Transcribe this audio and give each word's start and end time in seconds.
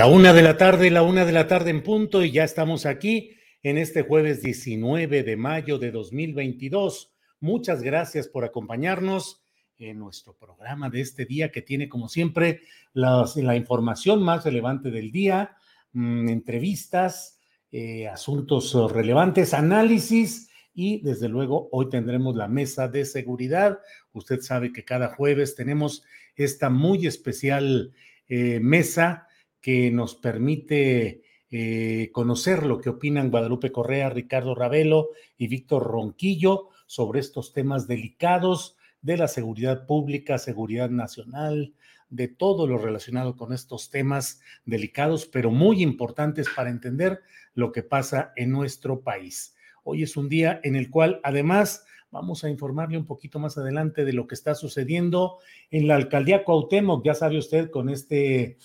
La 0.00 0.06
una 0.06 0.32
de 0.32 0.40
la 0.40 0.56
tarde, 0.56 0.90
la 0.90 1.02
una 1.02 1.26
de 1.26 1.32
la 1.32 1.46
tarde 1.46 1.68
en 1.68 1.82
punto 1.82 2.24
y 2.24 2.30
ya 2.30 2.42
estamos 2.42 2.86
aquí 2.86 3.32
en 3.62 3.76
este 3.76 4.00
jueves 4.00 4.40
19 4.40 5.22
de 5.22 5.36
mayo 5.36 5.78
de 5.78 5.90
2022. 5.90 7.12
Muchas 7.40 7.82
gracias 7.82 8.26
por 8.26 8.46
acompañarnos 8.46 9.42
en 9.76 9.98
nuestro 9.98 10.32
programa 10.32 10.88
de 10.88 11.02
este 11.02 11.26
día 11.26 11.52
que 11.52 11.60
tiene 11.60 11.90
como 11.90 12.08
siempre 12.08 12.62
la, 12.94 13.26
información 13.54 14.22
más 14.22 14.42
relevante 14.42 14.90
del 14.90 15.12
día, 15.12 15.54
mm, 15.92 16.30
entrevistas, 16.30 17.38
eh, 17.70 18.08
asuntos 18.08 18.72
relevantes, 18.90 19.52
análisis 19.52 20.48
y 20.72 21.02
desde 21.02 21.28
luego 21.28 21.68
hoy 21.72 21.90
tendremos 21.90 22.36
la 22.36 22.48
mesa 22.48 22.88
de 22.88 23.04
seguridad. 23.04 23.80
Usted 24.14 24.40
sabe 24.40 24.72
que 24.72 24.82
cada 24.82 25.08
jueves 25.08 25.56
tenemos 25.56 26.04
esta 26.36 26.70
muy 26.70 27.06
especial 27.06 27.92
eh, 28.28 28.60
mesa 28.60 29.26
que 29.60 29.90
nos 29.90 30.14
permite 30.14 31.22
eh, 31.50 32.10
conocer 32.12 32.64
lo 32.64 32.80
que 32.80 32.90
opinan 32.90 33.30
Guadalupe 33.30 33.72
Correa, 33.72 34.08
Ricardo 34.08 34.54
Ravelo 34.54 35.10
y 35.36 35.48
Víctor 35.48 35.84
Ronquillo 35.84 36.68
sobre 36.86 37.20
estos 37.20 37.52
temas 37.52 37.88
delicados 37.88 38.76
de 39.02 39.16
la 39.16 39.28
seguridad 39.28 39.86
pública, 39.86 40.38
seguridad 40.38 40.90
nacional, 40.90 41.74
de 42.08 42.28
todo 42.28 42.66
lo 42.66 42.78
relacionado 42.78 43.36
con 43.36 43.52
estos 43.52 43.90
temas 43.90 44.40
delicados, 44.64 45.26
pero 45.26 45.50
muy 45.50 45.82
importantes 45.82 46.48
para 46.54 46.70
entender 46.70 47.20
lo 47.54 47.72
que 47.72 47.82
pasa 47.82 48.32
en 48.36 48.50
nuestro 48.50 49.00
país. 49.00 49.54
Hoy 49.84 50.02
es 50.02 50.16
un 50.16 50.28
día 50.28 50.60
en 50.62 50.76
el 50.76 50.90
cual 50.90 51.20
además 51.22 51.84
vamos 52.10 52.44
a 52.44 52.50
informarle 52.50 52.98
un 52.98 53.06
poquito 53.06 53.38
más 53.38 53.56
adelante 53.56 54.04
de 54.04 54.12
lo 54.12 54.26
que 54.26 54.34
está 54.34 54.54
sucediendo 54.54 55.38
en 55.70 55.86
la 55.86 55.94
alcaldía 55.94 56.44
Cuauhtémoc, 56.44 57.04
ya 57.04 57.14
sabe 57.14 57.38
usted, 57.38 57.70
con 57.70 57.88
este 57.88 58.58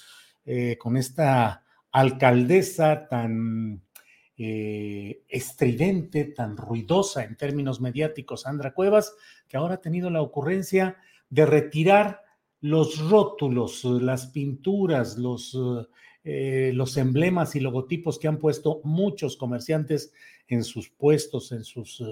eh, 0.46 0.78
con 0.78 0.96
esta 0.96 1.64
alcaldesa 1.92 3.08
tan 3.08 3.82
eh, 4.38 5.24
estridente, 5.28 6.26
tan 6.26 6.56
ruidosa 6.56 7.24
en 7.24 7.36
términos 7.36 7.82
mediáticos, 7.82 8.42
Sandra 8.42 8.74
Cuevas, 8.74 9.16
que 9.48 9.58
ahora 9.58 9.76
ha 9.76 9.82
tenido 9.82 10.10
la 10.10 10.22
ocurrencia 10.22 10.98
de 11.30 11.46
retirar 11.46 12.22
los 12.62 13.00
rótulos, 13.10 13.84
las 13.86 14.28
pinturas, 14.28 15.18
los, 15.18 15.58
eh, 16.24 16.74
emblemas 16.98 17.56
y 17.56 17.60
logotipos 17.60 18.20
que 18.20 18.28
han 18.28 18.40
puesto 18.40 18.82
muchos 18.84 19.38
comerciantes 19.38 20.14
en 20.48 20.64
sus 20.64 20.90
puestos, 20.90 21.52
en 21.52 21.64
sus 21.64 22.04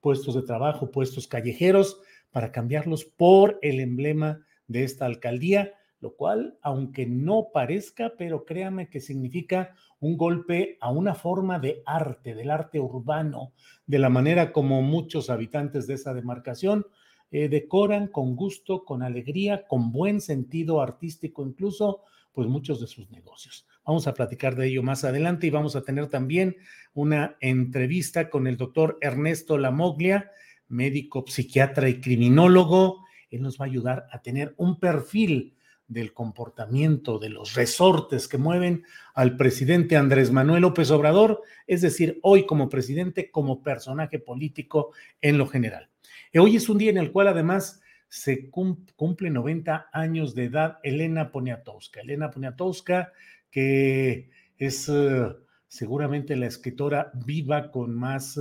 puestos 0.00 0.34
de 0.34 0.42
trabajo, 0.42 0.90
puestos 0.90 1.28
callejeros, 1.28 2.00
para 2.32 2.52
cambiarlos 2.52 3.04
por 3.04 3.58
el 3.62 3.80
emblema 3.80 4.44
de 4.66 4.84
esta 4.84 5.06
alcaldía 5.06 5.74
lo 6.00 6.14
cual, 6.14 6.58
aunque 6.62 7.06
no 7.06 7.48
parezca, 7.52 8.12
pero 8.18 8.44
créame 8.44 8.88
que 8.88 9.00
significa 9.00 9.74
un 10.00 10.16
golpe 10.16 10.76
a 10.80 10.90
una 10.90 11.14
forma 11.14 11.58
de 11.58 11.82
arte, 11.86 12.34
del 12.34 12.50
arte 12.50 12.78
urbano, 12.80 13.52
de 13.86 13.98
la 13.98 14.08
manera 14.08 14.52
como 14.52 14.82
muchos 14.82 15.30
habitantes 15.30 15.86
de 15.86 15.94
esa 15.94 16.12
demarcación 16.12 16.86
eh, 17.30 17.48
decoran 17.48 18.08
con 18.08 18.36
gusto, 18.36 18.84
con 18.84 19.02
alegría, 19.02 19.66
con 19.66 19.90
buen 19.90 20.20
sentido 20.20 20.80
artístico 20.80 21.46
incluso, 21.46 22.02
pues 22.32 22.46
muchos 22.46 22.80
de 22.80 22.86
sus 22.86 23.10
negocios. 23.10 23.66
Vamos 23.84 24.06
a 24.06 24.14
platicar 24.14 24.54
de 24.54 24.68
ello 24.68 24.82
más 24.82 25.04
adelante 25.04 25.46
y 25.46 25.50
vamos 25.50 25.74
a 25.74 25.82
tener 25.82 26.08
también 26.08 26.56
una 26.92 27.36
entrevista 27.40 28.30
con 28.30 28.46
el 28.46 28.56
doctor 28.56 28.98
Ernesto 29.00 29.58
Lamoglia, 29.58 30.30
médico, 30.68 31.24
psiquiatra 31.26 31.88
y 31.88 32.00
criminólogo. 32.00 33.04
Él 33.30 33.42
nos 33.42 33.58
va 33.58 33.64
a 33.64 33.68
ayudar 33.68 34.06
a 34.12 34.22
tener 34.22 34.54
un 34.58 34.78
perfil 34.78 35.55
del 35.88 36.12
comportamiento, 36.12 37.18
de 37.18 37.28
los 37.28 37.54
resortes 37.54 38.28
que 38.28 38.38
mueven 38.38 38.84
al 39.14 39.36
presidente 39.36 39.96
Andrés 39.96 40.32
Manuel 40.32 40.62
López 40.62 40.90
Obrador, 40.90 41.42
es 41.66 41.80
decir, 41.80 42.18
hoy 42.22 42.44
como 42.44 42.68
presidente, 42.68 43.30
como 43.30 43.62
personaje 43.62 44.18
político 44.18 44.92
en 45.20 45.38
lo 45.38 45.46
general. 45.46 45.88
Y 46.32 46.38
hoy 46.38 46.56
es 46.56 46.68
un 46.68 46.78
día 46.78 46.90
en 46.90 46.98
el 46.98 47.12
cual 47.12 47.28
además 47.28 47.80
se 48.08 48.50
cumple 48.50 49.30
90 49.30 49.90
años 49.92 50.34
de 50.34 50.44
edad 50.44 50.78
Elena 50.82 51.30
Poniatowska. 51.30 52.00
Elena 52.00 52.30
Poniatowska, 52.30 53.12
que 53.50 54.30
es 54.58 54.88
uh, 54.88 55.36
seguramente 55.68 56.36
la 56.36 56.46
escritora 56.46 57.10
viva 57.14 57.70
con 57.70 57.94
más 57.94 58.38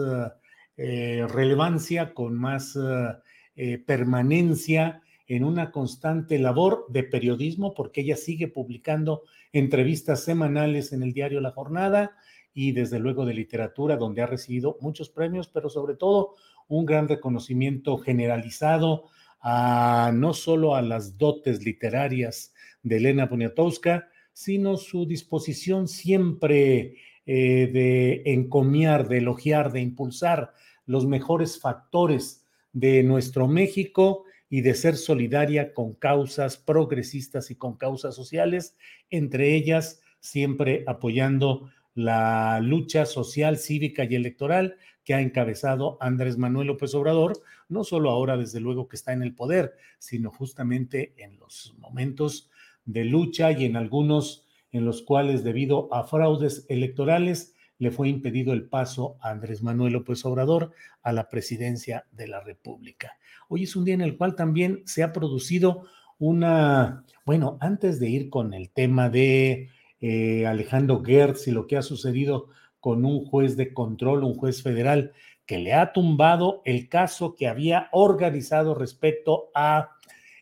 eh, 0.77 1.25
relevancia, 1.27 2.13
con 2.13 2.35
más 2.35 2.77
eh, 3.55 3.77
permanencia 3.85 5.01
en 5.27 5.43
una 5.43 5.71
constante 5.71 6.37
labor 6.39 6.85
de 6.89 7.03
periodismo, 7.03 7.73
porque 7.73 8.01
ella 8.01 8.15
sigue 8.15 8.47
publicando 8.47 9.23
entrevistas 9.53 10.23
semanales 10.23 10.93
en 10.93 11.03
el 11.03 11.13
diario 11.13 11.41
La 11.41 11.51
Jornada 11.51 12.15
y 12.53 12.71
desde 12.71 12.99
luego 12.99 13.25
de 13.25 13.33
literatura, 13.33 13.97
donde 13.97 14.21
ha 14.21 14.27
recibido 14.27 14.77
muchos 14.81 15.09
premios, 15.09 15.47
pero 15.47 15.69
sobre 15.69 15.95
todo 15.95 16.35
un 16.67 16.85
gran 16.85 17.07
reconocimiento 17.07 17.97
generalizado 17.97 19.09
a 19.41 20.11
no 20.13 20.33
solo 20.33 20.75
a 20.75 20.81
las 20.81 21.17
dotes 21.17 21.63
literarias 21.63 22.53
de 22.81 22.97
Elena 22.97 23.29
Poniatowska, 23.29 24.07
sino 24.33 24.77
su 24.77 25.05
disposición 25.05 25.87
siempre 25.87 26.97
eh, 27.25 27.69
de 27.71 28.23
encomiar, 28.25 29.07
de 29.07 29.19
elogiar, 29.19 29.71
de 29.71 29.81
impulsar 29.81 30.53
los 30.85 31.05
mejores 31.05 31.59
factores 31.59 32.45
de 32.73 33.03
nuestro 33.03 33.47
México 33.47 34.25
y 34.55 34.61
de 34.61 34.73
ser 34.73 34.95
solidaria 34.95 35.73
con 35.73 35.95
causas 35.95 36.55
progresistas 36.55 37.51
y 37.51 37.55
con 37.55 37.75
causas 37.75 38.15
sociales, 38.15 38.77
entre 39.09 39.53
ellas 39.53 39.99
siempre 40.21 40.85
apoyando 40.87 41.69
la 41.93 42.61
lucha 42.61 43.05
social, 43.05 43.57
cívica 43.57 44.05
y 44.05 44.15
electoral 44.15 44.77
que 45.03 45.13
ha 45.13 45.19
encabezado 45.19 45.97
Andrés 45.99 46.37
Manuel 46.37 46.67
López 46.67 46.95
Obrador, 46.95 47.33
no 47.67 47.83
solo 47.83 48.11
ahora 48.11 48.37
desde 48.37 48.61
luego 48.61 48.87
que 48.87 48.95
está 48.95 49.11
en 49.11 49.23
el 49.23 49.35
poder, 49.35 49.75
sino 49.99 50.31
justamente 50.31 51.13
en 51.17 51.37
los 51.37 51.75
momentos 51.77 52.49
de 52.85 53.03
lucha 53.03 53.51
y 53.51 53.65
en 53.65 53.75
algunos 53.75 54.45
en 54.71 54.85
los 54.85 55.01
cuales 55.01 55.43
debido 55.43 55.93
a 55.93 56.05
fraudes 56.05 56.65
electorales 56.69 57.54
le 57.77 57.91
fue 57.91 58.09
impedido 58.09 58.53
el 58.53 58.67
paso 58.67 59.17
a 59.21 59.29
Andrés 59.29 59.61
Manuel 59.61 59.93
López 59.93 60.25
Obrador 60.25 60.71
a 61.01 61.11
la 61.11 61.29
presidencia 61.29 62.05
de 62.11 62.27
la 62.27 62.39
República. 62.41 63.17
Hoy 63.47 63.63
es 63.63 63.75
un 63.75 63.85
día 63.85 63.93
en 63.93 64.01
el 64.01 64.17
cual 64.17 64.35
también 64.35 64.81
se 64.85 65.03
ha 65.03 65.11
producido 65.11 65.83
una, 66.17 67.03
bueno, 67.25 67.57
antes 67.59 67.99
de 67.99 68.09
ir 68.09 68.29
con 68.29 68.53
el 68.53 68.69
tema 68.71 69.09
de 69.09 69.69
eh, 69.99 70.45
Alejandro 70.45 71.03
Gertz 71.03 71.47
y 71.47 71.51
lo 71.51 71.67
que 71.67 71.77
ha 71.77 71.81
sucedido 71.81 72.49
con 72.79 73.05
un 73.05 73.25
juez 73.25 73.57
de 73.57 73.73
control, 73.73 74.23
un 74.23 74.35
juez 74.35 74.61
federal, 74.61 75.13
que 75.45 75.59
le 75.59 75.73
ha 75.73 75.91
tumbado 75.91 76.61
el 76.65 76.89
caso 76.89 77.35
que 77.35 77.47
había 77.47 77.89
organizado 77.91 78.73
respecto 78.73 79.49
a 79.53 79.91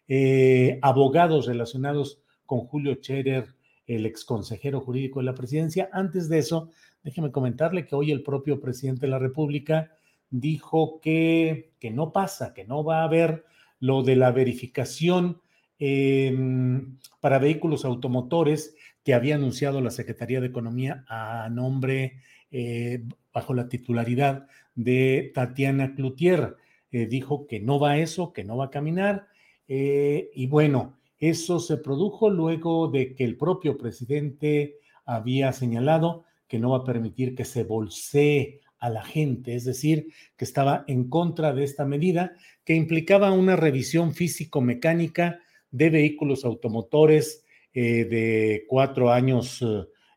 eh, 0.08 0.80
abogados 0.82 1.46
relacionados 1.46 2.22
con 2.46 2.60
Julio 2.60 2.96
Scherer, 2.96 3.56
el 3.88 4.06
exconsejero 4.06 4.82
jurídico 4.82 5.20
de 5.20 5.26
la 5.26 5.34
presidencia. 5.34 5.90
Antes 5.92 6.30
de 6.30 6.40
eso, 6.40 6.70
déjeme 7.04 7.32
comentarle 7.32 7.86
que 7.86 7.96
hoy 7.96 8.12
el 8.12 8.24
propio 8.24 8.60
presidente 8.60 9.02
de 9.02 9.12
la 9.12 9.20
República 9.20 9.92
dijo 10.30 11.00
que, 11.02 11.74
que 11.80 11.92
no 11.92 12.12
pasa, 12.12 12.54
que 12.54 12.66
no 12.66 12.84
va 12.84 13.02
a 13.02 13.04
haber 13.04 13.46
lo 13.80 14.02
de 14.02 14.16
la 14.16 14.32
verificación 14.32 15.42
em, 15.78 16.98
para 17.20 17.40
vehículos 17.40 17.86
automotores 17.86 18.76
que 19.04 19.14
había 19.14 19.36
anunciado 19.36 19.82
la 19.82 19.92
Secretaría 19.92 20.40
de 20.40 20.48
Economía 20.48 21.04
a 21.08 21.50
nombre, 21.50 22.22
eh, 22.52 23.04
bajo 23.34 23.54
la 23.54 23.68
titularidad 23.68 24.48
de 24.76 25.32
Tatiana 25.34 25.94
Cloutier. 25.96 26.56
Eh, 26.92 27.08
dijo 27.08 27.46
que 27.48 27.60
no 27.60 27.80
va 27.80 27.98
eso, 27.98 28.32
que 28.32 28.44
no 28.44 28.56
va 28.56 28.66
a 28.66 28.72
caminar. 28.72 29.28
Eh, 29.68 30.30
y 30.34 30.48
bueno, 30.48 30.98
eso 31.18 31.60
se 31.60 31.78
produjo 31.78 32.30
luego 32.30 32.88
de 32.88 33.16
que 33.16 33.24
el 33.24 33.36
propio 33.36 33.78
presidente 33.78 34.78
había 35.06 35.52
señalado 35.52 36.26
que 36.54 36.60
no 36.60 36.70
va 36.70 36.78
a 36.78 36.84
permitir 36.84 37.34
que 37.34 37.46
se 37.46 37.64
bolsee 37.64 38.62
a 38.78 38.88
la 38.92 39.04
gente, 39.04 39.56
es 39.56 39.66
decir, 39.66 40.10
que 40.38 40.46
estaba 40.46 40.86
en 40.88 41.10
contra 41.10 41.52
de 41.52 41.64
esta 41.64 41.84
medida 41.84 42.34
que 42.64 42.76
implicaba 42.76 43.32
una 43.32 43.56
revisión 43.56 44.14
físico-mecánica 44.14 45.40
de 45.72 45.90
vehículos 45.90 46.46
automotores 46.46 47.44
eh, 47.74 48.06
de 48.06 48.66
cuatro 48.68 49.12
años, 49.12 49.66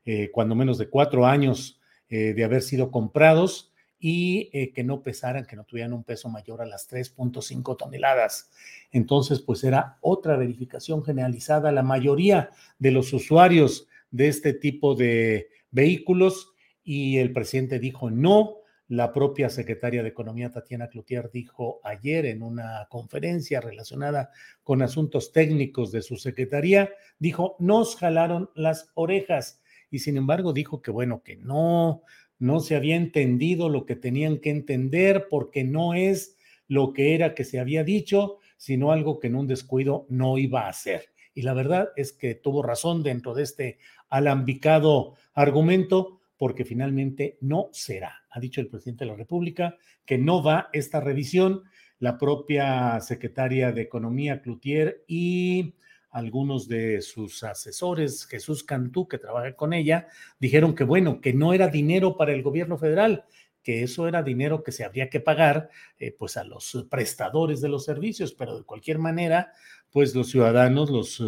eh, 0.05 0.31
cuando 0.31 0.55
menos 0.55 0.77
de 0.77 0.91
cuatro 0.91 1.25
años 1.25 1.81
de 2.11 2.45
haber 2.45 2.61
sido 2.61 2.91
comprados 2.91 3.73
y 3.99 4.51
eh, 4.53 4.75
que 4.75 4.85
no 4.85 5.03
pesaran, 5.03 5.47
que 5.47 5.57
no 5.57 5.65
tuvieran 5.65 5.95
un 5.95 6.05
peso 6.05 6.29
mayor 6.29 6.61
a 6.61 6.67
las 6.67 6.87
3.5 6.87 7.79
toneladas. 7.79 8.51
Entonces, 8.93 9.41
pues 9.41 9.65
era 9.65 9.97
otra 10.03 10.37
verificación 10.37 11.03
generalizada. 11.03 11.73
La 11.73 11.83
mayoría 11.83 12.51
de 12.79 12.91
los 12.91 13.15
usuarios 13.15 13.89
de 14.11 14.29
este 14.29 14.53
tipo 14.53 14.95
de 14.95 15.49
vehículos 15.71 16.53
y 16.83 17.19
el 17.19 17.33
presidente 17.33 17.79
dijo 17.79 18.11
no. 18.11 18.57
La 18.89 19.13
propia 19.13 19.51
secretaria 19.51 20.05
de 20.05 20.11
Economía, 20.11 20.53
Tatiana 20.53 20.89
Cloutier, 20.89 21.29
dijo 21.33 21.81
ayer 21.83 22.25
en 22.27 22.45
una 22.45 22.87
conferencia 22.89 23.61
relacionada 23.61 24.31
con 24.63 24.81
asuntos 24.81 25.33
técnicos 25.33 25.91
de 25.91 26.03
su 26.03 26.17
secretaría, 26.17 26.91
dijo, 27.19 27.57
nos 27.59 27.97
jalaron 27.97 28.49
las 28.55 28.93
orejas. 28.95 29.61
Y 29.91 29.99
sin 29.99 30.17
embargo 30.17 30.53
dijo 30.53 30.83
que 30.83 30.93
bueno, 30.93 31.23
que 31.25 31.35
no, 31.37 32.03
no 32.39 32.61
se 32.61 32.77
había 32.77 32.95
entendido 32.95 33.69
lo 33.69 33.87
que 33.87 33.97
tenían 33.97 34.39
que 34.39 34.51
entender 34.51 35.27
porque 35.29 35.65
no 35.65 35.95
es 35.95 36.37
lo 36.69 36.93
que 36.93 37.17
era 37.17 37.35
que 37.35 37.43
se 37.43 37.59
había 37.59 37.83
dicho, 37.83 38.39
sino 38.57 38.93
algo 38.93 39.19
que 39.19 39.27
en 39.27 39.37
un 39.37 39.47
descuido 39.47 40.07
no 40.09 40.39
iba 40.39 40.69
a 40.69 40.73
ser. 40.73 41.11
Y 41.37 41.43
la 41.43 41.53
verdad 41.53 41.91
es 41.97 42.15
que 42.15 42.35
tuvo 42.35 42.63
razón 42.63 43.03
dentro 43.03 43.35
de 43.35 43.43
este 43.43 43.79
alambicado 44.09 45.17
argumento, 45.35 46.23
porque 46.39 46.65
finalmente 46.65 47.37
no 47.43 47.69
será. 47.73 48.25
Ha 48.31 48.41
dicho 48.41 48.63
el 48.63 48.69
presidente 48.69 49.05
de 49.05 49.11
la 49.11 49.19
República 49.19 49.77
que 50.07 50.17
no 50.17 50.43
va 50.43 50.71
esta 50.73 50.99
revisión. 50.99 51.65
La 51.99 52.17
propia 52.17 52.99
secretaria 53.01 53.71
de 53.71 53.83
Economía, 53.83 54.41
Cloutier, 54.41 55.05
y 55.07 55.75
algunos 56.11 56.69
de 56.69 57.03
sus 57.03 57.45
asesores, 57.45 58.25
Jesús 58.25 58.65
Cantú, 58.65 59.07
que 59.07 59.19
trabaja 59.19 59.55
con 59.57 59.75
ella, 59.75 60.09
dijeron 60.41 60.75
que 60.75 60.85
bueno, 60.85 61.21
que 61.21 61.35
no 61.35 61.53
era 61.53 61.69
dinero 61.69 62.17
para 62.17 62.33
el 62.33 62.43
gobierno 62.43 62.79
federal, 62.79 63.27
que 63.67 63.83
eso 63.83 64.07
era 64.07 64.23
dinero 64.23 64.63
que 64.63 64.71
se 64.71 64.85
habría 64.85 65.11
que 65.11 65.19
pagar 65.19 65.71
eh, 65.99 66.15
pues 66.17 66.37
a 66.37 66.45
los 66.45 66.87
prestadores 66.89 67.61
de 67.61 67.69
los 67.69 67.85
servicios, 67.85 68.33
pero 68.33 68.57
de 68.57 68.65
cualquier 68.65 69.01
manera, 69.01 69.53
pues 69.91 70.15
los 70.15 70.31
ciudadanos, 70.31 70.91
los 70.91 71.23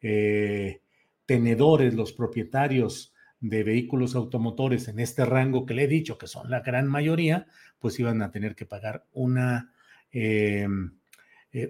eh, 0.00 0.82
tenedores, 1.26 1.94
los 1.94 2.12
propietarios 2.12 3.12
de 3.40 3.62
vehículos 3.62 4.14
automotores 4.14 4.88
en 4.88 5.00
este 5.00 5.24
rango 5.24 5.64
que 5.64 5.74
le 5.74 5.84
he 5.84 5.88
dicho, 5.88 6.18
que 6.18 6.26
son 6.26 6.50
la 6.50 6.60
gran 6.60 6.86
mayoría, 6.88 7.46
pues 7.78 7.98
iban 7.98 8.20
a 8.22 8.30
tener 8.30 8.54
que 8.54 8.66
pagar 8.66 9.06
una, 9.12 9.72
eh, 10.12 10.68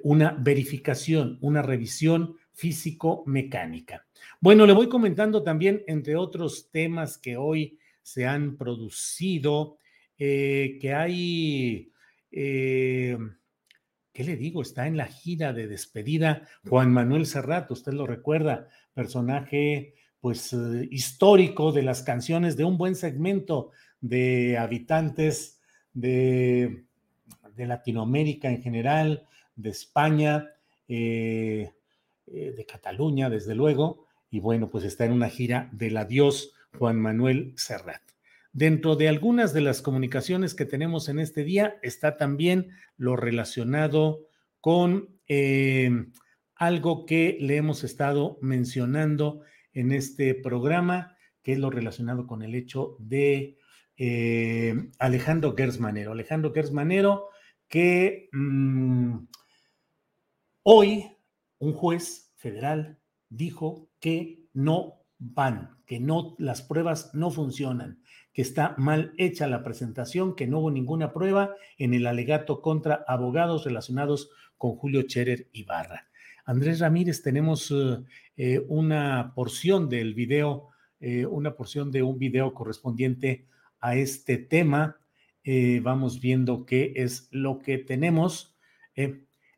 una 0.02 0.32
verificación, 0.32 1.38
una 1.40 1.62
revisión 1.62 2.36
físico-mecánica. 2.52 4.06
Bueno, 4.40 4.66
le 4.66 4.72
voy 4.72 4.88
comentando 4.88 5.42
también, 5.42 5.82
entre 5.86 6.16
otros 6.16 6.70
temas 6.70 7.16
que 7.16 7.36
hoy 7.36 7.78
se 8.02 8.26
han 8.26 8.56
producido, 8.56 9.78
eh, 10.18 10.78
que 10.80 10.92
hay, 10.92 11.92
eh, 12.30 13.16
¿qué 14.20 14.26
le 14.26 14.36
digo? 14.36 14.60
Está 14.60 14.86
en 14.86 14.98
la 14.98 15.06
gira 15.06 15.54
de 15.54 15.66
despedida 15.66 16.46
Juan 16.68 16.92
Manuel 16.92 17.24
Serrat, 17.24 17.70
usted 17.70 17.94
lo 17.94 18.06
recuerda, 18.06 18.68
personaje 18.92 19.94
pues 20.20 20.52
eh, 20.52 20.86
histórico 20.90 21.72
de 21.72 21.82
las 21.82 22.02
canciones 22.02 22.54
de 22.58 22.64
un 22.64 22.76
buen 22.76 22.96
segmento 22.96 23.70
de 24.02 24.58
habitantes 24.58 25.62
de, 25.94 26.84
de 27.56 27.66
Latinoamérica 27.66 28.50
en 28.50 28.60
general, 28.60 29.26
de 29.56 29.70
España, 29.70 30.50
eh, 30.86 31.72
de 32.26 32.66
Cataluña, 32.66 33.30
desde 33.30 33.54
luego, 33.54 34.04
y 34.30 34.40
bueno, 34.40 34.68
pues 34.68 34.84
está 34.84 35.06
en 35.06 35.12
una 35.12 35.30
gira 35.30 35.70
del 35.72 35.96
adiós 35.96 36.52
Juan 36.78 37.00
Manuel 37.00 37.54
Serrat. 37.56 38.02
Dentro 38.52 38.96
de 38.96 39.08
algunas 39.08 39.52
de 39.52 39.60
las 39.60 39.80
comunicaciones 39.80 40.54
que 40.54 40.64
tenemos 40.64 41.08
en 41.08 41.20
este 41.20 41.44
día 41.44 41.78
está 41.82 42.16
también 42.16 42.70
lo 42.96 43.14
relacionado 43.14 44.26
con 44.60 45.20
eh, 45.28 46.06
algo 46.56 47.06
que 47.06 47.38
le 47.40 47.56
hemos 47.56 47.84
estado 47.84 48.38
mencionando 48.42 49.42
en 49.72 49.92
este 49.92 50.34
programa, 50.34 51.16
que 51.42 51.52
es 51.52 51.58
lo 51.58 51.70
relacionado 51.70 52.26
con 52.26 52.42
el 52.42 52.54
hecho 52.54 52.96
de 52.98 53.56
eh, 53.96 54.74
Alejandro 54.98 55.54
Gersmanero. 55.56 56.12
Alejandro 56.12 56.52
Gersmanero, 56.52 57.28
que 57.68 58.28
mm, 58.32 59.16
hoy 60.64 61.06
un 61.58 61.72
juez 61.72 62.32
federal 62.36 62.98
dijo 63.28 63.88
que 64.00 64.48
no 64.52 64.99
van, 65.20 65.76
que 65.86 66.00
no 66.00 66.34
las 66.38 66.62
pruebas 66.62 67.14
no 67.14 67.30
funcionan, 67.30 68.02
que 68.32 68.42
está 68.42 68.74
mal 68.78 69.12
hecha 69.18 69.46
la 69.46 69.62
presentación, 69.62 70.34
que 70.34 70.46
no 70.46 70.60
hubo 70.60 70.70
ninguna 70.70 71.12
prueba 71.12 71.54
en 71.78 71.94
el 71.94 72.06
alegato 72.06 72.62
contra 72.62 73.04
abogados 73.06 73.64
relacionados 73.64 74.30
con 74.56 74.76
Julio 74.76 75.02
Cherer 75.02 75.48
Ibarra. 75.52 76.08
Andrés 76.46 76.80
Ramírez, 76.80 77.22
tenemos 77.22 77.70
eh, 77.70 78.02
eh, 78.36 78.64
una 78.68 79.32
porción 79.34 79.88
del 79.88 80.14
video, 80.14 80.70
eh, 80.98 81.26
una 81.26 81.54
porción 81.54 81.90
de 81.90 82.02
un 82.02 82.18
video 82.18 82.54
correspondiente 82.54 83.46
a 83.78 83.94
este 83.94 84.38
tema. 84.38 84.96
vamos 85.82 86.20
viendo 86.20 86.64
qué 86.66 86.92
es 86.96 87.28
lo 87.30 87.58
que 87.58 87.78
tenemos. 87.78 88.56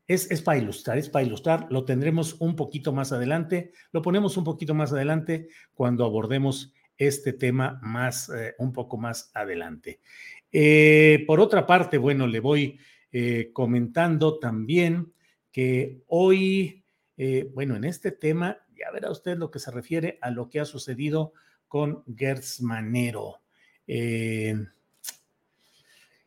Es, 0.06 0.42
para 0.42 0.58
ilustrar, 0.58 0.98
es 0.98 1.08
para 1.08 1.24
ilustrar. 1.24 1.66
Lo 1.70 1.84
tendremos 1.84 2.36
un 2.40 2.56
poquito 2.56 2.92
más 2.92 3.12
adelante. 3.12 3.72
Lo 3.92 4.02
ponemos 4.02 4.36
un 4.36 4.44
poquito 4.44 4.74
más 4.74 4.92
adelante 4.92 5.48
cuando 5.74 6.04
abordemos 6.04 6.74
este 6.98 7.32
tema 7.32 7.80
más, 7.82 8.28
eh, 8.28 8.54
un 8.58 8.72
poco 8.72 8.96
más 8.96 9.30
adelante. 9.34 10.00
Eh, 10.50 11.24
por 11.26 11.40
otra 11.40 11.66
parte, 11.66 11.98
bueno, 11.98 12.26
le 12.26 12.40
voy 12.40 12.78
eh, 13.10 13.50
comentando 13.52 14.38
también 14.38 15.12
que 15.50 16.02
hoy, 16.06 16.84
bueno, 17.54 17.76
en 17.76 17.84
este 17.84 18.10
tema, 18.10 18.58
ya 18.74 18.90
verá 18.90 19.10
usted 19.10 19.36
lo 19.36 19.50
que 19.50 19.60
se 19.60 19.70
refiere 19.70 20.18
a 20.22 20.30
lo 20.30 20.48
que 20.48 20.58
ha 20.58 20.64
sucedido 20.64 21.34
con 21.68 22.02
Gertz 22.16 22.62
Manero. 22.62 23.42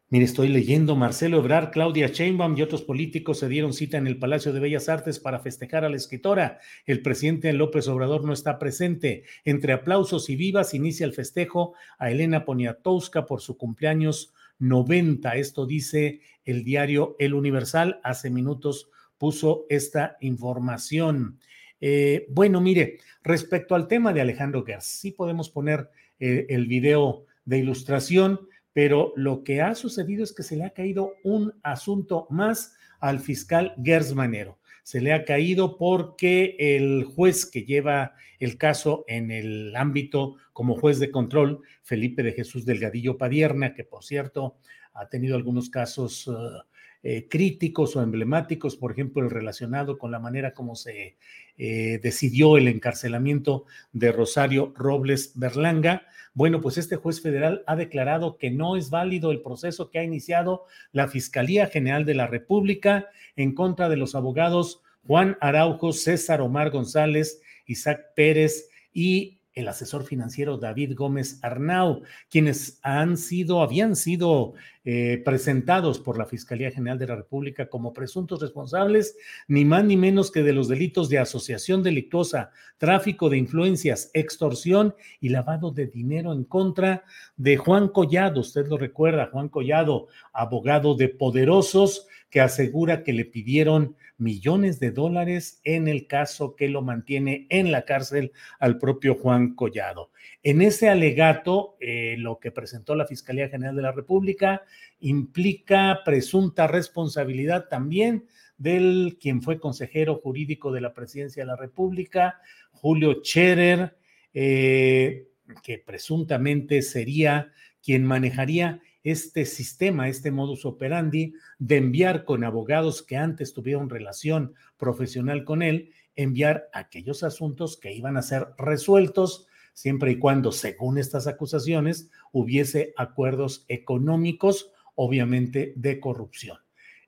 Mire, 0.09 0.25
estoy 0.25 0.50
leyendo, 0.50 0.95
Marcelo 0.95 1.39
Ebrard, 1.39 1.71
Claudia 1.71 2.07
Sheinbaum 2.07 2.55
y 2.55 2.62
otros 2.62 2.83
políticos 2.83 3.39
se 3.39 3.50
dieron 3.50 3.74
cita 3.74 3.97
en 3.97 4.05
el 4.05 4.19
Palacio 4.19 4.53
de 4.53 4.59
Bellas 4.59 4.88
Artes 4.88 5.19
para 5.19 5.39
festejar 5.39 5.83
a 5.83 5.89
la 5.89 5.95
escritora. 5.95 6.59
El 6.85 7.01
presidente 7.01 7.51
López 7.53 7.88
Obrador 7.88 8.24
no 8.24 8.31
está 8.31 8.59
presente. 8.59 9.24
Entre 9.45 9.74
aplausos 9.74 10.29
y 10.29 10.35
vivas 10.35 10.75
inicia 10.75 11.07
el 11.07 11.13
festejo 11.13 11.74
a 11.97 12.12
Elena 12.12 12.45
Poniatowska 12.45 13.25
por 13.25 13.41
su 13.41 13.57
cumpleaños 13.57 14.31
90. 14.59 15.38
Esto 15.38 15.65
dice 15.65 16.21
el 16.43 16.63
diario 16.63 17.15
El 17.17 17.33
Universal. 17.33 18.00
Hace 18.03 18.29
minutos 18.29 18.89
puso 19.17 19.65
esta 19.69 20.17
información. 20.21 21.39
Eh, 21.81 22.27
bueno, 22.29 22.62
mire, 22.62 23.00
respecto 23.24 23.74
al 23.74 23.88
tema 23.88 24.13
de 24.13 24.21
Alejandro 24.21 24.63
Gers, 24.63 24.85
sí 24.85 25.12
podemos 25.12 25.50
poner 25.50 25.89
eh, 26.19 26.45
el 26.50 26.67
video 26.67 27.25
de 27.43 27.57
ilustración, 27.59 28.47
pero 28.75 29.13
lo 29.15 29.46
que 29.46 29.62
ha 29.62 29.74
sucedido 29.74 30.22
es 30.22 30.34
que 30.34 30.44
se 30.44 30.58
le 30.58 30.65
ha 30.65 30.72
caído 30.72 31.13
un 31.24 31.53
asunto 31.63 32.27
más 32.29 32.75
al 33.00 33.22
fiscal 33.22 33.74
Gers 33.82 34.13
Manero. 34.13 34.60
Se 34.84 35.00
le 35.00 35.13
ha 35.13 35.24
caído 35.24 35.77
porque 35.77 36.58
el 36.60 37.05
juez 37.05 37.46
que 37.46 37.63
lleva 37.63 38.15
el 38.38 38.58
caso 38.58 39.05
en 39.08 39.32
el 39.32 39.74
ámbito 39.77 40.36
como 40.51 40.75
juez 40.75 41.00
de 41.00 41.10
control, 41.10 41.62
Felipe 41.84 42.22
de 42.22 42.34
Jesús 42.34 42.65
Delgadillo 42.65 43.17
Padierna, 43.17 43.74
que 43.74 43.86
por 43.86 44.03
cierto 44.03 44.58
ha 44.94 45.08
tenido 45.08 45.38
algunos 45.38 45.70
casos 45.70 46.27
uh, 46.27 46.60
eh, 47.07 47.27
críticos 47.29 47.95
o 47.95 48.01
emblemáticos, 48.01 48.75
por 48.75 48.91
ejemplo, 48.91 49.21
el 49.21 49.29
relacionado 49.29 50.00
con 50.00 50.09
la 50.09 50.17
manera 50.17 50.55
como 50.55 50.75
se 50.75 51.17
eh, 51.55 52.00
decidió 52.01 52.57
el 52.57 52.67
encarcelamiento 52.67 53.65
de 53.93 54.12
Rosario 54.12 54.74
Robles 54.75 55.33
Berlanga. 55.35 56.07
Bueno, 56.33 56.62
pues 56.62 56.79
este 56.79 56.95
juez 56.95 57.21
federal 57.21 57.63
ha 57.67 57.75
declarado 57.75 58.39
que 58.39 58.50
no 58.50 58.75
es 58.75 58.89
válido 58.89 59.29
el 59.29 59.43
proceso 59.43 59.91
que 59.91 60.00
ha 60.00 60.03
iniciado 60.03 60.63
la 60.93 61.07
Fiscalía 61.07 61.67
General 61.67 62.05
de 62.05 62.15
la 62.15 62.25
República 62.25 63.07
en 63.35 63.53
contra 63.53 63.88
de 63.88 63.97
los 63.97 64.15
abogados 64.15 64.81
Juan 65.05 65.38
Araujo, 65.41 65.93
César 65.93 66.41
Omar 66.41 66.71
González, 66.71 67.39
Isaac 67.67 68.15
Pérez 68.15 68.67
y 68.91 69.38
el 69.55 69.69
asesor 69.69 70.03
financiero 70.03 70.57
David 70.57 70.93
Gómez 70.95 71.39
Arnau, 71.41 72.03
quienes 72.29 72.79
han 72.83 73.17
sido, 73.17 73.62
habían 73.62 73.95
sido 73.95 74.53
eh, 74.83 75.21
presentados 75.24 76.00
por 76.00 76.17
la 76.17 76.25
Fiscalía 76.25 76.71
General 76.71 77.00
de 77.00 77.07
la 77.07 77.15
República 77.15 77.69
como 77.69 77.93
presuntos 77.93 78.41
responsables, 78.41 79.17
ni 79.47 79.63
más 79.63 79.85
ni 79.85 79.95
menos 79.95 80.29
que 80.29 80.43
de 80.43 80.51
los 80.51 80.67
delitos 80.67 81.07
de 81.07 81.19
asociación 81.19 81.83
delictuosa, 81.83 82.51
tráfico 82.77 83.29
de 83.29 83.38
influencias, 83.38 84.12
extorsión 84.13 84.93
y 85.21 85.29
lavado 85.29 85.71
de 85.71 85.88
dinero 85.88 86.33
en 86.33 86.43
contra 86.43 87.05
de 87.38 87.55
Juan 87.55 87.88
Collado. 87.88 88.41
Usted 88.41 88.67
lo 88.67 88.77
recuerda, 88.77 89.29
Juan 89.31 89.47
Collado, 89.47 90.07
abogado 90.33 90.95
de 90.95 91.07
poderosos, 91.07 92.07
que 92.36 92.42
asegura 92.42 93.01
que 93.01 93.13
le 93.13 93.24
pidieron 93.24 93.96
millones 94.18 94.82
de 94.82 94.92
dólares 94.92 95.62
en 95.63 95.88
el 95.88 96.06
caso 96.06 96.58
que 96.58 96.68
lo 96.68 96.82
mantiene 96.82 97.48
en 97.50 97.72
la 97.72 97.86
cárcel 97.86 98.34
al 98.60 98.77
propio 98.77 99.15
Juan 99.15 99.56
Collado. 99.56 100.12
En 100.44 100.62
ese 100.62 100.89
alegato, 100.89 101.77
eh, 101.80 102.18
lo 102.18 102.39
que 102.39 102.51
presentó 102.51 102.94
la 102.94 103.08
Fiscalía 103.08 103.48
General 103.48 103.74
de 103.74 103.84
la 103.84 103.94
República 103.94 104.63
implica 105.00 106.01
presunta 106.04 106.68
responsabilidad 106.68 107.70
también 107.70 108.25
del 108.58 109.18
quien 109.18 109.42
fue 109.42 109.58
consejero 109.58 110.15
jurídico 110.15 110.74
de 110.74 110.82
la 110.82 110.94
Presidencia 110.94 111.44
de 111.44 111.48
la 111.48 111.56
República, 111.56 112.42
Julio 112.74 113.22
Scherer, 113.24 113.96
eh, 114.34 115.30
que 115.63 115.77
presuntamente 115.77 116.82
sería 116.82 117.54
quien 117.82 118.04
manejaría 118.04 118.82
este 119.05 119.45
sistema, 119.45 120.09
este 120.09 120.31
modus 120.31 120.65
operandi 120.65 121.35
de 121.59 121.77
enviar 121.77 122.25
con 122.25 122.43
abogados 122.43 123.03
que 123.03 123.15
antes 123.15 123.53
tuvieron 123.53 123.89
relación 123.89 124.55
profesional 124.77 125.45
con 125.45 125.62
él, 125.62 125.91
enviar 126.15 126.69
aquellos 126.74 127.24
asuntos 127.24 127.77
que 127.77 127.93
iban 127.93 128.17
a 128.17 128.24
ser 128.24 128.47
resueltos 128.57 129.47
siempre 129.75 130.12
y 130.12 130.17
cuando, 130.17 130.51
según 130.51 130.97
estas 130.97 131.27
acusaciones, 131.27 132.09
hubiese 132.31 132.93
acuerdos 132.97 133.65
económicos, 133.67 134.71
obviamente 134.95 135.74
de 135.75 136.00
corrupción. 136.00 136.57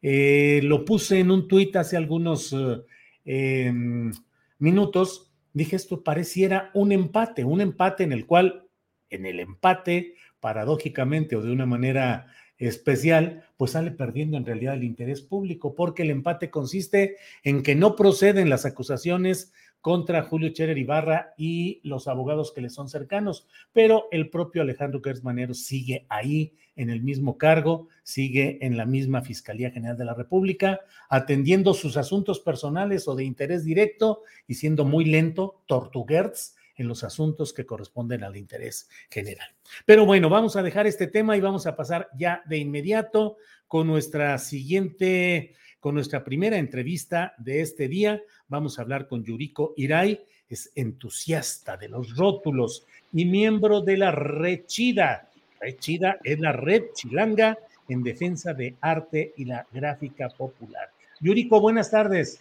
Eh, 0.01 0.59
lo 0.63 0.85
puse 0.85 1.19
en 1.19 1.31
un 1.31 1.47
tuit 1.47 1.75
hace 1.77 1.97
algunos 1.97 2.53
eh, 2.53 2.83
em, 3.25 4.11
minutos. 4.59 5.31
Dije, 5.53 5.75
esto 5.75 6.03
pareciera 6.03 6.69
un 6.75 6.91
empate, 6.91 7.43
un 7.43 7.61
empate 7.61 8.03
en 8.03 8.11
el 8.11 8.27
cual, 8.27 8.67
en 9.09 9.25
el 9.25 9.39
empate, 9.39 10.13
paradójicamente 10.39 11.36
o 11.36 11.41
de 11.41 11.51
una 11.51 11.65
manera 11.65 12.27
especial, 12.58 13.44
pues 13.56 13.72
sale 13.72 13.91
perdiendo 13.91 14.38
en 14.38 14.46
realidad 14.46 14.75
el 14.75 14.84
interés 14.84 15.22
público, 15.22 15.75
porque 15.75 16.03
el 16.03 16.10
empate 16.10 16.50
consiste 16.50 17.17
en 17.44 17.63
que 17.63 17.75
no 17.75 17.96
proceden 17.96 18.50
las 18.50 18.65
acusaciones 18.65 19.53
contra 19.82 20.24
Julio 20.24 20.50
Cherer 20.50 20.77
Ibarra 20.77 21.34
y 21.38 21.79
los 21.84 22.08
abogados 22.08 22.51
que 22.51 22.62
le 22.62 22.70
son 22.70 22.89
cercanos, 22.89 23.48
pero 23.72 24.08
el 24.12 24.29
propio 24.29 24.62
Alejandro 24.62 25.01
Manero 25.24 25.53
sigue 25.53 26.06
ahí 26.10 26.53
en 26.75 26.89
el 26.89 27.01
mismo 27.01 27.38
cargo, 27.38 27.88
sigue 28.03 28.58
en 28.65 28.75
la 28.75 28.86
misma 28.86 29.22
Fiscalía 29.22 29.72
General 29.72 29.98
de 29.98 30.06
la 30.06 30.13
República, 30.13 30.82
atendiendo 31.10 31.74
sus 31.74 31.96
asuntos 31.96 32.39
personales 32.39 33.08
o 33.08 33.15
de 33.15 33.24
interés 33.24 33.63
directo 33.63 34.24
y 34.46 34.56
siendo 34.56 34.84
muy 34.84 35.06
lento, 35.06 35.63
tortuguerz, 35.67 36.56
en 36.77 36.88
los 36.88 37.03
asuntos 37.03 37.53
que 37.53 37.65
corresponden 37.65 38.24
al 38.24 38.38
interés 38.38 38.89
general. 39.10 39.48
Pero 39.86 40.05
bueno, 40.05 40.29
vamos 40.29 40.55
a 40.55 40.63
dejar 40.63 40.88
este 40.88 41.07
tema 41.07 41.36
y 41.36 41.41
vamos 41.41 41.65
a 41.67 41.75
pasar 41.75 42.10
ya 42.17 42.41
de 42.46 42.57
inmediato 42.57 43.38
con 43.67 43.88
nuestra 43.88 44.38
siguiente, 44.38 45.55
con 45.79 45.96
nuestra 45.96 46.24
primera 46.24 46.57
entrevista 46.57 47.34
de 47.38 47.62
este 47.62 47.88
día. 47.88 48.22
Vamos 48.48 48.77
a 48.77 48.84
hablar 48.84 49.07
con 49.07 49.24
Yuriko 49.24 49.74
Irai, 49.75 50.24
es 50.48 50.72
entusiasta 50.75 51.75
de 51.75 51.89
los 51.89 52.15
rótulos 52.15 52.86
y 53.12 53.25
miembro 53.25 53.81
de 53.81 53.98
la 53.98 54.12
Red 54.12 54.65
Chida. 54.65 55.29
Red 55.60 55.77
Chida 55.79 56.19
es 56.24 56.39
la 56.39 56.51
red 56.51 56.84
chilanga 56.93 57.57
en 57.89 58.03
defensa 58.03 58.53
de 58.53 58.75
arte 58.81 59.34
y 59.38 59.46
la 59.46 59.65
gráfica 59.72 60.29
popular. 60.29 60.89
Yuriko, 61.19 61.60
buenas 61.60 61.89
tardes. 61.89 62.39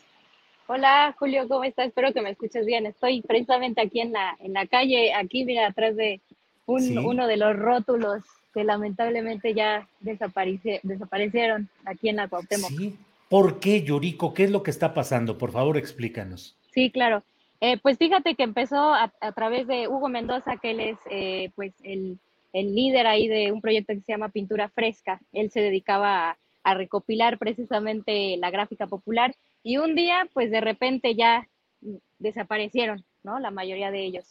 Hola 0.69 1.15
Julio, 1.17 1.47
¿cómo 1.47 1.63
estás? 1.63 1.89
Espero 1.89 2.13
que 2.13 2.23
me 2.23 2.31
escuches 2.31 2.67
bien. 2.67 2.87
Estoy 2.87 3.23
precisamente 3.23 3.81
aquí 3.81 4.01
en 4.01 4.13
la, 4.13 4.37
en 4.41 4.53
la 4.53 4.67
calle, 4.67 5.15
aquí 5.15 5.45
mira, 5.45 5.69
atrás 5.69 5.95
de 5.95 6.21
uno 6.67 7.29
de 7.29 7.37
los 7.37 7.57
rótulos 7.57 8.25
que 8.53 8.65
lamentablemente 8.65 9.55
ya 9.55 9.89
desaparecieron 10.01 11.69
aquí 11.85 12.09
en 12.09 12.17
la 12.17 12.27
Cuauhtémoc. 12.27 12.71
Sí. 12.71 12.97
¿Por 13.29 13.61
qué, 13.61 13.83
Yuriko? 13.83 14.35
¿Qué 14.35 14.45
es 14.45 14.51
lo 14.51 14.65
que 14.65 14.73
está 14.73 14.93
pasando? 14.93 15.39
Por 15.39 15.53
favor, 15.53 15.77
explícanos. 15.77 16.57
Sí, 16.73 16.91
claro. 16.91 17.23
Eh, 17.61 17.79
pues 17.79 17.97
fíjate 17.97 18.35
que 18.35 18.43
empezó 18.43 18.93
a, 18.93 19.13
través 19.35 19.69
de 19.69 19.87
Hugo 19.87 20.09
Mendoza, 20.09 20.57
que 20.57 20.73
él 20.73 20.81
es 20.81 20.99
eh, 21.11 21.51
pues 21.55 21.75
el, 21.85 22.19
el, 22.53 22.75
líder 22.75 23.07
ahí 23.07 23.29
de 23.29 23.53
un 23.53 23.61
proyecto 23.61 23.93
que 23.95 24.01
se 24.01 24.13
llama 24.13 24.31
Pintura 24.31 24.69
Fresca. 24.69 25.21
Él 25.33 25.51
se 25.51 25.61
dedicaba 25.61 26.31
a, 26.31 26.39
a 26.65 26.75
recopilar 26.75 27.39
precisamente 27.39 28.37
la 28.39 28.51
gráfica 28.51 28.87
popular 28.87 29.35
y 29.67 29.79
un 29.79 29.97
día, 29.97 30.29
pues 30.33 30.53
de 30.53 30.61
repente 30.61 31.17
ya 31.17 31.49
desaparecieron, 32.21 33.05
¿no? 33.25 33.41
La 33.41 33.51
mayoría 33.51 33.91
de 33.91 34.05
ellos. 34.05 34.25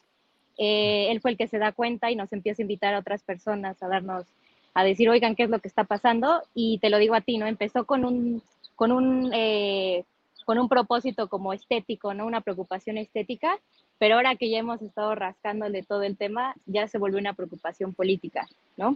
Eh, 0.57 1.11
él 1.11 1.19
fue 1.19 1.31
el 1.31 1.37
que 1.37 1.49
se 1.49 1.57
da 1.57 1.73
cuenta 1.73 2.09
y 2.09 2.15
nos 2.15 2.31
empieza 2.31 2.61
a 2.61 2.63
invitar 2.63 2.93
a 2.93 2.99
otras 2.99 3.21
personas 3.21 3.83
a 3.83 3.89
darnos, 3.89 4.25
a 4.73 4.85
decir, 4.85 5.09
oigan, 5.09 5.35
¿qué 5.35 5.43
es 5.43 5.49
lo 5.49 5.59
que 5.59 5.67
está 5.67 5.83
pasando? 5.83 6.41
Y 6.53 6.79
te 6.79 6.89
lo 6.89 6.99
digo 6.99 7.15
a 7.15 7.21
ti, 7.21 7.37
¿no? 7.37 7.47
Empezó 7.47 7.85
con 7.85 8.05
un, 8.05 8.43
con 8.77 8.93
un, 8.93 9.29
eh, 9.33 10.05
con 10.45 10.57
un 10.57 10.69
propósito 10.69 11.27
como 11.27 11.51
estético, 11.51 12.13
¿no? 12.13 12.25
Una 12.25 12.39
preocupación 12.39 12.97
estética, 12.97 13.59
pero 13.97 14.15
ahora 14.15 14.37
que 14.37 14.49
ya 14.49 14.59
hemos 14.59 14.81
estado 14.81 15.15
rascándole 15.15 15.83
todo 15.83 16.03
el 16.03 16.15
tema, 16.15 16.55
ya 16.65 16.87
se 16.87 16.97
volvió 16.97 17.19
una 17.19 17.33
preocupación 17.33 17.93
política, 17.93 18.47
¿no? 18.77 18.95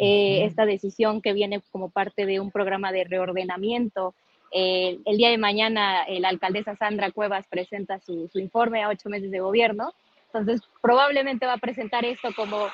Eh, 0.00 0.46
esta 0.46 0.66
decisión 0.66 1.22
que 1.22 1.32
viene 1.32 1.62
como 1.70 1.90
parte 1.90 2.26
de 2.26 2.40
un 2.40 2.50
programa 2.50 2.90
de 2.90 3.04
reordenamiento 3.04 4.16
el 4.52 5.16
día 5.16 5.30
de 5.30 5.38
mañana 5.38 6.04
eh, 6.04 6.20
la 6.20 6.28
alcaldesa 6.28 6.76
Sandra 6.76 7.10
Cuevas 7.10 7.46
presenta 7.48 7.98
su, 8.00 8.30
informe 8.34 8.82
a 8.82 8.88
ocho 8.88 9.08
meses 9.08 9.30
de 9.30 9.40
gobierno, 9.40 9.92
entonces 10.26 10.62
probablemente 10.82 11.46
va 11.46 11.54
a 11.54 11.58
presentar 11.58 12.04
esto 12.04 12.28
como 12.34 12.68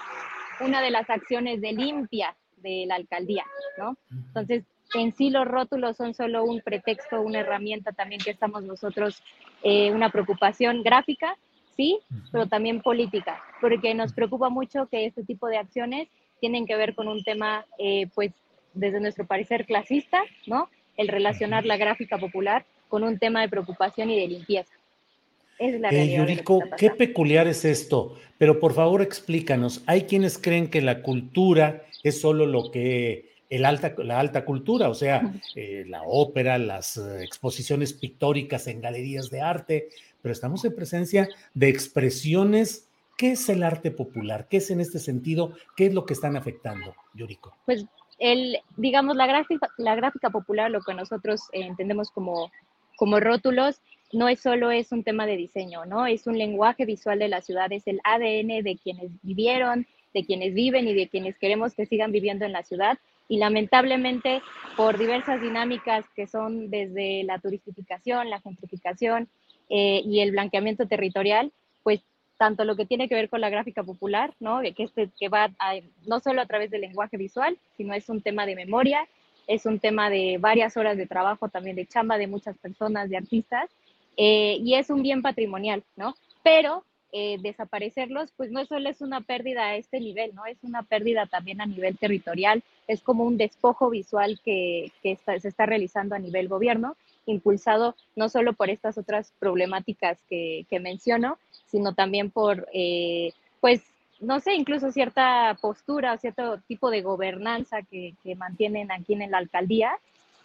una 0.60 0.80
de 0.80 0.90
las 0.90 1.08
acciones 1.10 1.60
de 1.60 1.72
limpia 1.72 2.36
de 2.56 2.84
la 2.86 2.96
alcaldía, 2.96 3.44
¿no? 3.78 3.96
Entonces, 4.10 4.64
en 4.94 5.12
sí 5.12 5.30
los 5.30 5.46
rótulos 5.46 5.96
son 5.96 6.14
solo 6.14 6.44
un 6.44 6.60
pretexto, 6.60 7.20
una 7.20 7.40
herramienta 7.40 7.92
también 7.92 8.20
que 8.20 8.30
estamos 8.30 8.62
nosotros, 8.62 9.22
eh, 9.62 9.90
una 9.90 10.10
preocupación 10.10 10.82
gráfica, 10.82 11.36
sí, 11.76 11.98
pero 12.30 12.46
también 12.46 12.82
política, 12.82 13.42
porque 13.60 13.94
nos 13.94 14.12
preocupa 14.12 14.48
mucho 14.48 14.86
que 14.86 15.06
este 15.06 15.24
tipo 15.24 15.48
de 15.48 15.58
acciones 15.58 16.08
tienen 16.40 16.66
que 16.66 16.76
ver 16.76 16.94
con 16.94 17.08
un 17.08 17.22
tema, 17.24 17.64
eh, 17.78 18.08
pues, 18.14 18.32
desde 18.74 19.00
nuestro 19.00 19.26
parecer 19.26 19.66
clasista, 19.66 20.22
¿no? 20.46 20.68
El 20.96 21.08
relacionar 21.08 21.64
la 21.64 21.76
gráfica 21.76 22.18
popular 22.18 22.64
con 22.88 23.04
un 23.04 23.18
tema 23.18 23.40
de 23.40 23.48
preocupación 23.48 24.10
y 24.10 24.20
de 24.20 24.28
limpieza. 24.28 24.72
Es 25.58 25.80
la 25.80 25.90
eh, 25.90 26.16
Yuriko, 26.16 26.60
qué 26.76 26.90
peculiar 26.90 27.46
es 27.46 27.64
esto, 27.64 28.18
pero 28.38 28.58
por 28.58 28.74
favor 28.74 29.00
explícanos. 29.00 29.82
Hay 29.86 30.02
quienes 30.02 30.38
creen 30.38 30.68
que 30.68 30.82
la 30.82 31.02
cultura 31.02 31.84
es 32.02 32.20
solo 32.20 32.46
lo 32.46 32.70
que 32.70 33.32
el 33.48 33.64
alta, 33.64 33.94
la 33.98 34.18
alta 34.18 34.44
cultura, 34.44 34.88
o 34.88 34.94
sea, 34.94 35.30
eh, 35.54 35.84
la 35.86 36.02
ópera, 36.04 36.56
las 36.56 36.96
eh, 36.96 37.22
exposiciones 37.22 37.92
pictóricas 37.92 38.66
en 38.66 38.80
galerías 38.80 39.28
de 39.30 39.42
arte, 39.42 39.88
pero 40.22 40.32
estamos 40.32 40.64
en 40.64 40.74
presencia 40.74 41.28
de 41.52 41.68
expresiones. 41.68 42.88
¿Qué 43.18 43.32
es 43.32 43.48
el 43.50 43.62
arte 43.62 43.90
popular? 43.90 44.48
¿Qué 44.48 44.56
es 44.56 44.70
en 44.70 44.80
este 44.80 44.98
sentido? 44.98 45.52
¿Qué 45.76 45.86
es 45.86 45.94
lo 45.94 46.06
que 46.06 46.14
están 46.14 46.34
afectando, 46.34 46.94
Yuriko? 47.14 47.54
Pues 47.66 47.84
el, 48.22 48.58
digamos, 48.76 49.16
la 49.16 49.26
gráfica, 49.26 49.68
la 49.78 49.96
gráfica 49.96 50.30
popular, 50.30 50.70
lo 50.70 50.80
que 50.80 50.94
nosotros 50.94 51.42
eh, 51.52 51.62
entendemos 51.62 52.12
como, 52.12 52.52
como 52.96 53.18
rótulos, 53.18 53.82
no 54.12 54.28
es 54.28 54.38
solo 54.38 54.70
es 54.70 54.92
un 54.92 55.02
tema 55.02 55.26
de 55.26 55.36
diseño, 55.36 55.84
¿no? 55.86 56.06
Es 56.06 56.28
un 56.28 56.38
lenguaje 56.38 56.84
visual 56.84 57.18
de 57.18 57.28
la 57.28 57.40
ciudad, 57.40 57.72
es 57.72 57.84
el 57.88 58.00
ADN 58.04 58.62
de 58.62 58.78
quienes 58.80 59.10
vivieron, 59.22 59.88
de 60.14 60.24
quienes 60.24 60.54
viven 60.54 60.86
y 60.86 60.94
de 60.94 61.08
quienes 61.08 61.36
queremos 61.36 61.74
que 61.74 61.86
sigan 61.86 62.12
viviendo 62.12 62.44
en 62.44 62.52
la 62.52 62.62
ciudad. 62.62 62.96
Y 63.26 63.38
lamentablemente, 63.38 64.40
por 64.76 64.98
diversas 64.98 65.40
dinámicas 65.40 66.04
que 66.14 66.28
son 66.28 66.70
desde 66.70 67.24
la 67.24 67.40
turistificación, 67.40 68.30
la 68.30 68.40
gentrificación 68.40 69.28
eh, 69.68 70.00
y 70.04 70.20
el 70.20 70.30
blanqueamiento 70.30 70.86
territorial, 70.86 71.50
pues 71.82 72.00
tanto 72.38 72.64
lo 72.64 72.76
que 72.76 72.86
tiene 72.86 73.08
que 73.08 73.14
ver 73.14 73.28
con 73.28 73.40
la 73.40 73.50
gráfica 73.50 73.82
popular, 73.82 74.34
¿no? 74.40 74.60
Que, 74.60 74.74
este, 74.82 75.10
que 75.18 75.28
va 75.28 75.50
no 76.06 76.20
solo 76.20 76.40
a 76.40 76.46
través 76.46 76.70
del 76.70 76.80
lenguaje 76.80 77.16
visual, 77.16 77.56
sino 77.76 77.94
es 77.94 78.08
un 78.08 78.20
tema 78.20 78.46
de 78.46 78.56
memoria, 78.56 79.06
es 79.46 79.66
un 79.66 79.78
tema 79.78 80.10
de 80.10 80.38
varias 80.40 80.76
horas 80.76 80.96
de 80.96 81.06
trabajo, 81.06 81.48
también 81.48 81.76
de 81.76 81.86
chamba 81.86 82.18
de 82.18 82.26
muchas 82.26 82.56
personas, 82.58 83.08
de 83.10 83.16
artistas, 83.16 83.70
eh, 84.16 84.58
y 84.60 84.74
es 84.74 84.90
un 84.90 85.02
bien 85.02 85.22
patrimonial, 85.22 85.82
¿no? 85.96 86.14
Pero 86.42 86.84
eh, 87.12 87.36
desaparecerlos, 87.40 88.32
pues 88.36 88.50
no 88.50 88.64
solo 88.64 88.88
es 88.88 89.02
una 89.02 89.20
pérdida 89.20 89.66
a 89.66 89.76
este 89.76 90.00
nivel, 90.00 90.34
¿no? 90.34 90.46
Es 90.46 90.58
una 90.62 90.82
pérdida 90.82 91.26
también 91.26 91.60
a 91.60 91.66
nivel 91.66 91.98
territorial, 91.98 92.62
es 92.88 93.02
como 93.02 93.24
un 93.24 93.36
despojo 93.36 93.90
visual 93.90 94.40
que, 94.44 94.90
que 95.02 95.16
se 95.16 95.48
está 95.48 95.66
realizando 95.66 96.14
a 96.14 96.18
nivel 96.18 96.48
gobierno, 96.48 96.96
impulsado 97.26 97.94
no 98.16 98.28
solo 98.28 98.54
por 98.54 98.70
estas 98.70 98.98
otras 98.98 99.32
problemáticas 99.38 100.18
que, 100.28 100.66
que 100.70 100.80
menciono, 100.80 101.38
sino 101.72 101.94
también 101.94 102.30
por, 102.30 102.68
eh, 102.72 103.32
pues, 103.60 103.82
no 104.20 104.38
sé, 104.38 104.54
incluso 104.54 104.92
cierta 104.92 105.58
postura 105.60 106.12
o 106.12 106.18
cierto 106.18 106.60
tipo 106.68 106.90
de 106.90 107.02
gobernanza 107.02 107.82
que, 107.82 108.14
que 108.22 108.36
mantienen 108.36 108.92
aquí 108.92 109.14
en 109.14 109.28
la 109.28 109.38
alcaldía 109.38 109.90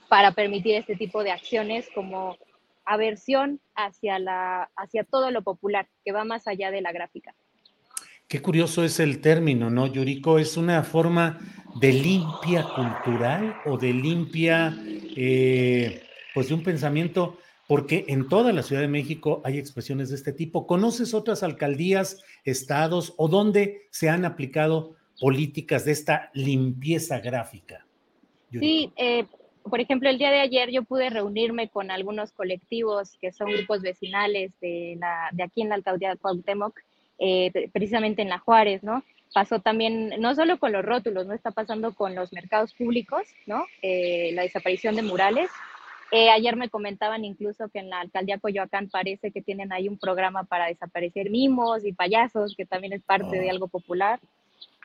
para 0.10 0.32
permitir 0.32 0.76
este 0.76 0.96
tipo 0.96 1.24
de 1.24 1.32
acciones 1.32 1.88
como 1.94 2.38
aversión 2.86 3.60
hacia, 3.76 4.18
la, 4.18 4.70
hacia 4.76 5.04
todo 5.04 5.30
lo 5.30 5.44
popular, 5.44 5.88
que 6.04 6.14
va 6.14 6.24
más 6.24 6.48
allá 6.48 6.72
de 6.72 6.82
la 6.82 6.94
gráfica. 6.94 7.36
Qué 8.28 8.42
curioso 8.42 8.84
es 8.84 9.00
el 9.00 9.22
término, 9.22 9.70
¿no, 9.70 9.88
Yuriko? 9.88 10.40
¿Es 10.40 10.58
una 10.58 10.84
forma 10.84 11.38
de 11.76 11.94
limpia 11.94 12.64
cultural 12.76 13.58
o 13.66 13.78
de 13.78 13.94
limpia, 13.94 14.76
eh, 15.16 16.04
pues 16.34 16.48
de 16.48 16.54
un 16.54 16.64
pensamiento? 16.64 17.38
Porque 17.68 18.06
en 18.08 18.30
toda 18.30 18.54
la 18.54 18.64
Ciudad 18.64 18.82
de 18.82 18.88
México 18.88 19.42
hay 19.44 19.58
expresiones 19.58 20.10
de 20.10 20.16
este 20.16 20.32
tipo. 20.32 20.66
¿Conoces 20.68 21.14
otras 21.14 21.44
alcaldías, 21.44 22.24
estados 22.46 23.14
o 23.18 23.28
donde 23.28 23.88
se 23.92 24.10
han 24.10 24.24
aplicado 24.24 24.96
políticas 25.20 25.84
de 25.84 25.92
esta 25.92 26.32
limpieza 26.34 27.20
gráfica? 27.20 27.86
Sí, 28.52 28.92
eh, 28.96 29.26
por 29.70 29.82
ejemplo, 29.82 30.10
el 30.10 30.18
día 30.18 30.32
de 30.32 30.40
ayer 30.40 30.72
yo 30.72 30.84
pude 30.84 31.10
reunirme 31.10 31.70
con 31.70 31.92
algunos 31.92 32.32
colectivos 32.32 33.18
que 33.20 33.32
son 33.32 33.52
grupos 33.52 33.82
vecinales 33.82 34.52
de, 34.62 34.98
la, 35.00 35.30
de 35.32 35.44
aquí 35.44 35.62
en 35.62 35.70
la 35.70 35.76
alcaldía 35.76 36.10
de 36.10 36.18
Cuauhtémoc, 36.18 36.80
eh, 37.20 37.70
precisamente 37.74 38.22
en 38.22 38.30
La 38.30 38.40
Juárez, 38.40 38.84
¿no? 38.84 39.04
Pasó 39.34 39.60
también, 39.60 40.14
no 40.20 40.34
solo 40.36 40.58
con 40.58 40.72
los 40.72 40.86
rótulos, 40.86 41.28
¿no? 41.28 41.34
Está 41.34 41.52
pasando 41.52 41.94
con 41.94 42.16
los 42.16 42.32
mercados 42.32 42.74
públicos, 42.74 43.28
¿no? 43.46 43.66
Eh, 43.82 44.32
la 44.34 44.44
desaparición 44.44 44.96
de 44.96 45.02
murales. 45.04 45.50
Eh, 46.12 46.30
ayer 46.30 46.56
me 46.56 46.70
comentaban 46.70 47.26
incluso 47.26 47.68
que 47.70 47.80
en 47.80 47.90
la 47.90 48.00
alcaldía 48.00 48.40
Coyoacán 48.40 48.90
parece 48.90 49.32
que 49.32 49.42
tienen 49.42 49.74
ahí 49.74 49.90
un 49.90 49.98
programa 49.98 50.44
para 50.44 50.68
desaparecer 50.68 51.30
mimos 51.30 51.86
y 51.86 51.92
payasos, 51.92 52.56
que 52.56 52.66
también 52.66 52.94
es 52.94 53.04
parte 53.04 53.38
de 53.40 53.48
oh. 53.48 53.52
algo 53.52 53.68
popular. 53.68 54.20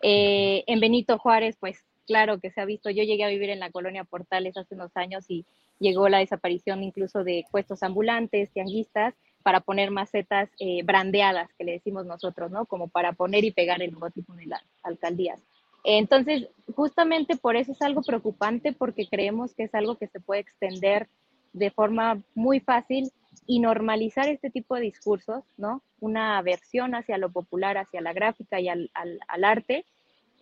en 0.03 0.81
Benito 0.81 1.19
Juárez, 1.19 1.57
pues 1.61 1.85
claro 2.07 2.41
que 2.41 2.51
se 2.51 2.61
ha 2.61 2.65
visto. 2.65 2.91
Yo 2.91 3.05
llegué 3.05 3.25
a 3.25 3.29
vivir 3.29 3.51
en 3.51 3.61
la 3.61 3.71
colonia 3.71 4.05
Portales 4.05 4.57
hace 4.57 4.75
unos 4.75 4.97
años 4.97 5.25
y 5.29 5.45
llegó 5.79 6.09
la 6.09 6.19
desaparición 6.19 6.83
incluso 6.83 7.25
de 7.25 7.45
puestos 7.51 7.83
ambulantes, 7.83 8.51
tianguistas, 8.51 9.15
para 9.43 9.61
poner 9.61 9.91
macetas 9.91 10.49
eh, 10.59 10.83
brandeadas, 10.85 11.51
que 11.59 11.65
le 11.65 11.73
decimos 11.73 12.07
nosotros, 12.07 12.51
¿no? 12.51 12.67
Como 12.67 12.89
para 12.89 13.13
poner 13.13 13.45
y 13.45 13.51
pegar 13.51 13.83
el 13.83 13.91
logotipo 13.91 14.35
de 14.35 14.47
las 14.47 14.63
alcaldías. 14.83 15.41
Entonces, 15.85 16.49
justamente 16.75 17.37
por 17.37 17.57
eso 17.57 17.73
es 17.73 17.83
algo 17.83 18.03
preocupante, 18.03 18.73
porque 18.73 19.09
creemos 19.09 19.55
que 19.55 19.65
es 19.65 19.75
algo 19.75 19.97
que 19.97 20.07
se 20.07 20.21
puede 20.21 20.41
extender 20.41 21.09
de 21.53 21.71
forma 21.71 22.23
muy 22.35 22.61
fácil 22.61 23.11
y 23.47 23.59
normalizar 23.59 24.29
este 24.29 24.51
tipo 24.51 24.77
de 24.77 24.83
discursos, 24.83 25.45
¿no? 25.57 25.83
Una 26.01 26.39
aversión 26.39 26.95
hacia 26.95 27.19
lo 27.19 27.31
popular, 27.31 27.77
hacia 27.79 28.01
la 28.01 28.13
gráfica 28.13 28.61
y 28.61 28.69
al, 28.69 28.91
arte. 29.27 29.85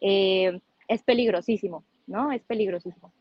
Eh, 0.01 0.61
es 0.89 1.03
peligrosísimo, 1.03 1.85
¿no? 2.07 2.33
Es 2.33 2.43
peligrosísimo. 2.43 3.13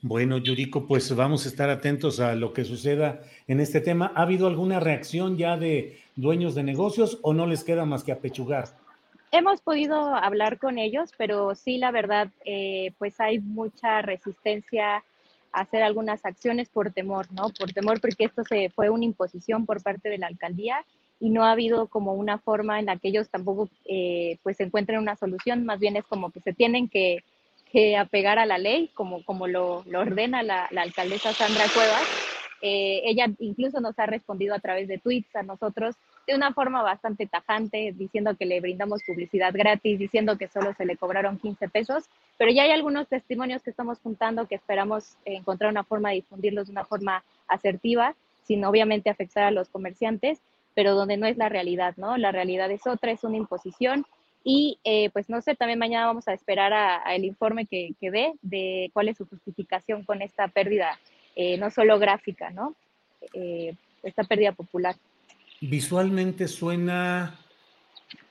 Bueno, 0.00 0.38
Yuriko, 0.38 0.86
pues 0.86 1.14
vamos 1.14 1.46
a 1.46 1.48
estar 1.48 1.70
atentos 1.70 2.18
a 2.18 2.34
lo 2.34 2.52
que 2.52 2.64
suceda 2.64 3.22
en 3.46 3.60
este 3.60 3.80
tema. 3.80 4.12
¿Ha 4.16 4.22
habido 4.22 4.48
alguna 4.48 4.80
reacción 4.80 5.36
ya 5.36 5.56
de 5.56 6.00
dueños 6.16 6.54
de 6.54 6.64
negocios 6.64 7.18
o 7.22 7.32
no 7.32 7.46
les 7.46 7.62
queda 7.62 7.84
más 7.84 8.02
que 8.02 8.12
apechugar? 8.12 8.81
Hemos 9.34 9.62
podido 9.62 10.14
hablar 10.14 10.58
con 10.58 10.76
ellos, 10.76 11.10
pero 11.16 11.54
sí, 11.54 11.78
la 11.78 11.90
verdad, 11.90 12.28
eh, 12.44 12.92
pues 12.98 13.18
hay 13.18 13.38
mucha 13.38 14.02
resistencia 14.02 14.96
a 15.52 15.60
hacer 15.60 15.82
algunas 15.82 16.26
acciones 16.26 16.68
por 16.68 16.92
temor, 16.92 17.32
¿no? 17.32 17.48
Por 17.58 17.72
temor 17.72 17.98
porque 17.98 18.24
esto 18.24 18.44
se 18.44 18.68
fue 18.68 18.90
una 18.90 19.06
imposición 19.06 19.64
por 19.64 19.82
parte 19.82 20.10
de 20.10 20.18
la 20.18 20.26
alcaldía 20.26 20.84
y 21.18 21.30
no 21.30 21.46
ha 21.46 21.52
habido 21.52 21.86
como 21.86 22.12
una 22.12 22.36
forma 22.40 22.78
en 22.78 22.84
la 22.84 22.98
que 22.98 23.08
ellos 23.08 23.30
tampoco 23.30 23.70
eh, 23.86 24.36
pues 24.42 24.60
encuentren 24.60 24.98
una 24.98 25.16
solución, 25.16 25.64
más 25.64 25.80
bien 25.80 25.96
es 25.96 26.04
como 26.04 26.30
que 26.30 26.40
se 26.40 26.52
tienen 26.52 26.90
que, 26.90 27.24
que 27.70 27.96
apegar 27.96 28.38
a 28.38 28.44
la 28.44 28.58
ley, 28.58 28.90
como, 28.92 29.24
como 29.24 29.46
lo, 29.46 29.82
lo 29.86 30.00
ordena 30.00 30.42
la, 30.42 30.68
la, 30.72 30.82
alcaldesa 30.82 31.32
Sandra 31.32 31.64
Cuevas. 31.72 32.04
Eh, 32.60 33.00
ella 33.06 33.30
incluso 33.38 33.80
nos 33.80 33.98
ha 33.98 34.04
respondido 34.04 34.54
a 34.54 34.60
través 34.60 34.88
de 34.88 34.98
tweets 34.98 35.34
a 35.36 35.42
nosotros 35.42 35.96
de 36.26 36.34
una 36.34 36.52
forma 36.52 36.82
bastante 36.82 37.26
tajante, 37.26 37.92
diciendo 37.96 38.36
que 38.36 38.46
le 38.46 38.60
brindamos 38.60 39.02
publicidad 39.06 39.52
gratis, 39.52 39.98
diciendo 39.98 40.38
que 40.38 40.48
solo 40.48 40.72
se 40.74 40.84
le 40.84 40.96
cobraron 40.96 41.38
15 41.38 41.68
pesos, 41.68 42.04
pero 42.38 42.52
ya 42.52 42.62
hay 42.62 42.70
algunos 42.70 43.08
testimonios 43.08 43.62
que 43.62 43.70
estamos 43.70 43.98
juntando 44.00 44.46
que 44.46 44.54
esperamos 44.54 45.16
encontrar 45.24 45.70
una 45.70 45.84
forma 45.84 46.10
de 46.10 46.16
difundirlos 46.16 46.66
de 46.68 46.72
una 46.72 46.84
forma 46.84 47.24
asertiva, 47.48 48.14
sin 48.44 48.64
obviamente 48.64 49.10
afectar 49.10 49.44
a 49.44 49.50
los 49.50 49.68
comerciantes 49.68 50.40
pero 50.74 50.94
donde 50.94 51.16
no 51.16 51.26
es 51.26 51.36
la 51.36 51.48
realidad, 51.48 51.94
¿no? 51.96 52.16
La 52.16 52.32
realidad 52.32 52.70
es 52.70 52.86
otra, 52.86 53.12
es 53.12 53.24
una 53.24 53.36
imposición 53.36 54.06
y 54.44 54.78
eh, 54.84 55.10
pues 55.10 55.28
no 55.28 55.40
sé, 55.40 55.54
también 55.54 55.78
mañana 55.78 56.06
vamos 56.06 56.26
a 56.28 56.32
esperar 56.32 56.72
a, 56.72 57.14
el 57.14 57.24
informe 57.24 57.66
que, 57.66 57.94
que 58.00 58.10
dé 58.10 58.32
de 58.42 58.90
cuál 58.92 59.08
es 59.08 59.18
su 59.18 59.26
justificación 59.26 60.04
con 60.04 60.22
esta 60.22 60.48
pérdida, 60.48 60.98
eh, 61.36 61.58
no 61.58 61.70
solo 61.70 61.98
gráfica, 61.98 62.50
¿no? 62.50 62.74
Eh, 63.34 63.74
esta 64.02 64.24
pérdida 64.24 64.52
popular. 64.52 64.96
Visualmente 65.62 66.48
suena 66.48 67.38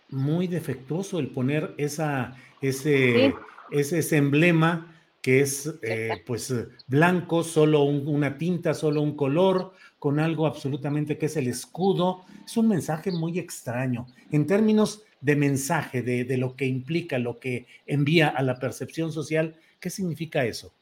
muy 0.10 0.48
defectuoso 0.48 1.20
el 1.20 1.30
poner 1.30 1.74
esa, 1.78 2.36
ese, 2.62 3.34
ese, 3.72 4.00
ese 4.00 4.18
emblema 4.18 4.94
que 5.22 5.42
es 5.42 5.74
pues 6.26 6.54
blanco, 6.88 7.44
solo 7.44 7.84
una 7.84 8.38
tinta, 8.38 8.74
solo 8.74 9.02
un 9.02 9.16
color, 9.16 9.74
con 10.00 10.20
algo 10.20 10.48
absolutamente 10.48 11.18
que 11.18 11.28
es 11.28 11.38
el 11.38 11.48
escudo. 11.48 12.26
Es 12.46 12.58
un 12.58 12.68
mensaje 12.68 13.12
muy 13.12 13.40
extraño. 13.40 14.08
En 14.32 14.48
términos 14.48 15.04
de 15.22 15.36
mensaje, 15.36 16.02
de, 16.02 16.38
lo 16.38 16.56
que 16.56 16.66
implica, 16.66 17.20
lo 17.20 17.40
que 17.40 17.68
envía 17.86 18.28
a 18.28 18.42
la 18.42 18.58
percepción 18.58 19.12
social, 19.12 19.56
¿qué 19.80 19.90
significa 19.90 20.44
eso? 20.44 20.74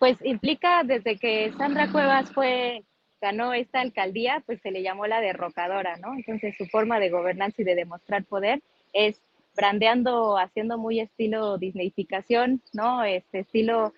Pues 0.00 0.16
implica 0.24 0.82
desde 0.82 1.16
que 1.16 1.52
Sandra 1.56 1.90
Cuevas 1.92 2.30
fue 2.32 2.82
ganó 3.22 3.54
esta 3.54 3.80
alcaldía, 3.80 4.42
pues 4.44 4.60
se 4.60 4.72
le 4.72 4.82
llamó 4.82 5.06
la 5.06 5.20
derrocadora, 5.20 5.96
¿no? 5.96 6.12
Entonces 6.12 6.56
su 6.58 6.66
forma 6.66 6.98
de 6.98 7.08
gobernanza 7.08 7.62
y 7.62 7.64
de 7.64 7.76
demostrar 7.76 8.24
poder 8.24 8.60
es 8.92 9.22
brandeando, 9.54 10.36
haciendo 10.36 10.76
muy 10.76 10.98
estilo 10.98 11.56
disneyficación, 11.56 12.60
¿no? 12.72 13.04
Este 13.04 13.38
estilo 13.38 13.94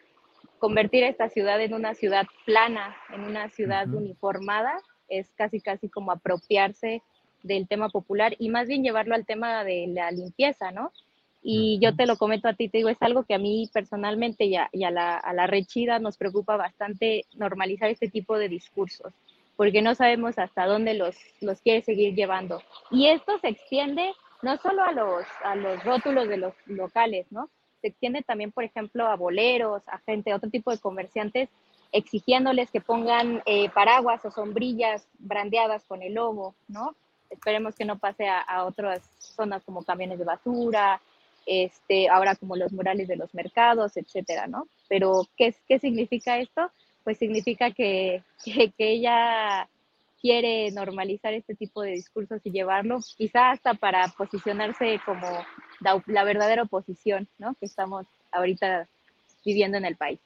convertir 0.59 1.05
esta 1.05 1.31
ciudad 1.31 1.61
en 1.63 1.73
una 1.73 1.95
ciudad 1.95 2.27
plana, 2.45 2.95
en 3.15 3.23
una 3.23 3.49
ciudad 3.49 3.89
uniformada, 3.89 4.77
es 5.09 5.33
casi 5.35 5.61
casi 5.61 5.89
como 5.89 6.13
apropiarse 6.13 7.03
del 7.43 7.67
tema 7.67 7.89
popular 7.89 8.35
y 8.39 8.51
más 8.51 8.69
bien 8.69 8.83
llevarlo 8.83 9.15
al 9.15 9.27
tema 9.27 9.65
de 9.65 9.87
la 9.89 10.11
limpieza, 10.11 10.71
¿no? 10.71 10.93
Y 11.47 11.79
yo 11.79 11.95
te 11.95 12.07
lo 12.07 12.17
comento 12.17 12.49
a 12.49 12.55
ti, 12.55 12.69
te 12.69 12.79
digo, 12.79 12.89
es 12.89 13.01
algo 13.01 13.25
que 13.25 13.35
a 13.35 13.39
mí 13.39 13.69
personalmente 13.73 14.47
y 14.47 14.57
a, 14.57 14.91
la, 14.91 15.17
a 15.19 15.35
la 15.35 15.47
rechida 15.47 15.99
nos 15.99 16.17
preocupa 16.17 16.57
bastante 16.57 17.27
normalizar 17.35 17.91
este 17.91 18.09
tipo 18.09 18.39
de 18.39 18.49
discursos, 18.49 19.13
porque 19.55 19.83
no 19.83 19.95
sabemos 19.95 20.39
hasta 20.39 20.67
dónde 20.67 20.95
los, 20.95 21.15
los 21.43 21.61
quiere 21.61 21.83
seguir 21.83 22.15
llevando. 22.15 22.63
Y 22.91 23.09
esto 23.09 23.39
se 23.41 23.49
extiende 23.49 24.11
no 24.43 24.57
solo 24.57 24.83
a 24.85 24.93
los, 24.93 25.25
a 25.45 25.55
los 25.55 25.85
rótulos 25.85 26.29
de 26.29 26.39
los 26.39 26.55
locales, 26.67 27.27
¿no? 27.31 27.51
se 27.85 27.89
extiende 27.89 28.23
también, 28.23 28.51
por 28.51 28.65
ejemplo, 28.65 29.07
a 29.07 29.15
boleros, 29.15 29.83
a 29.89 29.99
gente, 29.99 30.33
otro 30.33 30.49
tipo 30.49 30.71
de 30.71 30.79
comerciantes, 30.79 31.51
exigiéndoles 31.93 32.71
que 32.71 32.81
pongan 32.81 33.43
eh, 33.45 33.69
paraguas 33.69 34.25
o 34.25 34.31
sombrillas 34.31 35.07
brandeadas 35.19 35.85
con 35.85 36.03
el 36.03 36.15
logo, 36.15 36.55
¿no? 36.67 36.97
Esperemos 37.29 37.75
que 37.75 37.85
no 37.85 37.99
pase 37.99 38.27
a, 38.27 38.65
otras 38.65 39.03
zonas 39.19 39.63
como 39.65 39.85
camiones 39.85 40.19
de 40.19 40.25
basura, 40.25 40.99
este, 41.47 42.09
ahora 42.09 42.35
como 42.37 42.57
los 42.57 42.73
murales 42.73 43.09
de 43.09 43.17
los 43.17 43.35
mercados, 43.35 43.97
etcétera, 43.97 44.47
¿no? 44.47 44.69
Pero, 44.89 45.27
¿qué, 45.37 45.55
¿qué 45.69 45.79
significa 45.79 46.39
esto? 46.39 46.71
pues 47.05 47.19
significa 47.19 47.71
que, 47.77 48.23
que, 48.45 48.73
ella 48.79 49.69
quiere 50.21 50.71
normalizar 50.73 51.35
este 51.35 51.55
tipo 51.55 51.83
de 51.83 51.93
discursos 51.93 52.41
y 52.45 52.51
llevarlo, 52.51 52.99
quizá 53.17 53.51
hasta 53.51 53.75
para 53.75 54.09
posicionarse 54.09 54.99
como 55.05 55.29
la, 55.81 56.03
la 56.07 56.25
verdadera 56.25 56.63
oposición, 56.63 57.29
¿no? 57.39 57.55
Que 57.61 57.67
estamos 57.67 58.07
ahorita 58.33 58.89
viviendo 59.45 59.77
en 59.77 59.85
el 59.85 59.97
país. 59.97 60.19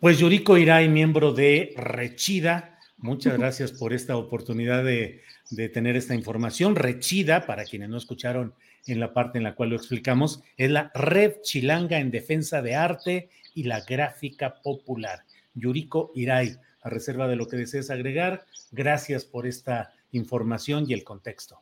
Pues 0.00 0.18
Yuriko 0.18 0.58
Irai, 0.58 0.88
miembro 0.88 1.32
de 1.32 1.72
Rechida, 1.76 2.78
muchas 2.98 3.34
gracias 3.38 3.70
por 3.70 3.92
esta 3.92 4.16
oportunidad 4.16 4.82
de, 4.82 5.22
de, 5.50 5.68
tener 5.68 5.94
esta 5.94 6.16
información. 6.16 6.74
Rechida, 6.74 7.46
para 7.46 7.64
quienes 7.64 7.90
no 7.90 7.96
escucharon 7.96 8.54
en 8.86 9.00
la 9.00 9.12
parte 9.12 9.38
en 9.38 9.44
la 9.44 9.54
cual 9.54 9.70
lo 9.70 9.76
explicamos, 9.76 10.42
es 10.56 10.70
la 10.70 10.90
Red 10.94 11.42
Chilanga 11.42 11.98
en 11.98 12.10
Defensa 12.10 12.62
de 12.62 12.74
Arte 12.74 13.28
y 13.54 13.64
la 13.64 13.80
Gráfica 13.80 14.60
Popular. 14.62 15.24
Yuriko 15.54 16.12
Irai, 16.14 16.56
a 16.82 16.90
reserva 16.90 17.28
de 17.28 17.36
lo 17.36 17.46
que 17.46 17.56
desees 17.56 17.90
agregar, 17.90 18.44
gracias 18.70 19.24
por 19.24 19.46
esta 19.46 19.92
información 20.12 20.84
y 20.88 20.94
el 20.94 21.04
contexto. 21.04 21.60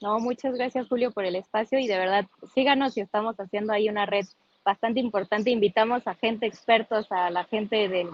No, 0.00 0.18
muchas 0.18 0.54
gracias 0.54 0.88
Julio 0.88 1.12
por 1.12 1.24
el 1.24 1.36
espacio 1.36 1.78
y 1.78 1.86
de 1.86 1.96
verdad 1.96 2.26
síganos 2.54 2.94
si 2.94 3.00
estamos 3.00 3.36
haciendo 3.38 3.72
ahí 3.72 3.88
una 3.88 4.06
red 4.06 4.26
bastante 4.64 5.00
importante. 5.00 5.50
Invitamos 5.50 6.06
a 6.06 6.14
gente, 6.14 6.46
expertos, 6.46 7.10
a 7.10 7.30
la 7.30 7.44
gente 7.44 7.88
del, 7.88 8.08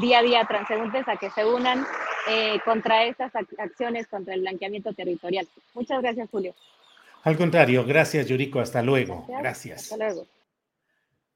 día 0.00 0.18
a 0.18 0.22
día 0.22 0.44
transeúntes 0.46 1.08
a 1.08 1.16
que 1.16 1.30
se 1.30 1.44
unan 1.44 1.84
eh, 2.30 2.58
contra 2.64 3.04
estas 3.04 3.32
acciones, 3.58 4.06
contra 4.06 4.34
el 4.34 4.40
blanqueamiento 4.40 4.92
territorial. 4.92 5.46
Muchas 5.74 6.02
gracias, 6.02 6.28
Julio. 6.30 6.54
Al 7.24 7.36
contrario, 7.36 7.84
gracias, 7.84 8.26
Yuriko. 8.26 8.60
Hasta 8.60 8.82
luego. 8.82 9.26
Gracias. 9.40 9.84
Hasta 9.84 9.96
luego. 9.96 10.26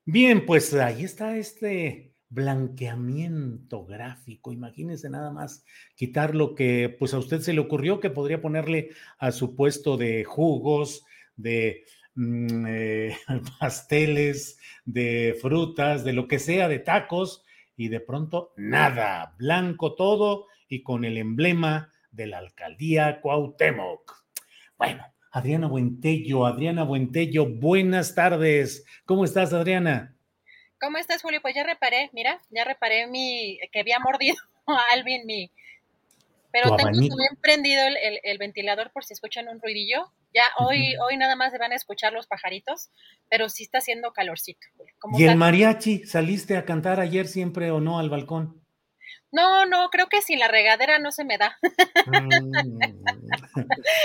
Bien, 0.04 0.46
pues 0.46 0.74
ahí 0.74 1.04
está 1.04 1.36
este 1.36 2.14
blanqueamiento 2.28 3.84
gráfico. 3.84 4.52
Imagínense 4.52 5.10
nada 5.10 5.30
más 5.30 5.64
quitar 5.94 6.34
lo 6.34 6.54
que 6.54 6.94
pues 6.98 7.14
a 7.14 7.18
usted 7.18 7.40
se 7.40 7.52
le 7.52 7.60
ocurrió 7.60 8.00
que 8.00 8.10
podría 8.10 8.40
ponerle 8.40 8.90
a 9.18 9.32
su 9.32 9.54
puesto 9.54 9.96
de 9.96 10.24
jugos, 10.24 11.04
de 11.36 11.84
Mm, 12.14 12.66
eh, 12.68 13.16
pasteles, 13.58 14.58
de 14.84 15.36
frutas, 15.40 16.04
de 16.04 16.12
lo 16.12 16.28
que 16.28 16.38
sea, 16.38 16.68
de 16.68 16.78
tacos, 16.78 17.44
y 17.76 17.88
de 17.88 18.00
pronto 18.00 18.52
nada, 18.56 19.34
blanco 19.38 19.94
todo 19.94 20.46
y 20.68 20.82
con 20.82 21.04
el 21.04 21.16
emblema 21.16 21.90
de 22.10 22.26
la 22.26 22.38
alcaldía 22.38 23.20
Cuauhtémoc. 23.20 24.24
Bueno, 24.76 25.04
Adriana 25.32 25.66
Buentello, 25.66 26.44
Adriana 26.44 26.84
Buentello, 26.84 27.46
buenas 27.48 28.14
tardes. 28.14 28.84
¿Cómo 29.06 29.24
estás, 29.24 29.54
Adriana? 29.54 30.14
¿Cómo 30.78 30.98
estás, 30.98 31.22
Julio? 31.22 31.40
Pues 31.40 31.54
ya 31.54 31.64
reparé, 31.64 32.10
mira, 32.12 32.40
ya 32.50 32.64
reparé 32.64 33.06
mi, 33.06 33.58
que 33.72 33.80
había 33.80 33.98
mordido 33.98 34.36
a 34.66 34.78
Alvin 34.92 35.24
mi, 35.24 35.50
pero 36.52 36.76
tengo 36.76 36.90
también 36.90 37.36
prendido 37.40 37.82
el, 38.22 38.38
ventilador 38.38 38.92
por 38.92 39.04
si 39.04 39.14
escuchan 39.14 39.48
un 39.48 39.60
ruidillo. 39.60 40.12
Ya 40.34 40.44
hoy, 40.58 40.94
hoy 40.96 41.16
nada 41.16 41.34
más 41.34 41.50
se 41.50 41.58
van 41.58 41.72
a 41.72 41.76
escuchar 41.76 42.12
los 42.12 42.26
pajaritos, 42.26 42.90
pero 43.30 43.48
sí 43.48 43.64
está 43.64 43.78
haciendo 43.78 44.12
calorcito. 44.12 44.66
¿Y 45.16 45.24
el 45.24 45.36
mariachi? 45.36 46.04
¿Saliste 46.04 46.58
a 46.58 46.66
cantar 46.66 47.00
ayer 47.00 47.26
siempre 47.26 47.70
o 47.70 47.80
no 47.80 47.98
al 47.98 48.10
balcón? 48.10 48.61
No, 49.32 49.64
no, 49.64 49.88
creo 49.88 50.08
que 50.08 50.20
sin 50.20 50.38
la 50.38 50.48
regadera 50.48 50.98
no 50.98 51.10
se 51.10 51.24
me 51.24 51.38
da. 51.38 51.58
Mm. 52.06 52.78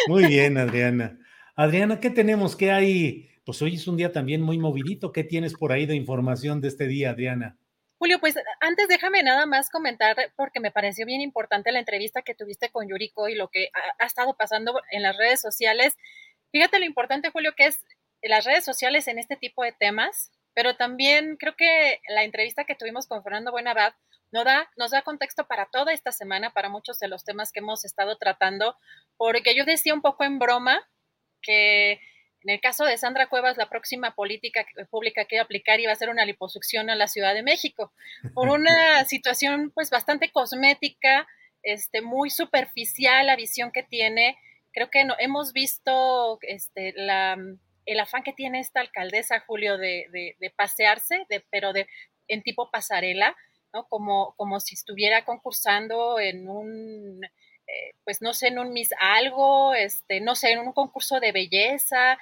Muy 0.07 0.25
bien, 0.25 0.57
Adriana. 0.57 1.19
Adriana, 1.55 1.99
¿qué 1.99 2.09
tenemos? 2.09 2.55
¿Qué 2.55 2.71
hay? 2.71 3.29
Pues 3.45 3.61
hoy 3.61 3.75
es 3.75 3.87
un 3.87 3.97
día 3.97 4.13
también 4.13 4.41
muy 4.41 4.57
movidito. 4.57 5.11
¿Qué 5.11 5.23
tienes 5.23 5.53
por 5.53 5.71
ahí 5.71 5.85
de 5.85 5.95
información 5.95 6.61
de 6.61 6.69
este 6.69 6.87
día, 6.87 7.09
Adriana? 7.11 7.57
Julio, 7.99 8.19
pues 8.19 8.35
antes 8.61 8.87
déjame 8.87 9.23
nada 9.23 9.45
más 9.45 9.69
comentar, 9.69 10.15
porque 10.35 10.59
me 10.59 10.71
pareció 10.71 11.05
bien 11.05 11.19
importante 11.21 11.71
la 11.71 11.79
entrevista 11.79 12.21
que 12.21 12.35
tuviste 12.35 12.69
con 12.69 12.87
Yuriko 12.87 13.27
y 13.27 13.35
lo 13.35 13.49
que 13.49 13.69
ha, 13.99 14.05
estado 14.05 14.35
pasando 14.35 14.79
en 14.91 15.01
las 15.01 15.17
redes 15.17 15.41
sociales. 15.41 15.97
Fíjate 16.51 16.79
lo 16.79 16.85
importante, 16.85 17.31
Julio, 17.31 17.53
que 17.57 17.65
es 17.65 17.79
las 18.21 18.45
redes 18.45 18.63
sociales 18.63 19.07
en 19.07 19.17
este 19.17 19.35
tipo 19.35 19.63
de 19.63 19.71
temas, 19.71 20.31
pero 20.53 20.75
también 20.75 21.37
creo 21.37 21.55
que 21.55 21.99
la 22.07 22.23
entrevista 22.23 22.65
que 22.65 22.75
tuvimos 22.75 23.07
con 23.07 23.23
Fernando 23.23 23.51
Buenabad 23.51 23.93
nos 24.31 24.45
da, 24.45 24.69
nos 24.77 24.91
da 24.91 25.01
contexto 25.01 25.47
para 25.47 25.67
toda 25.67 25.93
esta 25.93 26.11
semana, 26.11 26.51
para 26.51 26.69
muchos 26.69 26.99
de 26.99 27.07
los 27.07 27.23
temas 27.23 27.51
que 27.51 27.59
hemos 27.59 27.85
estado 27.85 28.17
tratando, 28.17 28.75
porque 29.17 29.55
yo 29.55 29.65
decía 29.65 29.93
un 29.93 30.01
poco 30.01 30.23
en 30.23 30.39
broma 30.39 30.87
que 31.41 31.99
en 32.43 32.51
el 32.53 32.61
caso 32.61 32.85
de 32.85 32.97
Sandra 32.97 33.27
Cuevas, 33.27 33.57
la 33.57 33.69
próxima 33.69 34.15
política 34.15 34.65
pública 34.89 35.25
que 35.25 35.35
iba 35.35 35.41
a 35.41 35.45
aplicar 35.45 35.79
iba 35.79 35.91
a 35.91 35.95
ser 35.95 36.09
una 36.09 36.23
liposucción 36.23 36.89
a 36.89 36.95
la 36.95 37.07
Ciudad 37.07 37.33
de 37.33 37.43
México, 37.43 37.91
por 38.33 38.49
una 38.49 39.03
situación 39.05 39.71
pues 39.71 39.89
bastante 39.89 40.31
cosmética, 40.31 41.27
este, 41.63 42.01
muy 42.01 42.29
superficial 42.29 43.27
la 43.27 43.35
visión 43.35 43.71
que 43.71 43.83
tiene. 43.83 44.37
Creo 44.71 44.89
que 44.89 45.03
no, 45.03 45.15
hemos 45.19 45.51
visto 45.51 46.37
este, 46.41 46.93
la, 46.95 47.37
el 47.85 47.99
afán 47.99 48.23
que 48.23 48.33
tiene 48.33 48.59
esta 48.59 48.81
alcaldesa, 48.81 49.41
Julio, 49.41 49.77
de, 49.77 50.35
de, 50.39 50.49
pasearse, 50.51 51.25
de, 51.29 51.43
pero 51.49 51.73
de, 51.73 51.87
en 52.27 52.43
tipo 52.43 52.69
pasarela, 52.69 53.35
¿no? 53.73 53.85
Como, 53.87 54.33
como 54.37 54.59
si 54.59 54.75
estuviera 54.75 55.25
concursando 55.25 56.19
en 56.19 56.49
un 56.49 57.21
eh, 57.67 57.95
pues 58.05 58.21
no 58.21 58.33
sé, 58.33 58.47
en 58.47 58.59
un 58.59 58.71
Miss 58.71 58.91
algo, 58.99 59.73
este, 59.73 60.21
no 60.21 60.35
sé, 60.35 60.51
en 60.51 60.59
un 60.59 60.71
concurso 60.71 61.19
de 61.19 61.33
belleza. 61.33 62.17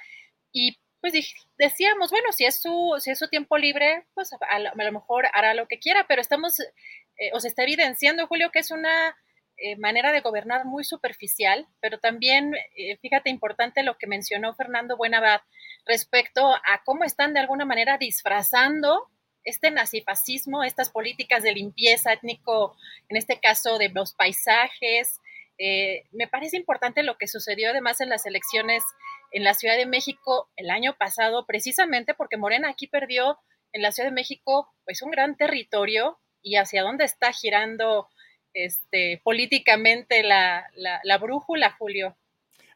Y 0.52 0.78
pues 1.00 1.12
decíamos, 1.56 2.10
bueno, 2.10 2.32
si 2.32 2.44
es 2.44 2.60
su, 2.60 2.96
si 2.98 3.10
es 3.12 3.18
su 3.18 3.28
tiempo 3.28 3.56
libre, 3.56 4.06
pues 4.14 4.30
a, 4.32 4.58
lo, 4.58 4.92
mejor 4.92 5.26
hará 5.32 5.54
lo 5.54 5.68
que 5.68 5.78
quiera, 5.78 6.06
pero 6.08 6.20
estamos, 6.20 6.58
eh, 6.60 7.30
os 7.32 7.44
está 7.44 7.62
evidenciando, 7.62 8.26
Julio, 8.26 8.50
que 8.50 8.58
es 8.58 8.72
una 8.72 9.16
eh, 9.56 9.76
manera 9.76 10.10
de 10.10 10.20
gobernar 10.20 10.64
muy 10.64 10.82
superficial, 10.84 11.66
pero 11.80 11.98
también, 11.98 12.54
fíjate, 13.00 13.30
importante 13.30 13.84
lo 13.84 13.96
que 13.98 14.08
mencionó 14.08 14.54
Fernando 14.54 14.96
Buenabad 14.96 15.42
respecto 15.86 16.54
a 16.54 16.82
cómo 16.84 17.04
están 17.04 17.34
de 17.34 17.40
alguna 17.40 17.64
manera 17.64 17.98
disfrazando 17.98 19.08
este 19.46 19.70
nazifascismo, 19.70 20.64
estas 20.64 20.90
políticas 20.90 21.42
de 21.42 21.52
limpieza 21.52 22.12
étnico, 22.12 22.76
en 23.08 23.16
este 23.16 23.38
caso 23.38 23.78
de 23.78 23.88
los 23.88 24.12
paisajes, 24.12 25.20
eh, 25.58 26.04
me 26.12 26.26
parece 26.26 26.56
importante 26.56 27.02
lo 27.02 27.16
que 27.16 27.28
sucedió 27.28 27.70
además 27.70 28.00
en 28.00 28.10
las 28.10 28.26
elecciones 28.26 28.82
en 29.30 29.44
la 29.44 29.54
Ciudad 29.54 29.76
de 29.76 29.86
México 29.86 30.50
el 30.56 30.68
año 30.68 30.96
pasado, 30.98 31.46
precisamente 31.46 32.12
porque 32.12 32.36
Morena 32.36 32.68
aquí 32.68 32.88
perdió 32.88 33.38
en 33.72 33.82
la 33.82 33.92
Ciudad 33.92 34.10
de 34.10 34.14
México 34.14 34.68
pues 34.84 35.00
un 35.00 35.12
gran 35.12 35.36
territorio 35.36 36.18
y 36.42 36.56
hacia 36.56 36.82
dónde 36.82 37.04
está 37.04 37.32
girando 37.32 38.08
este, 38.52 39.20
políticamente 39.22 40.22
la, 40.24 40.66
la 40.74 41.18
brújula, 41.18 41.70
Julio. 41.78 42.16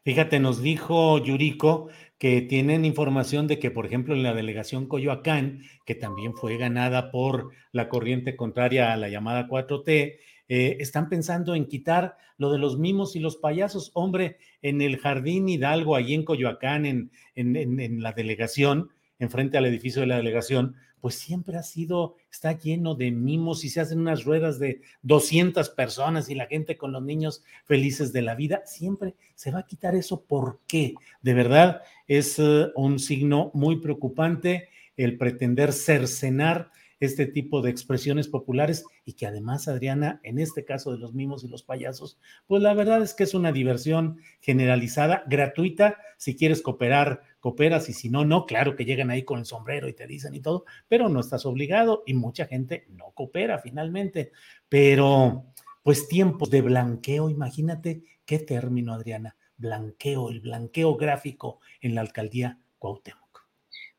Fíjate, 0.03 0.39
nos 0.39 0.63
dijo 0.63 1.23
Yuriko 1.23 1.89
que 2.17 2.41
tienen 2.41 2.85
información 2.85 3.45
de 3.47 3.59
que, 3.59 3.69
por 3.69 3.85
ejemplo, 3.85 4.15
en 4.15 4.23
la 4.23 4.33
delegación 4.33 4.87
Coyoacán, 4.87 5.61
que 5.85 5.93
también 5.93 6.33
fue 6.33 6.57
ganada 6.57 7.11
por 7.11 7.51
la 7.71 7.87
corriente 7.87 8.35
contraria 8.35 8.93
a 8.93 8.97
la 8.97 9.09
llamada 9.09 9.47
4T, 9.47 10.17
eh, 10.47 10.77
están 10.79 11.07
pensando 11.07 11.53
en 11.53 11.67
quitar 11.67 12.17
lo 12.37 12.51
de 12.51 12.57
los 12.57 12.79
mimos 12.79 13.15
y 13.15 13.19
los 13.19 13.37
payasos. 13.37 13.91
Hombre, 13.93 14.37
en 14.63 14.81
el 14.81 14.97
Jardín 14.97 15.47
Hidalgo, 15.47 15.95
allí 15.95 16.15
en 16.15 16.25
Coyoacán, 16.25 16.85
en, 16.85 17.11
en, 17.35 18.01
la 18.01 18.11
delegación, 18.13 18.89
enfrente 19.19 19.59
al 19.59 19.67
edificio 19.67 20.01
de 20.01 20.07
la 20.07 20.17
delegación, 20.17 20.75
pues 21.01 21.15
siempre 21.15 21.57
ha 21.57 21.63
sido, 21.63 22.15
está 22.31 22.57
lleno 22.57 22.95
de 22.95 23.11
mimos 23.11 23.65
y 23.65 23.69
se 23.69 23.81
hacen 23.81 23.99
unas 23.99 24.23
ruedas 24.23 24.59
de 24.59 24.81
200 25.01 25.69
personas 25.69 26.29
y 26.29 26.35
la 26.35 26.45
gente 26.45 26.77
con 26.77 26.91
los 26.91 27.03
niños 27.03 27.43
felices 27.65 28.13
de 28.13 28.21
la 28.21 28.35
vida. 28.35 28.61
Siempre 28.65 29.15
se 29.35 29.51
va 29.51 29.59
a 29.59 29.65
quitar 29.67 29.95
eso. 29.95 30.21
¿Por 30.21 30.59
qué? 30.67 30.93
De 31.21 31.33
verdad 31.33 31.81
es 32.07 32.37
eh, 32.37 32.67
un 32.75 32.99
signo 32.99 33.49
muy 33.55 33.81
preocupante 33.81 34.69
el 34.95 35.17
pretender 35.17 35.73
cercenar 35.73 36.71
este 37.01 37.25
tipo 37.25 37.61
de 37.61 37.71
expresiones 37.71 38.27
populares 38.27 38.85
y 39.05 39.13
que 39.13 39.25
además, 39.25 39.67
Adriana, 39.67 40.21
en 40.23 40.39
este 40.39 40.63
caso 40.63 40.91
de 40.91 40.99
los 40.99 41.13
mimos 41.13 41.43
y 41.43 41.47
los 41.47 41.63
payasos, 41.63 42.19
pues 42.45 42.61
la 42.61 42.75
verdad 42.75 43.01
es 43.01 43.15
que 43.15 43.23
es 43.23 43.33
una 43.33 43.51
diversión 43.51 44.19
generalizada, 44.39 45.23
gratuita. 45.27 45.97
Si 46.17 46.35
quieres 46.35 46.61
cooperar, 46.61 47.23
cooperas 47.39 47.89
y 47.89 47.93
si 47.93 48.09
no, 48.09 48.23
no. 48.23 48.45
Claro 48.45 48.75
que 48.75 48.85
llegan 48.85 49.09
ahí 49.09 49.23
con 49.23 49.39
el 49.39 49.45
sombrero 49.45 49.89
y 49.89 49.93
te 49.93 50.05
dicen 50.05 50.35
y 50.35 50.41
todo, 50.41 50.65
pero 50.87 51.09
no 51.09 51.19
estás 51.19 51.45
obligado 51.47 52.03
y 52.05 52.13
mucha 52.13 52.45
gente 52.45 52.85
no 52.89 53.11
coopera 53.15 53.57
finalmente. 53.57 54.31
Pero, 54.69 55.47
pues 55.81 56.07
tiempos 56.07 56.51
de 56.51 56.61
blanqueo, 56.61 57.29
imagínate 57.29 58.03
qué 58.25 58.37
término, 58.37 58.93
Adriana, 58.93 59.35
blanqueo, 59.57 60.29
el 60.29 60.39
blanqueo 60.39 60.95
gráfico 60.95 61.59
en 61.81 61.95
la 61.95 62.01
alcaldía 62.01 62.59
Cuauhtémoc. 62.77 63.20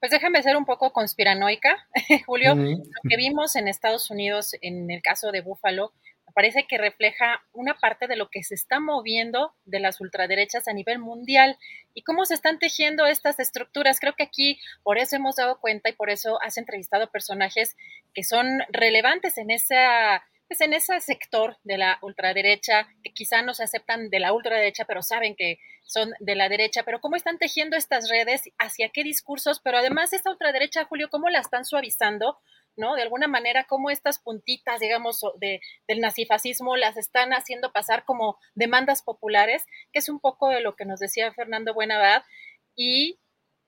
Pues 0.02 0.10
déjame 0.10 0.42
ser 0.42 0.56
un 0.56 0.64
poco 0.64 0.92
conspiranoica, 0.92 1.86
Julio. 2.26 2.56
Lo 2.56 3.08
que 3.08 3.16
vimos 3.16 3.54
en 3.54 3.68
Estados 3.68 4.10
Unidos 4.10 4.56
en 4.60 4.90
el 4.90 5.00
caso 5.00 5.30
de 5.30 5.42
Buffalo 5.42 5.92
parece 6.34 6.66
que 6.66 6.76
refleja 6.76 7.40
una 7.52 7.74
parte 7.74 8.08
de 8.08 8.16
lo 8.16 8.28
que 8.28 8.42
se 8.42 8.56
está 8.56 8.80
moviendo 8.80 9.54
de 9.64 9.78
las 9.78 10.00
ultraderechas 10.00 10.66
a 10.66 10.72
nivel 10.72 10.98
mundial 10.98 11.56
y 11.94 12.02
cómo 12.02 12.24
se 12.24 12.34
están 12.34 12.58
tejiendo 12.58 13.06
estas 13.06 13.38
estructuras. 13.38 14.00
Creo 14.00 14.14
que 14.14 14.24
aquí 14.24 14.58
por 14.82 14.98
eso 14.98 15.14
hemos 15.14 15.36
dado 15.36 15.60
cuenta 15.60 15.88
y 15.88 15.92
por 15.92 16.10
eso 16.10 16.42
has 16.42 16.58
entrevistado 16.58 17.12
personajes 17.12 17.76
que 18.12 18.24
son 18.24 18.58
relevantes 18.72 19.38
en 19.38 19.52
esa 19.52 20.24
pues 20.52 20.60
en 20.60 20.74
ese 20.74 21.00
sector 21.00 21.56
de 21.64 21.78
la 21.78 21.98
ultraderecha, 22.02 22.86
que 23.02 23.14
quizá 23.14 23.40
no 23.40 23.54
se 23.54 23.64
aceptan 23.64 24.10
de 24.10 24.20
la 24.20 24.34
ultraderecha, 24.34 24.84
pero 24.84 25.00
saben 25.00 25.34
que 25.34 25.58
son 25.82 26.12
de 26.20 26.34
la 26.34 26.50
derecha, 26.50 26.82
pero 26.82 27.00
cómo 27.00 27.16
están 27.16 27.38
tejiendo 27.38 27.74
estas 27.74 28.10
redes, 28.10 28.42
hacia 28.58 28.90
qué 28.90 29.02
discursos, 29.02 29.60
pero 29.60 29.78
además 29.78 30.12
esta 30.12 30.30
ultraderecha, 30.30 30.84
Julio, 30.84 31.08
cómo 31.08 31.30
la 31.30 31.38
están 31.38 31.64
suavizando, 31.64 32.38
¿no? 32.76 32.96
De 32.96 33.00
alguna 33.00 33.28
manera, 33.28 33.64
cómo 33.64 33.88
estas 33.88 34.18
puntitas, 34.18 34.78
digamos, 34.78 35.24
de, 35.40 35.62
del 35.88 36.00
nazifascismo 36.00 36.76
las 36.76 36.98
están 36.98 37.32
haciendo 37.32 37.72
pasar 37.72 38.04
como 38.04 38.36
demandas 38.54 39.00
populares, 39.00 39.64
que 39.90 40.00
es 40.00 40.10
un 40.10 40.20
poco 40.20 40.50
de 40.50 40.60
lo 40.60 40.76
que 40.76 40.84
nos 40.84 41.00
decía 41.00 41.32
Fernando 41.32 41.72
Buenavad, 41.72 42.24
y 42.76 43.18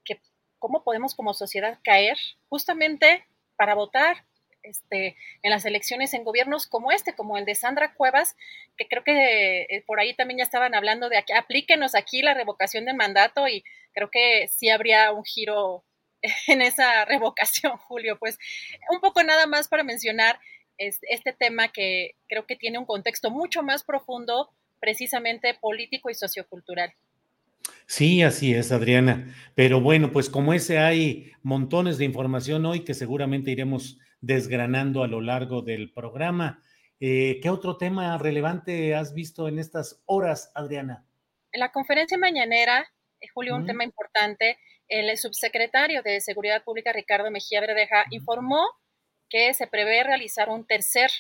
que 0.05 0.21
cómo 0.59 0.85
podemos 0.85 1.15
como 1.15 1.33
sociedad 1.33 1.79
caer 1.83 2.19
justamente 2.51 3.27
para 3.57 3.75
votar 3.75 4.27
este, 4.65 5.17
en 5.43 5.51
las 5.51 5.65
elecciones 5.65 6.15
en 6.15 6.25
gobiernos 6.25 6.67
como 6.67 6.91
este, 6.91 7.15
como 7.15 7.39
el 7.39 7.45
de 7.45 7.55
Sandra 7.55 7.95
Cuevas, 7.95 8.37
que 8.77 8.87
creo 8.89 9.05
que 9.05 9.63
eh, 9.63 9.85
por 9.87 10.01
ahí 10.01 10.15
también 10.15 10.39
ya 10.39 10.45
estaban 10.45 10.75
hablando 10.75 11.09
de 11.09 11.19
aquí, 11.19 11.33
aplíquenos 11.33 11.95
aquí 11.95 12.23
la 12.23 12.35
revocación 12.35 12.85
del 12.85 12.97
mandato 12.97 13.47
y 13.49 13.65
creo 13.93 14.11
que 14.11 14.49
sí 14.49 14.69
habría 14.69 15.13
un 15.13 15.25
giro 15.25 15.85
en 16.49 16.63
esa 16.63 17.05
revocación, 17.05 17.77
Julio. 17.79 18.19
Pues 18.19 18.39
un 18.91 19.01
poco 19.01 19.23
nada 19.23 19.47
más 19.47 19.69
para 19.69 19.85
mencionar 19.85 20.39
este 20.77 21.33
tema 21.33 21.69
que 21.69 22.17
creo 22.29 22.47
que 22.47 22.57
tiene 22.57 22.79
un 22.79 22.85
contexto 22.85 23.31
mucho 23.31 23.63
más 23.63 23.85
profundo, 23.85 24.51
precisamente 24.81 25.55
político 25.55 26.11
y 26.11 26.15
sociocultural. 26.15 26.93
Sí, 27.87 28.23
así 28.23 28.55
es, 28.55 28.73
Adriana. 28.73 29.35
Pero 29.55 29.81
bueno, 29.81 30.11
pues 30.11 30.29
como 30.29 30.53
ese 30.53 30.79
hay 30.79 31.33
montones 31.43 31.99
de 31.99 32.05
información 32.05 32.67
hoy 32.67 32.81
que 32.81 32.95
seguramente 32.95 33.51
iremos 33.51 33.99
desgranando 34.27 35.03
a 35.03 35.09
lo 35.09 35.21
largo 35.21 35.61
del 35.63 35.93
programa. 35.93 36.63
Eh, 36.99 37.41
¿Qué 37.43 37.51
otro 37.51 37.77
tema 37.77 38.17
relevante 38.17 38.95
has 38.95 39.13
visto 39.13 39.49
en 39.49 39.59
estas 39.59 40.03
horas, 40.07 40.51
Adriana? 40.55 41.07
En 41.53 41.61
la 41.61 41.71
conferencia 41.71 42.17
mañanera, 42.17 42.91
eh, 43.21 43.29
Julio, 43.35 43.55
un 43.55 43.67
tema 43.67 43.85
importante, 43.85 44.59
el 44.89 45.17
subsecretario 45.19 46.03
de 46.03 46.21
Seguridad 46.21 46.65
Pública, 46.65 46.93
Ricardo 46.93 47.31
Mejía 47.31 47.61
Verdeja, 47.61 48.07
informó 48.11 48.65
que 49.29 49.53
se 49.53 49.67
prevé 49.67 50.03
realizar 50.05 50.49
un 50.49 50.67
tercer 50.67 51.11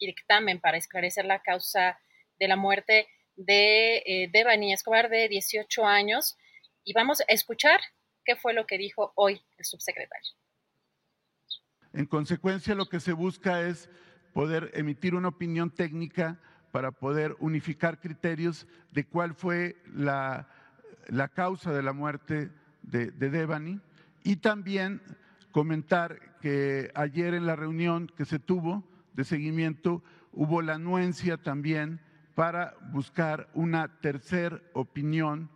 dictamen 0.00 0.60
para 0.60 0.78
esclarecer 0.78 1.24
la 1.24 1.42
causa 1.42 2.00
de 2.38 2.48
la 2.48 2.56
muerte 2.56 3.06
de 3.36 4.02
eh, 4.04 4.28
Devani 4.32 4.72
Escobar, 4.72 5.08
de 5.08 5.28
18 5.28 5.86
años. 5.86 6.36
Y 6.84 6.92
vamos 6.92 7.20
a 7.20 7.24
escuchar 7.28 7.80
qué 8.24 8.34
fue 8.34 8.52
lo 8.52 8.66
que 8.66 8.78
dijo 8.78 9.12
hoy 9.14 9.40
el 9.58 9.64
subsecretario. 9.64 10.32
En 11.92 12.06
consecuencia, 12.06 12.74
lo 12.74 12.88
que 12.88 13.00
se 13.00 13.12
busca 13.12 13.62
es 13.62 13.90
poder 14.32 14.70
emitir 14.74 15.14
una 15.14 15.28
opinión 15.28 15.70
técnica 15.70 16.38
para 16.70 16.90
poder 16.90 17.36
unificar 17.38 18.00
criterios 18.00 18.66
de 18.92 19.04
cuál 19.04 19.34
fue 19.34 19.76
la, 19.94 20.48
causa 21.34 21.72
de 21.72 21.82
la 21.82 21.92
muerte 21.92 22.50
de, 22.82 23.10
de 23.10 23.30
Devani 23.30 23.80
y 24.24 24.36
también 24.36 25.02
comentar 25.50 26.38
que 26.40 26.90
ayer 26.94 27.34
en 27.34 27.46
la 27.46 27.56
reunión 27.56 28.10
que 28.16 28.24
se 28.24 28.38
tuvo 28.38 28.82
de 29.12 29.24
seguimiento 29.24 30.02
hubo 30.32 30.62
la 30.62 30.74
anuencia 30.74 31.36
también 31.36 32.00
para 32.34 32.74
buscar 32.90 33.48
una 33.52 34.00
tercer 34.00 34.62
opinión, 34.72 35.50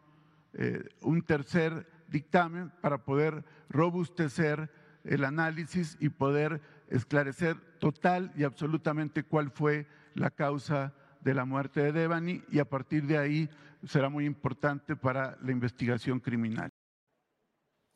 eh, 0.53 0.85
un 1.01 1.22
tercer 1.22 1.88
dictamen 2.09 2.70
para 2.83 2.99
poder 2.99 3.44
robustecer 3.70 4.70
el 5.07 5.25
análisis 5.25 5.97
y 6.01 6.09
poder 6.09 6.61
esclarecer 6.88 7.57
total 7.79 8.33
y 8.37 8.45
absolutamente 8.45 9.23
cuál 9.23 9.51
fue 9.51 9.87
la 10.14 10.31
causa 10.31 10.95
de 11.21 11.35
la 11.35 11.45
muerte 11.45 11.81
de 11.81 11.92
Devani 11.92 12.42
y 12.51 12.59
a 12.59 12.64
partir 12.64 13.05
de 13.05 13.19
ahí 13.19 13.49
será 13.85 14.09
muy 14.09 14.25
importante 14.25 14.97
para 14.97 15.37
la 15.42 15.53
investigación 15.53 16.21
criminal. 16.21 16.71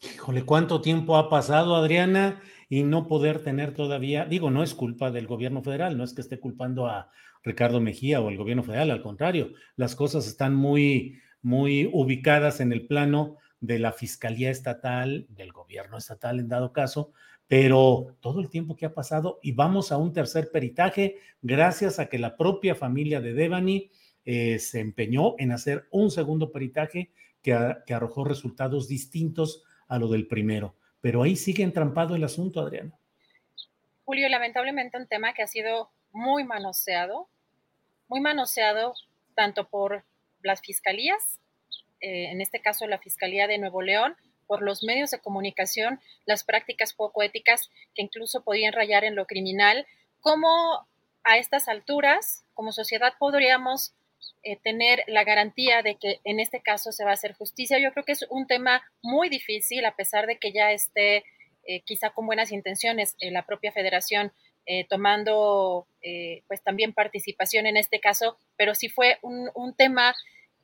Híjole, 0.02 0.44
¿cuánto 0.44 0.80
tiempo 0.80 1.16
ha 1.16 1.28
pasado, 1.28 1.76
Adriana? 1.76 2.40
Y 2.68 2.84
no 2.84 3.06
poder 3.06 3.42
tener 3.42 3.74
todavía, 3.74 4.24
digo, 4.24 4.50
no 4.50 4.62
es 4.62 4.74
culpa 4.74 5.10
del 5.10 5.26
gobierno 5.26 5.62
federal, 5.62 5.98
no 5.98 6.04
es 6.04 6.14
que 6.14 6.22
esté 6.22 6.40
culpando 6.40 6.86
a 6.86 7.10
Ricardo 7.42 7.80
Mejía 7.80 8.20
o 8.20 8.28
el 8.30 8.36
gobierno 8.36 8.62
federal, 8.62 8.90
al 8.90 9.02
contrario, 9.02 9.52
las 9.76 9.96
cosas 9.96 10.26
están 10.26 10.54
muy, 10.54 11.20
muy 11.42 11.88
ubicadas 11.92 12.60
en 12.60 12.72
el 12.72 12.86
plano 12.86 13.36
de 13.60 13.78
la 13.78 13.92
Fiscalía 13.92 14.50
Estatal, 14.50 15.26
del 15.28 15.52
gobierno 15.52 15.98
estatal 15.98 16.40
en 16.40 16.48
dado 16.48 16.72
caso, 16.72 17.12
pero 17.46 18.16
todo 18.20 18.40
el 18.40 18.48
tiempo 18.48 18.76
que 18.76 18.86
ha 18.86 18.94
pasado 18.94 19.38
y 19.42 19.52
vamos 19.52 19.92
a 19.92 19.96
un 19.96 20.12
tercer 20.12 20.50
peritaje 20.50 21.16
gracias 21.42 21.98
a 21.98 22.06
que 22.06 22.18
la 22.18 22.36
propia 22.36 22.74
familia 22.74 23.20
de 23.20 23.34
Devani 23.34 23.90
eh, 24.24 24.58
se 24.58 24.80
empeñó 24.80 25.34
en 25.38 25.52
hacer 25.52 25.88
un 25.90 26.10
segundo 26.10 26.52
peritaje 26.52 27.10
que, 27.42 27.76
que, 27.86 27.94
arrojó 27.94 28.24
resultados 28.24 28.86
distintos 28.86 29.64
a 29.88 29.98
lo 29.98 30.08
del 30.08 30.26
primero. 30.26 30.76
Pero 31.00 31.22
ahí 31.22 31.36
sigue 31.36 31.64
entrampado 31.64 32.14
el 32.14 32.22
asunto, 32.22 32.60
Adriana. 32.60 32.96
Julio, 34.04 34.28
lamentablemente 34.28 34.98
un 34.98 35.06
tema 35.06 35.32
que 35.32 35.42
ha 35.42 35.46
sido 35.46 35.90
muy 36.12 36.44
manoseado, 36.44 37.28
muy 38.08 38.20
manoseado 38.20 38.94
tanto 39.34 39.68
por 39.68 40.04
las 40.42 40.60
fiscalías 40.60 41.39
eh, 42.00 42.30
en 42.30 42.40
este 42.40 42.60
caso 42.60 42.86
la 42.86 42.98
Fiscalía 42.98 43.46
de 43.46 43.58
Nuevo 43.58 43.82
León, 43.82 44.16
por 44.46 44.62
los 44.62 44.82
medios 44.82 45.10
de 45.10 45.20
comunicación, 45.20 46.00
las 46.26 46.44
prácticas 46.44 46.92
poco 46.92 47.22
éticas 47.22 47.70
que 47.94 48.02
incluso 48.02 48.42
podían 48.42 48.72
rayar 48.72 49.04
en 49.04 49.14
lo 49.14 49.26
criminal, 49.26 49.86
cómo 50.20 50.88
a 51.22 51.38
estas 51.38 51.68
alturas, 51.68 52.44
como 52.54 52.72
sociedad, 52.72 53.12
podríamos 53.18 53.92
eh, 54.42 54.56
tener 54.56 55.04
la 55.06 55.24
garantía 55.24 55.82
de 55.82 55.96
que 55.96 56.20
en 56.24 56.40
este 56.40 56.60
caso 56.60 56.90
se 56.92 57.04
va 57.04 57.10
a 57.10 57.14
hacer 57.14 57.34
justicia. 57.34 57.78
Yo 57.78 57.92
creo 57.92 58.04
que 58.04 58.12
es 58.12 58.26
un 58.28 58.46
tema 58.46 58.82
muy 59.02 59.28
difícil, 59.28 59.84
a 59.84 59.94
pesar 59.94 60.26
de 60.26 60.38
que 60.38 60.52
ya 60.52 60.72
esté 60.72 61.24
eh, 61.66 61.82
quizá 61.84 62.10
con 62.10 62.26
buenas 62.26 62.50
intenciones 62.50 63.16
la 63.20 63.44
propia 63.46 63.72
federación 63.72 64.32
tomando 64.88 65.88
pues 66.46 66.62
también 66.62 66.92
participación 66.92 67.66
en 67.66 67.76
este 67.76 67.98
caso, 67.98 68.38
pero 68.56 68.76
sí 68.76 68.88
fue 68.88 69.18
un, 69.20 69.50
un 69.54 69.74
tema 69.74 70.14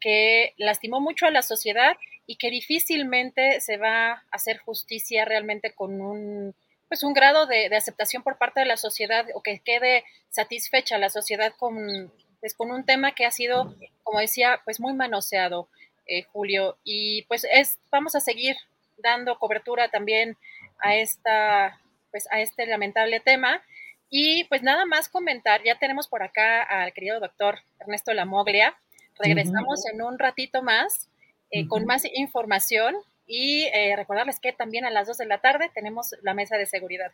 que 0.00 0.54
lastimó 0.56 1.00
mucho 1.00 1.26
a 1.26 1.30
la 1.30 1.42
sociedad 1.42 1.96
y 2.26 2.36
que 2.36 2.50
difícilmente 2.50 3.60
se 3.60 3.76
va 3.76 4.12
a 4.12 4.22
hacer 4.30 4.58
justicia 4.58 5.24
realmente 5.24 5.72
con 5.74 6.00
un 6.00 6.54
pues 6.88 7.02
un 7.02 7.14
grado 7.14 7.46
de, 7.46 7.66
aceptación 7.74 8.22
por 8.22 8.38
parte 8.38 8.60
de 8.60 8.66
la 8.66 8.76
sociedad 8.76 9.26
o 9.34 9.42
que 9.42 9.58
quede 9.58 10.04
satisfecha 10.30 10.98
la 10.98 11.10
sociedad 11.10 11.52
con, 11.58 12.12
pues, 12.40 12.54
con 12.54 12.70
un 12.70 12.84
tema 12.84 13.12
que 13.12 13.26
ha 13.26 13.30
sido, 13.30 13.74
como 14.02 14.20
decía, 14.20 14.60
pues 14.64 14.78
muy 14.78 14.92
manoseado, 14.92 15.68
eh, 16.06 16.22
Julio. 16.22 16.78
Y 16.84 17.22
pues 17.22 17.44
es, 17.50 17.78
vamos 17.90 18.14
a 18.14 18.20
seguir 18.20 18.56
dando 18.98 19.38
cobertura 19.38 19.88
también 19.88 20.36
a 20.78 20.94
esta, 20.96 21.80
pues 22.10 22.28
a 22.30 22.40
este 22.40 22.66
lamentable 22.66 23.20
tema. 23.20 23.62
Y 24.08 24.44
pues 24.44 24.62
nada 24.62 24.86
más 24.86 25.08
comentar, 25.08 25.62
ya 25.64 25.78
tenemos 25.78 26.06
por 26.06 26.22
acá 26.22 26.62
al 26.62 26.92
querido 26.92 27.18
doctor 27.18 27.58
Ernesto 27.80 28.14
Lamoglia, 28.14 28.76
Regresamos 29.18 29.84
en 29.92 30.02
un 30.02 30.18
ratito 30.18 30.62
más 30.62 31.08
eh, 31.50 31.66
con 31.68 31.84
más 31.84 32.04
información 32.14 32.96
y 33.26 33.64
eh, 33.72 33.94
recordarles 33.96 34.40
que 34.40 34.52
también 34.52 34.84
a 34.84 34.90
las 34.90 35.06
2 35.06 35.18
de 35.18 35.26
la 35.26 35.40
tarde 35.40 35.70
tenemos 35.74 36.14
la 36.22 36.34
mesa 36.34 36.56
de 36.56 36.66
seguridad. 36.66 37.12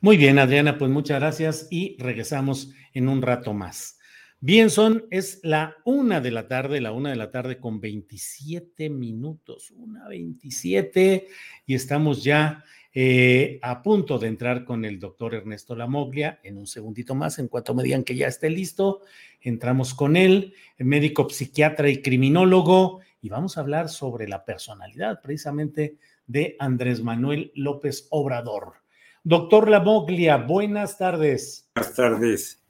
Muy 0.00 0.16
bien, 0.16 0.38
Adriana, 0.38 0.78
pues 0.78 0.90
muchas 0.90 1.20
gracias 1.20 1.68
y 1.70 1.96
regresamos 1.98 2.72
en 2.92 3.08
un 3.08 3.22
rato 3.22 3.54
más. 3.54 3.98
Bien, 4.40 4.68
son, 4.68 5.06
es 5.10 5.40
la 5.42 5.76
una 5.84 6.20
de 6.20 6.30
la 6.30 6.46
tarde, 6.46 6.80
la 6.80 6.92
una 6.92 7.10
de 7.10 7.16
la 7.16 7.30
tarde 7.30 7.58
con 7.58 7.80
27 7.80 8.90
minutos, 8.90 9.70
una 9.70 10.06
27, 10.08 11.28
y 11.64 11.74
estamos 11.74 12.22
ya 12.22 12.62
eh, 12.98 13.58
a 13.60 13.82
punto 13.82 14.18
de 14.18 14.26
entrar 14.26 14.64
con 14.64 14.86
el 14.86 14.98
doctor 14.98 15.34
Ernesto 15.34 15.76
Lamoglia 15.76 16.40
en 16.42 16.56
un 16.56 16.66
segundito 16.66 17.14
más, 17.14 17.38
en 17.38 17.48
cuanto 17.48 17.74
me 17.74 17.82
digan 17.82 18.04
que 18.04 18.16
ya 18.16 18.26
esté 18.26 18.48
listo, 18.48 19.02
entramos 19.42 19.92
con 19.92 20.16
él, 20.16 20.54
médico 20.78 21.28
psiquiatra 21.28 21.90
y 21.90 22.00
criminólogo, 22.00 23.00
y 23.20 23.28
vamos 23.28 23.58
a 23.58 23.60
hablar 23.60 23.90
sobre 23.90 24.26
la 24.26 24.46
personalidad 24.46 25.20
precisamente 25.20 25.98
de 26.26 26.56
Andrés 26.58 27.02
Manuel 27.02 27.52
López 27.54 28.06
Obrador. 28.08 28.76
Doctor 29.22 29.68
Lamoglia, 29.68 30.38
buenas 30.38 30.96
tardes. 30.96 31.68
Buenas 31.74 31.94
tardes. 31.94 32.64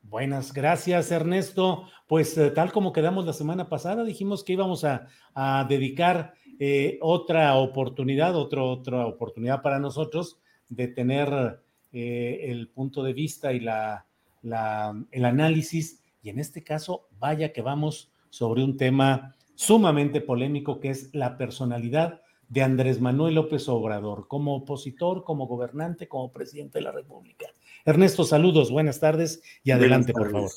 Buenas, 0.00 0.54
gracias 0.54 1.10
Ernesto. 1.10 1.84
Pues 2.06 2.38
eh, 2.38 2.50
tal 2.50 2.72
como 2.72 2.94
quedamos 2.94 3.26
la 3.26 3.34
semana 3.34 3.68
pasada, 3.68 4.04
dijimos 4.04 4.42
que 4.42 4.54
íbamos 4.54 4.84
a, 4.84 5.06
a 5.34 5.66
dedicar 5.68 6.32
eh, 6.58 6.98
otra 7.00 7.56
oportunidad, 7.56 8.36
otra 8.36 8.62
oportunidad 9.06 9.62
para 9.62 9.78
nosotros 9.78 10.38
de 10.68 10.88
tener 10.88 11.60
eh, 11.92 12.46
el 12.50 12.68
punto 12.68 13.02
de 13.02 13.12
vista 13.12 13.52
y 13.52 13.60
la, 13.60 14.06
el 14.42 15.24
análisis 15.24 16.00
y 16.24 16.30
en 16.30 16.40
este 16.40 16.64
caso, 16.64 17.06
vaya 17.20 17.52
que 17.52 17.60
vamos 17.60 18.10
sobre 18.30 18.64
un 18.64 18.78
tema 18.78 19.36
sumamente 19.54 20.22
polémico 20.22 20.80
que 20.80 20.88
es 20.88 21.14
la 21.14 21.36
personalidad 21.36 22.22
de 22.48 22.62
Andrés 22.62 22.98
Manuel 22.98 23.34
López 23.34 23.68
Obrador, 23.68 24.26
como 24.26 24.56
opositor, 24.56 25.22
como 25.22 25.46
gobernante, 25.46 26.08
como 26.08 26.32
presidente 26.32 26.78
de 26.78 26.84
la 26.84 26.92
República. 26.92 27.46
Ernesto, 27.84 28.24
saludos, 28.24 28.70
buenas 28.70 29.00
tardes 29.00 29.42
y 29.62 29.70
adelante, 29.70 30.14
por 30.14 30.30
favor. 30.30 30.50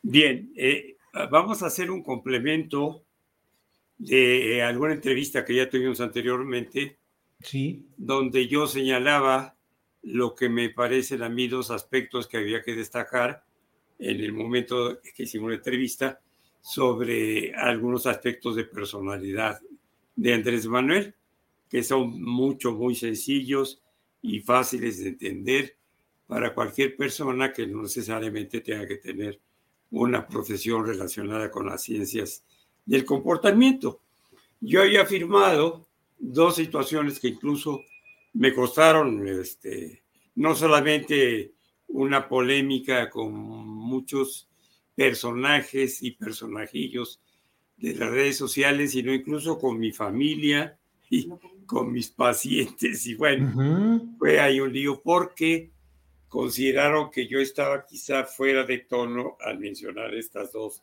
Bien, 0.00 0.52
eh, 0.56 0.96
vamos 1.30 1.64
a 1.64 1.66
hacer 1.66 1.90
un 1.90 2.04
complemento 2.04 3.02
de 4.02 4.56
eh, 4.56 4.62
alguna 4.62 4.94
entrevista 4.94 5.44
que 5.44 5.54
ya 5.54 5.70
tuvimos 5.70 6.00
anteriormente, 6.00 6.98
sí. 7.40 7.86
donde 7.96 8.48
yo 8.48 8.66
señalaba 8.66 9.56
lo 10.02 10.34
que 10.34 10.48
me 10.48 10.70
parecen 10.70 11.22
a 11.22 11.28
mí 11.28 11.46
dos 11.46 11.70
aspectos 11.70 12.26
que 12.26 12.38
había 12.38 12.62
que 12.62 12.74
destacar 12.74 13.44
en 14.00 14.20
el 14.20 14.32
momento 14.32 15.00
que 15.14 15.22
hicimos 15.22 15.50
la 15.50 15.56
entrevista 15.56 16.20
sobre 16.60 17.54
algunos 17.54 18.06
aspectos 18.06 18.56
de 18.56 18.64
personalidad 18.64 19.60
de 20.16 20.34
Andrés 20.34 20.66
Manuel, 20.66 21.14
que 21.70 21.84
son 21.84 22.20
mucho, 22.20 22.72
muy 22.72 22.96
sencillos 22.96 23.80
y 24.20 24.40
fáciles 24.40 24.98
de 24.98 25.10
entender 25.10 25.76
para 26.26 26.52
cualquier 26.52 26.96
persona 26.96 27.52
que 27.52 27.68
no 27.68 27.82
necesariamente 27.82 28.62
tenga 28.62 28.86
que 28.88 28.96
tener 28.96 29.38
una 29.92 30.26
profesión 30.26 30.84
relacionada 30.84 31.52
con 31.52 31.66
las 31.66 31.82
ciencias 31.82 32.44
del 32.84 33.04
comportamiento. 33.04 34.00
Yo 34.60 34.82
había 34.82 35.02
afirmado 35.02 35.86
dos 36.18 36.56
situaciones 36.56 37.18
que 37.18 37.28
incluso 37.28 37.84
me 38.34 38.54
costaron 38.54 39.26
este, 39.28 40.02
no 40.36 40.54
solamente 40.54 41.52
una 41.88 42.28
polémica 42.28 43.10
con 43.10 43.32
muchos 43.32 44.48
personajes 44.94 46.02
y 46.02 46.12
personajillos 46.12 47.20
de 47.76 47.94
las 47.94 48.10
redes 48.10 48.36
sociales, 48.36 48.92
sino 48.92 49.12
incluso 49.12 49.58
con 49.58 49.78
mi 49.78 49.90
familia 49.90 50.78
y 51.10 51.28
con 51.66 51.92
mis 51.92 52.10
pacientes. 52.10 53.06
Y 53.06 53.14
bueno, 53.14 54.14
fue 54.18 54.40
ahí 54.40 54.60
un 54.60 54.72
lío 54.72 55.02
porque 55.02 55.70
consideraron 56.28 57.10
que 57.10 57.26
yo 57.26 57.40
estaba 57.40 57.84
quizá 57.84 58.24
fuera 58.24 58.64
de 58.64 58.78
tono 58.78 59.36
al 59.40 59.58
mencionar 59.58 60.14
estos 60.14 60.52
dos 60.52 60.82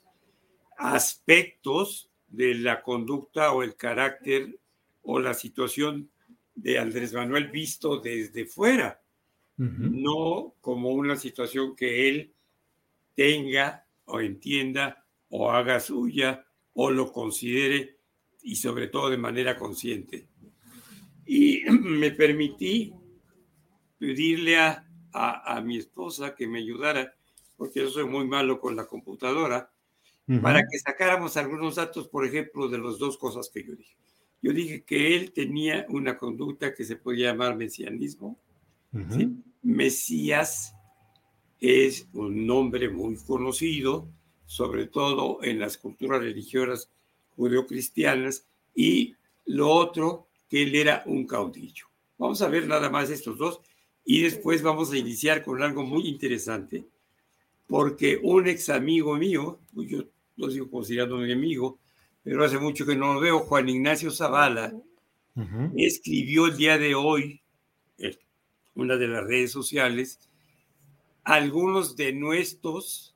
aspectos 0.79 2.09
de 2.27 2.55
la 2.55 2.81
conducta 2.81 3.51
o 3.51 3.63
el 3.63 3.75
carácter 3.75 4.59
o 5.03 5.19
la 5.19 5.33
situación 5.33 6.09
de 6.55 6.79
Andrés 6.79 7.13
Manuel 7.13 7.49
visto 7.49 7.99
desde 7.99 8.45
fuera, 8.45 9.01
no 9.57 10.55
como 10.61 10.91
una 10.91 11.17
situación 11.17 11.75
que 11.75 12.07
él 12.07 12.33
tenga 13.13 13.85
o 14.05 14.21
entienda 14.21 15.05
o 15.29 15.51
haga 15.51 15.81
suya 15.81 16.45
o 16.73 16.91
lo 16.91 17.11
considere 17.11 17.97
y 18.41 18.55
sobre 18.55 18.87
todo 18.87 19.09
de 19.09 19.17
manera 19.17 19.57
consciente. 19.57 20.27
Y 21.25 21.63
me 21.69 22.11
permití 22.11 22.93
pedirle 23.97 24.57
a, 24.57 24.85
a, 25.11 25.59
mi 25.61 25.77
esposa 25.77 26.35
que 26.35 26.47
me 26.47 26.59
ayudara, 26.59 27.13
porque 27.57 27.81
yo 27.81 27.89
soy 27.89 28.05
muy 28.05 28.25
malo 28.25 28.61
con 28.61 28.77
la 28.77 28.87
computadora, 28.87 29.69
para 30.41 30.67
que 30.67 30.77
sacáramos 30.77 31.37
algunos 31.37 31.75
datos, 31.75 32.07
por 32.07 32.25
ejemplo, 32.25 32.67
de 32.67 32.77
las 32.77 32.99
dos 32.99 33.17
cosas 33.17 33.49
que 33.49 33.63
yo 33.63 33.75
dije. 33.75 33.95
Yo 34.41 34.53
dije 34.53 34.83
que 34.83 35.15
él 35.15 35.31
tenía 35.31 35.85
una 35.89 36.17
conducta 36.17 36.73
que 36.73 36.85
se 36.85 36.95
podía 36.95 37.31
llamar 37.31 37.55
mesianismo. 37.55 38.37
Mesías 39.61 40.75
es 41.59 42.07
un 42.13 42.45
nombre 42.45 42.89
muy 42.89 43.17
conocido, 43.17 44.07
sobre 44.45 44.87
todo 44.87 45.43
en 45.43 45.59
las 45.59 45.77
culturas 45.77 46.21
religiosas 46.21 46.89
judeocristianas, 47.35 48.45
y 48.75 49.15
lo 49.45 49.69
otro, 49.69 50.27
que 50.49 50.63
él 50.63 50.75
era 50.75 51.03
un 51.05 51.25
caudillo. 51.25 51.85
Vamos 52.17 52.41
a 52.41 52.49
ver 52.49 52.67
nada 52.67 52.89
más 52.89 53.09
estos 53.09 53.37
dos 53.37 53.61
y 54.05 54.21
después 54.21 54.61
vamos 54.61 54.91
a 54.91 54.97
iniciar 54.97 55.43
con 55.43 55.61
algo 55.61 55.83
muy 55.83 56.07
interesante, 56.07 56.85
porque 57.67 58.19
un 58.21 58.47
ex 58.47 58.69
amigo 58.69 59.15
mío, 59.15 59.59
pues 59.73 59.89
yo 59.89 60.03
lo 60.39 60.49
sigo 60.49 60.69
considerando 60.69 61.17
mi 61.17 61.31
amigo, 61.31 61.79
pero 62.23 62.43
hace 62.43 62.57
mucho 62.57 62.85
que 62.85 62.95
no 62.95 63.13
lo 63.13 63.19
veo, 63.19 63.39
Juan 63.39 63.69
Ignacio 63.69 64.11
Zavala, 64.11 64.73
escribió 65.75 66.47
el 66.47 66.57
día 66.57 66.77
de 66.77 66.95
hoy, 66.95 67.41
en 67.97 68.17
una 68.75 68.97
de 68.97 69.07
las 69.07 69.23
redes 69.25 69.51
sociales, 69.51 70.19
algunos 71.23 71.95
de 71.95 72.13
nuestros 72.13 73.15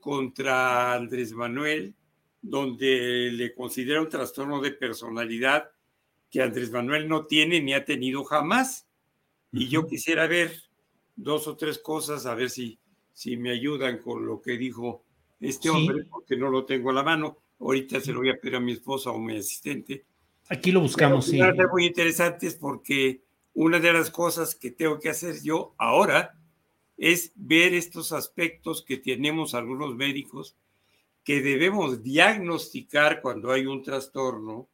contra 0.00 0.94
Andrés 0.94 1.32
Manuel, 1.32 1.94
donde 2.42 3.30
le 3.32 3.54
considera 3.54 4.00
un 4.00 4.08
trastorno 4.08 4.60
de 4.60 4.72
personalidad 4.72 5.70
que 6.30 6.42
Andrés 6.42 6.70
Manuel 6.70 7.08
no 7.08 7.26
tiene 7.26 7.60
ni 7.60 7.72
ha 7.72 7.84
tenido 7.84 8.24
jamás. 8.24 8.86
Y 9.52 9.68
yo 9.68 9.86
quisiera 9.86 10.26
ver 10.26 10.52
dos 11.14 11.46
o 11.46 11.56
tres 11.56 11.78
cosas, 11.78 12.26
a 12.26 12.34
ver 12.34 12.50
si, 12.50 12.78
si 13.12 13.36
me 13.36 13.50
ayudan 13.50 13.98
con 13.98 14.26
lo 14.26 14.42
que 14.42 14.58
dijo 14.58 15.03
este 15.40 15.70
hombre, 15.70 16.04
porque 16.04 16.36
no 16.36 16.48
lo 16.48 16.64
tengo 16.64 16.90
a 16.90 16.94
la 16.94 17.02
mano. 17.02 17.38
Ahorita 17.60 18.00
se 18.00 18.12
lo 18.12 18.20
voy 18.20 18.30
a 18.30 18.36
pedir 18.36 18.56
a 18.56 18.60
mi 18.60 18.72
esposa 18.72 19.10
o 19.10 19.18
mi 19.18 19.36
asistente. 19.36 20.04
Aquí 20.48 20.72
lo 20.72 20.80
buscamos, 20.80 21.26
sí. 21.26 21.40
Muy 21.72 21.86
interesantes 21.86 22.54
porque 22.54 23.22
una 23.54 23.78
de 23.78 23.92
las 23.92 24.10
cosas 24.10 24.54
que 24.54 24.70
tengo 24.70 24.98
que 24.98 25.08
hacer 25.08 25.42
yo 25.42 25.74
ahora 25.78 26.36
es 26.96 27.32
ver 27.34 27.74
estos 27.74 28.12
aspectos 28.12 28.82
que 28.82 28.98
tenemos 28.98 29.54
algunos 29.54 29.94
médicos 29.94 30.56
que 31.24 31.40
debemos 31.40 32.02
diagnosticar 32.02 33.22
cuando 33.22 33.50
hay 33.50 33.66
un 33.66 33.82
trastorno 33.82 34.68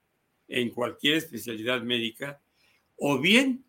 en 0.49 0.71
cualquier 0.71 1.15
especialidad 1.17 1.81
médica, 1.83 2.41
o 2.97 3.19
bien 3.21 3.65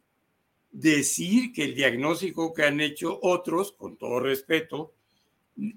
decir 0.72 1.54
que 1.54 1.66
el 1.66 1.76
diagnóstico 1.76 2.54
que 2.54 2.64
han 2.64 2.82
hecho 2.82 3.20
otros, 3.22 3.72
con 3.74 3.98
todo 3.98 4.20
respeto, 4.20 4.94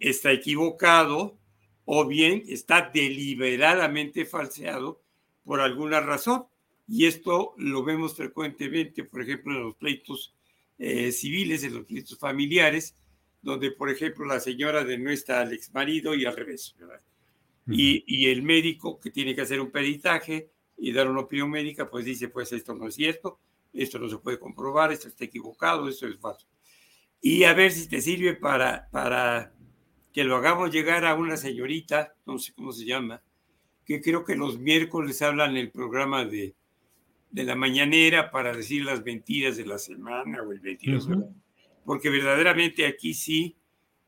está 0.01 0.33
equivocado, 0.33 1.39
o 1.85 2.07
bien 2.07 2.43
está 2.49 2.91
deliberadamente 2.93 4.25
falseado 4.25 5.03
por 5.45 5.61
alguna 5.61 6.01
razón. 6.01 6.47
Y 6.87 7.07
esto 7.07 7.55
lo 7.57 7.83
vemos 7.83 8.17
frecuentemente, 8.17 9.05
por 9.05 9.23
ejemplo, 9.23 9.55
en 9.55 9.63
los 9.63 9.77
pleitos 9.77 10.35
eh, 10.79 11.13
civiles, 11.13 11.65
en 11.65 11.75
los 11.75 11.85
pleitos 11.85 12.19
familiares, 12.19 12.97
donde, 13.41 13.71
por 13.71 13.91
ejemplo, 13.91 14.25
la 14.25 14.41
señora 14.41 14.85
de 14.85 14.97
está 15.13 15.41
al 15.41 15.53
ex 15.53 15.73
marido 15.73 16.15
y 16.15 16.25
al 16.25 16.37
revés. 16.37 16.75
Y, 17.67 18.05
y, 18.07 18.27
el 18.27 18.43
médico 18.43 19.01
que 19.01 19.11
tiene 19.11 19.35
que 19.35 19.41
hacer 19.41 19.61
un 19.61 19.71
peritaje 19.71 20.51
y 20.77 20.93
dar 20.93 21.09
una 21.09 21.21
opinión 21.21 21.51
médica, 21.51 21.89
pues 21.89 22.05
dice, 22.05 22.29
pues 22.29 22.53
esto 22.53 22.75
no 22.75 22.89
es 22.89 22.95
cierto, 22.95 23.41
esto 23.73 23.99
no 23.99 24.09
se 24.09 24.19
puede 24.19 24.39
comprobar, 24.39 24.93
esto 24.93 25.09
está 25.09 25.25
equivocado, 25.25 25.89
esto 25.89 26.07
es 26.07 26.19
falso. 26.19 26.47
Y 27.23 27.45
a 27.45 27.55
ver 27.55 27.73
si 27.73 27.89
te 27.89 28.03
sirve 28.03 28.35
para, 28.35 28.91
para 28.91 29.55
que 30.15 30.23
lo 30.23 30.37
hagamos 30.37 30.71
llegar 30.71 31.05
a 31.05 31.17
una 31.17 31.37
señorita, 31.37 32.15
no 32.25 32.39
sé 32.39 32.55
cómo 32.55 32.73
se 32.73 32.85
llama, 32.85 33.21
que 33.85 34.01
creo 34.01 34.25
que 34.25 34.37
los 34.37 34.61
miércoles 34.61 35.21
hablan 35.23 35.51
en 35.51 35.57
el 35.57 35.71
programa 35.73 36.25
de, 36.25 36.55
de 37.33 37.43
la 37.43 37.57
mañanera 37.57 38.31
para 38.31 38.57
decir 38.57 38.85
las 38.85 39.05
mentiras 39.05 39.57
de 39.57 39.67
la 39.67 39.77
semana 39.77 40.41
o 40.41 40.53
el 40.53 40.61
mentiroso. 40.63 41.11
Porque 41.85 42.11
verdaderamente 42.11 42.87
aquí 42.87 43.13
sí, 43.13 43.57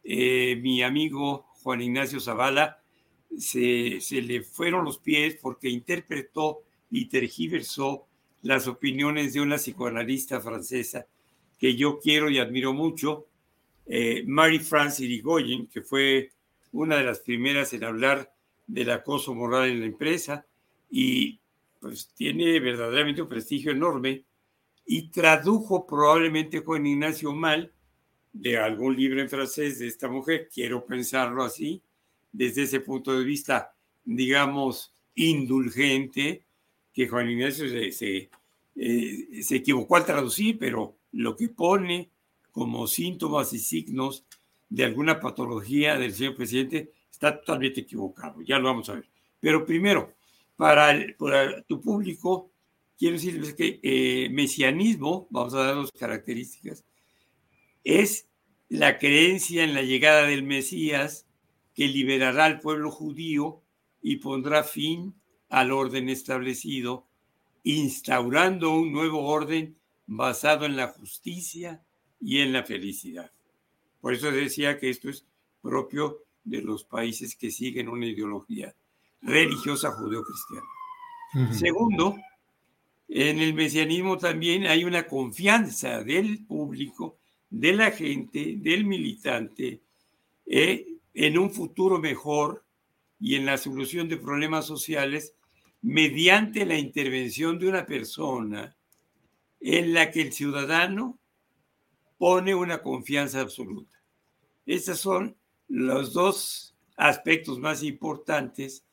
eh, 0.04 0.54
mi 0.62 0.80
amigo 0.80 1.48
Juan 1.62 1.82
Ignacio 1.82 2.20
Zavala 2.20 2.80
se, 3.36 4.00
se, 4.00 4.22
le 4.22 4.42
fueron 4.42 4.84
los 4.84 4.98
pies 4.98 5.36
porque 5.42 5.68
interpretó 5.68 6.62
y 6.88 7.06
tergiversó 7.06 8.06
las 8.42 8.68
opiniones 8.68 9.32
de 9.32 9.40
una 9.40 9.56
psicoanalista 9.56 10.40
francesa 10.40 11.08
que 11.58 11.74
yo 11.74 11.98
quiero 11.98 12.30
y 12.30 12.38
admiro 12.38 12.72
mucho, 12.72 13.26
eh, 13.86 14.24
Marie-France 14.26 15.04
Irigoyen, 15.04 15.66
que 15.68 15.82
fue 15.82 16.30
una 16.72 16.96
de 16.96 17.04
las 17.04 17.20
primeras 17.20 17.72
en 17.72 17.84
hablar 17.84 18.32
del 18.66 18.90
acoso 18.90 19.34
moral 19.34 19.68
en 19.68 19.80
la 19.80 19.86
empresa 19.86 20.44
y 20.90 21.38
pues 21.80 22.08
tiene 22.14 22.58
verdaderamente 22.58 23.22
un 23.22 23.28
prestigio 23.28 23.70
enorme 23.70 24.24
y 24.84 25.08
tradujo 25.08 25.86
probablemente 25.86 26.60
Juan 26.60 26.86
Ignacio 26.86 27.32
mal 27.32 27.72
de 28.32 28.58
algún 28.58 28.96
libro 28.96 29.20
en 29.20 29.28
francés 29.28 29.78
de 29.78 29.86
esta 29.86 30.08
mujer, 30.08 30.48
quiero 30.52 30.84
pensarlo 30.84 31.42
así, 31.42 31.82
desde 32.32 32.64
ese 32.64 32.80
punto 32.80 33.18
de 33.18 33.24
vista, 33.24 33.74
digamos, 34.04 34.92
indulgente, 35.14 36.44
que 36.92 37.08
Juan 37.08 37.30
Ignacio 37.30 37.68
se, 37.68 38.30
eh, 38.76 39.42
se, 39.42 39.56
equivocó 39.56 39.96
al 39.96 40.04
traducir, 40.04 40.58
pero 40.58 40.96
lo 41.12 41.34
que 41.34 41.48
pone 41.48 42.10
como 42.56 42.86
síntomas 42.86 43.52
y 43.52 43.58
signos 43.58 44.24
de 44.70 44.86
alguna 44.86 45.20
patología 45.20 45.98
del 45.98 46.14
señor 46.14 46.36
presidente 46.36 46.90
está 47.12 47.38
totalmente 47.38 47.82
equivocado. 47.82 48.40
Ya 48.40 48.58
lo 48.58 48.68
vamos 48.68 48.88
a 48.88 48.94
ver. 48.94 49.06
Pero 49.40 49.66
primero, 49.66 50.14
para, 50.56 50.96
tu 51.66 51.82
público, 51.82 52.50
quiero 52.98 53.16
decirles 53.16 53.52
que 53.52 53.78
eh, 53.82 54.30
mesianismo, 54.30 55.26
vamos 55.28 55.52
a 55.52 55.64
dar 55.64 55.74
dos 55.74 55.92
características, 55.92 56.82
es 57.84 58.26
la 58.70 58.98
creencia 58.98 59.62
en 59.62 59.74
la 59.74 59.82
llegada 59.82 60.22
del 60.22 60.42
Mesías 60.42 61.26
que 61.74 61.88
liberará 61.88 62.46
al 62.46 62.60
pueblo 62.60 62.90
judío 62.90 63.60
y 64.00 64.16
pondrá 64.16 64.64
fin 64.64 65.14
al 65.50 65.72
orden 65.72 66.08
establecido, 66.08 67.06
instaurando 67.64 68.72
un 68.72 68.92
nuevo 68.92 69.26
orden 69.26 69.76
basado 70.06 70.64
en 70.64 70.76
la 70.76 70.88
justicia 70.88 71.82
y 72.20 72.40
en 72.40 72.52
la 72.52 72.64
felicidad. 72.64 73.30
Por 74.00 74.14
eso 74.14 74.30
decía 74.30 74.78
que 74.78 74.90
esto 74.90 75.08
es 75.08 75.24
propio 75.62 76.22
de 76.44 76.62
los 76.62 76.84
países 76.84 77.36
que 77.36 77.50
siguen 77.50 77.88
una 77.88 78.06
ideología 78.06 78.74
religiosa 79.20 79.90
judeocristiana. 79.90 80.66
Segundo, 81.52 82.16
en 83.08 83.40
el 83.40 83.52
mesianismo 83.52 84.16
también 84.16 84.66
hay 84.66 84.84
una 84.84 85.06
confianza 85.06 86.02
del 86.02 86.44
público, 86.44 87.18
de 87.50 87.72
la 87.72 87.90
gente, 87.90 88.54
del 88.58 88.84
militante, 88.84 89.80
eh, 90.46 90.86
en 91.14 91.38
un 91.38 91.50
futuro 91.50 91.98
mejor 91.98 92.64
y 93.18 93.34
en 93.34 93.46
la 93.46 93.58
solución 93.58 94.08
de 94.08 94.16
problemas 94.16 94.66
sociales 94.66 95.34
mediante 95.82 96.64
la 96.64 96.78
intervención 96.78 97.58
de 97.58 97.68
una 97.68 97.86
persona 97.86 98.76
en 99.60 99.94
la 99.94 100.10
que 100.10 100.22
el 100.22 100.32
ciudadano 100.32 101.18
pone 102.18 102.54
una 102.54 102.82
confianza 102.82 103.40
absoluta. 103.40 103.96
Estos 104.64 104.98
son 104.98 105.36
los 105.68 106.12
dos 106.12 106.74
aspectos 106.96 107.58
más 107.58 107.82
importantes 107.82 108.84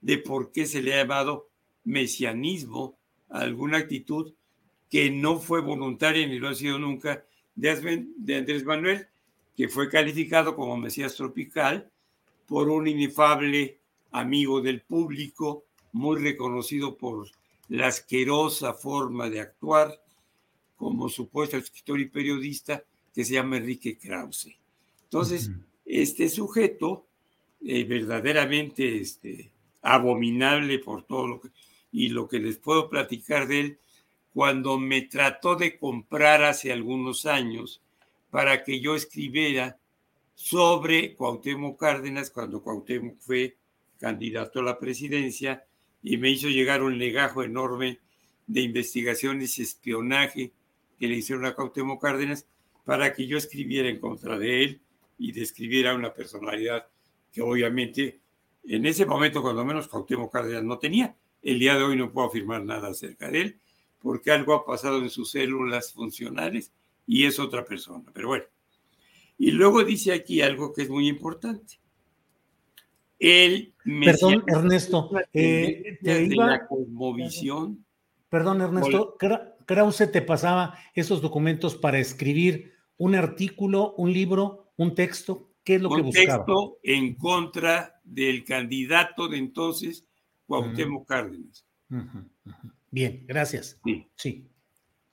de 0.00 0.18
por 0.18 0.52
qué 0.52 0.66
se 0.66 0.82
le 0.82 0.94
ha 0.94 1.02
llamado 1.02 1.48
mesianismo 1.84 2.98
a 3.28 3.40
alguna 3.40 3.78
actitud 3.78 4.34
que 4.90 5.10
no 5.10 5.38
fue 5.38 5.60
voluntaria 5.60 6.26
ni 6.26 6.38
lo 6.38 6.48
ha 6.48 6.54
sido 6.54 6.78
nunca 6.78 7.24
de 7.54 8.36
Andrés 8.36 8.64
Manuel, 8.64 9.08
que 9.56 9.68
fue 9.68 9.88
calificado 9.88 10.54
como 10.54 10.76
Mesías 10.76 11.14
tropical 11.14 11.90
por 12.46 12.68
un 12.68 12.86
inefable 12.86 13.80
amigo 14.12 14.60
del 14.60 14.82
público, 14.82 15.64
muy 15.92 16.20
reconocido 16.20 16.96
por 16.96 17.28
la 17.68 17.88
asquerosa 17.88 18.74
forma 18.74 19.28
de 19.30 19.40
actuar 19.40 20.00
como 20.76 21.08
supuesto 21.08 21.56
escritor 21.56 22.00
y 22.00 22.06
periodista 22.06 22.82
que 23.14 23.24
se 23.24 23.34
llama 23.34 23.56
Enrique 23.56 23.96
Krause. 23.96 24.56
Entonces, 25.04 25.50
este 25.84 26.28
sujeto, 26.28 27.06
eh, 27.64 27.84
verdaderamente 27.84 29.00
este, 29.00 29.50
abominable 29.82 30.78
por 30.78 31.04
todo 31.04 31.26
lo 31.26 31.40
que, 31.40 31.48
y 31.92 32.08
lo 32.10 32.28
que 32.28 32.38
les 32.38 32.58
puedo 32.58 32.90
platicar 32.90 33.46
de 33.46 33.60
él, 33.60 33.78
cuando 34.34 34.78
me 34.78 35.02
trató 35.02 35.56
de 35.56 35.78
comprar 35.78 36.44
hace 36.44 36.70
algunos 36.70 37.24
años 37.24 37.80
para 38.30 38.64
que 38.64 38.80
yo 38.80 38.94
escribiera 38.94 39.78
sobre 40.34 41.14
Cuauhtémoc 41.14 41.80
Cárdenas 41.80 42.30
cuando 42.30 42.62
Cuauhtémoc 42.62 43.18
fue 43.18 43.56
candidato 43.98 44.60
a 44.60 44.64
la 44.64 44.78
presidencia 44.78 45.64
y 46.02 46.18
me 46.18 46.30
hizo 46.30 46.48
llegar 46.48 46.82
un 46.82 46.98
legajo 46.98 47.42
enorme 47.42 47.98
de 48.46 48.60
investigaciones 48.60 49.58
y 49.58 49.62
espionaje 49.62 50.52
que 50.98 51.08
le 51.08 51.16
hicieron 51.16 51.44
a 51.46 51.54
Cuauhtémoc 51.54 52.00
Cárdenas 52.00 52.46
para 52.84 53.12
que 53.12 53.26
yo 53.26 53.36
escribiera 53.36 53.88
en 53.88 54.00
contra 54.00 54.38
de 54.38 54.64
él 54.64 54.80
y 55.18 55.32
describiera 55.32 55.94
una 55.94 56.12
personalidad 56.12 56.86
que 57.32 57.42
obviamente 57.42 58.20
en 58.64 58.86
ese 58.86 59.06
momento 59.06 59.42
cuando 59.42 59.64
menos 59.64 59.88
Cuauhtémoc 59.88 60.32
Cárdenas 60.32 60.64
no 60.64 60.78
tenía. 60.78 61.16
El 61.42 61.58
día 61.58 61.76
de 61.76 61.84
hoy 61.84 61.96
no 61.96 62.10
puedo 62.10 62.28
afirmar 62.28 62.64
nada 62.64 62.88
acerca 62.88 63.30
de 63.30 63.40
él 63.40 63.60
porque 64.00 64.30
algo 64.30 64.54
ha 64.54 64.64
pasado 64.64 64.98
en 64.98 65.10
sus 65.10 65.30
células 65.30 65.92
funcionales 65.92 66.72
y 67.06 67.24
es 67.24 67.38
otra 67.38 67.64
persona. 67.64 68.04
Pero 68.12 68.28
bueno. 68.28 68.44
Y 69.38 69.50
luego 69.50 69.84
dice 69.84 70.12
aquí 70.12 70.40
algo 70.40 70.72
que 70.72 70.82
es 70.82 70.88
muy 70.88 71.08
importante. 71.08 71.78
El 73.18 73.74
Perdón, 73.84 74.44
Ernesto. 74.46 75.10
Eh, 75.32 75.98
de 76.00 76.28
la 76.36 76.66
cosmovisión. 76.66 77.84
Perdón, 78.28 78.60
Ernesto. 78.60 79.16
Krause 79.66 80.06
te 80.06 80.22
pasaba 80.22 80.78
esos 80.94 81.20
documentos 81.20 81.74
para 81.76 81.98
escribir 81.98 82.72
un 82.96 83.14
artículo, 83.14 83.94
un 83.96 84.12
libro, 84.12 84.72
un 84.76 84.94
texto. 84.94 85.50
¿Qué 85.64 85.74
es 85.74 85.82
lo 85.82 85.90
que 85.90 86.02
buscaba? 86.02 86.38
Un 86.38 86.46
texto 86.46 86.78
en 86.84 87.14
contra 87.16 88.00
del 88.04 88.44
candidato 88.44 89.28
de 89.28 89.38
entonces, 89.38 90.06
Cuauhtémoc 90.46 91.06
Cárdenas. 91.08 91.66
Bien, 92.90 93.24
gracias. 93.26 93.78
Sí. 93.84 94.06
sí. 94.14 94.48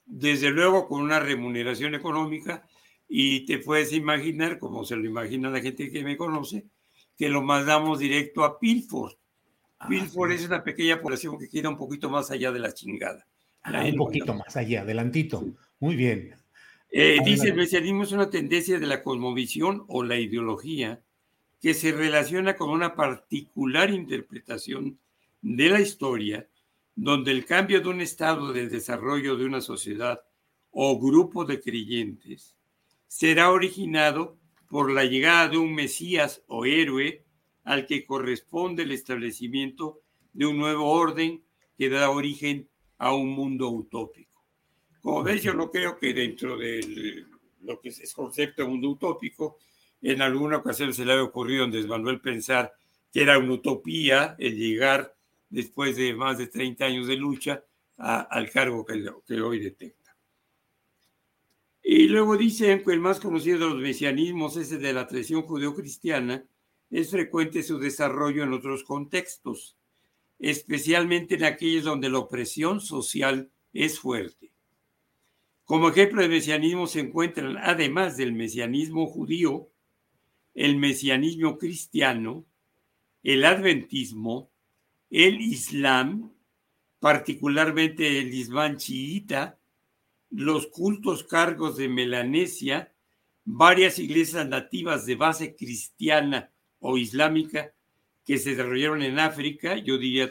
Desde 0.06 0.52
luego 0.52 0.88
con 0.88 1.02
una 1.02 1.20
remuneración 1.20 1.96
económica 1.96 2.68
y 3.08 3.46
te 3.46 3.58
puedes 3.58 3.92
imaginar, 3.94 4.60
como 4.60 4.86
se 4.86 4.96
lo 4.96 5.06
imagina 5.06 5.50
la 5.50 5.62
gente 5.62 5.92
que 5.92 6.04
me 6.04 6.16
conoce, 6.16 6.68
que 7.18 7.30
lo 7.30 7.42
mandamos 7.42 8.00
directo 8.00 8.44
a 8.44 8.60
Pilford. 8.60 9.14
Ah, 9.80 9.88
Pilford 9.88 10.32
es 10.32 10.46
una 10.46 10.64
pequeña 10.64 11.02
población 11.02 11.38
que 11.40 11.50
queda 11.50 11.70
un 11.70 11.78
poquito 11.78 12.10
más 12.10 12.30
allá 12.30 12.52
de 12.52 12.60
la 12.60 12.74
chingada. 12.74 13.28
Ah, 13.64 13.86
un 13.86 13.96
poquito 13.96 14.34
más 14.34 14.56
allá, 14.58 14.82
adelantito. 14.82 15.44
Muy 15.80 15.96
bien. 15.96 16.36
Eh, 16.90 17.20
dice, 17.26 17.48
el 17.48 17.56
mesianismo 17.56 18.04
es 18.04 18.12
una 18.12 18.30
tendencia 18.30 18.80
de 18.80 18.86
la 18.86 19.02
cosmovisión 19.02 19.86
o 19.88 20.04
la 20.04 20.20
ideología 20.20 21.02
que 21.62 21.74
se 21.74 21.92
relaciona 21.92 22.56
con 22.56 22.70
una 22.70 22.94
particular 22.94 23.90
interpretación 23.90 25.00
de 25.42 25.70
la 25.70 25.80
historia 25.80 26.48
donde 26.96 27.32
el 27.32 27.46
cambio 27.46 27.82
de 27.82 27.90
un 27.90 28.02
estado 28.02 28.54
del 28.54 28.70
desarrollo 28.70 29.36
de 29.38 29.46
una 29.46 29.62
sociedad 29.62 30.22
o 30.72 31.00
grupo 31.00 31.46
de 31.46 31.60
creyentes 31.60 32.56
será 33.08 33.52
originado 33.52 34.38
por 34.68 34.92
la 34.92 35.06
llegada 35.06 35.48
de 35.48 35.58
un 35.58 35.74
Mesías 35.74 36.44
o 36.48 36.66
héroe 36.66 37.24
al 37.64 37.86
que 37.86 38.06
corresponde 38.06 38.84
el 38.84 38.92
establecimiento 38.92 40.02
de 40.34 40.46
un 40.46 40.58
nuevo 40.58 40.92
orden 40.92 41.44
que 41.78 41.90
da 41.90 42.10
origen 42.10 42.68
a 43.04 43.14
un 43.14 43.32
mundo 43.32 43.70
utópico. 43.70 44.46
Como 45.02 45.24
ves, 45.24 45.44
yo 45.44 45.54
no 45.54 45.70
creo 45.70 46.00
que 46.00 46.14
dentro 46.14 46.58
de 46.58 47.26
lo 47.62 47.82
que 47.82 47.90
es 47.90 48.14
concepto 48.14 48.64
de 48.64 48.70
mundo 48.70 48.90
utópico, 48.92 49.58
en 50.02 50.22
alguna 50.22 50.58
ocasión 50.58 50.94
se 50.94 51.04
le 51.04 51.12
haya 51.12 51.24
ocurrido 51.24 51.64
a 51.64 51.66
Andrés 51.66 51.86
Manuel 51.86 52.22
pensar 52.22 52.74
que 53.12 53.22
era 53.22 53.38
una 53.38 53.54
utopía 53.56 54.38
el 54.40 54.58
llegar 54.58 55.14
después 55.50 55.98
de 55.98 56.14
más 56.14 56.38
de 56.38 56.48
30 56.48 56.86
años 56.86 57.08
de 57.08 57.18
lucha, 57.18 57.64
al 57.98 58.50
cargo 58.50 58.86
que, 58.86 59.42
hoy 59.42 59.60
detecta. 59.60 60.16
Y 61.84 62.08
luego 62.08 62.38
dicen 62.38 62.84
que 62.84 62.94
el 62.94 63.02
más 63.02 63.20
conocido 63.20 63.60
de 63.60 63.74
los 63.74 63.82
mesianismos 63.82 64.56
es 64.56 64.72
el 64.72 64.82
de 64.82 64.94
la 64.94 65.08
tradición 65.08 65.42
judeocristiana, 65.42 66.46
es 66.90 67.12
frecuente 67.12 67.64
su 67.64 67.78
desarrollo 67.80 68.44
en 68.44 68.54
otros 68.54 68.86
contextos, 68.86 69.76
especialmente 70.40 71.36
en 71.36 71.44
aquellos 71.46 71.84
donde 71.84 72.10
la 72.10 72.20
opresión 72.20 72.82
social 72.82 73.50
es 73.74 74.00
fuerte. 74.00 74.52
Como 75.66 75.90
ejemplo 75.90 76.22
de 76.22 76.30
mesianismo 76.30 76.88
se 76.88 77.00
encuentran, 77.00 77.58
además 77.58 78.18
del 78.18 78.34
mesianismo 78.34 79.08
judío, 79.08 79.70
el 80.54 80.78
mesianismo 80.78 81.58
cristiano, 81.58 82.46
el 83.24 83.46
adventismo, 83.46 84.52
el 85.10 85.40
Islam, 85.40 86.34
particularmente 87.00 88.20
el 88.20 88.34
Islam 88.34 88.78
chiita, 88.78 89.58
los 90.30 90.68
cultos 90.68 91.24
cargos 91.24 91.78
de 91.78 91.88
Melanesia, 91.88 92.94
varias 93.46 94.00
iglesias 94.00 94.48
nativas 94.48 95.06
de 95.06 95.16
base 95.16 95.56
cristiana 95.56 96.52
o 96.80 96.98
islámica 96.98 97.74
que 98.26 98.38
se 98.38 98.52
desarrollaron 98.52 99.02
en 99.02 99.20
África, 99.20 99.78
yo 99.78 99.98
diría 99.98 100.30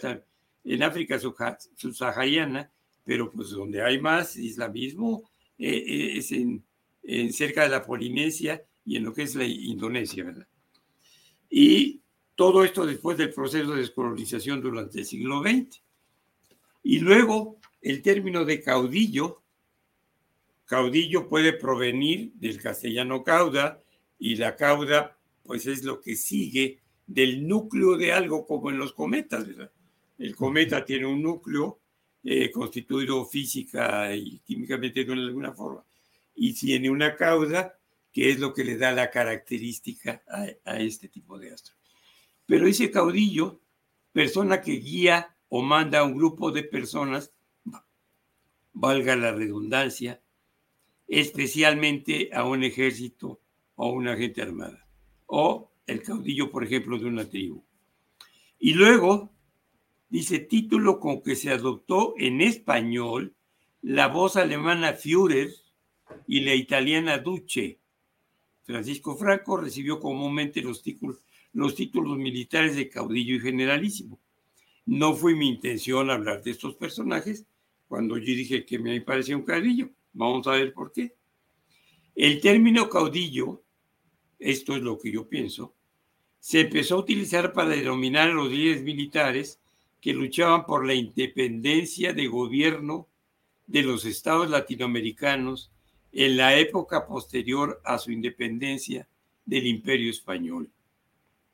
en 0.64 0.82
África 0.82 1.18
subsahariana, 1.18 2.70
pero 3.04 3.30
pues 3.30 3.50
donde 3.50 3.82
hay 3.82 4.00
más 4.00 4.36
islamismo 4.36 5.28
eh, 5.58 5.76
eh, 5.76 6.18
es 6.18 6.32
en, 6.32 6.64
en, 7.02 7.32
cerca 7.32 7.64
de 7.64 7.68
la 7.68 7.84
Polinesia 7.84 8.62
y 8.84 8.96
en 8.96 9.04
lo 9.04 9.12
que 9.12 9.22
es 9.22 9.34
la 9.34 9.44
Indonesia, 9.44 10.24
¿verdad? 10.24 10.46
Y 11.50 12.00
todo 12.34 12.64
esto 12.64 12.86
después 12.86 13.18
del 13.18 13.32
proceso 13.32 13.72
de 13.72 13.80
descolonización 13.80 14.60
durante 14.60 15.00
el 15.00 15.04
siglo 15.04 15.42
XX. 15.42 15.82
Y 16.82 16.98
luego 17.00 17.58
el 17.80 18.02
término 18.02 18.44
de 18.44 18.60
caudillo, 18.62 19.42
caudillo 20.64 21.28
puede 21.28 21.52
provenir 21.52 22.32
del 22.34 22.60
castellano 22.60 23.22
cauda 23.22 23.82
y 24.18 24.36
la 24.36 24.56
cauda 24.56 25.18
pues 25.42 25.66
es 25.66 25.84
lo 25.84 26.00
que 26.00 26.16
sigue 26.16 26.81
del 27.06 27.46
núcleo 27.46 27.96
de 27.96 28.12
algo 28.12 28.46
como 28.46 28.70
en 28.70 28.78
los 28.78 28.92
cometas. 28.92 29.46
El 30.18 30.36
cometa 30.36 30.84
tiene 30.84 31.06
un 31.06 31.22
núcleo 31.22 31.80
eh, 32.24 32.50
constituido 32.50 33.24
física 33.26 34.14
y 34.14 34.38
químicamente 34.40 35.04
de 35.04 35.12
alguna 35.12 35.52
forma 35.52 35.84
y 36.34 36.54
tiene 36.54 36.90
una 36.90 37.16
cauda 37.16 37.78
que 38.12 38.30
es 38.30 38.38
lo 38.38 38.52
que 38.52 38.64
le 38.64 38.76
da 38.76 38.92
la 38.92 39.10
característica 39.10 40.22
a, 40.28 40.46
a 40.70 40.80
este 40.80 41.08
tipo 41.08 41.38
de 41.38 41.52
astro. 41.52 41.74
Pero 42.46 42.66
ese 42.66 42.90
caudillo, 42.90 43.60
persona 44.12 44.60
que 44.60 44.72
guía 44.72 45.34
o 45.48 45.62
manda 45.62 46.00
a 46.00 46.04
un 46.04 46.14
grupo 46.14 46.52
de 46.52 46.62
personas, 46.62 47.32
valga 48.72 49.16
la 49.16 49.32
redundancia, 49.32 50.20
especialmente 51.08 52.30
a 52.32 52.44
un 52.44 52.64
ejército 52.64 53.40
o 53.74 53.90
una 53.90 54.16
gente 54.16 54.42
armada, 54.42 54.86
o 55.26 55.71
el 55.86 56.02
caudillo, 56.02 56.50
por 56.50 56.64
ejemplo, 56.64 56.98
de 56.98 57.06
una 57.06 57.28
tribu. 57.28 57.64
Y 58.58 58.74
luego 58.74 59.32
dice 60.08 60.38
título 60.38 61.00
con 61.00 61.22
que 61.22 61.36
se 61.36 61.50
adoptó 61.50 62.14
en 62.18 62.40
español 62.40 63.34
la 63.80 64.08
voz 64.08 64.36
alemana 64.36 64.92
Führer 64.92 65.50
y 66.26 66.40
la 66.40 66.54
italiana 66.54 67.18
Duce. 67.18 67.80
Francisco 68.62 69.16
Franco 69.16 69.56
recibió 69.56 69.98
comúnmente 69.98 70.62
los 70.62 70.82
títulos, 70.82 71.24
los 71.52 71.74
títulos 71.74 72.16
militares 72.16 72.76
de 72.76 72.88
caudillo 72.88 73.36
y 73.36 73.40
generalísimo. 73.40 74.20
No 74.86 75.14
fue 75.14 75.34
mi 75.34 75.48
intención 75.48 76.10
hablar 76.10 76.42
de 76.42 76.52
estos 76.52 76.76
personajes 76.76 77.46
cuando 77.88 78.16
yo 78.18 78.24
dije 78.26 78.64
que 78.64 78.78
me 78.78 79.00
parecía 79.00 79.36
un 79.36 79.44
caudillo. 79.44 79.90
Vamos 80.12 80.46
a 80.46 80.52
ver 80.52 80.72
por 80.72 80.92
qué. 80.92 81.14
El 82.14 82.40
término 82.40 82.88
caudillo, 82.88 83.61
esto 84.42 84.76
es 84.76 84.82
lo 84.82 84.98
que 84.98 85.12
yo 85.12 85.28
pienso, 85.28 85.74
se 86.40 86.60
empezó 86.60 86.96
a 86.96 87.00
utilizar 87.00 87.52
para 87.52 87.70
denominar 87.70 88.30
a 88.30 88.34
los 88.34 88.50
líderes 88.50 88.82
militares 88.82 89.60
que 90.00 90.12
luchaban 90.12 90.66
por 90.66 90.84
la 90.84 90.94
independencia 90.94 92.12
de 92.12 92.26
gobierno 92.26 93.06
de 93.68 93.82
los 93.82 94.04
estados 94.04 94.50
latinoamericanos 94.50 95.70
en 96.10 96.36
la 96.36 96.56
época 96.58 97.06
posterior 97.06 97.80
a 97.84 97.98
su 97.98 98.10
independencia 98.10 99.06
del 99.46 99.66
Imperio 99.66 100.10
Español. 100.10 100.68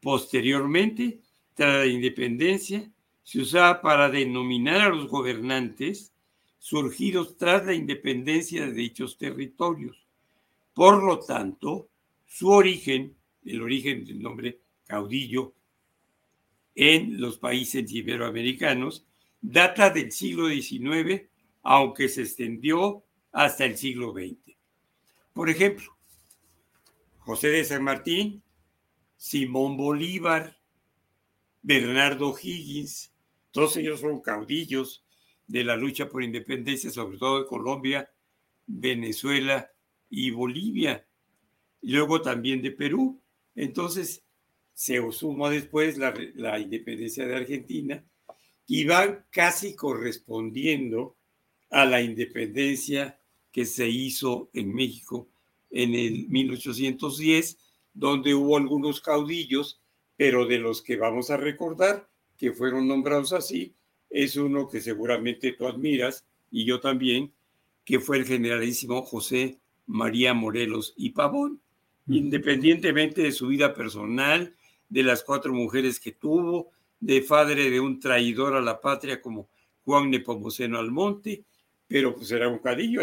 Posteriormente, 0.01 1.21
tras 1.55 1.87
la 1.87 1.87
independencia, 1.87 2.91
se 3.23 3.41
usaba 3.41 3.83
para 3.83 4.09
denominar 4.09 4.81
a 4.81 4.89
los 4.89 5.07
gobernantes 5.09 6.13
surgidos 6.59 7.37
tras 7.37 7.67
la 7.67 7.75
independencia 7.75 8.65
de 8.67 8.73
dichos 8.73 9.19
territorios. 9.19 10.07
Por 10.73 11.03
lo 11.03 11.19
tanto, 11.19 11.89
su 12.29 12.51
origen, 12.51 13.17
el 13.45 13.63
origen 13.63 14.05
del 14.05 14.21
nombre 14.21 14.61
caudillo 14.87 15.55
en 16.75 17.21
los 17.21 17.39
países 17.39 17.91
iberoamericanos, 17.91 19.07
data 19.41 19.91
del 19.91 20.13
siglo 20.13 20.49
XIX, 20.49 21.23
aunque 21.63 22.09
se 22.09 22.23
extendió 22.23 23.05
hasta 23.33 23.65
el 23.65 23.77
siglo 23.77 24.13
XX. 24.13 24.57
Por 25.33 25.49
ejemplo, 25.49 25.97
José 27.19 27.49
de 27.49 27.65
San 27.65 27.83
Martín, 27.83 28.43
Simón 29.17 29.77
Bolívar, 29.77 30.61
Bernardo 31.63 32.37
Higgins, 32.41 33.13
todos 33.51 33.77
ellos 33.79 34.01
fueron 34.01 34.21
caudillos 34.21 35.05
de 35.47 35.65
la 35.65 35.77
lucha 35.77 36.09
por 36.09 36.23
independencia, 36.23 36.91
sobre 36.91 37.17
todo 37.17 37.41
de 37.41 37.47
Colombia, 37.47 38.13
Venezuela 38.67 39.71
y 40.11 40.31
Bolivia, 40.31 41.08
luego 41.83 42.23
también 42.23 42.63
de 42.63 42.71
Perú. 42.71 43.21
Entonces, 43.55 44.23
se 44.75 45.01
suma 45.13 45.51
después 45.51 45.99
la, 45.99 46.15
la 46.35 46.59
independencia 46.59 47.27
de 47.27 47.37
Argentina 47.37 48.05
y 48.67 48.85
van 48.85 49.25
casi 49.31 49.75
correspondiendo 49.75 51.17
a 51.71 51.85
la 51.85 52.01
independencia 52.01 53.19
que 53.51 53.65
se 53.65 53.89
hizo 53.89 54.51
en 54.53 54.73
México 54.73 55.29
en 55.71 55.95
el 55.95 56.29
1810, 56.29 57.59
donde 57.95 58.35
hubo 58.35 58.57
algunos 58.57 59.01
caudillos, 59.01 59.81
pero 60.17 60.47
de 60.47 60.59
los 60.59 60.83
que 60.83 60.97
vamos 60.97 61.31
a 61.31 61.37
recordar 61.37 62.09
que 62.37 62.53
fueron 62.53 62.87
nombrados 62.87 63.33
así, 63.33 63.75
es 64.11 64.37
uno 64.37 64.69
que 64.69 64.81
seguramente 64.81 65.53
tú 65.53 65.67
admiras 65.67 66.25
y 66.51 66.65
yo 66.65 66.81
también, 66.81 67.33
que 67.85 68.01
fue 68.01 68.19
el 68.19 68.25
generalísimo 68.25 69.03
José 69.03 69.59
María 69.87 70.35
Morelos 70.35 70.95
y 70.97 71.11
Pavón, 71.11 71.61
independientemente 72.09 73.23
de 73.23 73.33
su 73.33 73.49
vida 73.49 73.75
personal, 73.75 74.55
de 74.89 75.03
las 75.03 75.23
cuatro 75.23 75.53
mujeres 75.53 76.01
que 76.01 76.13
tuvo, 76.13 76.71
de 77.01 77.23
padre 77.23 77.71
de 77.71 77.81
un 77.81 78.01
traidor 78.01 78.57
a 78.57 78.61
la 78.61 78.81
patria 78.81 79.21
como 79.21 79.49
Juan 79.85 80.11
Nepomuceno 80.11 80.79
Almonte, 80.79 81.45
pero 81.87 82.15
pues 82.15 82.31
era 82.31 82.49
un 82.49 82.59
caudillo. 82.59 83.03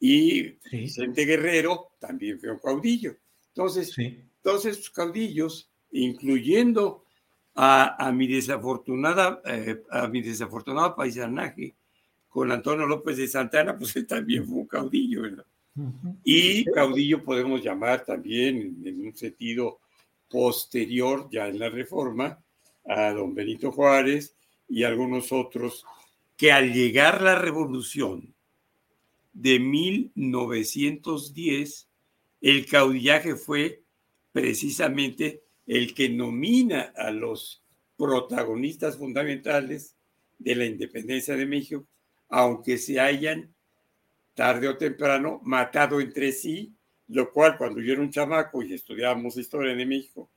Y 0.00 0.56
Vicente 0.70 1.24
Guerrero 1.24 1.92
también 1.98 2.38
fue 2.38 2.50
un 2.50 2.58
caudillo. 2.58 3.16
Entonces, 3.48 3.94
todos 4.42 4.66
estos 4.66 4.90
caudillos, 4.90 5.68
incluyendo 5.90 7.04
a, 7.54 8.12
mi 8.14 8.28
desafortunada, 8.28 9.42
eh, 9.44 9.82
a 9.90 10.06
mi 10.06 10.22
desafortunado 10.22 10.94
paisanaje 10.94 11.74
con 12.28 12.52
Antonio 12.52 12.86
López 12.86 13.16
de 13.16 13.26
Santana, 13.26 13.76
pues 13.76 13.96
él 13.96 14.06
también 14.06 14.46
fue 14.46 14.58
un 14.58 14.66
caudillo, 14.66 15.22
¿verdad? 15.22 15.44
Y 16.24 16.64
caudillo 16.66 17.24
podemos 17.24 17.62
llamar 17.62 18.04
también 18.04 18.82
en 18.84 19.06
un 19.06 19.14
sentido 19.14 19.80
posterior, 20.28 21.28
ya 21.30 21.46
en 21.48 21.58
la 21.58 21.68
reforma, 21.68 22.42
a 22.84 23.12
don 23.12 23.34
Benito 23.34 23.72
Juárez 23.72 24.36
y 24.68 24.84
algunos 24.84 25.32
otros 25.32 25.84
que 26.36 26.52
al 26.52 26.72
llegar 26.72 27.20
la 27.22 27.34
revolución 27.34 28.32
de 29.32 29.58
1910, 29.58 31.88
el 32.40 32.66
caudillaje 32.66 33.34
fue 33.34 33.82
precisamente 34.32 35.42
el 35.66 35.92
que 35.94 36.08
nomina 36.08 36.92
a 36.96 37.10
los 37.10 37.64
protagonistas 37.96 38.96
fundamentales 38.96 39.96
de 40.38 40.54
la 40.54 40.64
independencia 40.64 41.36
de 41.36 41.44
México, 41.46 41.84
aunque 42.28 42.78
se 42.78 43.00
hayan 43.00 43.52
tarde 44.38 44.68
o 44.68 44.76
temprano 44.76 45.40
matado 45.42 46.00
entre 46.00 46.30
sí, 46.30 46.72
lo 47.08 47.32
cual 47.32 47.58
cuando 47.58 47.80
yo 47.80 47.92
era 47.92 48.02
un 48.02 48.12
chamaco 48.12 48.62
y 48.62 48.72
estudiábamos 48.72 49.36
historia 49.36 49.74
de 49.74 49.84
México, 49.84 50.30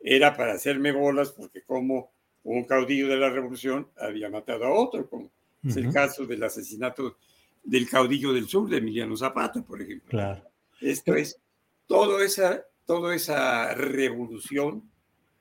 era 0.00 0.34
para 0.34 0.54
hacerme 0.54 0.90
bolas 0.90 1.32
porque 1.32 1.62
como 1.62 2.12
un 2.44 2.64
caudillo 2.64 3.08
de 3.08 3.18
la 3.18 3.28
revolución 3.28 3.88
había 3.98 4.30
matado 4.30 4.64
a 4.64 4.72
otro, 4.72 5.06
como 5.06 5.30
es 5.62 5.76
el 5.76 5.92
caso 5.92 6.24
del 6.24 6.42
asesinato 6.42 7.18
del 7.62 7.86
caudillo 7.90 8.32
del 8.32 8.48
sur 8.48 8.70
de 8.70 8.78
Emiliano 8.78 9.18
Zapata, 9.18 9.60
por 9.60 9.82
ejemplo. 9.82 10.08
Claro. 10.08 10.42
Esto 10.80 11.14
es, 11.14 11.38
toda 11.86 12.24
esa, 12.24 12.64
toda 12.86 13.14
esa 13.14 13.74
revolución 13.74 14.82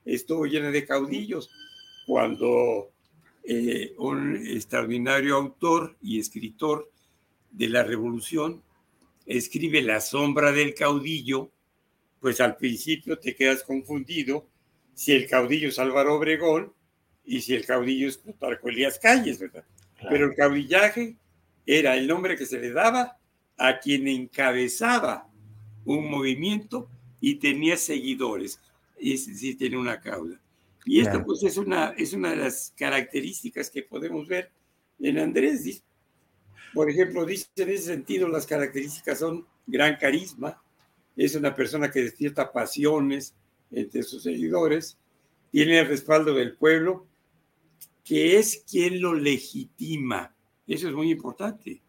estuvo 0.04 0.46
llena 0.48 0.70
de 0.70 0.86
caudillos. 0.86 1.50
Cuando 2.06 2.92
eh, 3.46 3.96
un 4.00 4.36
extraordinario 4.36 5.38
autor 5.38 5.96
y 6.02 6.20
escritor 6.20 6.92
de 7.52 7.70
la 7.70 7.84
revolución 7.84 8.62
escribe 9.26 9.82
La 9.82 10.02
sombra 10.02 10.52
del 10.52 10.74
caudillo, 10.74 11.52
pues 12.20 12.42
al 12.42 12.58
principio 12.58 13.20
te 13.20 13.36
quedas 13.36 13.64
confundido 13.64 14.48
si 14.94 15.14
el 15.14 15.28
caudillo 15.28 15.70
es 15.70 15.80
Álvaro 15.80 16.16
Obregón 16.16 16.74
y 17.26 17.42
si 17.42 17.54
el 17.54 17.66
caudillo 17.66 18.08
es 18.08 18.18
Plutarco 18.18 18.70
Elías 18.70 19.00
Calles, 19.00 19.40
¿verdad? 19.40 19.64
Pero 20.10 20.26
el 20.26 20.36
caudillaje 20.36 21.16
era 21.66 21.96
el 21.96 22.08
nombre 22.08 22.36
que 22.36 22.46
se 22.46 22.60
le 22.60 22.72
daba 22.72 23.18
a 23.58 23.80
quien 23.80 24.08
encabezaba 24.08 25.30
un 25.86 26.10
movimiento 26.10 26.90
y 27.20 27.36
tenía 27.36 27.78
seguidores, 27.78 28.60
es 29.00 29.28
decir, 29.28 29.58
tiene 29.58 29.78
una 29.78 30.00
cauda. 30.00 30.40
Y 30.86 31.00
esto 31.00 31.24
pues 31.24 31.44
es 31.44 31.58
una, 31.58 31.94
es 31.98 32.14
una 32.14 32.32
de 32.32 32.38
las 32.38 32.74
características 32.76 33.70
que 33.70 33.84
podemos 33.84 34.28
ver 34.28 34.52
en 35.00 35.20
Andrés. 35.20 35.84
Por 36.74 36.90
ejemplo, 36.90 37.26
dice 37.26 37.48
en 37.58 37.70
ese 37.70 37.84
sentido, 37.84 38.28
las 38.28 38.46
características 38.46 39.20
son 39.20 39.46
gran 39.68 39.98
carisma, 39.98 40.62
es 41.16 41.36
una 41.36 41.54
persona 41.54 41.92
que 41.92 42.02
despierta 42.02 42.52
pasiones 42.52 43.36
entre 43.72 44.04
sus 44.04 44.24
seguidores, 44.24 44.98
tiene 45.52 45.80
el 45.80 45.88
respaldo 45.88 46.34
del 46.34 46.56
pueblo 46.56 47.08
que 48.04 48.38
es 48.38 48.64
quien 48.70 49.02
lo 49.02 49.14
legitima. 49.14 50.36
Eso 50.68 50.88
es 50.88 50.94
muy 50.94 51.12
importante. 51.12 51.82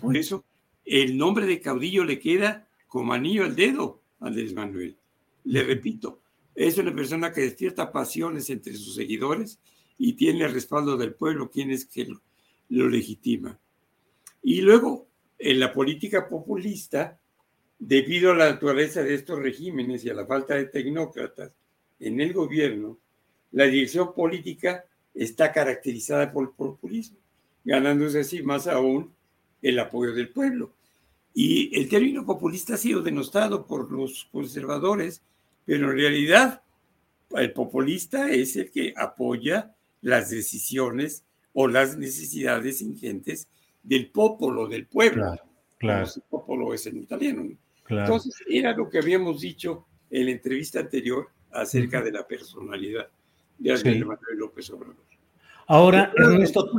Por 0.00 0.16
eso 0.16 0.44
el 0.84 1.16
nombre 1.16 1.46
de 1.46 1.60
caudillo 1.60 2.04
le 2.04 2.18
queda 2.18 2.68
como 2.88 3.12
anillo 3.12 3.44
al 3.44 3.54
dedo 3.54 4.00
a 4.20 4.28
Andrés 4.28 4.54
Manuel. 4.54 4.96
Le 5.44 5.62
repito, 5.62 6.20
es 6.54 6.78
una 6.78 6.94
persona 6.94 7.32
que 7.32 7.42
despierta 7.42 7.92
pasiones 7.92 8.48
entre 8.50 8.74
sus 8.74 8.94
seguidores 8.94 9.58
y 9.98 10.14
tiene 10.14 10.44
el 10.44 10.52
respaldo 10.52 10.96
del 10.96 11.14
pueblo, 11.14 11.50
quien 11.50 11.70
es 11.70 11.86
que 11.86 12.06
lo, 12.68 12.88
legitima. 12.88 13.58
Y 14.44 14.60
luego, 14.60 15.08
en 15.38 15.58
la 15.58 15.72
política 15.72 16.28
populista, 16.28 17.18
debido 17.78 18.30
a 18.30 18.34
la 18.34 18.50
naturaleza 18.50 19.02
de 19.02 19.14
estos 19.14 19.38
regímenes 19.38 20.04
y 20.04 20.10
a 20.10 20.14
la 20.14 20.26
falta 20.26 20.54
de 20.54 20.66
tecnócratas 20.66 21.50
en 21.98 22.20
el 22.20 22.34
gobierno, 22.34 22.98
la 23.52 23.64
dirección 23.64 24.14
política 24.14 24.84
está 25.14 25.50
caracterizada 25.50 26.30
por 26.30 26.44
el 26.44 26.50
populismo, 26.50 27.16
ganándose 27.64 28.20
así 28.20 28.42
más 28.42 28.66
aún 28.66 29.14
el 29.62 29.78
apoyo 29.78 30.12
del 30.12 30.28
pueblo. 30.28 30.74
Y 31.32 31.74
el 31.80 31.88
término 31.88 32.26
populista 32.26 32.74
ha 32.74 32.76
sido 32.76 33.00
denostado 33.00 33.66
por 33.66 33.90
los 33.90 34.28
conservadores, 34.30 35.22
pero 35.64 35.90
en 35.90 35.96
realidad 35.96 36.62
el 37.30 37.50
populista 37.54 38.30
es 38.30 38.56
el 38.56 38.70
que 38.70 38.92
apoya 38.94 39.74
las 40.02 40.28
decisiones 40.28 41.24
o 41.54 41.66
las 41.66 41.96
necesidades 41.96 42.82
ingentes 42.82 43.48
del 43.84 44.10
popolo, 44.10 44.66
del 44.66 44.86
pueblo. 44.86 45.22
Claro, 45.22 45.42
claro. 45.78 46.08
El 46.16 46.22
popolo 46.28 46.74
es 46.74 46.86
en 46.86 46.96
italiano. 46.96 47.48
Entonces, 47.88 48.34
era 48.48 48.74
lo 48.74 48.88
que 48.88 48.98
habíamos 48.98 49.40
dicho 49.40 49.86
en 50.10 50.26
la 50.26 50.32
entrevista 50.32 50.80
anterior 50.80 51.28
acerca 51.52 52.02
de 52.02 52.10
la 52.10 52.26
personalidad 52.26 53.08
de 53.58 53.72
Andrés 53.72 54.00
Manuel 54.00 54.38
López 54.38 54.70
Obrador. 54.70 55.04
Ahora, 55.66 56.12
Ernesto. 56.16 56.70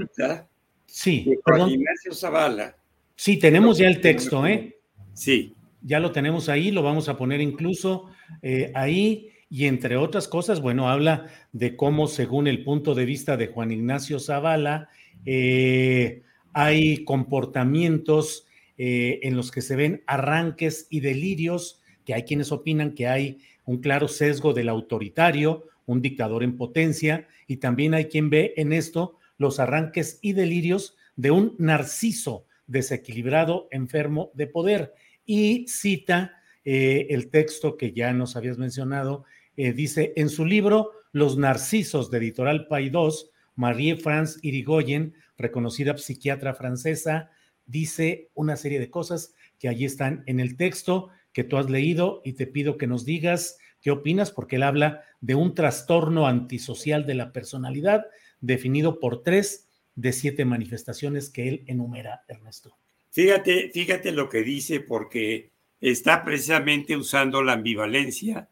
Sí, 0.86 1.38
perdón. 1.46 1.72
Ignacio 1.72 2.14
Zavala. 2.14 2.76
Sí, 3.16 3.38
tenemos 3.38 3.78
ya 3.78 3.88
el 3.88 4.02
texto, 4.02 4.46
¿eh? 4.46 4.78
Sí. 5.14 5.56
Ya 5.82 6.00
lo 6.00 6.12
tenemos 6.12 6.50
ahí, 6.50 6.72
lo 6.72 6.84
vamos 6.84 7.08
a 7.10 7.18
poner 7.18 7.42
incluso 7.42 8.10
eh, 8.42 8.72
ahí. 8.76 9.30
Y 9.50 9.68
entre 9.68 9.96
otras 9.96 10.28
cosas, 10.28 10.60
bueno, 10.60 10.90
habla 10.90 11.28
de 11.54 11.76
cómo, 11.76 12.08
según 12.08 12.48
el 12.48 12.64
punto 12.64 12.96
de 12.96 13.06
vista 13.06 13.38
de 13.38 13.48
Juan 13.48 13.72
Ignacio 13.72 14.20
Zavala, 14.20 14.90
eh, 15.26 16.24
hay 16.56 17.04
comportamientos 17.04 18.48
eh, 18.78 19.20
en 19.24 19.36
los 19.36 19.52
que 19.52 19.62
se 19.62 19.76
ven 19.76 20.04
arranques 20.08 20.88
y 20.90 21.02
delirios, 21.02 21.82
que 22.06 22.14
hay 22.14 22.24
quienes 22.24 22.54
opinan 22.54 22.94
que 22.96 23.08
hay 23.08 23.40
un 23.66 23.82
claro 23.82 24.08
sesgo 24.08 24.54
del 24.54 24.70
autoritario, 24.70 25.66
un 25.86 26.02
dictador 26.02 26.44
en 26.44 26.56
potencia, 26.56 27.28
y 27.46 27.58
también 27.58 27.94
hay 27.94 28.06
quien 28.06 28.30
ve 28.30 28.54
en 28.56 28.72
esto 28.72 29.20
los 29.38 29.60
arranques 29.60 30.18
y 30.22 30.32
delirios 30.32 30.96
de 31.18 31.32
un 31.32 31.56
narciso 31.58 32.46
desequilibrado, 32.68 33.68
enfermo 33.70 34.32
de 34.34 34.48
poder. 34.48 34.94
Y 35.26 35.68
cita 35.68 36.42
eh, 36.64 37.08
el 37.10 37.28
texto 37.28 37.76
que 37.76 37.92
ya 37.92 38.14
nos 38.14 38.38
habías 38.38 38.58
mencionado, 38.58 39.26
eh, 39.58 39.74
dice 39.74 40.14
en 40.16 40.30
su 40.30 40.46
libro 40.46 40.92
Los 41.12 41.38
Narcisos 41.38 42.10
de 42.12 42.20
Editorial 42.20 42.68
Paidós, 42.68 43.30
Marie-France 43.56 44.40
Irigoyen, 44.42 45.16
reconocida 45.38 45.98
psiquiatra 45.98 46.54
francesa, 46.54 47.30
dice 47.66 48.30
una 48.34 48.56
serie 48.58 48.80
de 48.80 48.90
cosas 48.90 49.34
que 49.60 49.68
allí 49.68 49.86
están 49.86 50.24
en 50.28 50.40
el 50.40 50.58
texto 50.58 51.10
que 51.34 51.44
tú 51.44 51.58
has 51.58 51.70
leído 51.70 52.22
y 52.24 52.34
te 52.34 52.48
pido 52.48 52.78
que 52.78 52.88
nos 52.88 53.06
digas 53.06 53.58
qué 53.82 53.92
opinas 53.92 54.32
porque 54.32 54.56
él 54.56 54.64
habla 54.64 55.04
de 55.22 55.36
un 55.36 55.54
trastorno 55.54 56.28
antisocial 56.28 57.06
de 57.06 57.16
la 57.16 57.32
personalidad 57.32 58.06
definido 58.40 59.00
por 59.00 59.24
tres 59.24 59.68
de 59.96 60.14
siete 60.14 60.46
manifestaciones 60.46 61.30
que 61.30 61.48
él 61.48 61.64
enumera, 61.68 62.24
Ernesto. 62.28 62.78
Fíjate, 63.12 63.70
fíjate 63.74 64.12
lo 64.12 64.30
que 64.30 64.44
dice 64.44 64.82
porque 64.82 65.52
está 65.80 66.24
precisamente 66.24 66.98
usando 66.98 67.42
la 67.44 67.54
ambivalencia 67.54 68.50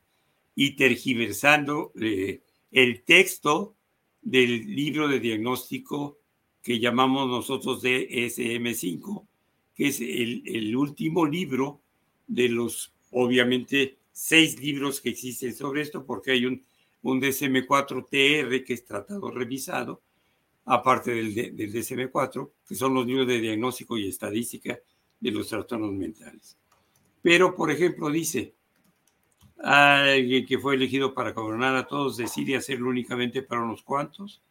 y 0.56 0.76
tergiversando 0.76 1.92
eh, 2.00 2.42
el 2.72 3.04
texto 3.04 3.76
del 4.22 4.74
libro 4.74 5.08
de 5.08 5.20
diagnóstico 5.20 6.20
que 6.64 6.80
llamamos 6.80 7.28
nosotros 7.28 7.84
DSM5, 7.84 9.28
que 9.76 9.88
es 9.88 10.00
el, 10.00 10.44
el 10.46 10.76
último 10.76 11.26
libro 11.26 11.82
de 12.26 12.48
los, 12.48 12.94
obviamente, 13.12 13.98
seis 14.14 14.60
libros 14.60 15.02
que 15.02 15.10
existen 15.10 15.54
sobre 15.54 15.82
esto, 15.82 16.06
porque 16.06 16.32
hay 16.32 16.46
un, 16.46 16.64
un 17.02 17.22
DSM4-TR 17.22 18.64
que 18.64 18.74
es 18.74 18.86
tratado 18.86 19.30
revisado, 19.30 20.02
aparte 20.66 21.12
del, 21.12 21.36
del 21.36 21.74
DSM4, 21.74 22.50
que 22.66 22.76
son 22.76 22.94
los 22.94 23.06
libros 23.06 23.28
de 23.28 23.42
diagnóstico 23.42 23.98
y 23.98 24.08
estadística 24.08 24.80
de 25.20 25.32
los 25.32 25.50
trastornos 25.50 25.92
mentales. 25.92 26.58
Pero, 27.22 27.56
por 27.56 27.72
ejemplo, 27.72 28.10
dice, 28.10 28.56
alguien 29.58 30.46
que 30.46 30.60
fue 30.60 30.76
elegido 30.76 31.14
para 31.14 31.32
gobernar 31.32 31.76
a 31.76 31.88
todos 31.88 32.16
decide 32.16 32.56
hacerlo 32.56 32.90
únicamente 32.90 33.42
para 33.42 33.64
unos 33.64 33.84
cuantos, 33.84 34.42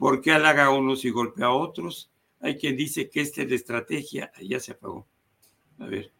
¿Por 0.00 0.22
qué 0.22 0.32
halaga 0.32 0.64
a 0.64 0.70
unos 0.70 1.04
y 1.04 1.10
golpea 1.10 1.48
a 1.48 1.52
otros? 1.52 2.10
Hay 2.40 2.56
quien 2.56 2.74
dice 2.74 3.10
que 3.10 3.20
esta 3.20 3.42
es 3.42 3.50
la 3.50 3.54
estrategia, 3.54 4.32
ya 4.40 4.58
se 4.58 4.72
apagó. 4.72 5.06
A 5.78 5.84
ver, 5.84 6.10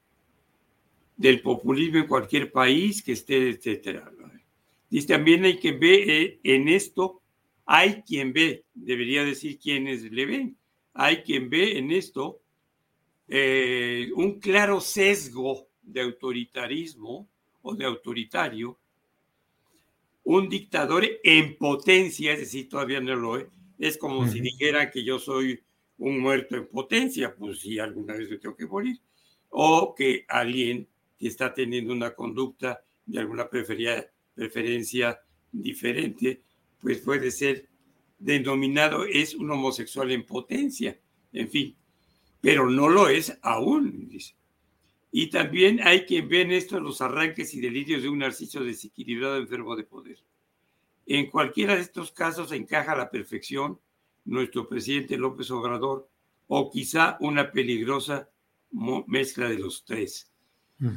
del 1.16 1.40
populismo 1.40 1.96
en 1.96 2.06
cualquier 2.06 2.52
país 2.52 3.02
que 3.02 3.12
esté, 3.12 3.48
etcétera. 3.48 4.12
Dice 4.90 5.08
también 5.08 5.46
hay 5.46 5.56
quien 5.56 5.80
ve 5.80 5.94
eh, 6.22 6.40
en 6.44 6.68
esto, 6.68 7.22
hay 7.64 8.02
quien 8.02 8.34
ve, 8.34 8.66
debería 8.74 9.24
decir 9.24 9.58
quienes 9.58 10.02
le 10.12 10.26
ven, 10.26 10.58
hay 10.92 11.22
quien 11.22 11.48
ve 11.48 11.78
en 11.78 11.90
esto 11.90 12.42
eh, 13.28 14.10
un 14.14 14.40
claro 14.40 14.82
sesgo 14.82 15.68
de 15.80 16.02
autoritarismo 16.02 17.30
o 17.62 17.74
de 17.74 17.86
autoritario, 17.86 18.78
un 20.24 20.50
dictador 20.50 21.06
en 21.24 21.56
potencia, 21.56 22.34
es 22.34 22.40
decir, 22.40 22.68
todavía 22.68 23.00
no 23.00 23.16
lo 23.16 23.38
es, 23.38 23.46
es 23.80 23.96
como 23.96 24.28
si 24.28 24.40
dijera 24.40 24.90
que 24.90 25.02
yo 25.02 25.18
soy 25.18 25.60
un 25.98 26.20
muerto 26.20 26.54
en 26.54 26.68
potencia, 26.68 27.34
pues 27.34 27.60
si 27.60 27.78
alguna 27.78 28.14
vez 28.14 28.30
me 28.30 28.36
tengo 28.36 28.54
que 28.54 28.66
morir. 28.66 29.00
O 29.48 29.94
que 29.94 30.24
alguien 30.28 30.86
que 31.18 31.28
está 31.28 31.52
teniendo 31.52 31.92
una 31.92 32.14
conducta 32.14 32.84
de 33.06 33.18
alguna 33.18 33.48
preferencia 33.48 35.20
diferente, 35.50 36.42
pues 36.78 36.98
puede 36.98 37.30
ser 37.30 37.68
denominado 38.18 39.06
es 39.06 39.34
un 39.34 39.50
homosexual 39.50 40.10
en 40.10 40.26
potencia, 40.26 41.00
en 41.32 41.48
fin, 41.48 41.76
pero 42.40 42.68
no 42.68 42.88
lo 42.88 43.08
es 43.08 43.36
aún, 43.40 44.08
dice. 44.08 44.34
Y 45.10 45.30
también 45.30 45.80
hay 45.82 46.04
quien 46.04 46.28
ve 46.28 46.42
en 46.42 46.52
esto 46.52 46.78
los 46.78 47.00
arranques 47.00 47.54
y 47.54 47.60
delirios 47.60 48.02
de 48.02 48.10
un 48.10 48.18
narciso 48.18 48.62
desequilibrado 48.62 49.38
enfermo 49.38 49.74
de 49.74 49.84
poder. 49.84 50.18
En 51.12 51.28
cualquiera 51.28 51.74
de 51.74 51.80
estos 51.80 52.12
casos 52.12 52.52
encaja 52.52 52.92
a 52.92 52.96
la 52.96 53.10
perfección 53.10 53.80
nuestro 54.26 54.68
presidente 54.68 55.16
López 55.16 55.50
Obrador 55.50 56.08
o 56.46 56.70
quizá 56.70 57.16
una 57.18 57.50
peligrosa 57.50 58.28
mezcla 59.08 59.48
de 59.48 59.58
los 59.58 59.84
tres. 59.84 60.30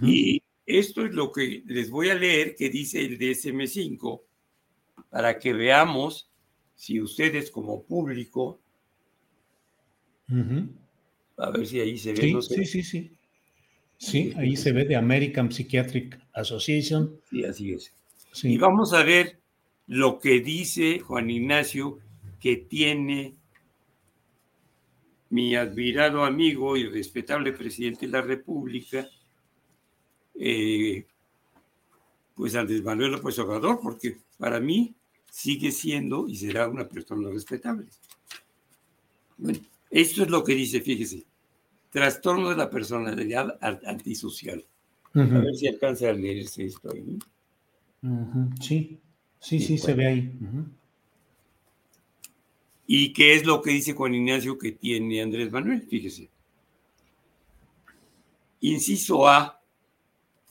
Y 0.03 0.43
esto 0.67 1.03
es 1.03 1.15
lo 1.15 1.31
que 1.31 1.63
les 1.65 1.89
voy 1.89 2.11
a 2.11 2.15
leer 2.15 2.55
que 2.55 2.69
dice 2.69 3.03
el 3.03 3.17
DSM5 3.17 4.21
para 5.09 5.39
que 5.39 5.51
veamos 5.51 6.29
si 6.75 7.01
ustedes 7.01 7.49
como 7.49 7.81
público, 7.81 8.61
a 11.37 11.49
ver 11.49 11.65
si 11.65 11.79
ahí 11.79 11.97
se 11.97 12.13
ve. 12.13 12.39
Sí, 12.39 12.65
sí, 12.65 12.83
sí, 12.83 13.17
sí. 13.97 14.33
ahí 14.37 14.55
se 14.55 14.73
ve 14.73 14.85
de 14.85 14.95
American 14.95 15.51
Psychiatric 15.51 16.19
Association. 16.33 17.19
Sí, 17.31 17.43
así 17.45 17.73
es. 17.73 17.91
Y 18.43 18.59
vamos 18.59 18.93
a 18.93 19.03
ver 19.03 19.42
lo 19.87 20.19
que 20.19 20.39
dice 20.39 20.99
Juan 20.99 21.29
Ignacio 21.29 21.99
que 22.39 22.57
tiene 22.57 23.35
mi 25.29 25.55
admirado 25.55 26.23
amigo 26.23 26.77
y 26.77 26.87
respetable 26.87 27.53
presidente 27.53 28.05
de 28.05 28.11
la 28.11 28.21
República, 28.21 29.07
eh, 30.35 31.07
pues 32.35 32.55
Andrés 32.55 32.83
Manuel 32.83 33.13
López 33.13 33.39
Obrador, 33.39 33.79
porque 33.81 34.17
para 34.37 34.59
mí 34.59 34.93
sigue 35.31 35.71
siendo 35.71 36.27
y 36.27 36.35
será 36.35 36.67
una 36.67 36.87
persona 36.87 37.29
respetable. 37.29 37.87
Bueno, 39.37 39.59
esto 39.89 40.23
es 40.23 40.29
lo 40.29 40.43
que 40.43 40.53
dice, 40.53 40.81
fíjese, 40.81 41.23
trastorno 41.89 42.49
de 42.49 42.57
la 42.57 42.69
personalidad 42.69 43.57
antisocial. 43.61 44.63
A 45.15 45.23
ver 45.23 45.55
si 45.55 45.67
alcanza 45.67 46.09
a 46.09 46.13
leerse 46.13 46.65
esto 46.65 46.91
ahí. 46.91 47.19
Sí. 48.59 48.99
Sí, 49.43 49.59
sí, 49.59 49.77
se 49.77 49.93
ve 49.93 50.07
ahí. 50.07 50.31
¿Y 52.87 53.11
qué 53.11 53.33
es 53.33 53.45
lo 53.45 53.61
que 53.61 53.71
dice 53.71 53.91
Juan 53.91 54.15
Ignacio 54.15 54.57
que 54.57 54.71
tiene 54.71 55.21
Andrés 55.21 55.51
Manuel? 55.51 55.81
Fíjese. 55.81 56.29
Inciso 58.61 59.27
A, 59.27 59.61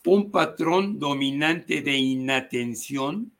un 0.05 0.31
patrón 0.31 0.99
dominante 0.99 1.81
de 1.81 1.97
inatención 1.97 3.33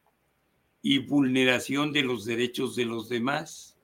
y 0.81 1.01
vulneración 1.01 1.93
de 1.93 2.03
los 2.03 2.25
derechos 2.25 2.75
de 2.75 2.87
los 2.87 3.11
demás, 3.11 3.77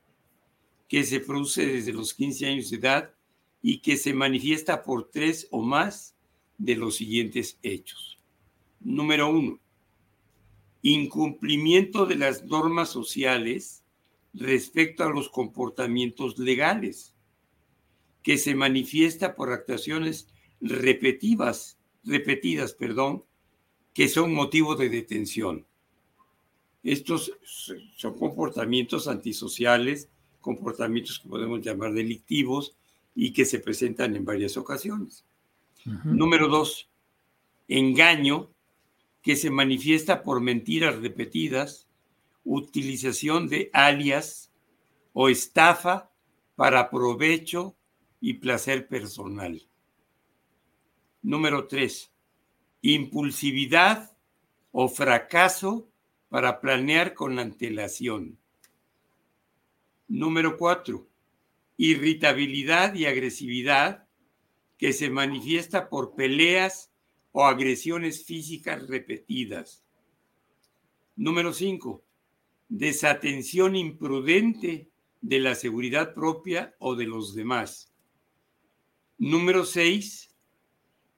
que 0.89 1.05
se 1.05 1.21
produce 1.21 1.67
desde 1.67 1.93
los 1.93 2.15
15 2.15 2.47
años 2.47 2.71
de 2.71 2.79
edad 2.79 3.15
y 3.61 3.81
que 3.81 3.99
se 3.99 4.15
manifiesta 4.15 4.83
por 4.83 5.11
tres 5.11 5.47
o 5.51 5.61
más 5.61 6.17
de 6.57 6.77
los 6.77 6.97
siguientes 6.97 7.59
hechos. 7.63 8.19
Número 8.81 9.31
uno, 9.31 9.61
incumplimiento 10.83 12.07
de 12.07 12.17
las 12.17 12.45
normas 12.45 12.89
sociales 12.89 13.83
respecto 14.35 15.05
a 15.05 15.11
los 15.11 15.29
comportamientos 15.29 16.39
legales, 16.39 17.15
que 18.23 18.39
se 18.39 18.55
manifiesta 18.55 19.35
por 19.35 19.53
actuaciones 19.53 20.29
repetidas, 20.61 21.79
repetidas, 22.05 22.75
perdón, 22.75 23.25
que 23.95 24.09
son 24.09 24.33
motivo 24.33 24.77
de 24.77 24.89
detención. 24.89 25.67
Estos 26.83 27.33
son 27.97 28.19
comportamientos 28.19 29.09
antisociales, 29.09 30.09
comportamientos 30.41 31.19
que 31.19 31.29
podemos 31.29 31.61
llamar 31.61 31.93
delictivos 31.93 32.77
y 33.15 33.33
que 33.33 33.45
se 33.45 33.59
presentan 33.59 34.15
en 34.15 34.25
varias 34.25 34.57
ocasiones. 34.57 35.25
Número 36.05 36.49
dos, 36.49 36.89
engaño 37.67 38.51
que 39.29 39.37
se 39.37 39.51
manifiesta 39.51 40.23
por 40.23 40.41
mentiras 40.41 41.03
repetidas, 41.03 41.87
utilización 42.45 43.47
de 43.47 43.69
alias 43.75 44.51
o 45.13 45.29
estafa 45.29 46.11
para 46.57 46.89
provecho 46.89 47.77
y 48.23 48.39
placer 48.39 48.89
personal. 48.89 49.69
Número 51.21 51.67
tres, 51.67 52.11
impulsividad 52.81 54.17
o 54.73 54.89
fracaso 54.89 55.91
para 56.31 56.63
planear 56.63 57.13
con 57.13 57.39
antelación. 57.39 58.39
Número 60.07 60.57
cuatro, 60.57 61.07
irritabilidad 61.77 62.95
y 62.95 63.05
agresividad 63.05 64.09
que 64.79 64.95
se 64.95 65.11
manifiesta 65.11 65.91
por 65.91 66.15
peleas 66.15 66.91
o 67.33 67.45
agresiones 67.45 68.25
físicas 68.25 68.87
repetidas. 68.89 69.85
Número 71.17 71.53
cinco, 71.53 72.05
desatención 72.69 73.77
imprudente 73.77 74.89
de 75.21 75.41
la 75.41 75.55
seguridad 75.55 76.15
propia 76.15 76.75
o 76.79 76.95
de 76.95 77.07
los 77.07 77.35
demás. 77.35 77.93
Número 79.19 79.65
seis, 79.65 80.35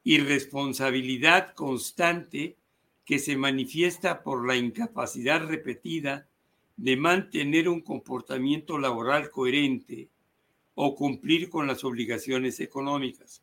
irresponsabilidad 0.04 1.54
constante 1.54 2.56
que 3.04 3.18
se 3.18 3.36
manifiesta 3.36 4.22
por 4.22 4.46
la 4.46 4.56
incapacidad 4.56 5.44
repetida 5.46 6.28
de 6.76 6.96
mantener 6.96 7.68
un 7.68 7.82
comportamiento 7.82 8.78
laboral 8.78 9.30
coherente 9.30 10.08
o 10.74 10.94
cumplir 10.94 11.50
con 11.50 11.66
las 11.66 11.84
obligaciones 11.84 12.58
económicas. 12.60 13.42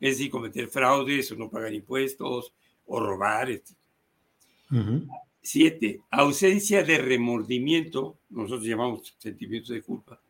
Es 0.00 0.18
decir, 0.18 0.30
cometer 0.30 0.68
fraudes 0.68 1.30
o 1.32 1.36
no 1.36 1.50
pagar 1.50 1.72
impuestos 1.72 2.52
o 2.86 3.00
robar, 3.00 3.50
etc. 3.50 3.76
Siete, 5.42 6.00
ausencia 6.10 6.82
de 6.82 6.98
remordimiento, 6.98 8.18
nosotros 8.30 8.66
llamamos 8.66 9.14
sentimientos 9.18 9.70
de 9.70 9.82
culpa, 9.82 10.20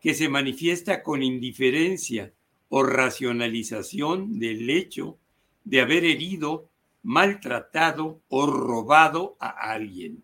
que 0.00 0.14
se 0.14 0.28
manifiesta 0.28 1.02
con 1.02 1.22
indiferencia 1.22 2.32
o 2.68 2.82
racionalización 2.82 4.38
del 4.38 4.70
hecho 4.70 5.18
de 5.64 5.80
haber 5.80 6.04
herido, 6.04 6.68
maltratado 7.02 8.20
o 8.28 8.46
robado 8.46 9.36
a 9.40 9.48
alguien. 9.72 10.22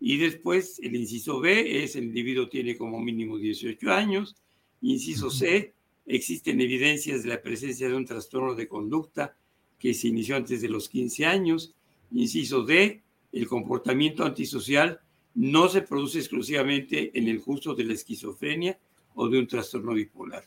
Y 0.00 0.16
después 0.16 0.78
el 0.82 0.96
inciso 0.96 1.40
B 1.40 1.84
es 1.84 1.96
el 1.96 2.04
individuo 2.04 2.48
tiene 2.48 2.76
como 2.76 2.98
mínimo 3.00 3.38
18 3.38 3.90
años. 3.90 4.34
Inciso 4.80 5.30
C, 5.30 5.74
existen 6.14 6.60
evidencias 6.60 7.22
de 7.22 7.28
la 7.30 7.42
presencia 7.42 7.88
de 7.88 7.94
un 7.94 8.04
trastorno 8.04 8.54
de 8.54 8.68
conducta 8.68 9.36
que 9.78 9.94
se 9.94 10.08
inició 10.08 10.36
antes 10.36 10.60
de 10.60 10.68
los 10.68 10.88
15 10.88 11.26
años. 11.26 11.74
Inciso 12.12 12.64
D, 12.64 13.02
el 13.32 13.46
comportamiento 13.46 14.24
antisocial 14.24 15.00
no 15.34 15.68
se 15.68 15.82
produce 15.82 16.18
exclusivamente 16.18 17.16
en 17.18 17.28
el 17.28 17.40
curso 17.40 17.74
de 17.74 17.84
la 17.84 17.94
esquizofrenia 17.94 18.78
o 19.14 19.28
de 19.28 19.38
un 19.38 19.46
trastorno 19.46 19.94
bipolar. 19.94 20.44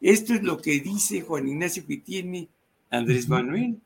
Esto 0.00 0.34
es 0.34 0.42
lo 0.42 0.58
que 0.58 0.80
dice 0.80 1.22
Juan 1.22 1.48
Ignacio 1.48 1.84
que 1.86 1.96
tiene 1.96 2.48
Andrés 2.90 3.28
Manuel. 3.28 3.80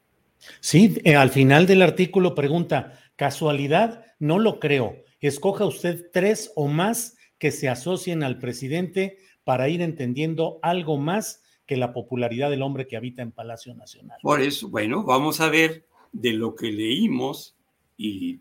Sí, 0.60 0.96
eh, 1.04 1.14
al 1.14 1.30
final 1.30 1.66
del 1.66 1.82
artículo 1.82 2.34
pregunta, 2.34 2.98
¿casualidad? 3.16 4.04
No 4.18 4.38
lo 4.38 4.58
creo. 4.58 4.96
Escoja 5.20 5.64
usted 5.64 6.10
tres 6.12 6.50
o 6.56 6.66
más 6.66 7.16
que 7.38 7.50
se 7.50 7.68
asocien 7.68 8.22
al 8.22 8.38
presidente 8.38 9.18
para 9.44 9.68
ir 9.68 9.82
entendiendo 9.82 10.58
algo 10.62 10.98
más 10.98 11.42
que 11.66 11.76
la 11.76 11.92
popularidad 11.92 12.50
del 12.50 12.62
hombre 12.62 12.86
que 12.86 12.96
habita 12.96 13.22
en 13.22 13.32
Palacio 13.32 13.74
Nacional. 13.74 14.18
Por 14.22 14.40
eso, 14.40 14.68
bueno, 14.68 15.04
vamos 15.04 15.40
a 15.40 15.48
ver 15.48 15.86
de 16.12 16.32
lo 16.32 16.54
que 16.54 16.70
leímos 16.70 17.56
y 17.96 18.40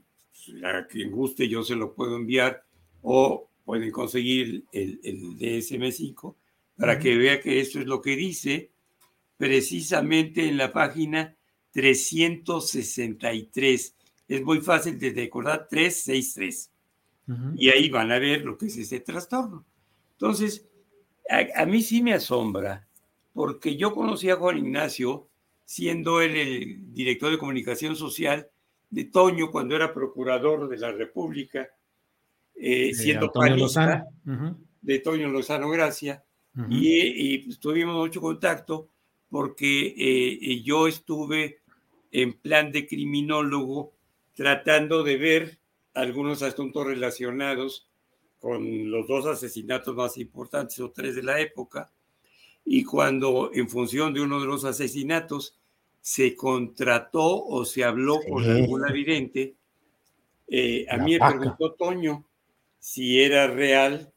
a 0.64 0.88
quien 0.88 1.12
guste 1.12 1.48
yo 1.48 1.64
se 1.64 1.76
lo 1.76 1.94
puedo 1.94 2.16
enviar 2.16 2.64
o 3.02 3.50
pueden 3.64 3.92
conseguir 3.92 4.66
el, 4.72 5.00
el 5.04 5.38
DSM5 5.38 6.36
para 6.78 6.98
que 6.98 7.16
vea 7.16 7.40
que 7.40 7.60
esto 7.60 7.80
es 7.80 7.86
lo 7.86 8.02
que 8.02 8.16
dice 8.16 8.72
precisamente 9.38 10.48
en 10.48 10.58
la 10.58 10.74
página 10.74 11.36
363. 11.72 13.96
Es 14.28 14.44
muy 14.44 14.62
fácil 14.62 15.00
de 15.00 15.14
recordar, 15.14 15.68
363. 15.70 16.72
Y 17.56 17.70
ahí 17.70 17.90
van 17.90 18.12
a 18.12 18.20
ver 18.20 18.44
lo 18.44 18.58
que 18.58 18.66
es 18.66 18.76
ese 18.78 19.00
trastorno. 19.00 19.66
Entonces, 20.14 20.68
a, 21.32 21.62
a, 21.62 21.66
mí 21.66 21.82
sí 21.82 22.02
me 22.04 22.14
asombra, 22.14 22.88
porque 23.34 23.78
yo 23.78 23.94
conocí 23.94 24.30
a 24.30 24.36
Juan 24.36 24.58
Ignacio 24.58 25.28
siendo 25.66 26.22
él 26.22 26.36
el 26.36 26.94
director 26.94 27.32
de 27.32 27.38
comunicación 27.38 27.96
social 27.96 28.50
de 28.90 29.06
Toño 29.06 29.50
cuando 29.52 29.76
era 29.76 29.94
procurador 29.94 30.68
de 30.68 30.78
la 30.78 30.92
República, 30.92 31.70
eh, 32.56 32.94
siendo 32.94 33.32
panista 33.32 34.06
de 34.82 35.00
Toño 35.00 35.30
Lozano 35.30 35.70
Gracia, 35.70 36.24
y, 36.70 37.38
pues, 37.38 37.60
tuvimos 37.60 37.96
mucho 37.96 38.20
contacto 38.20 38.90
porque 39.30 39.96
eh, 39.98 40.62
yo 40.62 40.88
estuve 40.88 41.60
en 42.12 42.34
plan 42.34 42.74
de 42.74 42.86
criminólogo 42.86 43.94
tratando 44.36 45.04
de 45.04 45.16
ver 45.18 45.60
algunos 45.94 46.42
asuntos 46.42 46.86
relacionados 46.86 47.88
con 48.42 48.92
los 48.92 49.08
dos 49.08 49.26
asesinatos 49.28 49.96
más 49.96 50.18
importantes 50.18 50.78
o 50.80 50.92
tres 50.92 51.16
de 51.16 51.24
la 51.24 51.40
época, 51.40 51.90
y 52.66 52.84
cuando 52.84 53.52
en 53.54 53.70
función 53.70 54.14
de 54.14 54.22
uno 54.22 54.42
de 54.42 54.48
los 54.48 54.66
asesinatos 54.66 55.56
se 56.02 56.36
contrató 56.36 57.46
o 57.46 57.64
se 57.64 57.84
habló 57.84 58.20
con 58.28 58.44
alguna 58.44 58.92
vidente. 58.92 59.56
Eh, 60.48 60.86
a 60.90 60.98
mí 60.98 61.18
me 61.18 61.20
preguntó 61.20 61.74
Toño 61.74 62.26
si 62.80 63.22
era 63.22 63.48
real 63.48 64.12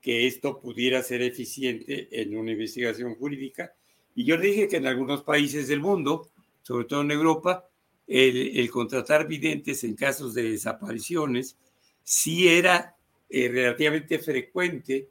que 0.00 0.26
esto 0.26 0.60
pudiera 0.60 1.02
ser 1.02 1.22
eficiente 1.22 2.08
en 2.22 2.36
una 2.36 2.52
investigación 2.52 3.16
jurídica. 3.16 3.74
Y 4.14 4.24
yo 4.24 4.36
le 4.36 4.46
dije 4.46 4.68
que 4.68 4.76
en 4.76 4.86
algunos 4.86 5.24
países 5.24 5.66
del 5.66 5.80
mundo, 5.80 6.30
sobre 6.62 6.84
todo 6.84 7.00
en 7.00 7.10
Europa, 7.10 7.68
el, 8.06 8.70
contratar 8.70 9.26
videntes 9.26 9.82
en 9.82 9.94
casos 9.94 10.34
de 10.34 10.50
desapariciones 10.50 11.56
sí 12.02 12.48
era 12.48 12.93
eh, 13.36 13.48
relativamente 13.48 14.20
frecuente 14.20 15.10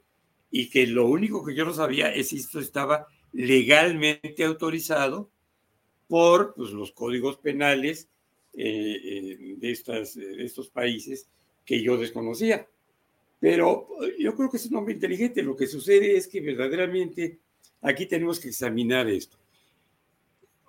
y 0.50 0.70
que 0.70 0.86
lo 0.86 1.06
único 1.06 1.44
que 1.44 1.54
yo 1.54 1.66
no 1.66 1.74
sabía 1.74 2.10
es 2.10 2.30
si 2.30 2.36
esto 2.38 2.58
estaba 2.58 3.06
legalmente 3.34 4.44
autorizado 4.44 5.30
por 6.08 6.54
pues, 6.54 6.70
los 6.70 6.92
códigos 6.92 7.36
penales 7.36 8.08
eh, 8.54 8.96
eh, 9.04 9.54
de, 9.58 9.70
estas, 9.70 10.14
de 10.14 10.42
estos 10.42 10.70
países 10.70 11.28
que 11.66 11.82
yo 11.82 11.98
desconocía. 11.98 12.66
Pero 13.40 13.88
yo 14.18 14.34
creo 14.34 14.50
que 14.50 14.56
es 14.56 14.64
un 14.70 14.76
hombre 14.76 14.94
inteligente. 14.94 15.42
Lo 15.42 15.54
que 15.54 15.66
sucede 15.66 16.16
es 16.16 16.26
que 16.26 16.40
verdaderamente 16.40 17.40
aquí 17.82 18.06
tenemos 18.06 18.40
que 18.40 18.48
examinar 18.48 19.06
esto. 19.06 19.36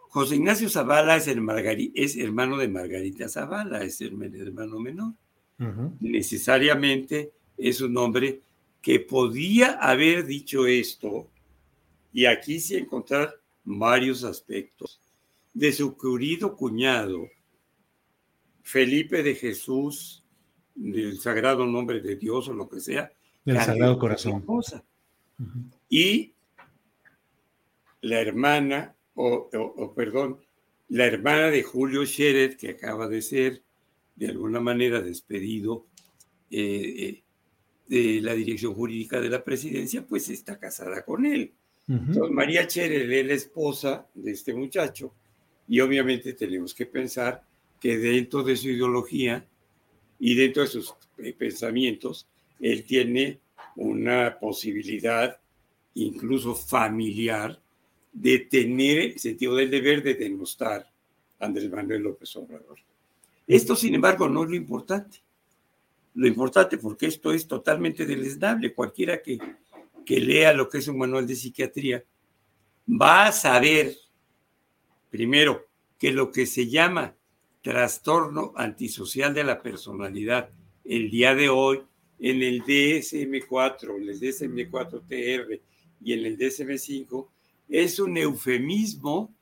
José 0.10 0.36
Ignacio 0.36 0.68
Zavala 0.68 1.16
es, 1.16 1.30
el 1.30 1.42
es 1.96 2.18
hermano 2.18 2.58
de 2.58 2.68
Margarita 2.68 3.30
Zavala, 3.30 3.82
es 3.82 4.02
el 4.02 4.22
hermano 4.42 4.78
menor. 4.78 5.14
Necesariamente 6.02 7.32
es 7.58 7.82
un 7.82 7.98
hombre 7.98 8.42
que 8.82 9.00
podía 9.00 9.74
haber 9.74 10.26
dicho 10.26 10.68
esto, 10.68 11.30
y 12.14 12.26
aquí 12.26 12.60
sí 12.60 12.76
encontrar 12.76 13.34
varios 13.64 14.24
aspectos 14.24 15.02
de 15.54 15.72
su 15.72 15.98
querido 15.98 16.56
cuñado, 16.56 17.28
Felipe 18.62 19.24
de 19.24 19.36
Jesús, 19.36 20.24
del 20.76 21.20
Sagrado 21.20 21.66
Nombre 21.66 22.02
de 22.02 22.16
Dios 22.16 22.48
o 22.50 22.54
lo 22.54 22.70
que 22.70 22.80
sea. 22.80 23.12
Del 23.44 23.58
Sagrado 23.62 23.98
Corazón. 23.98 24.46
Y 25.90 26.34
la 28.02 28.20
hermana, 28.20 28.96
o, 29.16 29.94
perdón, 29.96 30.40
la 30.90 31.06
hermana 31.06 31.50
de 31.50 31.64
Julio 31.64 32.06
Scherer, 32.06 32.58
que 32.58 32.70
acaba 32.70 33.08
de 33.08 33.22
ser 33.22 33.64
de 34.16 34.28
alguna 34.28 34.60
manera 34.60 35.02
despedido 35.02 35.88
eh, 36.52 36.96
eh, 36.98 37.24
de 37.88 38.22
la 38.22 38.34
dirección 38.34 38.74
jurídica 38.74 39.20
de 39.22 39.30
la 39.30 39.44
presidencia, 39.44 40.06
pues 40.06 40.30
está 40.30 40.58
casada 40.60 41.04
con 41.04 41.26
él. 41.26 41.52
Entonces, 41.88 42.32
María 42.32 42.68
Scherer 42.68 43.12
es 43.12 43.28
la 43.28 43.34
esposa 43.34 44.08
de 44.16 44.32
este 44.32 44.54
muchacho 44.54 45.14
y 45.68 45.80
obviamente 45.80 46.34
tenemos 46.34 46.74
que 46.74 46.88
pensar 46.88 47.44
que 47.80 47.98
dentro 47.98 48.42
de 48.42 48.56
su 48.56 48.70
ideología 48.70 49.46
y 50.20 50.34
dentro 50.34 50.64
de 50.64 50.70
sus 50.70 50.96
pensamientos, 51.38 52.28
él 52.60 52.84
tiene 52.84 53.40
una 53.76 54.40
posibilidad 54.40 55.38
incluso 55.94 56.56
familiar 56.56 57.60
de 58.12 58.40
tener 58.40 59.00
el 59.00 59.20
sentido 59.20 59.56
del 59.56 59.70
deber 59.70 60.02
de 60.02 60.16
denostar 60.16 60.90
a 61.40 61.46
Andrés 61.46 61.70
Manuel 61.70 62.02
López 62.02 62.36
Obrador. 62.38 62.80
Esto, 63.46 63.76
sin 63.76 63.94
embargo, 63.94 64.28
no 64.28 64.44
es 64.44 64.50
lo 64.50 64.56
importante. 64.56 65.20
Lo 66.16 66.28
importante, 66.28 66.78
porque 66.78 67.08
esto 67.08 67.32
es 67.32 67.48
totalmente 67.48 68.06
deleznable, 68.06 68.74
cualquiera 68.74 69.22
que, 69.22 69.38
que 70.06 70.20
lea 70.20 70.54
lo 70.54 70.70
que 70.70 70.80
es 70.80 70.88
un 70.88 70.98
manual 70.98 71.28
de 71.28 71.36
psiquiatría 71.36 72.04
va 72.88 73.28
a 73.28 73.32
saber 73.32 73.96
Primero, 75.16 75.70
que 75.98 76.12
lo 76.12 76.30
que 76.30 76.46
se 76.46 76.68
llama 76.68 77.16
trastorno 77.62 78.52
antisocial 78.58 79.34
de 79.34 79.46
la 79.46 79.62
personalidad 79.62 80.50
el 80.84 81.10
día 81.10 81.34
de 81.34 81.48
hoy 81.48 81.84
en 82.20 82.44
el 82.44 82.62
DSM4, 82.64 83.96
en 83.96 84.10
el 84.10 84.20
DSM4-TR 84.20 85.62
y 86.02 86.12
en 86.12 86.26
el 86.26 86.38
DSM5 86.38 87.28
es 87.70 87.98
un 87.98 88.18
eufemismo 88.18 89.34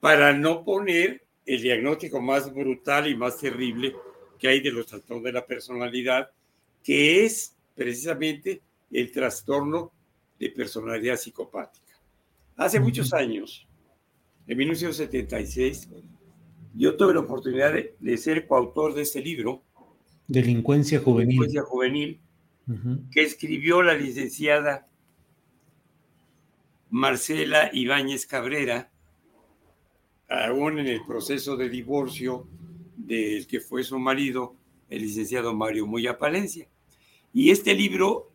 para 0.00 0.32
no 0.32 0.64
poner 0.64 1.22
el 1.46 1.62
diagnóstico 1.62 2.20
más 2.20 2.52
brutal 2.52 3.08
y 3.08 3.14
más 3.14 3.38
terrible 3.38 3.94
que 4.38 4.48
hay 4.48 4.60
de 4.60 4.72
los 4.72 4.86
trastornos 4.86 5.24
de 5.24 5.32
la 5.32 5.46
personalidad, 5.46 6.30
que 6.82 7.24
es 7.24 7.56
precisamente 7.74 8.62
el 8.90 9.10
trastorno 9.10 9.92
de 10.38 10.50
personalidad 10.50 11.16
psicopática. 11.16 11.84
Hace 12.56 12.78
muchos 12.80 13.12
años, 13.12 13.66
en 14.46 14.58
1976, 14.58 15.88
yo 16.74 16.96
tuve 16.96 17.14
la 17.14 17.20
oportunidad 17.20 17.72
de, 17.72 18.16
ser 18.16 18.46
coautor 18.46 18.94
de 18.94 19.02
este 19.02 19.20
libro. 19.20 19.62
Delincuencia 20.26 21.00
juvenil. 21.00 21.28
Delincuencia 21.28 21.62
juvenil, 21.62 22.20
que 23.10 23.22
escribió 23.22 23.82
la 23.82 23.94
licenciada 23.94 24.88
Marcela 26.90 27.70
Ibáñez 27.72 28.26
Cabrera, 28.26 28.90
aún 30.28 30.78
en 30.78 30.86
el 30.86 31.04
proceso 31.04 31.56
de 31.56 31.68
divorcio 31.68 32.46
del 32.96 33.46
que 33.46 33.60
fue 33.60 33.84
su 33.84 33.98
marido, 33.98 34.54
el 34.88 35.02
licenciado 35.02 35.54
Mario 35.54 35.86
Moya 35.86 36.18
Palencia. 36.18 36.68
Y 37.32 37.50
este 37.50 37.74
libro 37.74 38.30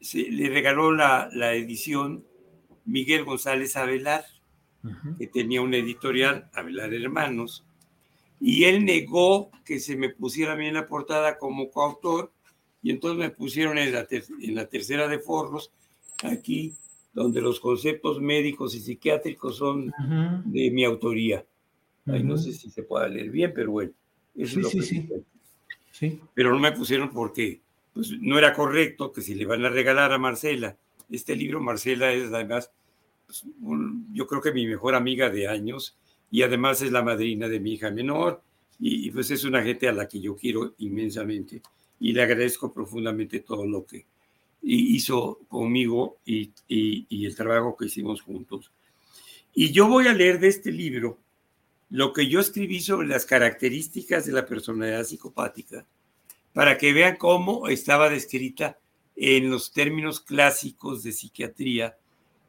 se, 0.00 0.30
le 0.30 0.48
regaló 0.48 0.92
la, 0.92 1.28
la, 1.32 1.54
edición 1.54 2.24
Miguel 2.84 3.24
González 3.24 3.76
Avelar, 3.76 4.24
que 5.18 5.26
tenía 5.26 5.62
una 5.62 5.78
editorial, 5.78 6.50
Avelar 6.52 6.92
Hermanos, 6.92 7.64
y 8.38 8.64
él 8.64 8.84
negó 8.84 9.50
que 9.64 9.80
se 9.80 9.96
me 9.96 10.10
pusiera 10.10 10.52
a 10.52 10.56
mí 10.56 10.66
en 10.66 10.74
la 10.74 10.86
portada 10.86 11.38
como 11.38 11.70
coautor, 11.70 12.30
y 12.82 12.90
entonces 12.90 13.18
me 13.18 13.30
pusieron 13.30 13.78
en 13.78 13.92
la, 13.92 14.06
en 14.10 14.54
la 14.54 14.66
tercera 14.66 15.08
de 15.08 15.18
forros, 15.18 15.72
aquí, 16.22 16.74
donde 17.14 17.40
los 17.40 17.60
conceptos 17.60 18.20
médicos 18.20 18.74
y 18.74 18.80
psiquiátricos 18.80 19.56
son 19.56 19.92
de 20.44 20.70
mi 20.70 20.84
autoría. 20.84 21.46
Ahí 22.06 22.22
no 22.22 22.36
sé 22.36 22.52
si 22.52 22.70
se 22.70 22.82
puede 22.82 23.08
leer 23.08 23.30
bien, 23.30 23.52
pero 23.54 23.70
bueno, 23.70 23.92
eso 24.36 24.58
es 24.58 24.64
lo 24.64 24.70
sí, 24.70 25.06
que 25.06 25.22
sí. 25.92 26.20
Pero 26.34 26.50
no 26.50 26.58
me 26.58 26.72
pusieron 26.72 27.10
porque 27.10 27.60
pues, 27.92 28.10
no 28.20 28.38
era 28.38 28.52
correcto 28.52 29.12
que 29.12 29.22
si 29.22 29.34
le 29.34 29.46
van 29.46 29.64
a 29.64 29.68
regalar 29.68 30.12
a 30.12 30.18
Marcela 30.18 30.76
este 31.10 31.36
libro, 31.36 31.60
Marcela 31.60 32.12
es 32.12 32.32
además, 32.32 32.70
pues, 33.26 33.44
yo 34.12 34.26
creo 34.26 34.40
que 34.40 34.52
mi 34.52 34.66
mejor 34.66 34.94
amiga 34.94 35.30
de 35.30 35.48
años 35.48 35.96
y 36.30 36.42
además 36.42 36.82
es 36.82 36.90
la 36.90 37.02
madrina 37.02 37.48
de 37.48 37.60
mi 37.60 37.74
hija 37.74 37.90
menor 37.90 38.42
y, 38.80 39.10
pues 39.12 39.30
es 39.30 39.44
una 39.44 39.62
gente 39.62 39.88
a 39.88 39.92
la 39.92 40.08
que 40.08 40.20
yo 40.20 40.34
quiero 40.34 40.74
inmensamente 40.78 41.62
y 42.00 42.12
le 42.12 42.22
agradezco 42.22 42.72
profundamente 42.72 43.40
todo 43.40 43.64
lo 43.66 43.86
que 43.86 44.04
hizo 44.62 45.40
conmigo 45.48 46.18
y, 46.24 46.50
y 46.66 47.24
el 47.24 47.36
trabajo 47.36 47.76
que 47.76 47.86
hicimos 47.86 48.22
juntos. 48.22 48.72
Y 49.54 49.70
yo 49.70 49.86
voy 49.86 50.08
a 50.08 50.12
leer 50.12 50.40
de 50.40 50.48
este 50.48 50.72
libro 50.72 51.18
lo 51.94 52.12
que 52.12 52.26
yo 52.26 52.40
escribí 52.40 52.80
sobre 52.80 53.06
las 53.06 53.24
características 53.24 54.26
de 54.26 54.32
la 54.32 54.44
personalidad 54.44 55.04
psicopática 55.04 55.86
para 56.52 56.76
que 56.76 56.92
vean 56.92 57.14
cómo 57.14 57.68
estaba 57.68 58.10
descrita 58.10 58.80
en 59.14 59.48
los 59.48 59.70
términos 59.70 60.18
clásicos 60.18 61.04
de 61.04 61.12
psiquiatría 61.12 61.96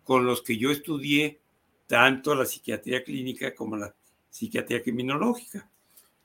con 0.03 0.25
los 0.25 0.41
que 0.41 0.57
yo 0.57 0.71
estudié 0.71 1.41
tanto 1.85 2.33
la 2.33 2.45
psiquiatría 2.45 3.03
clínica 3.03 3.53
como 3.53 3.77
la 3.77 3.93
psiquiatría 4.31 4.81
criminológica. 4.81 5.69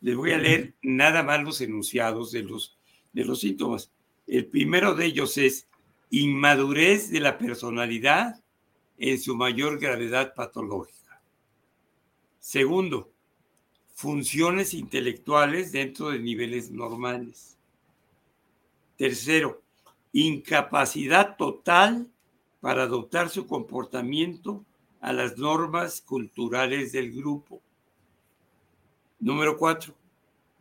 Les 0.01 0.17
voy 0.17 0.33
a 0.33 0.39
leer 0.39 0.73
nada 0.81 1.23
más 1.23 1.45
los 1.45 1.61
enunciados 1.61 2.33
de 2.33 2.43
los, 2.43 2.79
de 3.13 3.27
los 3.27 3.41
síntomas. 3.41 3.93
El 4.27 4.47
primero 4.47 4.95
de 4.95 5.05
ellos 5.05 5.37
es 5.37 5.67
inmadurez 6.09 7.11
de 7.11 7.21
la 7.21 7.37
personalidad 7.37 8.43
en 8.97 9.21
su 9.21 9.37
mayor 9.37 9.79
gravedad 9.79 10.33
patológica. 10.35 11.00
Segundo, 12.41 13.13
funciones 13.95 14.73
intelectuales 14.73 15.73
dentro 15.73 16.09
de 16.09 16.19
niveles 16.19 16.71
normales. 16.71 17.59
Tercero, 18.97 19.63
incapacidad 20.13 21.37
total 21.37 22.11
para 22.61 22.85
adoptar 22.85 23.29
su 23.29 23.47
comportamiento 23.47 24.65
a 25.01 25.13
las 25.13 25.37
normas 25.39 26.01
culturales 26.01 26.93
del 26.93 27.13
grupo. 27.13 27.61
Número 29.19 29.59
cuatro, 29.59 29.95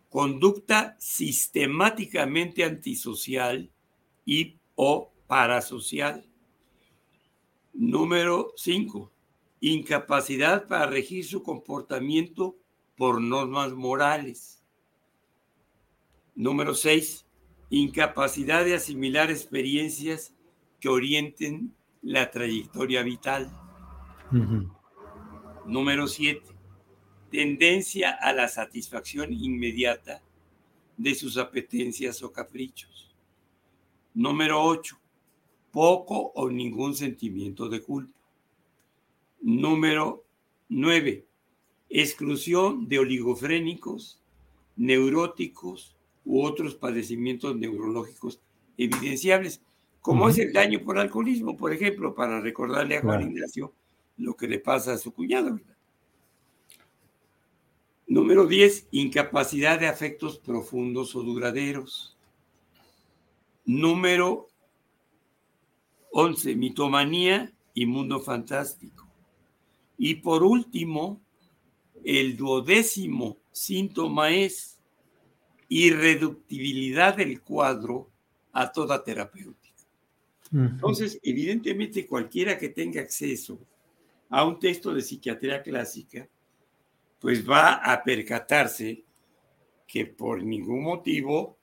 conducta 0.10 0.98
sistemáticamente 1.00 2.66
antisocial 2.66 3.70
y 4.26 4.58
o 4.76 5.12
parasocial. 5.28 6.26
Número 7.74 8.54
cinco, 8.58 9.12
incapacidad 9.62 10.68
para 10.68 10.88
regir 10.88 11.26
su 11.26 11.43
comportamiento 11.43 12.55
por 12.95 13.22
normas 13.22 13.74
morales. 13.74 14.64
Número 16.36 16.74
seis, 16.74 17.26
incapacidad 17.70 18.64
de 18.64 18.76
asimilar 18.76 19.30
experiencias 19.30 20.34
que 20.80 20.89
orienten 20.89 21.74
la 22.01 22.32
trayectoria 22.32 23.03
vital. 23.03 23.51
Número 25.66 26.07
siete, 26.07 26.47
tendencia 27.30 28.12
a 28.12 28.34
la 28.34 28.47
satisfacción 28.47 29.34
inmediata 29.34 30.22
de 30.97 31.16
sus 31.16 31.38
apetencias 31.38 32.24
o 32.24 32.32
caprichos. 32.32 33.16
Número 34.14 34.64
ocho, 34.64 34.99
poco 35.72 36.32
o 36.36 36.49
ningún 36.49 36.95
sentimiento 36.95 37.70
de 37.70 37.82
culpa. 37.82 38.18
Número 39.42 40.26
9. 40.70 41.26
Exclusión 41.90 42.88
de 42.88 43.00
oligofrénicos, 43.00 44.22
neuróticos 44.76 45.96
u 46.26 46.44
otros 46.44 46.76
padecimientos 46.76 47.56
neurológicos 47.56 48.40
evidenciables, 48.78 49.62
como 50.02 50.30
es 50.30 50.38
el 50.38 50.54
daño 50.54 50.82
por 50.84 50.98
alcoholismo, 50.98 51.58
por 51.58 51.74
ejemplo, 51.74 52.16
para 52.16 52.40
recordarle 52.40 52.98
a 52.98 53.02
Juan 53.02 53.24
Ignacio 53.24 53.74
lo 54.18 54.36
que 54.36 54.48
le 54.48 54.60
pasa 54.60 54.94
a 54.94 54.98
su 54.98 55.14
cuñado. 55.14 55.60
Número 58.08 58.48
10. 58.48 58.88
Incapacidad 58.92 59.80
de 59.80 59.88
afectos 59.88 60.40
profundos 60.40 61.16
o 61.16 61.22
duraderos. 61.22 62.18
Número 63.66 64.48
11. 66.12 66.56
Mitomanía 66.56 67.54
y 67.74 67.86
mundo 67.86 68.20
fantástico. 68.20 69.09
Y 70.00 70.16
por 70.16 70.43
último, 70.43 71.22
el 72.06 72.38
duodécimo 72.38 73.38
síntoma 73.52 74.32
es 74.32 74.80
irreductibilidad 75.68 77.18
del 77.18 77.41
cuadro 77.41 78.10
a 78.54 78.72
toda 78.72 79.04
terapéutica. 79.04 79.60
Entonces, 80.52 81.20
evidentemente, 81.22 82.08
cualquiera 82.08 82.58
que 82.58 82.70
tenga 82.70 83.02
acceso 83.02 83.60
a 84.30 84.45
un 84.45 84.58
texto 84.58 84.93
de 84.93 85.02
psiquiatría 85.02 85.62
clásica, 85.62 86.28
pues 87.20 87.47
va 87.47 87.74
a 87.74 88.02
percatarse 88.02 89.04
que 89.86 90.06
por 90.06 90.41
ningún 90.41 90.82
motivo 90.82 91.58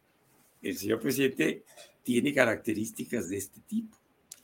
el 0.60 0.76
señor 0.76 1.00
presidente 1.00 1.64
tiene 2.02 2.34
características 2.34 3.30
de 3.30 3.38
este 3.38 3.60
tipo. 3.62 3.96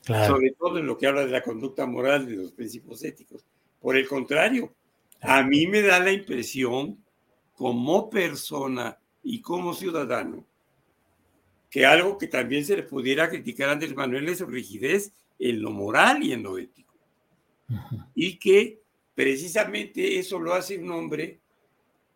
Sobre 0.05 0.53
todo 0.53 0.78
en 0.78 0.86
lo 0.86 0.97
que 0.99 1.07
habla 1.07 1.26
de 1.26 1.30
la 1.30 1.43
conducta 1.43 1.86
moral, 1.86 2.26
de 2.26 2.36
los 2.36 2.53
principios 2.53 3.05
éticos. 3.05 3.45
Por 3.83 3.97
el 3.97 4.07
contrario, 4.07 4.74
a 5.20 5.43
mí 5.43 5.66
me 5.66 5.83
da 5.83 5.99
la 5.99 6.12
impresión 6.12 7.05
como 7.55 8.09
persona 8.09 8.99
y 9.22 9.41
como 9.41 9.74
ciudadano 9.74 10.47
que 11.68 11.87
algo 11.87 12.18
que 12.18 12.26
también 12.26 12.64
se 12.64 12.76
le 12.76 12.83
pudiera 12.83 13.30
criticar 13.30 13.70
a 13.70 13.72
Andrés 13.72 13.95
Manuel 13.95 14.28
es 14.28 14.39
su 14.39 14.47
rigidez 14.47 15.12
en 15.39 15.62
lo 15.62 15.70
moral 15.70 16.22
y 16.22 16.33
en 16.33 16.43
lo 16.43 16.59
ético. 16.59 16.95
Y 18.14 18.39
que 18.39 18.83
precisamente 19.14 20.18
eso 20.18 20.39
lo 20.39 20.53
hace 20.53 20.76
un 20.76 20.91
hombre 20.91 21.41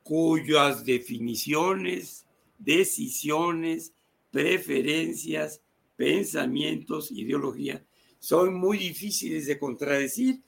cuyas 0.03 0.85
definiciones, 0.85 2.27
decisiones, 2.59 3.95
preferencias, 4.31 5.63
pensamientos, 5.97 7.11
ideología 7.11 7.83
son 8.19 8.55
muy 8.55 8.79
difíciles 8.79 9.47
de 9.47 9.59
contradecir 9.59 10.43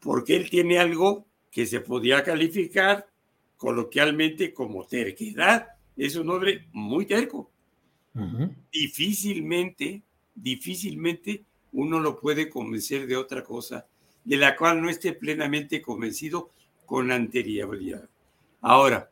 porque 0.00 0.36
él 0.36 0.50
tiene 0.50 0.78
algo 0.78 1.26
que 1.50 1.66
se 1.66 1.80
podía 1.80 2.22
calificar 2.22 3.06
coloquialmente 3.56 4.54
como 4.54 4.86
terquedad. 4.86 5.68
Es 5.96 6.16
un 6.16 6.30
hombre 6.30 6.66
muy 6.72 7.06
terco. 7.06 7.50
Difícilmente, 8.72 10.02
difícilmente 10.34 11.44
uno 11.72 12.00
lo 12.00 12.18
puede 12.18 12.48
convencer 12.48 13.06
de 13.06 13.16
otra 13.16 13.44
cosa 13.44 13.86
de 14.24 14.36
la 14.36 14.56
cual 14.56 14.82
no 14.82 14.90
esté 14.90 15.12
plenamente 15.12 15.80
convencido 15.80 16.50
con 16.84 17.10
anterioridad. 17.12 18.08
Ahora, 18.60 19.10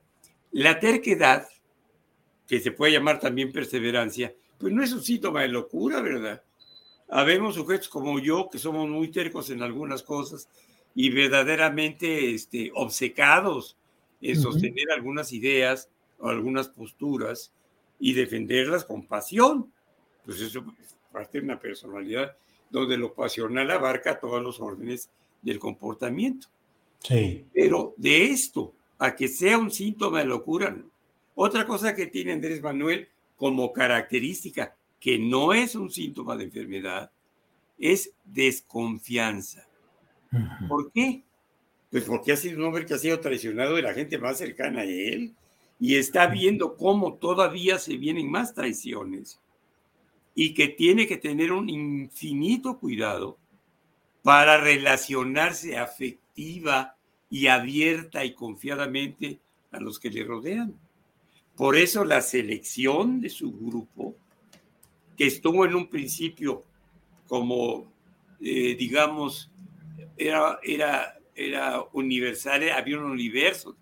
la 0.52 0.80
terquedad, 0.80 1.46
que 2.46 2.60
se 2.60 2.72
puede 2.72 2.92
llamar 2.92 3.20
también 3.20 3.52
perseverancia, 3.52 4.34
pues 4.58 4.72
no 4.72 4.82
es 4.82 4.92
un 4.92 5.02
síntoma 5.02 5.42
de 5.42 5.48
locura, 5.48 6.00
¿verdad? 6.00 6.42
Habemos 7.08 7.54
sujetos 7.54 7.88
como 7.88 8.18
yo 8.18 8.48
que 8.50 8.58
somos 8.58 8.88
muy 8.88 9.08
tercos 9.08 9.50
en 9.50 9.62
algunas 9.62 10.02
cosas 10.02 10.48
y 10.96 11.10
verdaderamente 11.10 12.34
este, 12.34 12.72
obcecados 12.74 13.76
en 14.22 14.40
sostener 14.40 14.90
algunas 14.90 15.30
ideas 15.30 15.90
o 16.18 16.30
algunas 16.30 16.68
posturas 16.68 17.52
y 18.00 18.14
defenderlas 18.14 18.82
con 18.82 19.06
pasión. 19.06 19.70
Pues 20.24 20.40
eso 20.40 20.64
es 20.82 20.96
parte 21.12 21.38
de 21.38 21.44
una 21.44 21.60
personalidad 21.60 22.34
donde 22.70 22.96
lo 22.96 23.12
pasional 23.12 23.70
abarca 23.70 24.18
todos 24.18 24.42
los 24.42 24.58
órdenes 24.58 25.10
del 25.42 25.58
comportamiento. 25.58 26.48
Sí. 27.00 27.44
Pero 27.52 27.92
de 27.98 28.24
esto 28.30 28.72
a 28.98 29.14
que 29.14 29.28
sea 29.28 29.58
un 29.58 29.70
síntoma 29.70 30.20
de 30.20 30.24
locura, 30.24 30.74
otra 31.34 31.66
cosa 31.66 31.94
que 31.94 32.06
tiene 32.06 32.32
Andrés 32.32 32.62
Manuel 32.62 33.08
como 33.36 33.70
característica, 33.70 34.74
que 34.98 35.18
no 35.18 35.52
es 35.52 35.74
un 35.74 35.90
síntoma 35.90 36.36
de 36.36 36.44
enfermedad, 36.44 37.10
es 37.78 38.14
desconfianza. 38.24 39.65
¿Por 40.68 40.92
qué? 40.92 41.22
Pues 41.90 42.04
porque 42.04 42.32
ha 42.32 42.36
sido 42.36 42.58
un 42.58 42.64
hombre 42.64 42.84
que 42.84 42.94
ha 42.94 42.98
sido 42.98 43.20
traicionado 43.20 43.76
de 43.76 43.82
la 43.82 43.94
gente 43.94 44.18
más 44.18 44.38
cercana 44.38 44.80
a 44.80 44.84
él 44.84 45.34
y 45.78 45.96
está 45.96 46.26
viendo 46.26 46.76
cómo 46.76 47.14
todavía 47.14 47.78
se 47.78 47.96
vienen 47.96 48.30
más 48.30 48.54
traiciones 48.54 49.40
y 50.34 50.52
que 50.54 50.68
tiene 50.68 51.06
que 51.06 51.16
tener 51.16 51.52
un 51.52 51.68
infinito 51.68 52.78
cuidado 52.78 53.38
para 54.22 54.58
relacionarse 54.58 55.78
afectiva 55.78 56.96
y 57.30 57.46
abierta 57.46 58.24
y 58.24 58.34
confiadamente 58.34 59.40
a 59.70 59.80
los 59.80 59.98
que 59.98 60.10
le 60.10 60.24
rodean. 60.24 60.74
Por 61.56 61.76
eso 61.76 62.04
la 62.04 62.20
selección 62.20 63.20
de 63.20 63.30
su 63.30 63.50
grupo, 63.52 64.14
que 65.16 65.26
estuvo 65.26 65.64
en 65.64 65.74
un 65.74 65.88
principio 65.88 66.62
como, 67.26 67.90
eh, 68.40 68.76
digamos, 68.76 69.50
era, 70.16 70.58
era, 70.62 71.18
era 71.34 71.82
universal, 71.92 72.68
había 72.70 72.98
un 72.98 73.04
universo 73.04 73.76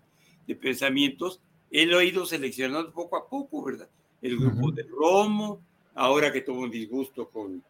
de 0.47 0.55
pensamientos, 0.55 1.41
él 1.71 1.89
lo 1.89 1.97
ha 1.97 2.03
ido 2.03 2.25
seleccionando 2.25 2.91
poco 2.91 3.17
a 3.17 3.27
poco, 3.27 3.63
¿verdad? 3.63 3.89
El 4.21 4.37
grupo 4.37 4.71
de 4.71 4.83
Romo, 4.83 5.61
ahora 5.93 6.31
que 6.31 6.41
tuvo 6.41 6.61
un 6.61 6.71
disgusto 6.71 7.29
con, 7.29 7.63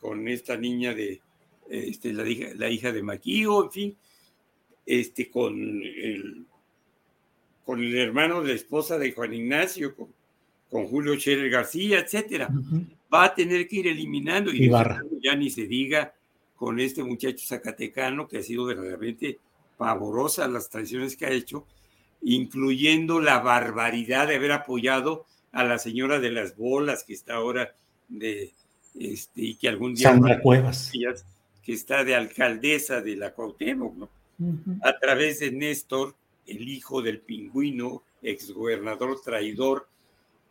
con 0.00 0.26
esta 0.28 0.56
niña 0.56 0.94
de 0.94 1.20
este, 1.68 2.12
la, 2.12 2.28
hija, 2.28 2.48
la 2.56 2.68
hija 2.68 2.92
de 2.92 3.02
Maquío, 3.02 3.64
en 3.64 3.70
fin, 3.70 3.96
este, 4.86 5.30
con, 5.30 5.54
el, 5.82 6.44
con 7.64 7.82
el 7.82 7.96
hermano 7.96 8.42
de 8.42 8.48
la 8.48 8.54
esposa 8.54 8.98
de 8.98 9.12
Juan 9.12 9.34
Ignacio, 9.34 9.94
con, 9.94 10.08
con 10.70 10.86
Julio 10.86 11.14
Scherer 11.14 11.50
García, 11.50 12.00
etcétera. 12.00 12.48
Va 13.12 13.24
a 13.24 13.34
tener 13.34 13.66
que 13.66 13.76
ir 13.76 13.88
eliminando 13.88 14.52
y 14.52 14.70
ya 15.22 15.34
ni 15.36 15.50
se 15.50 15.66
diga 15.66 16.14
con 16.60 16.78
este 16.78 17.02
muchacho 17.02 17.42
zacatecano 17.46 18.28
que 18.28 18.36
ha 18.36 18.42
sido 18.42 18.66
verdaderamente 18.66 19.38
pavorosa 19.78 20.46
las 20.46 20.68
traiciones 20.68 21.16
que 21.16 21.24
ha 21.24 21.30
hecho, 21.30 21.64
incluyendo 22.20 23.18
la 23.18 23.38
barbaridad 23.38 24.28
de 24.28 24.36
haber 24.36 24.52
apoyado 24.52 25.24
a 25.52 25.64
la 25.64 25.78
señora 25.78 26.20
de 26.20 26.30
las 26.30 26.58
bolas 26.58 27.04
que 27.04 27.14
está 27.14 27.36
ahora 27.36 27.74
de 28.10 28.52
este 28.94 29.40
y 29.40 29.54
que 29.54 29.70
algún 29.70 29.94
día 29.94 30.10
Sandra 30.10 30.42
Cuevas 30.42 30.92
que 31.62 31.72
está 31.72 32.04
de 32.04 32.14
alcaldesa 32.14 33.00
de 33.00 33.16
la 33.16 33.32
Cuauhtémoc, 33.32 33.96
¿no? 33.96 34.10
A 34.82 34.98
través 34.98 35.40
de 35.40 35.52
Néstor, 35.52 36.14
el 36.46 36.68
hijo 36.68 37.00
del 37.00 37.20
pingüino, 37.20 38.02
exgobernador 38.20 39.18
traidor 39.24 39.88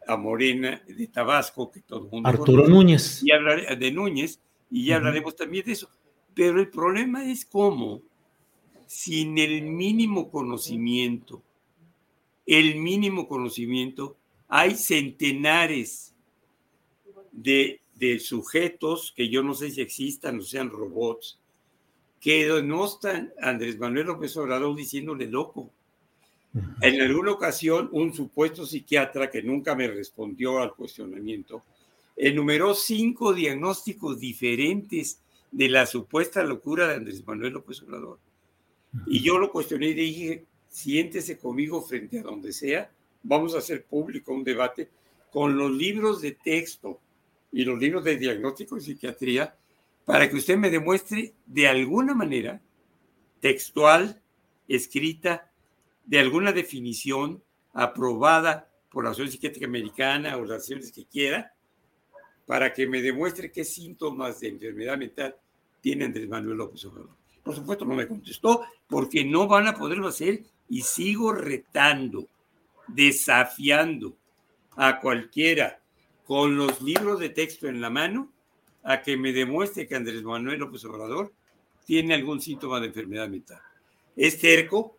a 0.07 0.17
Morena 0.17 0.81
de 0.87 1.05
Tabasco, 1.05 1.69
que 1.69 1.81
todo 1.81 2.05
el 2.05 2.09
mundo 2.09 2.29
Arturo 2.29 2.67
Núñez. 2.67 3.21
Y 3.23 3.31
hablaré 3.31 3.75
de 3.75 3.91
Núñez, 3.91 4.39
y 4.71 4.85
ya 4.85 4.95
hablaremos 4.95 5.35
también 5.35 5.65
de 5.65 5.73
eso. 5.73 5.87
Pero 6.39 6.61
el 6.61 6.69
problema 6.69 7.29
es 7.29 7.43
cómo, 7.43 8.01
sin 8.87 9.37
el 9.37 9.61
mínimo 9.63 10.31
conocimiento, 10.31 11.43
el 12.45 12.77
mínimo 12.77 13.27
conocimiento, 13.27 14.15
hay 14.47 14.75
centenares 14.75 16.15
de, 17.33 17.81
sujetos 18.21 19.11
que 19.17 19.27
yo 19.27 19.43
no 19.43 19.53
sé 19.53 19.69
si 19.69 19.81
existan 19.81 20.39
o 20.39 20.41
sean 20.41 20.69
robots, 20.69 21.41
que 22.21 22.47
no 22.63 22.85
están 22.85 23.33
Andrés 23.41 23.77
Manuel 23.77 24.07
López 24.07 24.37
Obrador 24.37 24.77
diciéndole 24.77 25.27
loco. 25.27 25.69
En 26.81 27.01
alguna 27.01 27.33
ocasión, 27.33 27.89
un 27.91 28.13
supuesto 28.13 28.65
psiquiatra 28.65 29.29
que 29.29 29.43
nunca 29.43 29.75
me 29.75 29.89
respondió 29.89 30.59
al 30.59 30.73
cuestionamiento, 30.73 31.63
enumeró 32.15 32.73
cinco 32.75 33.33
diagnósticos 33.33 34.21
diferentes 34.21 35.19
de 35.51 35.69
la 35.69 35.85
supuesta 35.85 36.43
locura 36.43 36.87
de 36.87 36.95
Andrés 36.95 37.25
Manuel 37.25 37.53
López 37.53 37.81
Obrador. 37.81 38.19
Y 39.07 39.21
yo 39.21 39.37
lo 39.37 39.51
cuestioné 39.51 39.87
y 39.87 39.93
dije, 39.93 40.45
siéntese 40.67 41.37
conmigo 41.37 41.81
frente 41.81 42.19
a 42.19 42.23
donde 42.23 42.53
sea, 42.53 42.91
vamos 43.23 43.55
a 43.55 43.59
hacer 43.59 43.85
público 43.85 44.33
un 44.33 44.43
debate 44.43 44.89
con 45.31 45.57
los 45.57 45.71
libros 45.71 46.21
de 46.21 46.31
texto 46.31 46.99
y 47.51 47.63
los 47.63 47.79
libros 47.79 48.03
de 48.03 48.17
diagnóstico 48.17 48.77
y 48.77 48.81
psiquiatría 48.81 49.55
para 50.05 50.29
que 50.29 50.37
usted 50.37 50.57
me 50.57 50.69
demuestre 50.69 51.33
de 51.45 51.67
alguna 51.67 52.15
manera 52.15 52.61
textual, 53.39 54.21
escrita, 54.67 55.51
de 56.05 56.19
alguna 56.19 56.51
definición 56.51 57.43
aprobada 57.73 58.71
por 58.89 59.03
la 59.03 59.11
Asociación 59.11 59.33
Psiquiátrica 59.33 59.67
Americana 59.67 60.37
o 60.37 60.45
las 60.45 60.61
acciones 60.61 60.91
que 60.91 61.05
quiera, 61.05 61.53
para 62.49 62.73
que 62.73 62.87
me 62.87 62.99
demuestre 62.99 63.51
qué 63.51 63.63
síntomas 63.63 64.39
de 64.39 64.47
enfermedad 64.47 64.97
mental 64.97 65.35
tiene 65.81 66.05
Andrés 66.05 66.27
Manuel 66.27 66.57
López 66.57 66.83
Obrador. 66.85 67.11
Por 67.43 67.53
supuesto, 67.53 67.85
no 67.85 67.93
me 67.93 68.07
contestó 68.07 68.63
porque 68.87 69.23
no 69.23 69.47
van 69.47 69.67
a 69.67 69.75
poderlo 69.75 70.07
hacer 70.07 70.41
y 70.67 70.81
sigo 70.81 71.31
retando, 71.31 72.27
desafiando 72.87 74.17
a 74.75 74.99
cualquiera 74.99 75.79
con 76.25 76.57
los 76.57 76.81
libros 76.81 77.19
de 77.19 77.29
texto 77.29 77.67
en 77.67 77.81
la 77.81 77.91
mano 77.91 78.33
a 78.81 79.03
que 79.03 79.15
me 79.15 79.31
demuestre 79.31 79.87
que 79.87 79.95
Andrés 79.95 80.23
Manuel 80.23 80.57
López 80.57 80.83
Obrador 80.85 81.31
tiene 81.85 82.15
algún 82.15 82.41
síntoma 82.41 82.79
de 82.79 82.87
enfermedad 82.87 83.29
mental. 83.29 83.61
Es 84.15 84.39
terco, 84.39 84.97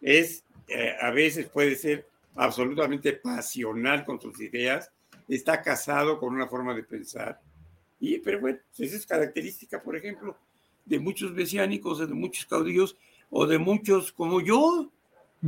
es, 0.00 0.42
eh, 0.68 0.96
a 0.98 1.10
veces 1.10 1.46
puede 1.46 1.76
ser 1.76 2.08
absolutamente 2.36 3.12
pasional 3.12 4.06
con 4.06 4.18
sus 4.18 4.40
ideas, 4.40 4.90
está 5.28 5.62
casado 5.62 6.18
con 6.18 6.34
una 6.34 6.46
forma 6.46 6.74
de 6.74 6.82
pensar. 6.82 7.40
Y, 8.00 8.18
pero 8.18 8.40
bueno, 8.40 8.58
esa 8.78 8.96
es 8.96 9.06
característica, 9.06 9.82
por 9.82 9.96
ejemplo, 9.96 10.36
de 10.84 10.98
muchos 10.98 11.32
mesiánicos, 11.32 11.98
de 11.98 12.14
muchos 12.14 12.46
caudillos 12.46 12.96
o 13.30 13.46
de 13.46 13.58
muchos 13.58 14.12
como 14.12 14.40
yo, 14.40 14.90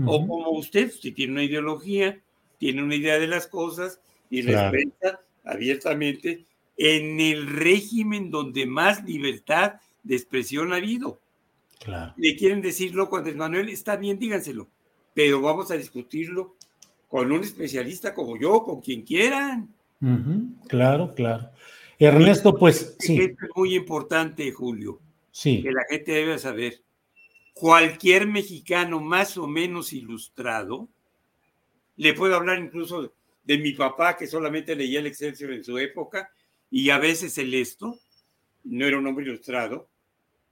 o 0.05 0.27
como 0.27 0.51
usted, 0.51 0.91
si 0.91 1.13
tiene 1.13 1.33
una 1.33 1.45
ideología, 1.45 2.21
tiene 2.59 2.83
una 2.83 2.95
idea 2.95 3.19
de 3.19 3.27
las 3.27 3.47
cosas 3.47 4.01
y 4.29 4.43
claro. 4.43 4.71
respeta 4.71 5.21
abiertamente 5.45 6.45
en 6.77 7.19
el 7.19 7.47
régimen 7.47 8.31
donde 8.31 8.67
más 8.67 9.05
libertad 9.05 9.77
de 10.03 10.17
expresión 10.17 10.73
ha 10.73 10.77
habido. 10.77 11.19
Claro. 11.79 12.13
Le 12.17 12.37
quieren 12.37 12.61
decir 12.61 12.95
loco 12.95 13.17
Andrés 13.17 13.37
Manuel, 13.37 13.69
está 13.69 13.97
bien, 13.97 14.19
díganselo, 14.19 14.69
pero 15.15 15.41
vamos 15.41 15.71
a 15.71 15.77
discutirlo 15.77 16.57
con 17.09 17.31
un 17.33 17.43
especialista 17.43 18.15
como 18.15 18.37
yo, 18.37 18.63
con 18.63 18.81
quien 18.81 19.03
quieran. 19.03 19.75
Claro, 20.69 21.15
claro. 21.15 21.51
Ernesto, 21.99 22.57
pues 22.57 22.97
sí. 22.99 23.19
Es 23.19 23.35
muy 23.55 23.75
importante, 23.75 24.51
Julio. 24.53 25.01
Sí. 25.31 25.63
Que 25.63 25.73
la 25.73 25.85
gente 25.89 26.13
debe 26.13 26.39
saber. 26.39 26.83
Cualquier 27.55 28.27
mexicano 28.27 29.01
más 29.01 29.39
o 29.39 29.47
menos 29.47 29.93
ilustrado, 29.93 30.89
le 31.97 32.13
puedo 32.13 32.37
hablar 32.37 32.59
incluso 32.59 33.15
de 33.45 33.59
mi 33.59 33.73
papá, 33.73 34.17
que 34.17 34.27
solamente 34.27 34.77
leía 34.77 34.99
el 35.01 35.07
Excelsior 35.07 35.53
en 35.53 35.65
su 35.65 35.79
época, 35.79 36.31
y 36.71 36.91
a 36.91 36.99
veces 36.99 37.39
el 37.39 37.55
esto, 37.55 37.99
no 38.65 38.87
era 38.87 38.99
un 38.99 39.07
hombre 39.07 39.25
ilustrado, 39.25 39.89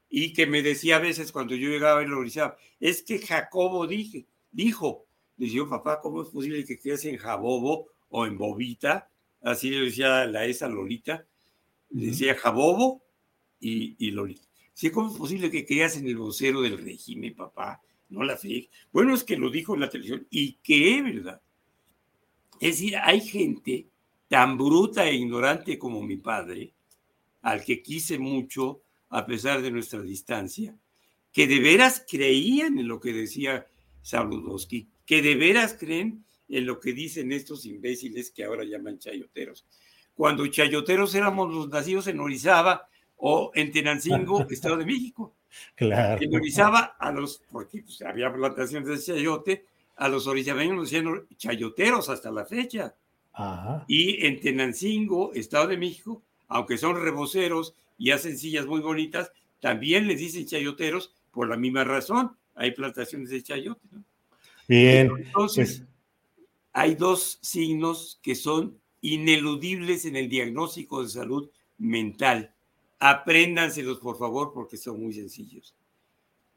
y 0.09 0.33
que 0.33 0.47
me 0.47 0.63
decía 0.63 0.97
a 0.97 1.01
veces 1.01 1.33
cuando 1.33 1.55
yo 1.57 1.69
llegaba 1.69 2.03
y 2.03 2.07
lo 2.07 2.23
decía, 2.23 2.57
es 2.79 3.03
que 3.03 3.19
Jacobo 3.19 3.87
dije, 3.87 4.27
dijo, 4.53 5.05
le 5.37 5.47
decía, 5.47 5.63
papá, 5.69 6.01
¿cómo 6.01 6.23
es 6.23 6.29
posible 6.29 6.65
que 6.65 6.79
creas 6.79 7.05
en 7.05 7.17
Jabobo 7.17 7.89
o 8.09 8.27
en 8.27 8.39
Bobita? 8.39 9.11
Así 9.43 9.71
le 9.71 9.81
decía 9.81 10.27
la 10.27 10.47
esa 10.47 10.69
Lolita, 10.69 11.27
le 11.91 12.07
decía 12.07 12.35
Jabobo 12.35 13.03
y, 13.61 13.97
y 13.99 14.11
Lolita. 14.11 14.47
Sí, 14.73 14.91
¿cómo 14.91 15.11
es 15.11 15.17
posible 15.17 15.51
que 15.51 15.65
creas 15.65 15.97
en 15.97 16.09
el 16.09 16.17
vocero 16.17 16.61
del 16.63 16.79
régimen, 16.79 17.35
papá? 17.35 17.81
No 18.09 18.25
la 18.25 18.37
fe. 18.37 18.69
Bueno, 18.93 19.15
es 19.15 19.25
que 19.25 19.37
lo 19.37 19.51
dijo 19.51 19.75
en 19.75 19.81
la 19.81 19.91
televisión 19.91 20.27
y 20.31 20.55
que 20.55 20.97
es 20.99 21.05
verdad. 21.05 21.41
Es 22.61 22.79
decir, 22.79 22.97
hay 22.97 23.21
gente 23.21 23.89
tan 24.29 24.57
bruta 24.57 25.07
e 25.07 25.15
ignorante 25.15 25.79
como 25.79 26.03
mi 26.03 26.17
padre, 26.17 26.73
al 27.43 27.65
que 27.65 27.83
quise 27.83 28.19
mucho 28.19 28.81
a 29.11 29.27
pesar 29.27 29.63
de 29.63 29.71
nuestra 29.71 30.01
distancia, 30.03 30.77
que 31.33 31.47
de 31.47 31.61
veras 31.61 32.05
creían 32.09 32.79
en 32.79 32.89
lo 32.89 33.01
que 33.01 33.13
decía 33.13 33.67
Sabludowski, 34.03 34.89
que 35.07 35.23
de 35.23 35.35
veras 35.35 35.77
creen 35.79 36.25
en 36.49 36.67
lo 36.67 36.81
que 36.81 36.93
dicen 36.93 37.33
estos 37.33 37.67
imbéciles 37.67 38.31
que 38.31 38.45
ahora 38.45 38.65
llaman 38.65 38.99
chayoteros. 38.99 39.67
Cuando 40.15 40.47
chayoteros 40.47 41.15
éramos 41.15 41.53
los 41.53 41.69
nacidos 41.69 42.07
en 42.07 42.21
Orizaba 42.21 42.89
o 43.17 43.51
en 43.55 43.73
Tenancingo, 43.73 44.47
Estado 44.51 44.77
de 44.77 44.87
México. 44.87 45.35
Claro. 45.75 46.21
Minorizaba 46.21 46.97
a 46.99 47.13
los, 47.13 47.43
porque 47.51 47.83
pues, 47.83 48.03
había 48.03 48.33
plantaciones 48.33 48.89
de 48.89 49.15
chayote, 49.15 49.67
a 49.97 50.09
los 50.09 50.27
originarios 50.27 50.75
los 50.75 50.91
decían 50.91 51.27
chayoteros 51.37 52.09
hasta 52.09 52.31
la 52.31 52.45
fecha. 52.45 52.95
Ajá. 53.33 53.85
Y 53.89 54.27
en 54.27 54.41
Tenancingo, 54.41 55.33
Estado 55.35 55.69
de 55.69 55.77
México, 55.77 56.23
aunque 56.49 56.79
son 56.79 57.01
reboceros 57.01 57.75
y 57.99 58.11
hacen 58.11 58.37
sillas 58.39 58.67
muy 58.67 58.81
bonitas, 58.81 59.33
también 59.61 60.07
les 60.07 60.19
dicen 60.19 60.47
chayoteros 60.47 61.15
por 61.31 61.49
la 61.49 61.57
misma 61.57 61.85
razón. 61.85 62.37
Hay 62.55 62.73
plantaciones 62.73 63.31
de 63.31 63.43
chayote. 63.43 63.81
¿no? 63.91 64.05
Bien. 64.69 65.11
Entonces, 65.17 65.79
pues, 65.79 65.89
hay 66.73 66.95
dos 66.95 67.39
signos 67.43 68.19
que 68.23 68.35
son 68.35 68.79
ineludibles 69.01 70.07
en 70.07 70.17
el 70.17 70.29
diagnóstico 70.29 71.03
de 71.03 71.09
salud 71.09 71.51
mental. 71.79 72.55
Apréndanselos, 72.99 73.99
por 73.99 74.19
favor, 74.19 74.53
porque 74.53 74.77
son 74.77 75.01
muy 75.03 75.13
sencillos. 75.13 75.75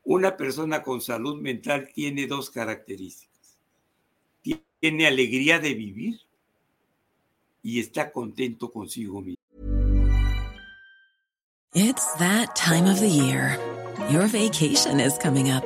Una 0.03 0.37
persona 0.37 0.83
con 0.83 1.01
salud 1.01 1.41
mental 1.41 1.89
tiene 1.93 2.27
dos 2.27 2.49
características. 2.49 3.57
Tiene 4.79 5.07
alegría 5.07 5.59
de 5.59 5.73
vivir 5.73 6.21
y 7.61 7.79
está 7.79 8.11
contento 8.11 8.71
consigo 8.71 9.21
mismo. 9.21 9.37
It's 11.73 12.13
that 12.17 12.55
time 12.55 12.89
of 12.89 12.99
the 12.99 13.09
year. 13.09 13.59
Your 14.09 14.27
vacation 14.27 14.99
is 14.99 15.17
coming 15.17 15.51
up. 15.51 15.65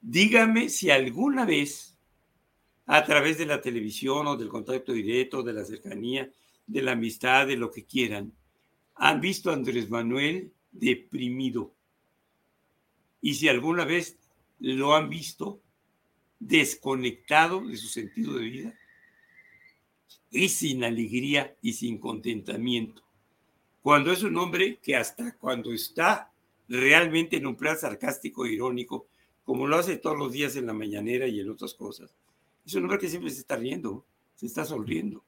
Dígame 0.00 0.68
si 0.68 0.90
alguna 0.90 1.44
vez, 1.44 1.96
a 2.86 3.04
través 3.04 3.38
de 3.38 3.46
la 3.46 3.60
televisión 3.60 4.26
o 4.26 4.36
del 4.36 4.48
contacto 4.48 4.92
directo, 4.92 5.42
de 5.42 5.52
la 5.52 5.64
cercanía, 5.64 6.30
de 6.66 6.82
la 6.82 6.92
amistad, 6.92 7.46
de 7.46 7.56
lo 7.56 7.70
que 7.70 7.84
quieran, 7.84 8.32
han 8.94 9.20
visto 9.20 9.50
a 9.50 9.54
Andrés 9.54 9.90
Manuel 9.90 10.52
deprimido. 10.72 11.72
Y 13.20 13.34
si 13.34 13.48
alguna 13.48 13.84
vez 13.84 14.18
lo 14.58 14.94
han 14.94 15.08
visto 15.08 15.60
desconectado 16.38 17.60
de 17.66 17.76
su 17.76 17.88
sentido 17.88 18.34
de 18.34 18.44
vida 18.44 18.74
y 20.30 20.48
sin 20.48 20.84
alegría 20.84 21.54
y 21.60 21.74
sin 21.74 21.98
contentamiento. 21.98 23.02
Cuando 23.82 24.12
es 24.12 24.22
un 24.22 24.36
hombre 24.36 24.78
que 24.82 24.96
hasta 24.96 25.36
cuando 25.36 25.72
está 25.72 26.30
realmente 26.68 27.36
en 27.36 27.46
un 27.46 27.56
plan 27.56 27.76
sarcástico 27.78 28.46
e 28.46 28.52
irónico, 28.52 29.06
como 29.50 29.66
lo 29.66 29.78
hace 29.78 29.96
todos 29.96 30.16
los 30.16 30.30
días 30.30 30.54
en 30.54 30.66
la 30.66 30.72
mañanera 30.72 31.26
y 31.26 31.40
en 31.40 31.50
otras 31.50 31.74
cosas, 31.74 32.14
es 32.64 32.72
un 32.74 32.84
hombre 32.84 33.00
que 33.00 33.08
siempre 33.08 33.32
se 33.32 33.40
está 33.40 33.56
riendo, 33.56 34.06
se 34.36 34.46
está 34.46 34.64
sonriendo. 34.64 35.24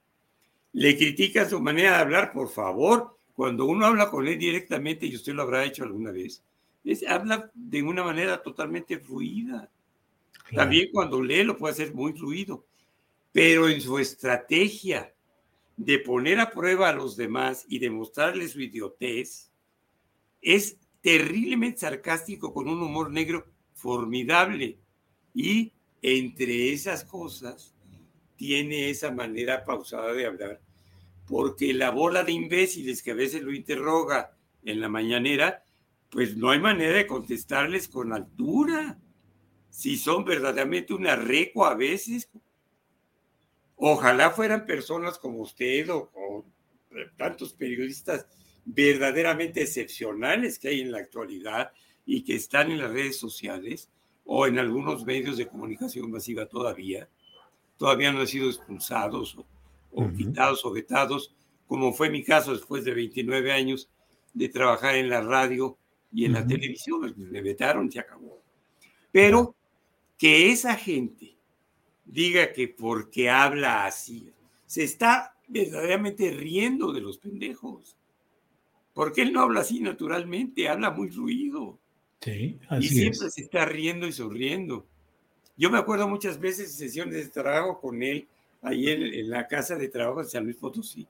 Le 0.74 0.96
critica 0.96 1.48
su 1.48 1.60
manera 1.60 1.96
de 1.96 2.02
hablar, 2.02 2.32
por 2.32 2.48
favor, 2.48 3.18
cuando 3.34 3.64
uno 3.64 3.84
habla 3.84 4.10
con 4.10 4.28
él 4.28 4.38
directamente, 4.38 5.06
y 5.06 5.16
usted 5.16 5.32
lo 5.32 5.42
habrá 5.42 5.64
hecho 5.64 5.82
alguna 5.82 6.12
vez, 6.12 6.40
es, 6.84 7.04
habla 7.04 7.50
de 7.52 7.82
una 7.82 8.04
manera 8.04 8.40
totalmente 8.40 8.96
fluida. 9.00 9.68
También 10.54 10.90
cuando 10.92 11.20
lee 11.20 11.42
lo 11.42 11.56
puede 11.56 11.72
hacer 11.72 11.92
muy 11.92 12.12
fluido, 12.12 12.64
pero 13.32 13.68
en 13.68 13.80
su 13.80 13.98
estrategia 13.98 15.12
de 15.76 15.98
poner 15.98 16.38
a 16.38 16.52
prueba 16.52 16.90
a 16.90 16.94
los 16.94 17.16
demás 17.16 17.66
y 17.68 17.80
demostrarles 17.80 18.52
su 18.52 18.60
idiotez, 18.60 19.50
es 20.40 20.76
terriblemente 21.00 21.80
sarcástico 21.80 22.54
con 22.54 22.68
un 22.68 22.80
humor 22.80 23.10
negro 23.10 23.51
formidable. 23.82 24.78
Y 25.34 25.72
entre 26.00 26.72
esas 26.72 27.04
cosas, 27.04 27.74
tiene 28.36 28.90
esa 28.90 29.10
manera 29.10 29.64
pausada 29.64 30.12
de 30.12 30.26
hablar 30.26 30.60
porque 31.26 31.72
la 31.72 31.90
bola 31.90 32.24
de 32.24 32.32
imbéciles 32.32 33.02
que 33.02 33.12
a 33.12 33.14
veces 33.14 33.42
lo 33.42 33.54
interroga 33.54 34.36
en 34.64 34.80
la 34.80 34.88
mañanera, 34.88 35.64
pues 36.10 36.36
no 36.36 36.50
hay 36.50 36.60
manera 36.60 36.94
de 36.94 37.06
contestarles 37.06 37.88
con 37.88 38.12
altura. 38.12 38.98
Si 39.70 39.96
son 39.96 40.24
verdaderamente 40.24 40.92
una 40.92 41.16
recua 41.16 41.70
a 41.70 41.74
veces. 41.74 42.28
Ojalá 43.76 44.30
fueran 44.30 44.66
personas 44.66 45.18
como 45.18 45.38
usted 45.38 45.88
o, 45.90 46.10
o 46.14 46.44
tantos 47.16 47.54
periodistas 47.54 48.26
verdaderamente 48.64 49.62
excepcionales 49.62 50.58
que 50.58 50.68
hay 50.68 50.82
en 50.82 50.92
la 50.92 50.98
actualidad 50.98 51.72
y 52.06 52.22
que 52.22 52.34
están 52.34 52.70
en 52.70 52.78
las 52.78 52.90
redes 52.90 53.18
sociales 53.18 53.90
o 54.24 54.46
en 54.46 54.58
algunos 54.58 55.04
medios 55.04 55.36
de 55.36 55.48
comunicación 55.48 56.10
masiva 56.10 56.46
todavía, 56.46 57.08
todavía 57.76 58.12
no 58.12 58.20
han 58.20 58.26
sido 58.26 58.48
expulsados 58.48 59.36
o 59.36 59.44
o 59.92 60.10
quitados 60.12 60.64
o 60.64 60.72
vetados, 60.72 61.34
como 61.66 61.92
fue 61.92 62.10
mi 62.10 62.22
caso 62.22 62.52
después 62.52 62.84
de 62.84 62.94
29 62.94 63.52
años 63.52 63.88
de 64.32 64.48
trabajar 64.48 64.96
en 64.96 65.08
la 65.08 65.20
radio 65.20 65.76
y 66.12 66.24
en 66.24 66.32
la 66.32 66.46
televisión. 66.46 67.00
Pues, 67.00 67.16
me 67.16 67.42
vetaron 67.42 67.86
y 67.86 67.92
se 67.92 68.00
acabó. 68.00 68.42
Pero 69.10 69.54
que 70.18 70.50
esa 70.50 70.74
gente 70.76 71.36
diga 72.04 72.52
que 72.52 72.68
porque 72.68 73.30
habla 73.30 73.86
así, 73.86 74.32
se 74.66 74.84
está 74.84 75.36
verdaderamente 75.48 76.30
riendo 76.30 76.92
de 76.92 77.00
los 77.00 77.18
pendejos. 77.18 77.96
Porque 78.94 79.22
él 79.22 79.32
no 79.32 79.40
habla 79.40 79.60
así 79.60 79.80
naturalmente, 79.80 80.68
habla 80.68 80.90
muy 80.90 81.08
ruido. 81.08 81.78
Sí, 82.22 82.58
así 82.68 82.86
y 82.86 82.88
siempre 82.88 83.30
se 83.30 83.42
está 83.42 83.64
riendo 83.64 84.06
y 84.06 84.12
sonriendo. 84.12 84.86
Yo 85.56 85.70
me 85.70 85.78
acuerdo 85.78 86.08
muchas 86.08 86.38
veces 86.38 86.70
en 86.70 86.88
sesiones 86.88 87.14
de 87.14 87.30
trabajo 87.30 87.80
con 87.80 88.02
él 88.02 88.28
ahí 88.62 88.88
en, 88.88 89.28
la 89.28 89.48
casa 89.48 89.76
de 89.76 89.88
trabajo 89.88 90.22
de 90.22 90.28
San 90.28 90.44
Luis 90.44 90.56
Potosí, 90.56 91.06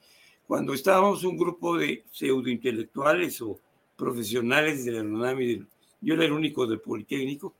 cuando 0.46 0.72
estábamos 0.72 1.22
un 1.24 1.36
grupo 1.36 1.76
de 1.76 2.02
pseudointelectuales 2.10 3.40
o 3.42 3.60
profesionales 3.96 4.84
de 4.84 4.92
la 4.92 5.02
UNAM, 5.02 5.66
yo 6.00 6.14
era 6.14 6.24
el 6.24 6.32
único 6.32 6.66
del 6.66 6.80
Politécnico, 6.80 7.54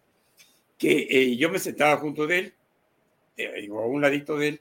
que 0.78 1.06
eh, 1.08 1.36
yo 1.36 1.50
me 1.50 1.58
sentaba 1.58 1.98
junto 1.98 2.26
de 2.26 2.38
él, 2.38 2.54
eh, 3.36 3.68
o 3.70 3.80
a 3.80 3.86
un 3.86 4.00
ladito 4.00 4.36
de 4.38 4.48
él, 4.48 4.60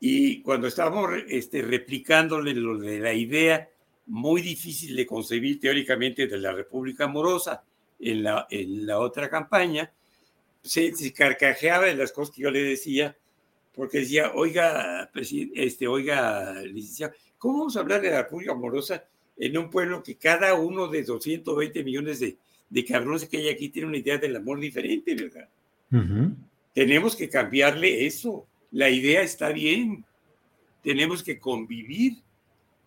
y 0.00 0.40
cuando 0.40 0.66
estábamos 0.66 1.10
este, 1.28 1.62
replicándole 1.62 2.54
lo 2.54 2.78
de 2.78 2.98
la 3.00 3.12
idea 3.12 3.68
muy 4.06 4.40
difícil 4.40 4.96
de 4.96 5.06
concebir 5.06 5.60
teóricamente 5.60 6.26
de 6.26 6.38
la 6.38 6.52
República 6.52 7.04
Amorosa 7.04 7.62
en 8.00 8.22
la, 8.22 8.46
en 8.50 8.86
la 8.86 8.98
otra 8.98 9.28
campaña, 9.28 9.92
se, 10.62 10.94
se 10.94 11.12
carcajeaba 11.12 11.86
de 11.86 11.94
las 11.94 12.12
cosas 12.12 12.34
que 12.34 12.42
yo 12.42 12.50
le 12.50 12.62
decía 12.62 13.16
porque 13.74 14.00
decía, 14.00 14.32
oiga, 14.34 15.10
este, 15.54 15.86
oiga, 15.86 16.60
licenciado, 16.62 17.14
¿cómo 17.38 17.60
vamos 17.60 17.76
a 17.76 17.80
hablar 17.80 18.00
de 18.00 18.10
la 18.10 18.22
República 18.22 18.52
Amorosa 18.52 19.04
en 19.36 19.56
un 19.56 19.70
pueblo 19.70 20.02
que 20.02 20.16
cada 20.16 20.54
uno 20.54 20.88
de 20.88 21.02
220 21.02 21.84
millones 21.84 22.20
de, 22.20 22.36
de 22.68 22.84
cabrones 22.84 23.26
que 23.26 23.38
hay 23.38 23.48
aquí 23.48 23.68
tiene 23.68 23.88
una 23.88 23.98
idea 23.98 24.18
del 24.18 24.36
amor 24.36 24.60
diferente, 24.60 25.14
¿verdad? 25.14 25.48
Tenemos 26.72 27.16
que 27.16 27.28
cambiarle 27.28 28.06
eso. 28.06 28.46
La 28.70 28.88
idea 28.90 29.22
está 29.22 29.50
bien. 29.50 30.04
Tenemos 30.82 31.22
que 31.22 31.38
convivir. 31.38 32.18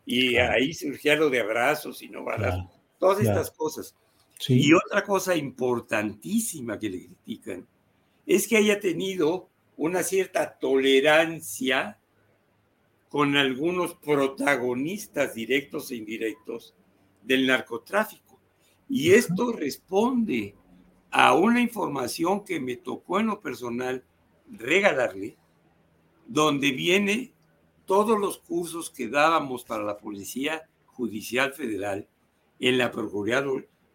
Y 0.06 0.38
ahí 0.38 0.73
surgía 0.73 1.15
lo 1.15 1.30
de 1.30 1.40
abrazos 1.40 2.02
y 2.02 2.10
no 2.10 2.23
balazos. 2.23 2.65
Todas 2.99 3.19
estas 3.19 3.52
cosas. 3.52 3.95
Y 4.48 4.74
otra 4.74 5.03
cosa 5.03 5.36
importantísima 5.36 6.78
que 6.80 6.90
le 6.90 7.06
critican 7.06 7.68
es 8.26 8.48
que 8.48 8.57
haya 8.57 8.80
tenido 8.80 9.49
una 9.78 10.03
cierta 10.03 10.57
tolerancia 10.57 11.99
con 13.10 13.36
algunos 13.36 13.94
protagonistas 13.95 15.36
directos 15.36 15.91
e 15.91 15.95
indirectos 15.95 16.74
del 17.22 17.45
narcotráfico. 17.45 18.40
Y 18.90 19.11
esto 19.11 19.52
responde 19.52 20.56
a 21.11 21.36
una 21.36 21.61
información 21.61 22.44
que 22.44 22.60
me 22.60 22.76
tocó 22.76 23.20
en 23.20 23.28
lo 23.28 23.40
personal 23.40 24.03
regalarle, 24.49 25.38
donde 26.28 26.72
viene 26.72 27.34
todos 27.86 28.20
los 28.20 28.40
cursos 28.40 28.90
que 28.90 29.07
dábamos 29.07 29.64
para 29.64 29.84
la 29.84 29.98
Policía 29.98 30.68
Judicial 30.88 31.53
Federal 31.53 32.07
en 32.60 32.78
la 32.78 32.91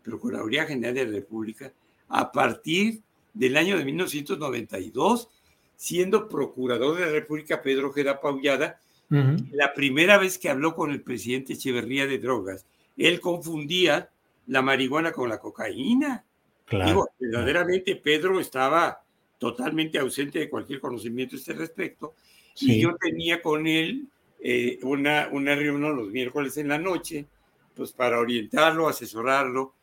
Procuraduría, 0.08 0.66
General 0.66 0.94
de 0.94 1.04
la 1.06 1.12
República 1.12 1.72
a 2.08 2.32
partir 2.32 3.02
del 3.34 3.56
año 3.56 3.76
de 3.76 3.84
1992, 3.84 5.28
siendo 5.76 6.28
procurador 6.28 6.96
de 6.96 7.06
la 7.06 7.12
República 7.12 7.62
Pedro 7.62 7.92
Gera 7.92 8.20
Paullada, 8.20 8.80
la 9.10 9.72
primera 9.72 10.18
vez 10.18 10.38
que 10.38 10.50
habló 10.50 10.74
con 10.74 10.90
el 10.90 11.00
presidente 11.00 11.54
Echeverría 11.54 12.06
de 12.06 12.18
drogas, 12.18 12.66
él 12.96 13.20
confundía 13.20 14.10
la 14.48 14.60
marihuana 14.60 15.12
con 15.12 15.28
la 15.28 15.38
cocaína. 15.38 16.24
Claro, 16.66 17.08
verdaderamente 17.18 17.96
Pedro 17.96 18.38
estaba 18.40 19.02
totalmente 19.38 19.98
ausente 19.98 20.38
de 20.38 20.50
cualquier 20.50 20.80
conocimiento 20.80 21.36
a 21.36 21.38
este 21.38 21.54
respecto. 21.54 22.14
Y 22.60 22.80
yo 22.80 22.96
tenía 22.96 23.40
con 23.40 23.66
él 23.66 24.08
eh, 24.40 24.78
una, 24.82 25.28
una 25.32 25.54
reunión 25.54 25.96
los 25.96 26.10
miércoles 26.10 26.56
en 26.58 26.68
la 26.68 26.78
noche, 26.78 27.26
pues 27.74 27.92
para 27.92 28.18
orientarlo, 28.18 28.88
asesorarlo, 28.88 29.74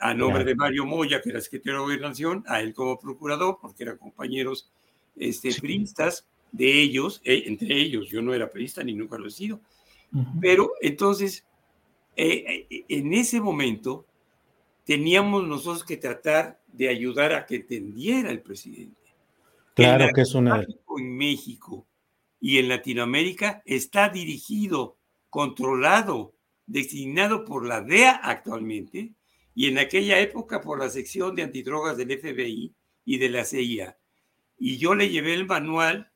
a 0.00 0.14
nombre 0.14 0.44
de 0.44 0.54
Mario 0.54 0.86
Moya, 0.86 1.20
que 1.20 1.28
era 1.28 1.40
secretario 1.40 1.80
de 1.80 1.84
Gobernación, 1.84 2.42
a 2.46 2.60
él 2.60 2.72
como 2.72 2.98
procurador, 2.98 3.58
porque 3.60 3.82
eran 3.82 3.98
compañeros 3.98 4.70
este, 5.16 5.52
priistas 5.60 6.26
de 6.52 6.80
ellos, 6.80 7.20
eh, 7.24 7.44
entre 7.46 7.76
ellos, 7.76 8.08
yo 8.08 8.22
no 8.22 8.32
era 8.32 8.50
priista 8.50 8.82
ni 8.82 8.94
nunca 8.94 9.18
lo 9.18 9.28
he 9.28 9.30
sido. 9.30 9.60
Pero 10.40 10.72
entonces, 10.80 11.46
eh, 12.16 12.66
en 12.88 13.12
ese 13.12 13.40
momento, 13.40 14.06
teníamos 14.84 15.46
nosotros 15.46 15.84
que 15.84 15.98
tratar 15.98 16.60
de 16.66 16.88
ayudar 16.88 17.32
a 17.32 17.46
que 17.46 17.56
entendiera 17.56 18.30
el 18.30 18.40
presidente. 18.40 18.96
Claro 19.74 20.08
que 20.12 20.22
es 20.22 20.34
una... 20.34 20.66
En 20.98 21.16
México 21.16 21.86
y 22.40 22.58
en 22.58 22.68
Latinoamérica 22.68 23.62
está 23.64 24.08
dirigido, 24.08 24.96
controlado, 25.28 26.34
designado 26.66 27.44
por 27.44 27.66
la 27.66 27.80
DEA 27.82 28.12
actualmente 28.12 29.12
y 29.54 29.68
en 29.68 29.78
aquella 29.78 30.20
época 30.20 30.60
por 30.60 30.78
la 30.78 30.88
sección 30.88 31.34
de 31.34 31.42
antidrogas 31.42 31.96
del 31.96 32.18
FBI 32.18 32.74
y 33.04 33.18
de 33.18 33.28
la 33.28 33.44
CIA. 33.44 33.98
Y 34.58 34.76
yo 34.78 34.94
le 34.94 35.08
llevé 35.08 35.34
el 35.34 35.46
manual 35.46 36.10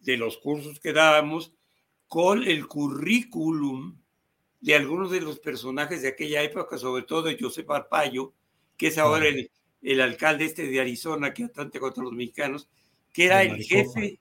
de 0.00 0.16
los 0.16 0.36
cursos 0.38 0.80
que 0.80 0.92
dábamos 0.92 1.52
con 2.06 2.44
el 2.44 2.66
currículum 2.66 3.96
de 4.60 4.74
algunos 4.74 5.10
de 5.10 5.20
los 5.20 5.38
personajes 5.40 6.02
de 6.02 6.08
aquella 6.08 6.42
época, 6.42 6.78
sobre 6.78 7.02
todo 7.02 7.22
de 7.22 7.38
José 7.38 7.64
Arpaio, 7.68 8.32
que 8.76 8.88
es 8.88 8.98
ahora 8.98 9.28
el, 9.28 9.50
el, 9.82 10.00
alcalde 10.00 10.44
este 10.44 10.66
de 10.66 10.80
Arizona 10.80 11.34
que 11.34 11.44
atenta 11.44 11.78
contra 11.78 12.02
los 12.02 12.12
mexicanos, 12.12 12.68
que 13.12 13.26
era 13.26 13.42
el 13.42 13.62
jefe 13.62 14.20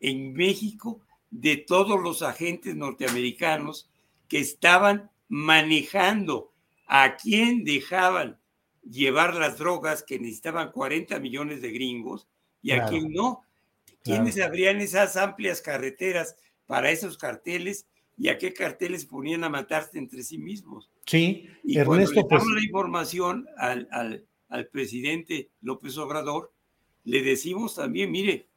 en 0.00 0.32
México 0.34 1.00
de 1.30 1.56
todos 1.56 2.00
los 2.00 2.22
agentes 2.22 2.74
norteamericanos 2.74 3.90
que 4.28 4.38
estaban 4.38 5.10
manejando 5.28 6.47
a 6.88 7.16
quién 7.16 7.64
dejaban 7.64 8.40
llevar 8.82 9.34
las 9.36 9.58
drogas 9.58 10.02
que 10.02 10.18
necesitaban 10.18 10.72
40 10.72 11.20
millones 11.20 11.62
de 11.62 11.70
gringos 11.70 12.26
y 12.62 12.72
a 12.72 12.86
quién 12.86 13.12
no. 13.12 13.42
¿Quiénes 14.02 14.40
abrían 14.40 14.80
esas 14.80 15.16
amplias 15.16 15.60
carreteras 15.60 16.36
para 16.66 16.90
esos 16.90 17.18
carteles 17.18 17.86
y 18.18 18.28
a 18.28 18.38
qué 18.38 18.52
carteles 18.52 19.04
ponían 19.04 19.44
a 19.44 19.48
matarse 19.48 19.96
entre 19.96 20.22
sí 20.24 20.38
mismos. 20.38 20.90
Sí, 21.06 21.48
y 21.62 21.78
Ernesto, 21.78 22.26
cuando 22.26 22.36
le 22.36 22.36
damos 22.36 22.54
la 22.54 22.64
información 22.64 23.46
al, 23.56 23.88
al, 23.92 24.26
al, 24.48 24.66
presidente 24.66 25.50
López 25.60 25.96
Obrador, 25.98 26.52
le 27.04 27.22
decimos 27.22 27.76
también, 27.76 28.10
mire, 28.10 28.48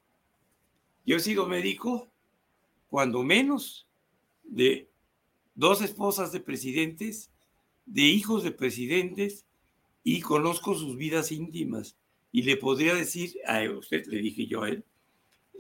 yo 1.06 1.18
he 1.18 1.20
sido 1.20 1.48
médico 1.48 2.12
cuando 2.90 3.24
menos 3.24 3.88
de 4.44 4.90
dos 5.54 5.82
esposas 5.82 6.32
de 6.32 6.40
presidentes, 6.40 7.32
de 7.86 8.04
hijos 8.04 8.44
de 8.44 8.52
presidentes, 8.52 9.46
y 10.04 10.22
conozco 10.22 10.76
sus 10.76 10.98
vidas 10.98 11.32
íntimas. 11.32 11.96
Y 12.32 12.44
le 12.44 12.58
podría 12.58 12.96
decir 12.96 13.34
a 13.46 13.62
usted, 13.70 14.06
le 14.08 14.22
dije 14.22 14.48
yo 14.48 14.64
a 14.64 14.70
él, 14.70 14.84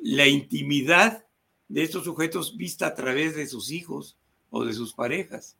la 0.02 0.28
intimidad 0.28 1.26
de 1.68 1.84
estos 1.84 2.06
sujetos 2.06 2.58
vista 2.58 2.88
a 2.88 2.96
través 2.96 3.36
de 3.36 3.48
sus 3.48 3.72
hijos 3.72 4.18
o 4.50 4.66
de 4.66 4.74
sus 4.74 4.94
parejas. 4.94 5.58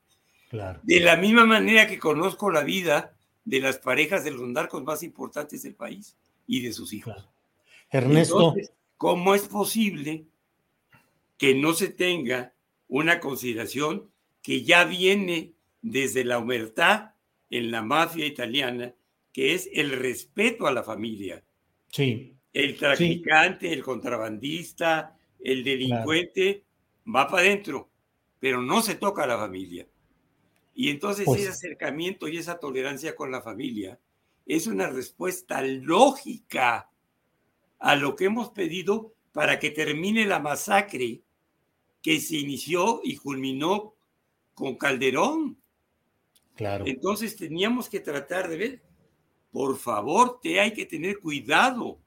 De 0.82 1.00
la 1.00 1.16
misma 1.16 1.46
manera 1.46 1.86
que 1.86 1.98
conozco 1.98 2.50
la 2.50 2.62
vida 2.62 3.14
de 3.44 3.60
las 3.60 3.78
parejas 3.78 4.24
de 4.24 4.32
los 4.32 4.46
narcos 4.48 4.82
más 4.82 5.02
importantes 5.02 5.62
del 5.62 5.74
país 5.74 6.16
y 6.46 6.60
de 6.60 6.72
sus 6.72 6.92
hijos. 6.92 7.28
Ernesto. 7.90 8.54
¿cómo 8.98 9.34
es 9.34 9.48
posible 9.48 10.26
que 11.38 11.54
no 11.54 11.72
se 11.72 11.88
tenga 11.88 12.52
una 12.88 13.18
consideración 13.18 14.10
que 14.42 14.62
ya 14.62 14.84
viene 14.84 15.54
desde 15.82 16.24
la 16.24 16.38
humertad 16.38 17.10
en 17.50 17.70
la 17.70 17.82
mafia 17.82 18.24
italiana, 18.24 18.94
que 19.32 19.54
es 19.54 19.68
el 19.72 19.90
respeto 19.90 20.66
a 20.66 20.72
la 20.72 20.82
familia? 20.82 21.44
Sí. 21.88 22.34
El 22.52 22.76
traficante, 22.76 23.72
el 23.72 23.82
contrabandista, 23.82 25.16
el 25.40 25.64
delincuente 25.64 26.64
va 27.06 27.28
para 27.28 27.42
adentro, 27.42 27.90
pero 28.38 28.62
no 28.62 28.82
se 28.82 28.94
toca 28.94 29.24
a 29.24 29.26
la 29.26 29.38
familia. 29.38 29.86
Y 30.74 30.90
entonces 30.90 31.26
pues 31.26 31.40
ese 31.40 31.50
acercamiento 31.50 32.28
y 32.28 32.38
esa 32.38 32.58
tolerancia 32.58 33.14
con 33.14 33.30
la 33.30 33.42
familia 33.42 33.98
es 34.46 34.66
una 34.66 34.88
respuesta 34.88 35.62
lógica 35.62 36.90
a 37.78 37.96
lo 37.96 38.16
que 38.16 38.26
hemos 38.26 38.50
pedido 38.50 39.14
para 39.32 39.58
que 39.58 39.70
termine 39.70 40.26
la 40.26 40.38
masacre 40.38 41.22
que 42.00 42.20
se 42.20 42.36
inició 42.36 43.00
y 43.02 43.16
culminó 43.16 43.94
con 44.54 44.76
Calderón. 44.76 45.61
Claro. 46.54 46.84
Entonces 46.86 47.36
teníamos 47.36 47.88
que 47.88 48.00
tratar 48.00 48.48
de 48.48 48.56
ver, 48.56 48.82
por 49.50 49.76
favor, 49.76 50.40
te 50.42 50.60
hay 50.60 50.72
que 50.72 50.86
tener 50.86 51.18
cuidado 51.18 51.98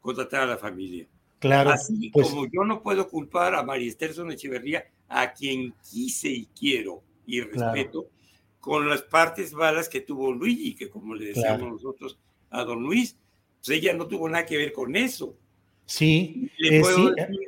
con 0.00 0.14
tratar 0.14 0.42
a 0.42 0.46
la 0.46 0.56
familia. 0.56 1.06
Claro. 1.38 1.70
Así 1.70 2.10
pues 2.10 2.28
como 2.28 2.46
yo 2.46 2.64
no 2.64 2.82
puedo 2.82 3.08
culpar 3.08 3.54
a 3.54 3.62
María 3.62 3.88
Esterson 3.88 4.30
Echeverría, 4.30 4.84
a 5.08 5.32
quien 5.32 5.74
quise 5.90 6.28
y 6.28 6.46
quiero 6.46 7.02
y 7.26 7.40
respeto, 7.40 8.08
con 8.60 8.88
las 8.88 9.02
partes 9.02 9.52
malas 9.52 9.88
que 9.88 10.00
tuvo 10.00 10.32
Luigi, 10.32 10.74
que 10.74 10.90
como 10.90 11.14
le 11.14 11.26
decíamos 11.26 11.72
nosotros 11.72 12.18
a 12.50 12.64
don 12.64 12.82
Luis, 12.82 13.16
pues 13.58 13.78
ella 13.78 13.94
no 13.94 14.06
tuvo 14.06 14.28
nada 14.28 14.46
que 14.46 14.56
ver 14.56 14.72
con 14.72 14.96
eso. 14.96 15.36
Sí. 15.86 16.50
Le 16.58 16.78
eh, 16.78 16.80
puedo 16.80 17.10
decir 17.10 17.38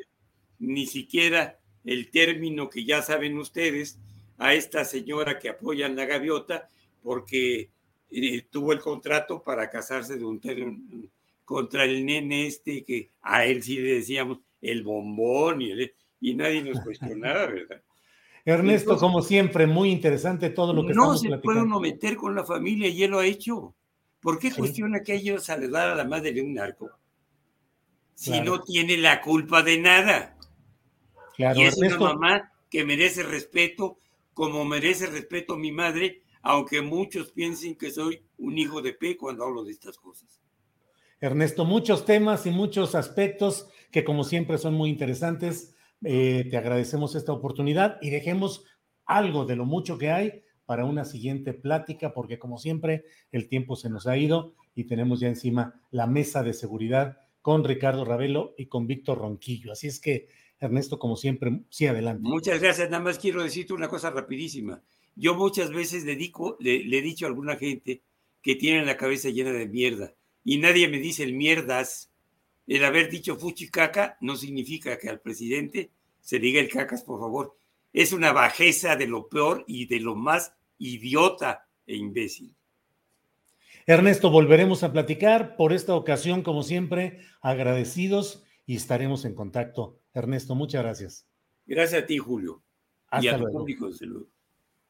ni 0.58 0.86
siquiera 0.86 1.58
el 1.84 2.10
término 2.10 2.70
que 2.70 2.84
ya 2.84 3.02
saben 3.02 3.36
ustedes 3.36 3.98
a 4.38 4.54
esta 4.54 4.84
señora 4.84 5.38
que 5.38 5.48
apoya 5.48 5.86
en 5.86 5.96
la 5.96 6.06
gaviota 6.06 6.68
porque 7.02 7.70
eh, 8.10 8.46
tuvo 8.50 8.72
el 8.72 8.80
contrato 8.80 9.42
para 9.42 9.70
casarse 9.70 10.16
de 10.16 10.24
un, 10.24 11.10
contra 11.44 11.84
el 11.84 12.04
nene 12.04 12.46
este 12.46 12.84
que 12.84 13.10
a 13.22 13.44
él 13.44 13.62
sí 13.62 13.76
le 13.76 13.94
decíamos 13.94 14.38
el 14.60 14.82
bombón 14.82 15.62
y, 15.62 15.72
y 16.20 16.34
nadie 16.34 16.62
nos 16.62 16.80
cuestionaba, 16.80 17.46
¿verdad? 17.46 17.82
Ernesto, 18.44 18.96
como 18.96 19.22
siempre, 19.22 19.66
muy 19.66 19.90
interesante 19.90 20.50
todo 20.50 20.72
lo 20.72 20.84
que 20.84 20.94
no 20.94 21.16
se 21.16 21.28
puede 21.38 21.62
uno 21.62 21.78
meter 21.78 22.16
con 22.16 22.34
la 22.34 22.44
familia 22.44 22.88
y 22.88 23.04
él 23.04 23.12
lo 23.12 23.20
ha 23.20 23.26
hecho. 23.26 23.74
¿Por 24.20 24.38
qué 24.38 24.52
cuestiona 24.52 25.02
que 25.02 25.14
ellos 25.14 25.44
saludar 25.44 25.90
a 25.90 25.94
la 25.94 26.04
madre 26.04 26.32
de 26.32 26.42
un 26.42 26.54
narco? 26.54 26.90
Si 28.14 28.40
no 28.40 28.60
tiene 28.60 28.96
la 28.96 29.20
culpa 29.20 29.62
de 29.62 29.78
nada. 29.78 30.36
Claro, 31.36 31.60
y 31.60 31.64
es 31.64 31.76
una 31.76 31.98
mamá 31.98 32.52
que 32.68 32.84
merece 32.84 33.22
respeto, 33.22 33.98
como 34.34 34.64
merece 34.64 35.06
respeto 35.06 35.56
mi 35.56 35.72
madre, 35.72 36.22
aunque 36.42 36.80
muchos 36.82 37.32
piensen 37.32 37.76
que 37.76 37.90
soy 37.90 38.22
un 38.38 38.58
hijo 38.58 38.82
de 38.82 38.94
P 38.94 39.16
cuando 39.16 39.44
hablo 39.44 39.64
de 39.64 39.72
estas 39.72 39.98
cosas. 39.98 40.40
Ernesto, 41.20 41.64
muchos 41.64 42.04
temas 42.04 42.46
y 42.46 42.50
muchos 42.50 42.94
aspectos 42.94 43.68
que 43.92 44.02
como 44.02 44.24
siempre 44.24 44.58
son 44.58 44.74
muy 44.74 44.90
interesantes. 44.90 45.76
Eh, 46.04 46.48
te 46.50 46.56
agradecemos 46.56 47.14
esta 47.14 47.32
oportunidad 47.32 47.98
y 48.02 48.10
dejemos 48.10 48.64
algo 49.04 49.44
de 49.44 49.54
lo 49.54 49.64
mucho 49.64 49.98
que 49.98 50.10
hay 50.10 50.42
para 50.66 50.84
una 50.84 51.04
siguiente 51.04 51.52
plática, 51.52 52.12
porque 52.12 52.38
como 52.38 52.58
siempre 52.58 53.04
el 53.30 53.48
tiempo 53.48 53.76
se 53.76 53.90
nos 53.90 54.06
ha 54.06 54.16
ido 54.16 54.54
y 54.74 54.84
tenemos 54.84 55.20
ya 55.20 55.28
encima 55.28 55.80
la 55.90 56.06
mesa 56.06 56.42
de 56.42 56.54
seguridad 56.54 57.18
con 57.40 57.64
Ricardo 57.64 58.04
Ravelo 58.04 58.54
y 58.56 58.66
con 58.66 58.86
Víctor 58.86 59.18
Ronquillo. 59.18 59.72
Así 59.72 59.88
es 59.88 60.00
que, 60.00 60.28
Ernesto, 60.62 60.98
como 60.98 61.16
siempre, 61.16 61.60
sí, 61.70 61.86
adelante. 61.86 62.22
Muchas 62.22 62.60
gracias. 62.60 62.88
Nada 62.88 63.02
más 63.02 63.18
quiero 63.18 63.42
decirte 63.42 63.72
una 63.72 63.88
cosa 63.88 64.10
rapidísima. 64.10 64.80
Yo 65.16 65.34
muchas 65.34 65.70
veces 65.70 66.04
le, 66.04 66.14
le 66.14 66.98
he 66.98 67.02
dicho 67.02 67.26
a 67.26 67.28
alguna 67.28 67.56
gente 67.56 68.00
que 68.40 68.54
tiene 68.54 68.84
la 68.84 68.96
cabeza 68.96 69.28
llena 69.28 69.52
de 69.52 69.66
mierda 69.66 70.14
y 70.44 70.58
nadie 70.58 70.88
me 70.88 70.98
dice 70.98 71.24
el 71.24 71.34
mierdas. 71.34 72.12
El 72.68 72.84
haber 72.84 73.10
dicho 73.10 73.36
fuchi 73.36 73.70
caca 73.70 74.16
no 74.20 74.36
significa 74.36 74.96
que 74.98 75.08
al 75.08 75.20
presidente 75.20 75.90
se 76.20 76.38
diga 76.38 76.60
el 76.60 76.68
cacas, 76.68 77.02
por 77.02 77.18
favor. 77.18 77.56
Es 77.92 78.12
una 78.12 78.32
bajeza 78.32 78.94
de 78.94 79.08
lo 79.08 79.28
peor 79.28 79.64
y 79.66 79.86
de 79.86 79.98
lo 79.98 80.14
más 80.14 80.54
idiota 80.78 81.66
e 81.86 81.96
imbécil. 81.96 82.54
Ernesto, 83.84 84.30
volveremos 84.30 84.84
a 84.84 84.92
platicar. 84.92 85.56
Por 85.56 85.72
esta 85.72 85.96
ocasión, 85.96 86.42
como 86.42 86.62
siempre, 86.62 87.18
agradecidos 87.40 88.44
y 88.64 88.76
estaremos 88.76 89.24
en 89.24 89.34
contacto. 89.34 89.98
Ernesto, 90.14 90.54
muchas 90.54 90.82
gracias. 90.82 91.26
Gracias 91.66 92.02
a 92.02 92.06
ti, 92.06 92.18
Julio. 92.18 92.62
Hasta 93.08 93.24
y 93.24 93.28
a 93.28 93.38
luego. 93.38 93.52
tu 93.52 93.58
público. 93.58 93.90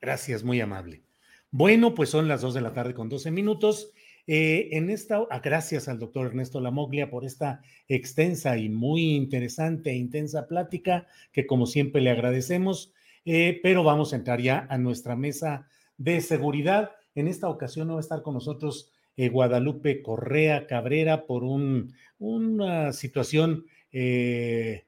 Gracias, 0.01 0.43
muy 0.43 0.61
amable. 0.61 1.03
Bueno, 1.51 1.95
pues 1.95 2.09
son 2.09 2.29
las 2.29 2.41
dos 2.41 2.55
de 2.55 2.61
la 2.61 2.73
tarde 2.73 2.95
con 2.95 3.09
12 3.09 3.31
minutos. 3.31 3.93
Eh, 4.27 4.69
en 4.73 4.91
esta, 4.91 5.27
ah, 5.31 5.41
gracias 5.41 5.89
al 5.89 5.99
doctor 5.99 6.27
Ernesto 6.27 6.61
Lamoglia 6.61 7.11
por 7.11 7.25
esta 7.25 7.61
extensa 7.89 8.57
y 8.57 8.69
muy 8.69 9.15
interesante 9.15 9.91
e 9.91 9.97
intensa 9.97 10.47
plática 10.47 11.07
que 11.33 11.47
como 11.47 11.67
siempre 11.67 12.01
le 12.01 12.11
agradecemos, 12.11 12.95
eh, 13.25 13.59
pero 13.63 13.83
vamos 13.83 14.13
a 14.13 14.17
entrar 14.17 14.41
ya 14.41 14.67
a 14.71 14.79
nuestra 14.79 15.17
mesa 15.17 15.69
de 15.99 16.21
seguridad. 16.21 16.93
En 17.15 17.29
esta 17.29 17.49
ocasión 17.49 17.89
no 17.89 17.95
va 17.95 18.01
a 18.01 18.03
estar 18.03 18.23
con 18.23 18.35
nosotros 18.35 18.93
eh, 19.17 19.29
Guadalupe 19.29 20.03
Correa 20.03 20.67
Cabrera 20.67 21.27
por 21.27 21.45
un, 21.45 21.93
una 22.19 22.93
situación 22.93 23.67
eh, 23.93 24.87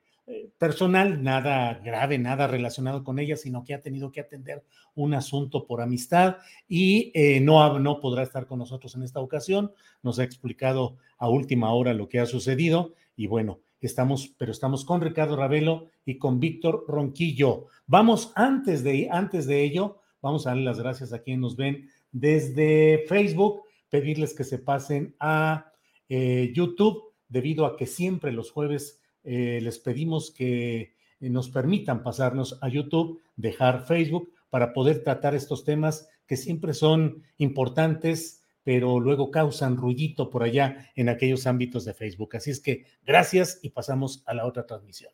personal, 0.59 1.23
nada 1.23 1.75
grave, 1.85 2.19
nada 2.19 2.47
relacionado 2.47 3.05
con 3.05 3.19
ella, 3.19 3.37
sino 3.37 3.65
que 3.65 3.75
ha 3.75 3.81
tenido 3.81 4.11
que 4.11 4.21
atender 4.21 4.65
un 4.95 5.15
asunto 5.15 5.67
por 5.67 5.83
amistad 5.83 6.37
y 6.69 7.11
eh, 7.15 7.41
no, 7.41 7.79
no 7.79 8.01
podrá 8.01 8.23
estar 8.23 8.47
con 8.47 8.59
nosotros 8.59 8.95
en 8.95 9.03
esta 9.03 9.21
ocasión. 9.21 9.73
Nos 10.03 10.19
ha 10.19 10.25
explicado 10.25 10.97
a 11.19 11.29
última 11.29 11.73
hora 11.73 11.93
lo 11.93 12.09
que 12.09 12.21
ha 12.21 12.27
sucedido 12.27 12.95
y 13.17 13.27
bueno, 13.27 13.61
estamos, 13.81 14.35
pero 14.39 14.53
estamos 14.53 14.85
con 14.85 15.01
Ricardo 15.01 15.37
Ravelo 15.37 15.89
y 16.05 16.19
con 16.19 16.41
Víctor 16.41 16.85
Ronquillo. 16.89 17.67
Vamos 17.87 18.33
antes 18.35 18.83
de, 18.83 19.09
antes 19.11 19.47
de 19.47 19.63
ello, 19.63 20.01
vamos 20.23 20.47
a 20.47 20.51
darle 20.51 20.65
las 20.65 20.81
gracias 20.81 21.13
a 21.13 21.21
quienes 21.21 21.41
nos 21.41 21.57
ven 21.57 21.91
desde 22.13 23.05
Facebook, 23.09 23.63
pedirles 23.91 24.35
que 24.35 24.45
se 24.45 24.59
pasen 24.59 25.15
a 25.21 25.73
eh, 26.09 26.53
YouTube, 26.55 27.13
debido 27.29 27.67
a 27.67 27.77
que 27.77 27.87
siempre 27.87 28.33
los 28.33 28.51
jueves 28.51 29.01
eh, 29.25 29.61
les 29.63 29.79
pedimos 29.79 30.31
que 30.31 30.95
nos 31.21 31.49
permitan 31.49 32.03
pasarnos 32.03 32.59
a 32.61 32.69
YouTube, 32.69 33.23
dejar 33.37 33.87
Facebook 33.87 34.33
para 34.51 34.73
poder 34.73 35.03
tratar 35.03 35.35
estos 35.35 35.65
temas 35.65 36.09
que 36.27 36.37
siempre 36.37 36.75
son 36.75 37.23
importantes, 37.39 38.43
pero 38.63 39.01
luego 39.01 39.31
causan 39.31 39.77
ruidito 39.77 40.31
por 40.31 40.43
allá 40.43 40.91
en 40.95 41.09
aquellos 41.09 41.47
ámbitos 41.47 41.85
de 41.85 41.95
Facebook. 41.95 42.37
Así 42.37 42.51
es 42.51 42.61
que 42.61 42.85
gracias 43.05 43.59
y 43.63 43.71
pasamos 43.71 44.23
a 44.27 44.35
la 44.35 44.47
otra 44.47 44.67
transmisión. 44.67 45.13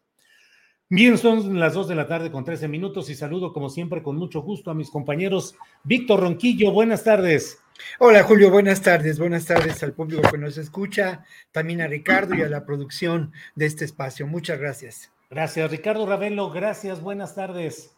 Bien, 0.88 1.18
son 1.18 1.60
las 1.60 1.74
dos 1.74 1.86
de 1.86 1.94
la 1.94 2.08
tarde 2.08 2.32
con 2.32 2.44
13 2.44 2.66
minutos 2.66 3.10
y 3.10 3.14
saludo 3.14 3.52
como 3.52 3.70
siempre 3.70 4.02
con 4.02 4.16
mucho 4.16 4.42
gusto 4.42 4.72
a 4.72 4.74
mis 4.74 4.90
compañeros. 4.90 5.54
Víctor 5.84 6.20
Ronquillo, 6.20 6.72
buenas 6.72 7.04
tardes. 7.04 7.58
Hola 7.98 8.22
Julio, 8.22 8.50
buenas 8.50 8.82
tardes, 8.82 9.18
buenas 9.18 9.46
tardes 9.46 9.82
al 9.82 9.92
público 9.92 10.22
que 10.30 10.38
nos 10.38 10.58
escucha, 10.58 11.24
también 11.52 11.80
a 11.80 11.86
Ricardo 11.86 12.34
y 12.34 12.42
a 12.42 12.48
la 12.48 12.64
producción 12.64 13.32
de 13.54 13.66
este 13.66 13.84
espacio. 13.84 14.26
Muchas 14.26 14.58
gracias. 14.58 15.12
Gracias, 15.30 15.70
Ricardo 15.70 16.06
Ravelo, 16.06 16.50
gracias, 16.50 17.02
buenas 17.02 17.34
tardes. 17.34 17.96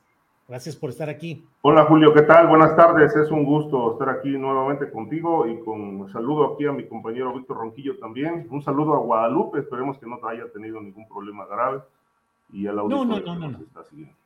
Gracias 0.48 0.76
por 0.76 0.90
estar 0.90 1.08
aquí. 1.08 1.46
Hola 1.62 1.84
Julio, 1.84 2.12
¿qué 2.12 2.22
tal? 2.22 2.48
Buenas 2.48 2.76
tardes, 2.76 3.14
es 3.16 3.30
un 3.30 3.44
gusto 3.44 3.92
estar 3.92 4.10
aquí 4.10 4.28
nuevamente 4.30 4.90
contigo 4.90 5.46
y 5.46 5.58
con 5.64 5.80
un 5.80 6.12
saludo 6.12 6.52
aquí 6.52 6.66
a 6.66 6.72
mi 6.72 6.86
compañero 6.86 7.32
Víctor 7.32 7.58
Ronquillo 7.58 7.96
también. 7.98 8.46
Un 8.50 8.62
saludo 8.62 8.94
a 8.94 8.98
Guadalupe, 8.98 9.60
esperemos 9.60 9.98
que 9.98 10.06
no 10.06 10.18
haya 10.28 10.50
tenido 10.52 10.80
ningún 10.80 11.08
problema 11.08 11.46
grave 11.46 11.80
y 12.52 12.66
a 12.66 12.72
la 12.72 12.82
No, 12.82 13.04
no, 13.04 13.20
no, 13.20 13.34
no, 13.36 13.48
no. 13.48 13.60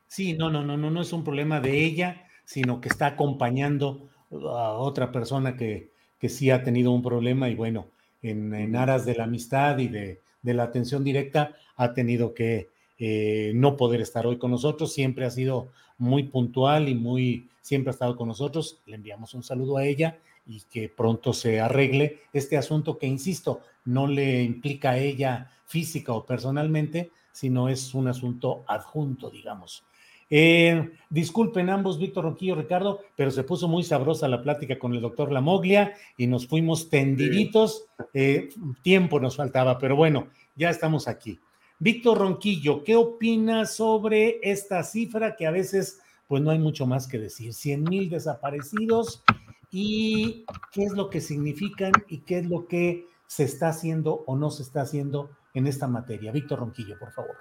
Sí, 0.08 0.36
no, 0.36 0.50
no, 0.50 0.64
no, 0.64 0.76
no, 0.76 0.90
no 0.90 1.00
es 1.00 1.12
un 1.12 1.22
problema 1.22 1.60
de 1.60 1.84
ella, 1.84 2.26
sino 2.44 2.80
que 2.80 2.88
está 2.88 3.06
acompañando 3.06 4.08
a 4.30 4.72
otra 4.72 5.12
persona 5.12 5.56
que, 5.56 5.90
que 6.18 6.28
sí 6.28 6.50
ha 6.50 6.62
tenido 6.62 6.92
un 6.92 7.02
problema 7.02 7.48
y 7.48 7.54
bueno, 7.54 7.86
en, 8.22 8.54
en 8.54 8.76
aras 8.76 9.04
de 9.04 9.14
la 9.14 9.24
amistad 9.24 9.78
y 9.78 9.88
de, 9.88 10.20
de, 10.42 10.54
la 10.54 10.64
atención 10.64 11.04
directa, 11.04 11.54
ha 11.76 11.92
tenido 11.94 12.34
que 12.34 12.70
eh, 12.98 13.52
no 13.54 13.76
poder 13.76 14.00
estar 14.00 14.26
hoy 14.26 14.38
con 14.38 14.50
nosotros. 14.50 14.92
Siempre 14.92 15.26
ha 15.26 15.30
sido 15.30 15.68
muy 15.98 16.24
puntual 16.24 16.88
y 16.88 16.94
muy, 16.94 17.48
siempre 17.60 17.90
ha 17.90 17.92
estado 17.92 18.16
con 18.16 18.28
nosotros. 18.28 18.80
Le 18.86 18.96
enviamos 18.96 19.34
un 19.34 19.42
saludo 19.42 19.76
a 19.76 19.84
ella 19.84 20.18
y 20.46 20.62
que 20.70 20.88
pronto 20.88 21.32
se 21.32 21.60
arregle 21.60 22.20
este 22.32 22.56
asunto 22.56 22.98
que, 22.98 23.06
insisto, 23.06 23.60
no 23.84 24.06
le 24.06 24.42
implica 24.42 24.90
a 24.92 24.98
ella 24.98 25.50
física 25.66 26.12
o 26.12 26.24
personalmente, 26.24 27.10
sino 27.32 27.68
es 27.68 27.94
un 27.94 28.08
asunto 28.08 28.64
adjunto, 28.66 29.30
digamos. 29.30 29.84
Eh, 30.28 30.92
disculpen 31.08 31.70
ambos, 31.70 31.98
Víctor 31.98 32.24
Roquillo, 32.24 32.56
Ricardo, 32.56 33.00
pero 33.16 33.30
se 33.30 33.44
puso 33.44 33.68
muy 33.68 33.84
sabrosa 33.84 34.28
la 34.28 34.42
plática 34.42 34.78
con 34.78 34.94
el 34.94 35.00
doctor 35.00 35.30
Lamoglia 35.30 35.94
y 36.16 36.26
nos 36.26 36.46
fuimos 36.46 36.88
tendiditos. 36.90 37.86
Eh, 38.12 38.48
tiempo 38.82 39.20
nos 39.20 39.36
faltaba, 39.36 39.78
pero 39.78 39.96
bueno, 39.96 40.28
ya 40.56 40.70
estamos 40.70 41.08
aquí. 41.08 41.38
Víctor 41.78 42.18
Ronquillo, 42.18 42.82
¿qué 42.82 42.96
opinas 42.96 43.76
sobre 43.76 44.40
esta 44.42 44.82
cifra 44.82 45.36
que 45.36 45.46
a 45.46 45.50
veces, 45.50 46.00
pues 46.26 46.42
no 46.42 46.50
hay 46.50 46.58
mucho 46.58 46.86
más 46.86 47.06
que 47.06 47.18
decir? 47.18 47.52
100 47.52 47.84
mil 47.84 48.08
desaparecidos 48.08 49.22
y 49.70 50.46
qué 50.72 50.84
es 50.84 50.92
lo 50.92 51.10
que 51.10 51.20
significan 51.20 51.92
y 52.08 52.18
qué 52.18 52.38
es 52.38 52.46
lo 52.46 52.66
que 52.66 53.04
se 53.26 53.44
está 53.44 53.68
haciendo 53.68 54.24
o 54.26 54.36
no 54.36 54.50
se 54.50 54.62
está 54.62 54.82
haciendo 54.82 55.30
en 55.52 55.66
esta 55.66 55.86
materia. 55.86 56.32
Víctor 56.32 56.60
Ronquillo, 56.60 56.98
por 56.98 57.12
favor. 57.12 57.36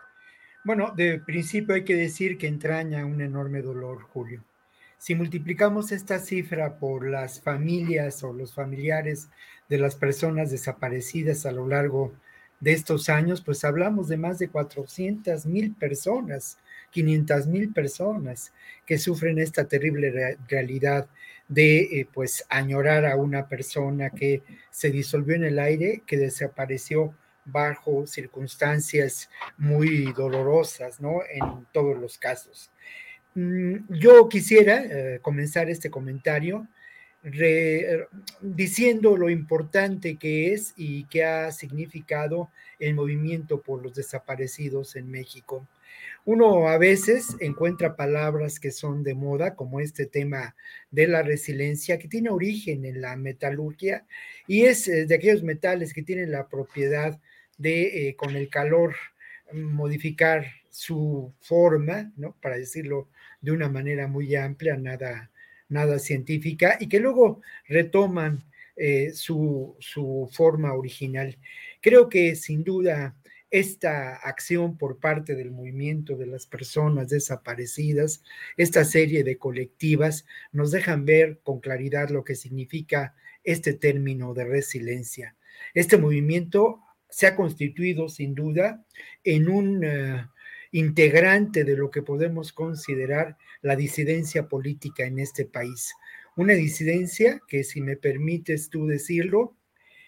Bueno, 0.65 0.91
de 0.97 1.19
principio 1.19 1.75
hay 1.75 1.83
que 1.83 1.93
decir 1.95 2.39
que 2.39 2.47
entraña 2.47 3.05
un 3.05 3.21
enorme 3.21 3.61
dolor, 3.61 4.01
Julio. 4.01 4.43
Si 4.97 5.13
multiplicamos 5.13 5.91
esta 5.91 6.17
cifra 6.17 6.79
por 6.79 7.07
las 7.07 7.39
familias 7.39 8.23
o 8.23 8.33
los 8.33 8.55
familiares 8.55 9.29
de 9.69 9.77
las 9.77 9.95
personas 9.95 10.49
desaparecidas 10.49 11.45
a 11.45 11.51
lo 11.51 11.67
largo 11.67 12.13
de 12.59 12.73
estos 12.73 13.09
años, 13.09 13.41
pues 13.41 13.63
hablamos 13.63 14.07
de 14.07 14.17
más 14.17 14.39
de 14.39 14.49
400 14.49 15.45
mil 15.45 15.75
personas, 15.75 16.57
500 16.89 17.45
mil 17.45 17.71
personas 17.71 18.51
que 18.87 18.97
sufren 18.97 19.37
esta 19.37 19.67
terrible 19.67 20.09
re 20.09 20.37
realidad 20.47 21.07
de 21.47 21.81
eh, 21.81 22.07
pues 22.11 22.43
añorar 22.49 23.05
a 23.05 23.17
una 23.17 23.47
persona 23.47 24.09
que 24.09 24.41
se 24.71 24.89
disolvió 24.89 25.35
en 25.35 25.43
el 25.43 25.59
aire, 25.59 26.01
que 26.07 26.17
desapareció 26.17 27.13
bajo 27.45 28.07
circunstancias 28.07 29.29
muy 29.57 30.11
dolorosas, 30.13 30.99
¿no? 30.99 31.21
En 31.29 31.65
todos 31.71 31.97
los 31.97 32.17
casos. 32.17 32.71
Yo 33.35 34.29
quisiera 34.29 34.83
eh, 34.83 35.19
comenzar 35.21 35.69
este 35.69 35.89
comentario 35.89 36.67
diciendo 38.39 39.17
lo 39.17 39.29
importante 39.29 40.15
que 40.15 40.53
es 40.53 40.73
y 40.77 41.05
que 41.05 41.23
ha 41.25 41.51
significado 41.51 42.49
el 42.79 42.93
movimiento 42.93 43.61
por 43.61 43.81
los 43.81 43.95
desaparecidos 43.95 44.95
en 44.95 45.09
México. 45.09 45.67
Uno 46.23 46.67
a 46.69 46.77
veces 46.77 47.35
encuentra 47.39 47.95
palabras 47.95 48.59
que 48.59 48.71
son 48.71 49.03
de 49.03 49.15
moda, 49.15 49.55
como 49.55 49.79
este 49.79 50.05
tema 50.05 50.55
de 50.91 51.07
la 51.07 51.23
resiliencia, 51.23 51.97
que 51.97 52.07
tiene 52.07 52.29
origen 52.29 52.85
en 52.85 53.01
la 53.01 53.15
metalurgia 53.15 54.05
y 54.47 54.65
es 54.65 54.85
de 54.85 55.13
aquellos 55.13 55.43
metales 55.43 55.93
que 55.93 56.03
tienen 56.03 56.31
la 56.31 56.47
propiedad 56.47 57.19
de, 57.57 58.09
eh, 58.09 58.15
con 58.15 58.35
el 58.35 58.49
calor, 58.49 58.95
modificar 59.53 60.45
su 60.69 61.33
forma, 61.39 62.11
¿no? 62.17 62.35
Para 62.41 62.57
decirlo 62.57 63.09
de 63.41 63.51
una 63.51 63.69
manera 63.69 64.07
muy 64.07 64.35
amplia, 64.35 64.75
nada, 64.75 65.31
nada 65.69 65.99
científica, 65.99 66.77
y 66.79 66.87
que 66.89 66.99
luego 66.99 67.41
retoman 67.67 68.43
eh, 68.75 69.11
su, 69.13 69.75
su 69.79 70.29
forma 70.33 70.73
original. 70.73 71.37
Creo 71.81 72.09
que 72.09 72.35
sin 72.35 72.63
duda 72.63 73.15
esta 73.51 74.15
acción 74.15 74.77
por 74.77 74.99
parte 74.99 75.35
del 75.35 75.51
movimiento 75.51 76.17
de 76.17 76.25
las 76.25 76.45
personas 76.45 77.07
desaparecidas, 77.09 78.21
esta 78.57 78.83
serie 78.83 79.23
de 79.23 79.37
colectivas, 79.37 80.25
nos 80.51 80.71
dejan 80.71 81.05
ver 81.05 81.39
con 81.43 81.61
claridad 81.61 82.09
lo 82.09 82.25
que 82.25 82.35
significa 82.35 83.15
este 83.45 83.73
término 83.73 84.33
de 84.33 84.43
resiliencia. 84.43 85.37
Este 85.73 85.97
movimiento 85.97 86.81
se 87.15 87.27
ha 87.27 87.35
constituido 87.37 88.09
sin 88.09 88.35
duda 88.35 88.83
en 89.23 89.47
un 89.47 89.85
uh, 89.85 90.27
integrante 90.73 91.63
de 91.63 91.77
lo 91.77 91.89
que 91.89 92.01
podemos 92.01 92.51
considerar 92.51 93.37
la 93.61 93.77
disidencia 93.77 94.49
política 94.49 95.05
en 95.05 95.19
este 95.19 95.45
país. 95.45 95.93
Una 96.35 96.55
disidencia 96.55 97.39
que, 97.47 97.63
si 97.63 97.79
me 97.79 97.95
permites 97.95 98.69
tú 98.69 98.85
decirlo, 98.85 99.55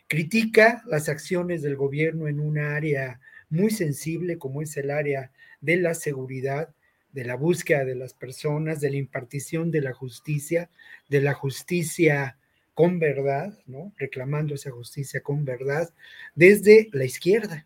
critica 0.09 0.83
las 0.85 1.07
acciones 1.07 1.61
del 1.61 1.77
gobierno 1.77 2.27
en 2.27 2.41
una 2.41 2.75
área 2.75 3.21
muy 3.49 3.69
sensible 3.69 4.37
como 4.37 4.61
es 4.61 4.75
el 4.75 4.91
área 4.91 5.31
de 5.61 5.77
la 5.77 5.93
seguridad, 5.93 6.75
de 7.13 7.23
la 7.23 7.35
búsqueda 7.35 7.85
de 7.85 7.95
las 7.95 8.13
personas, 8.13 8.81
de 8.81 8.89
la 8.89 8.97
impartición 8.97 9.71
de 9.71 9.79
la 9.79 9.93
justicia, 9.93 10.69
de 11.07 11.21
la 11.21 11.33
justicia 11.33 12.37
con 12.77 12.99
verdad, 12.99 13.57
¿no? 13.65 13.91
Reclamando 13.97 14.53
esa 14.53 14.69
justicia 14.69 15.21
con 15.21 15.43
verdad 15.45 15.91
desde 16.35 16.89
la 16.91 17.05
izquierda, 17.05 17.65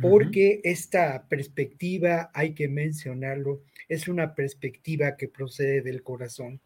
porque 0.00 0.56
uh 0.56 0.66
-huh. 0.66 0.72
esta 0.72 1.28
perspectiva, 1.28 2.28
hay 2.34 2.52
que 2.52 2.66
mencionarlo, 2.66 3.62
es 3.88 4.08
una 4.08 4.34
perspectiva 4.34 5.16
que 5.16 5.28
procede 5.28 5.80
del 5.80 6.02
corazón. 6.02 6.60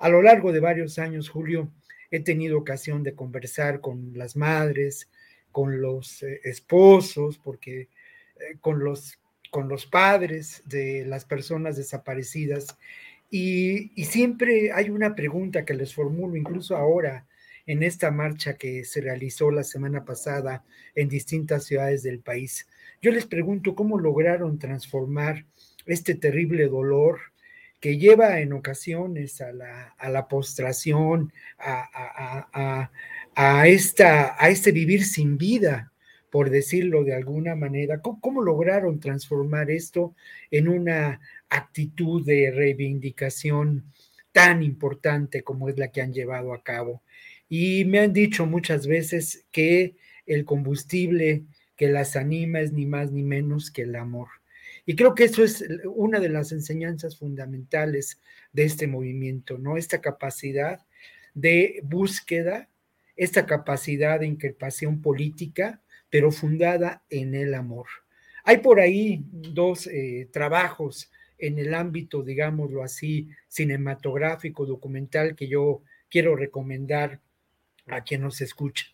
A 0.00 0.08
lo 0.08 0.20
largo 0.20 0.50
de 0.50 0.58
varios 0.58 0.98
años, 0.98 1.28
Julio, 1.28 1.70
he 2.10 2.18
tenido 2.18 2.58
ocasión 2.58 3.04
de 3.04 3.14
conversar 3.14 3.80
con 3.80 4.18
las 4.18 4.34
madres, 4.34 5.08
con 5.52 5.80
los 5.80 6.24
eh, 6.24 6.40
esposos, 6.42 7.38
porque 7.38 7.82
eh, 7.82 8.56
con 8.60 8.80
los 8.82 9.20
con 9.52 9.68
los 9.68 9.84
padres 9.86 10.62
de 10.64 11.04
las 11.04 11.26
personas 11.26 11.76
desaparecidas 11.76 12.78
y, 13.34 14.04
siempre 14.04 14.72
hay 14.72 14.90
una 14.90 15.14
pregunta 15.14 15.64
que 15.64 15.72
les 15.72 15.94
formulo, 15.94 16.36
incluso 16.36 16.76
ahora 16.76 17.26
en 17.64 17.82
esta 17.82 18.10
marcha 18.10 18.58
que 18.58 18.84
se 18.84 19.00
realizó 19.00 19.50
la 19.50 19.64
semana 19.64 20.04
pasada 20.04 20.64
en 20.94 21.08
distintas 21.08 21.64
ciudades 21.64 22.02
del 22.02 22.20
país. 22.20 22.66
Yo 23.00 23.10
les 23.10 23.24
pregunto 23.24 23.74
cómo 23.74 23.98
lograron 23.98 24.58
transformar 24.58 25.46
este 25.86 26.14
terrible 26.14 26.68
dolor 26.68 27.20
que 27.80 27.96
lleva 27.96 28.40
en 28.40 28.52
ocasiones 28.52 29.40
a 29.40 29.50
la, 29.52 29.94
a 29.96 30.10
la 30.10 30.28
postración, 30.28 31.32
a, 31.58 32.48
a, 32.52 32.90
a, 33.34 33.66
esta, 33.66 34.36
a 34.38 34.50
este 34.50 34.72
vivir 34.72 35.06
sin 35.06 35.38
vida, 35.38 35.91
por 36.32 36.48
decirlo 36.48 37.04
de 37.04 37.14
alguna 37.14 37.54
manera. 37.54 38.00
¿Cómo, 38.00 38.18
¿Cómo, 38.18 38.40
lograron 38.40 39.00
transformar 39.00 39.70
esto 39.70 40.14
en 40.50 40.66
una 40.66 41.20
actitud 41.50 42.24
de 42.24 42.50
reivindicación 42.50 43.84
tan 44.32 44.62
importante 44.62 45.42
como 45.42 45.68
es 45.68 45.76
la 45.76 45.92
que 45.92 46.00
han 46.00 46.14
llevado 46.14 46.54
a 46.54 46.62
cabo? 46.62 47.02
Y 47.50 47.84
me 47.84 47.98
han 47.98 48.14
dicho 48.14 48.46
muchas 48.46 48.86
veces 48.86 49.44
que 49.52 49.94
el 50.24 50.46
combustible 50.46 51.44
que 51.76 51.90
las 51.90 52.16
anima 52.16 52.60
es 52.60 52.72
ni 52.72 52.86
más 52.86 53.12
ni 53.12 53.22
menos 53.22 53.70
que 53.70 53.82
el 53.82 53.94
amor. 53.94 54.28
Y 54.86 54.96
creo 54.96 55.14
que 55.14 55.24
eso 55.24 55.44
es 55.44 55.62
una 55.84 56.18
de 56.18 56.30
las 56.30 56.50
enseñanzas 56.50 57.18
fundamentales 57.18 58.22
de 58.54 58.64
este 58.64 58.86
movimiento, 58.86 59.58
¿no? 59.58 59.76
Esta 59.76 60.00
capacidad 60.00 60.80
de 61.34 61.82
búsqueda, 61.84 62.70
esta 63.16 63.44
capacidad 63.44 64.20
de 64.20 64.28
increpación 64.28 65.02
política, 65.02 65.81
pero 66.12 66.30
fundada 66.30 67.02
en 67.08 67.34
el 67.34 67.54
amor. 67.54 67.86
Hay 68.44 68.58
por 68.58 68.80
ahí 68.80 69.24
dos 69.32 69.86
eh, 69.86 70.28
trabajos 70.30 71.10
en 71.38 71.58
el 71.58 71.72
ámbito, 71.72 72.22
digámoslo 72.22 72.82
así, 72.82 73.30
cinematográfico, 73.48 74.66
documental, 74.66 75.34
que 75.34 75.48
yo 75.48 75.82
quiero 76.10 76.36
recomendar 76.36 77.22
a 77.86 78.04
quien 78.04 78.20
nos 78.20 78.42
escucha. 78.42 78.84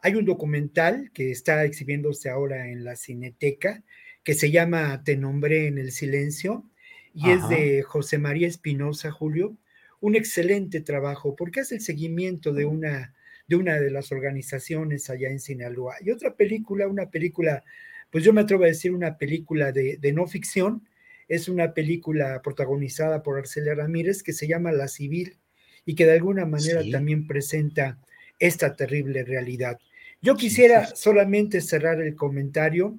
Hay 0.00 0.16
un 0.16 0.24
documental 0.24 1.12
que 1.14 1.30
está 1.30 1.64
exhibiéndose 1.64 2.30
ahora 2.30 2.68
en 2.68 2.82
la 2.82 2.96
Cineteca, 2.96 3.84
que 4.24 4.34
se 4.34 4.50
llama 4.50 5.04
Te 5.04 5.16
nombré 5.16 5.68
en 5.68 5.78
el 5.78 5.92
silencio 5.92 6.68
y 7.14 7.30
es 7.30 7.48
de 7.48 7.82
José 7.82 8.18
María 8.18 8.48
Espinosa, 8.48 9.12
Julio. 9.12 9.56
Un 10.00 10.16
excelente 10.16 10.80
trabajo 10.80 11.36
porque 11.36 11.60
hace 11.60 11.76
el 11.76 11.80
seguimiento 11.80 12.52
de 12.52 12.64
una, 12.64 13.14
de 13.46 13.56
una 13.56 13.80
de 13.80 13.90
las 13.90 14.12
organizaciones 14.12 15.08
allá 15.10 15.28
en 15.28 15.40
Sinaloa. 15.40 15.96
Y 16.00 16.10
otra 16.10 16.34
película, 16.34 16.88
una 16.88 17.10
película, 17.10 17.64
pues 18.10 18.24
yo 18.24 18.32
me 18.32 18.40
atrevo 18.42 18.64
a 18.64 18.68
decir 18.68 18.92
una 18.92 19.18
película 19.18 19.72
de, 19.72 19.96
de 19.98 20.12
no 20.12 20.26
ficción, 20.26 20.88
es 21.28 21.48
una 21.48 21.74
película 21.74 22.40
protagonizada 22.42 23.22
por 23.22 23.38
Arcelia 23.38 23.74
Ramírez 23.74 24.22
que 24.22 24.32
se 24.32 24.46
llama 24.46 24.72
La 24.72 24.88
Civil 24.88 25.38
y 25.84 25.94
que 25.94 26.06
de 26.06 26.12
alguna 26.12 26.46
manera 26.46 26.82
sí. 26.82 26.90
también 26.90 27.26
presenta 27.26 27.98
esta 28.38 28.74
terrible 28.76 29.24
realidad. 29.24 29.78
Yo 30.22 30.36
quisiera 30.36 30.86
solamente 30.86 31.60
cerrar 31.60 32.00
el 32.00 32.14
comentario 32.14 32.98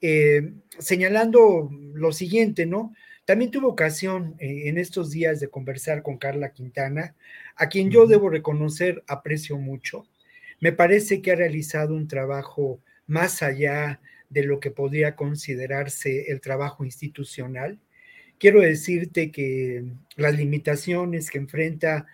eh, 0.00 0.52
señalando 0.78 1.70
lo 1.94 2.12
siguiente, 2.12 2.66
¿no? 2.66 2.94
También 3.24 3.50
tuve 3.50 3.66
ocasión 3.66 4.36
eh, 4.38 4.68
en 4.68 4.78
estos 4.78 5.10
días 5.10 5.40
de 5.40 5.48
conversar 5.48 6.02
con 6.02 6.18
Carla 6.18 6.52
Quintana, 6.52 7.14
a 7.56 7.68
quien 7.68 7.90
yo 7.90 8.06
debo 8.06 8.28
reconocer 8.28 9.02
aprecio 9.06 9.56
mucho. 9.56 10.06
Me 10.60 10.72
parece 10.72 11.22
que 11.22 11.32
ha 11.32 11.36
realizado 11.36 11.94
un 11.94 12.06
trabajo 12.06 12.80
más 13.06 13.42
allá 13.42 14.00
de 14.28 14.44
lo 14.44 14.60
que 14.60 14.70
podría 14.70 15.16
considerarse 15.16 16.30
el 16.30 16.40
trabajo 16.40 16.84
institucional. 16.84 17.78
Quiero 18.38 18.60
decirte 18.60 19.30
que 19.30 19.84
las 20.16 20.36
limitaciones 20.36 21.30
que 21.30 21.38
enfrenta 21.38 22.06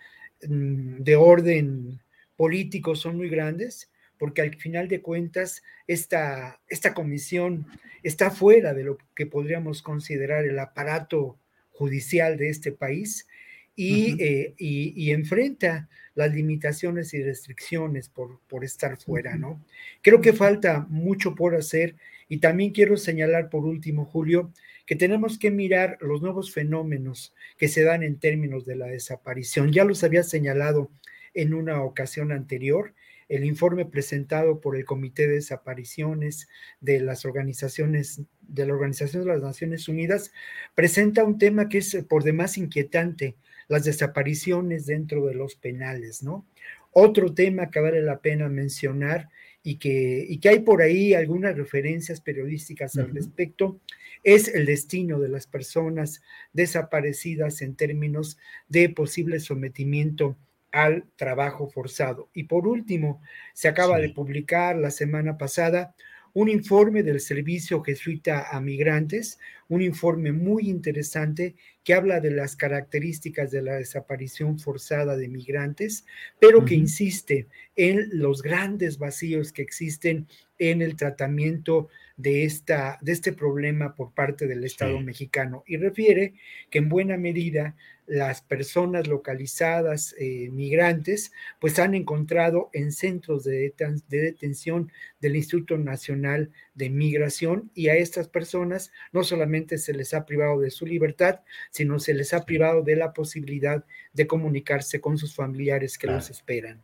mm, 0.47 0.97
de 1.03 1.15
orden 1.15 1.99
político 2.37 2.95
son 2.95 3.17
muy 3.17 3.29
grandes, 3.29 3.90
porque 4.21 4.43
al 4.43 4.53
final 4.53 4.87
de 4.87 5.01
cuentas 5.01 5.63
esta, 5.87 6.61
esta 6.67 6.93
comisión 6.93 7.65
está 8.03 8.29
fuera 8.29 8.75
de 8.75 8.83
lo 8.83 8.99
que 9.15 9.25
podríamos 9.25 9.81
considerar 9.81 10.45
el 10.45 10.59
aparato 10.59 11.39
judicial 11.71 12.37
de 12.37 12.49
este 12.49 12.71
país 12.71 13.27
y, 13.75 14.13
uh 14.13 14.15
-huh. 14.15 14.21
eh, 14.21 14.53
y, 14.59 14.93
y, 14.95 15.09
enfrenta 15.09 15.89
las 16.13 16.31
limitaciones 16.35 17.15
y 17.15 17.23
restricciones 17.23 18.09
por, 18.09 18.39
por 18.47 18.63
estar 18.63 18.95
fuera, 18.95 19.37
¿no? 19.37 19.65
Creo 20.03 20.21
que 20.21 20.33
falta 20.33 20.85
mucho 20.87 21.33
por 21.33 21.55
hacer 21.55 21.95
y 22.29 22.37
también 22.37 22.73
quiero 22.73 22.97
señalar 22.97 23.49
por 23.49 23.65
último, 23.65 24.05
Julio, 24.05 24.53
que 24.85 24.95
tenemos 24.95 25.39
que 25.39 25.49
mirar 25.49 25.97
los 25.99 26.21
nuevos 26.21 26.53
fenómenos 26.53 27.33
que 27.57 27.67
se 27.67 27.81
dan 27.81 28.03
en 28.03 28.19
términos 28.19 28.67
de 28.67 28.75
la 28.75 28.85
desaparición. 28.85 29.71
Ya 29.71 29.83
los 29.83 30.03
había 30.03 30.21
señalado 30.21 30.91
en 31.33 31.55
una 31.55 31.81
ocasión 31.81 32.31
anterior, 32.31 32.93
el 33.31 33.45
informe 33.45 33.85
presentado 33.85 34.59
por 34.59 34.75
el 34.75 34.83
Comité 34.83 35.25
de 35.25 35.35
Desapariciones 35.35 36.49
de 36.81 36.99
las 36.99 37.23
organizaciones 37.23 38.21
de 38.41 38.65
la 38.65 38.73
Organización 38.73 39.23
de 39.23 39.29
las 39.29 39.41
Naciones 39.41 39.87
Unidas 39.87 40.33
presenta 40.75 41.23
un 41.23 41.37
tema 41.37 41.69
que 41.69 41.77
es 41.77 41.95
por 42.09 42.23
demás 42.23 42.57
inquietante, 42.57 43.37
las 43.69 43.85
desapariciones 43.85 44.85
dentro 44.85 45.25
de 45.27 45.35
los 45.35 45.55
penales, 45.55 46.23
¿no? 46.23 46.45
Otro 46.91 47.33
tema 47.33 47.71
que 47.71 47.79
vale 47.79 48.01
la 48.01 48.19
pena 48.19 48.49
mencionar 48.49 49.29
y 49.63 49.77
que, 49.77 50.25
y 50.27 50.39
que 50.39 50.49
hay 50.49 50.59
por 50.59 50.81
ahí 50.81 51.13
algunas 51.13 51.55
referencias 51.55 52.19
periodísticas 52.19 52.97
al 52.97 53.05
uh 53.05 53.07
-huh. 53.07 53.13
respecto, 53.13 53.79
es 54.25 54.49
el 54.49 54.65
destino 54.65 55.21
de 55.21 55.29
las 55.29 55.47
personas 55.47 56.21
desaparecidas 56.51 57.61
en 57.61 57.75
términos 57.75 58.37
de 58.67 58.89
posible 58.89 59.39
sometimiento 59.39 60.35
al 60.71 61.05
trabajo 61.15 61.67
forzado. 61.67 62.29
Y 62.33 62.43
por 62.43 62.67
último, 62.67 63.21
se 63.53 63.67
acaba 63.67 63.97
sí. 63.97 64.03
de 64.03 64.09
publicar 64.09 64.75
la 64.75 64.91
semana 64.91 65.37
pasada 65.37 65.95
un 66.33 66.49
informe 66.49 67.03
del 67.03 67.19
Servicio 67.19 67.81
Jesuita 67.83 68.55
a 68.55 68.61
Migrantes, 68.61 69.39
un 69.67 69.81
informe 69.81 70.31
muy 70.31 70.69
interesante 70.69 71.55
que 71.83 71.93
habla 71.93 72.19
de 72.19 72.31
las 72.31 72.55
características 72.55 73.51
de 73.51 73.61
la 73.61 73.75
desaparición 73.75 74.59
forzada 74.59 75.17
de 75.17 75.27
migrantes, 75.27 76.05
pero 76.39 76.59
uh 76.59 76.61
-huh. 76.61 76.65
que 76.65 76.75
insiste 76.75 77.47
en 77.75 78.09
los 78.13 78.41
grandes 78.41 78.97
vacíos 78.97 79.51
que 79.51 79.61
existen 79.61 80.27
en 80.57 80.81
el 80.81 80.95
tratamiento 80.95 81.89
de, 82.17 82.45
esta, 82.45 82.97
de 83.01 83.11
este 83.13 83.33
problema 83.33 83.95
por 83.95 84.13
parte 84.13 84.47
del 84.47 84.63
Estado 84.63 84.97
sí. 84.97 85.03
mexicano 85.03 85.63
y 85.65 85.77
refiere 85.77 86.33
que 86.69 86.79
en 86.79 86.89
buena 86.89 87.17
medida 87.17 87.75
las 88.11 88.41
personas 88.41 89.07
localizadas 89.07 90.13
eh, 90.19 90.49
migrantes 90.51 91.31
pues 91.61 91.79
han 91.79 91.95
encontrado 91.95 92.69
en 92.73 92.91
centros 92.91 93.45
de, 93.45 93.53
deten 93.53 94.03
de, 94.09 94.17
detención 94.17 94.91
del 95.21 95.37
Instituto 95.37 95.77
Nacional 95.77 96.51
de 96.73 96.89
Migración 96.89 97.71
y 97.73 97.87
a 97.87 97.95
estas 97.95 98.27
personas 98.27 98.91
no 99.13 99.23
solamente 99.23 99.77
se 99.77 99.93
les 99.93 100.13
ha 100.13 100.25
privado 100.25 100.59
de 100.59 100.71
su 100.71 100.85
libertad, 100.85 101.39
sino 101.69 101.99
se 101.99 102.13
les 102.13 102.33
ha 102.33 102.43
privado 102.45 102.83
de 102.83 102.97
la 102.97 103.13
posibilidad 103.13 103.85
de 104.11 104.27
comunicarse 104.27 104.99
con 104.99 105.17
sus 105.17 105.33
familiares 105.33 105.97
que 105.97 106.07
los 106.07 106.29
esperan. 106.29 106.83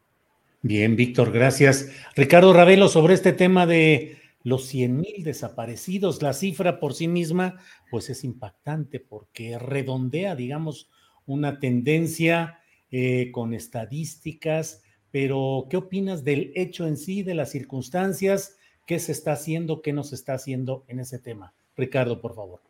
Bien, 0.62 0.96
Víctor, 0.96 1.34
gracias. 1.34 1.90
Ricardo 2.16 2.54
Ravelo, 2.54 2.88
sobre 2.88 3.16
este 3.16 3.34
tema 3.34 3.66
de 3.68 4.18
los 4.44 4.66
100 4.68 4.98
mil 4.98 5.24
desaparecidos, 5.26 6.22
la 6.22 6.32
cifra 6.32 6.80
por 6.80 6.94
sí 6.94 7.10
misma, 7.10 7.58
pues 7.92 8.10
es 8.10 8.24
impactante 8.24 9.02
porque 9.02 9.60
redondea, 9.60 10.38
digamos, 10.38 10.90
una 11.28 11.60
tendencia 11.60 12.60
eh, 12.90 13.32
con 13.32 13.54
estadísticas, 13.54 14.82
pero 15.12 15.68
¿qué 15.70 15.78
opinas 15.78 16.24
del 16.24 16.52
hecho 16.56 16.88
en 16.88 16.98
sí, 16.98 17.22
de 17.22 17.36
las 17.36 17.52
circunstancias? 17.52 18.58
¿Qué 18.86 18.98
se 18.98 19.12
está 19.12 19.34
haciendo? 19.34 19.82
¿Qué 19.82 19.94
no 19.94 20.04
se 20.04 20.16
está 20.16 20.34
haciendo 20.34 20.86
en 20.88 21.00
ese 21.00 21.20
tema? 21.20 21.54
Ricardo, 21.76 22.20
por 22.20 22.34
favor. 22.34 22.62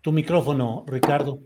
Tu 0.00 0.10
micrófono, 0.10 0.84
Ricardo. 0.88 1.38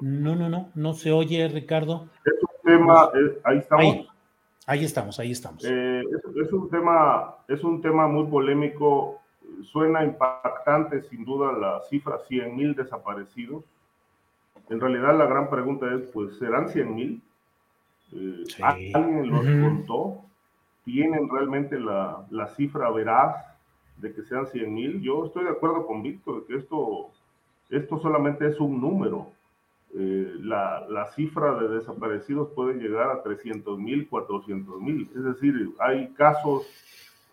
No, 0.00 0.36
no, 0.36 0.48
no, 0.48 0.70
no 0.74 0.94
se 0.94 1.10
oye, 1.10 1.48
Ricardo. 1.48 2.08
Es 2.24 2.34
un 2.42 2.70
tema, 2.70 3.10
eh, 3.14 3.40
ahí 3.44 3.58
estamos. 3.58 3.84
Ahí, 3.84 4.06
ahí, 4.66 4.84
estamos, 4.84 5.20
ahí 5.20 5.30
estamos. 5.32 5.64
Eh, 5.64 6.00
es, 6.00 6.46
es, 6.46 6.52
un 6.52 6.70
tema, 6.70 7.36
es 7.48 7.64
un 7.64 7.82
tema 7.82 8.06
muy 8.06 8.26
polémico. 8.26 9.19
Suena 9.62 10.04
impactante, 10.04 11.02
sin 11.02 11.24
duda, 11.24 11.52
la 11.52 11.80
cifra 11.88 12.18
100 12.18 12.56
mil 12.56 12.74
desaparecidos. 12.74 13.64
En 14.68 14.80
realidad, 14.80 15.16
la 15.16 15.26
gran 15.26 15.50
pregunta 15.50 15.92
es, 15.94 16.02
pues, 16.12 16.38
¿serán 16.38 16.68
100 16.68 16.94
mil? 16.94 17.22
Eh, 18.12 18.44
sí. 18.46 18.62
¿Alguien 18.62 19.30
los 19.30 19.44
uh 19.44 19.48
-huh. 19.48 19.64
contó? 19.64 20.22
¿Tienen 20.84 21.28
realmente 21.28 21.78
la, 21.78 22.26
la, 22.30 22.48
cifra 22.48 22.90
veraz 22.90 23.36
de 23.98 24.12
que 24.12 24.22
sean 24.22 24.46
100 24.46 24.74
mil? 24.74 25.00
Yo 25.00 25.26
estoy 25.26 25.44
de 25.44 25.50
acuerdo 25.50 25.86
con 25.86 26.02
Víctor, 26.02 26.46
que 26.46 26.56
esto 26.56 27.10
esto 27.70 28.00
solamente 28.00 28.46
es 28.46 28.58
un 28.60 28.80
número. 28.80 29.28
Eh, 29.94 30.34
la, 30.40 30.86
la, 30.88 31.06
cifra 31.12 31.54
de 31.54 31.68
desaparecidos 31.68 32.50
puede 32.50 32.74
llegar 32.74 33.10
a 33.10 33.22
300 33.22 33.78
mil, 33.78 34.08
400 34.08 34.80
mil. 34.80 35.08
Es 35.16 35.24
decir, 35.24 35.72
hay 35.78 36.08
casos, 36.10 36.66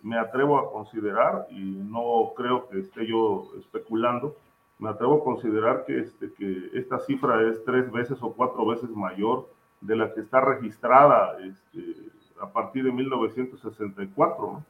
me 0.03 0.17
atrevo 0.17 0.57
a 0.57 0.71
considerar, 0.71 1.47
y 1.49 1.61
no 1.61 2.33
creo 2.35 2.67
que 2.69 2.79
esté 2.79 3.05
yo 3.05 3.51
especulando, 3.59 4.35
me 4.79 4.89
atrevo 4.89 5.15
a 5.15 5.23
considerar 5.23 5.85
que, 5.85 5.99
este, 5.99 6.31
que 6.33 6.69
esta 6.73 6.99
cifra 6.99 7.41
es 7.49 7.63
tres 7.65 7.91
veces 7.91 8.17
o 8.21 8.31
cuatro 8.31 8.65
veces 8.65 8.89
mayor 8.91 9.47
de 9.81 9.95
la 9.95 10.13
que 10.13 10.21
está 10.21 10.41
registrada 10.41 11.37
este, 11.39 11.95
a 12.39 12.47
partir 12.47 12.83
de 12.83 12.91
1964, 12.91 14.63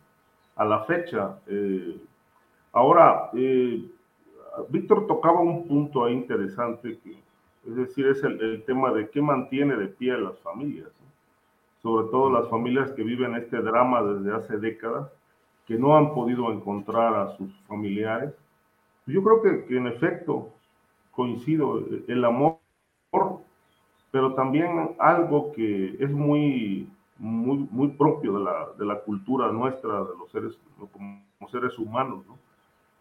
a 0.56 0.66
la 0.66 0.84
fecha. 0.84 1.40
Eh, 1.48 2.00
ahora, 2.72 3.30
eh, 3.34 3.86
Víctor 4.70 5.08
tocaba 5.08 5.40
un 5.40 5.68
punto 5.68 6.06
ahí 6.06 6.14
interesante, 6.14 6.98
que, 7.04 7.12
es 7.68 7.76
decir, 7.76 8.08
es 8.08 8.24
el, 8.24 8.64
tema 8.66 8.92
de 8.92 9.10
qué 9.10 9.22
mantiene 9.22 9.76
de 9.76 9.88
pie 9.88 10.14
a 10.14 10.18
las 10.18 10.40
familias, 10.40 10.90
sobre 11.82 12.10
todo 12.10 12.32
las 12.32 12.50
familias 12.50 12.92
que 12.92 13.04
viven 13.04 13.36
este 13.36 13.58
drama 13.58 14.02
desde 14.02 14.36
hace 14.36 14.58
décadas, 14.58 15.12
que 15.68 15.78
no 15.78 15.98
han 15.98 16.14
podido 16.14 16.52
encontrar 16.52 17.14
a 17.16 17.38
sus 17.38 17.54
familiares. 17.68 18.34
Yo 19.06 19.24
creo 19.24 19.42
que, 19.42 19.66
que 19.66 19.78
en 19.78 19.88
efecto 19.88 20.50
coincido, 21.12 21.84
el 22.08 22.26
amor 22.26 22.60
pero 24.12 24.34
también 24.34 24.96
algo 25.00 25.52
que 25.52 25.96
es 26.00 26.10
muy, 26.10 26.90
muy, 27.18 27.68
muy 27.72 27.90
propio 27.90 28.38
de 28.38 28.44
la, 28.46 28.68
de 28.78 28.86
la 28.86 29.00
cultura 29.02 29.52
nuestra, 29.52 30.00
de 30.00 30.18
los 30.18 30.32
seres, 30.32 30.58
como 30.92 31.24
seres 31.50 31.78
humanos, 31.78 32.26
¿no? 32.28 32.38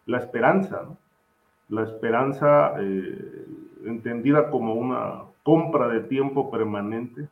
la 0.06 0.18
esperanza, 0.18 0.84
la 1.68 1.84
esperanza 1.84 2.74
eh, 2.78 3.46
entendida 3.84 4.50
como 4.50 4.74
una 4.74 5.22
compra 5.42 5.88
de 5.88 6.00
tiempo 6.00 6.50
permanente 6.50 7.28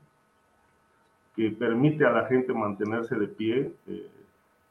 que 1.36 1.50
permite 1.50 2.04
a 2.04 2.10
la 2.10 2.26
gente 2.26 2.52
mantenerse 2.52 3.16
de 3.16 3.28
pie 3.28 3.72
eh, 3.86 4.10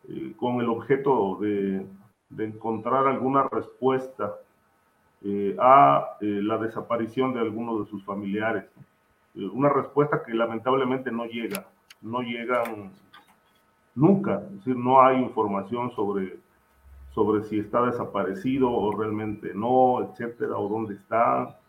eh, 0.09 0.33
con 0.37 0.61
el 0.61 0.69
objeto 0.69 1.37
de, 1.41 1.85
de, 2.29 2.45
encontrar 2.45 3.07
alguna 3.07 3.47
respuesta 3.49 4.35
a 5.57 6.17
la 6.19 6.57
desaparición 6.57 7.33
de 7.33 7.39
algunos 7.39 7.79
de 7.79 7.89
sus 7.89 8.03
familiares. 8.03 8.65
¿no? 8.75 8.83
una 9.35 9.69
respuesta 9.69 10.23
que 10.23 10.33
lamentablemente 10.33 11.11
no 11.11 11.25
llega, 11.25 11.65
no 12.01 12.21
llegan 12.21 12.91
nunca, 13.95 14.41
es 14.45 14.57
decir, 14.57 14.77
no 14.77 15.01
hay 15.01 15.17
información 15.17 15.91
sobre, 15.91 16.37
sobre 17.13 17.43
si 17.43 17.59
está 17.59 17.85
desaparecido 17.85 18.71
o 18.71 18.95
realmente 18.95 19.53
no, 19.53 20.09
etcétera, 20.09 20.57
o 20.57 20.67
dónde 20.67 20.95
está. 20.95 21.59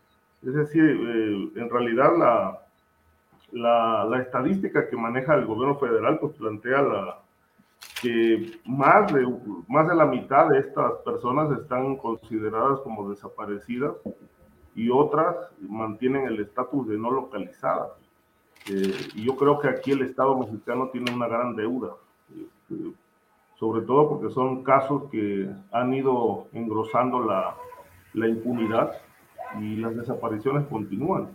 Es 0.43 0.53
decir, 0.53 0.83
eh, 0.83 1.49
en 1.55 1.69
realidad 1.69 2.11
la, 2.17 2.59
la, 3.51 4.05
la, 4.05 4.21
estadística 4.21 4.89
que 4.89 4.97
maneja 4.97 5.33
el 5.35 5.45
gobierno 5.45 5.75
federal 5.75 6.19
pues 6.19 6.33
plantea 6.33 6.81
la, 6.81 7.19
que 8.01 8.59
más 8.65 9.11
de, 9.13 9.25
más 9.67 9.87
de 9.87 9.95
la 9.95 10.05
mitad 10.05 10.49
de 10.49 10.59
estas 10.59 10.93
personas 11.05 11.51
están 11.59 11.95
consideradas 11.97 12.79
como 12.81 13.09
desaparecidas 13.09 13.93
y 14.75 14.89
otras 14.89 15.35
mantienen 15.61 16.27
el 16.27 16.39
estatus 16.41 16.87
de 16.87 16.97
no 16.97 17.11
localizadas. 17.11 17.91
Eh, 18.69 18.93
y 19.15 19.23
yo 19.23 19.35
creo 19.35 19.59
que 19.59 19.69
aquí 19.69 19.91
el 19.91 20.01
Estado 20.01 20.37
mexicano 20.37 20.89
tiene 20.89 21.13
una 21.13 21.27
gran 21.27 21.55
deuda, 21.55 21.93
este, 22.29 22.91
sobre 23.55 23.85
todo 23.85 24.09
porque 24.09 24.33
son 24.33 24.63
casos 24.63 25.03
que 25.11 25.49
han 25.71 25.93
ido 25.93 26.47
engrosando 26.51 27.23
la, 27.23 27.55
la 28.13 28.27
impunidad 28.27 28.91
y 29.61 29.77
las 29.77 29.95
desapariciones 29.95 30.65
continúan. 30.67 31.29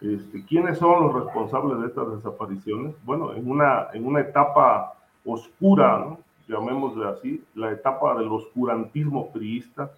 Este, 0.00 0.44
¿Quiénes 0.44 0.78
son 0.78 1.04
los 1.04 1.24
responsables 1.24 1.80
de 1.80 1.86
estas 1.88 2.16
desapariciones? 2.16 2.94
Bueno, 3.04 3.34
en 3.34 3.50
una, 3.50 3.88
en 3.92 4.06
una 4.06 4.20
etapa 4.20 4.95
oscura, 5.26 5.98
¿no? 5.98 6.18
llamémosle 6.48 7.08
así, 7.08 7.44
la 7.54 7.72
etapa 7.72 8.16
del 8.18 8.28
oscurantismo 8.28 9.30
priista, 9.32 9.90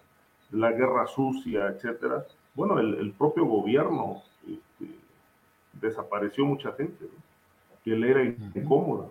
la 0.51 0.71
guerra 0.71 1.05
sucia, 1.07 1.67
etcétera, 1.67 2.25
bueno, 2.55 2.79
el, 2.79 3.13
propio 3.13 3.45
gobierno 3.45 4.21
este, 4.45 4.93
desapareció 5.73 6.45
mucha 6.45 6.71
gente, 6.73 7.05
que 7.83 7.93
él 7.93 8.03
era 8.03 8.23
incómoda. 8.23 9.07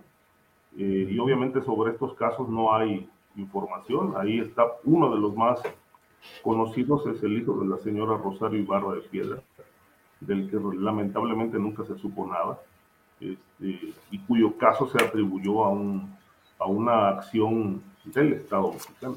Eh, 0.77 1.09
y 1.11 1.19
obviamente 1.19 1.63
sobre 1.63 1.93
estos 1.93 2.15
casos 2.15 2.49
no 2.49 2.75
hay 2.75 3.09
información. 3.37 4.15
Ahí 4.17 4.41
está 4.41 4.65
uno 4.85 5.15
de 5.15 5.21
los 5.21 5.35
más 5.35 5.61
conocidos, 6.43 7.07
es 7.07 7.23
el 7.23 7.41
hijo 7.41 7.59
de 7.61 7.69
la 7.69 7.79
señora 7.79 8.17
Rosario 8.17 8.61
Ibarra 8.61 8.95
de 8.95 9.01
Piedra, 9.03 9.41
del 10.21 10.51
que 10.51 10.59
lamentablemente 10.77 11.59
nunca 11.59 11.85
se 11.85 11.97
supo 11.97 12.27
nada, 12.27 12.59
este, 13.21 13.95
y 14.11 14.19
cuyo 14.27 14.57
caso 14.57 14.89
se 14.89 15.03
atribuyó 15.03 15.65
a, 15.65 15.71
un, 15.71 16.15
a 16.59 16.67
una 16.67 17.09
acción 17.09 17.83
del 18.05 18.35
Estado 18.35 18.73
mexicano. 18.73 19.17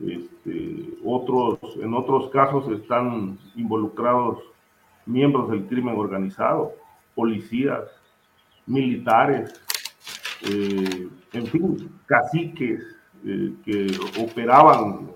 Este, 0.00 0.88
otros, 1.04 1.58
en 1.80 1.94
otros 1.94 2.30
casos 2.30 2.68
están 2.72 3.38
involucrados 3.54 4.38
miembros 5.06 5.50
del 5.50 5.66
crimen 5.66 5.96
organizado, 5.96 6.72
policías, 7.14 7.84
militares, 8.66 9.60
eh, 10.42 11.08
en 11.32 11.46
fin, 11.46 11.90
caciques 12.06 12.82
eh, 13.24 13.52
que 13.64 13.86
operaban 14.20 15.10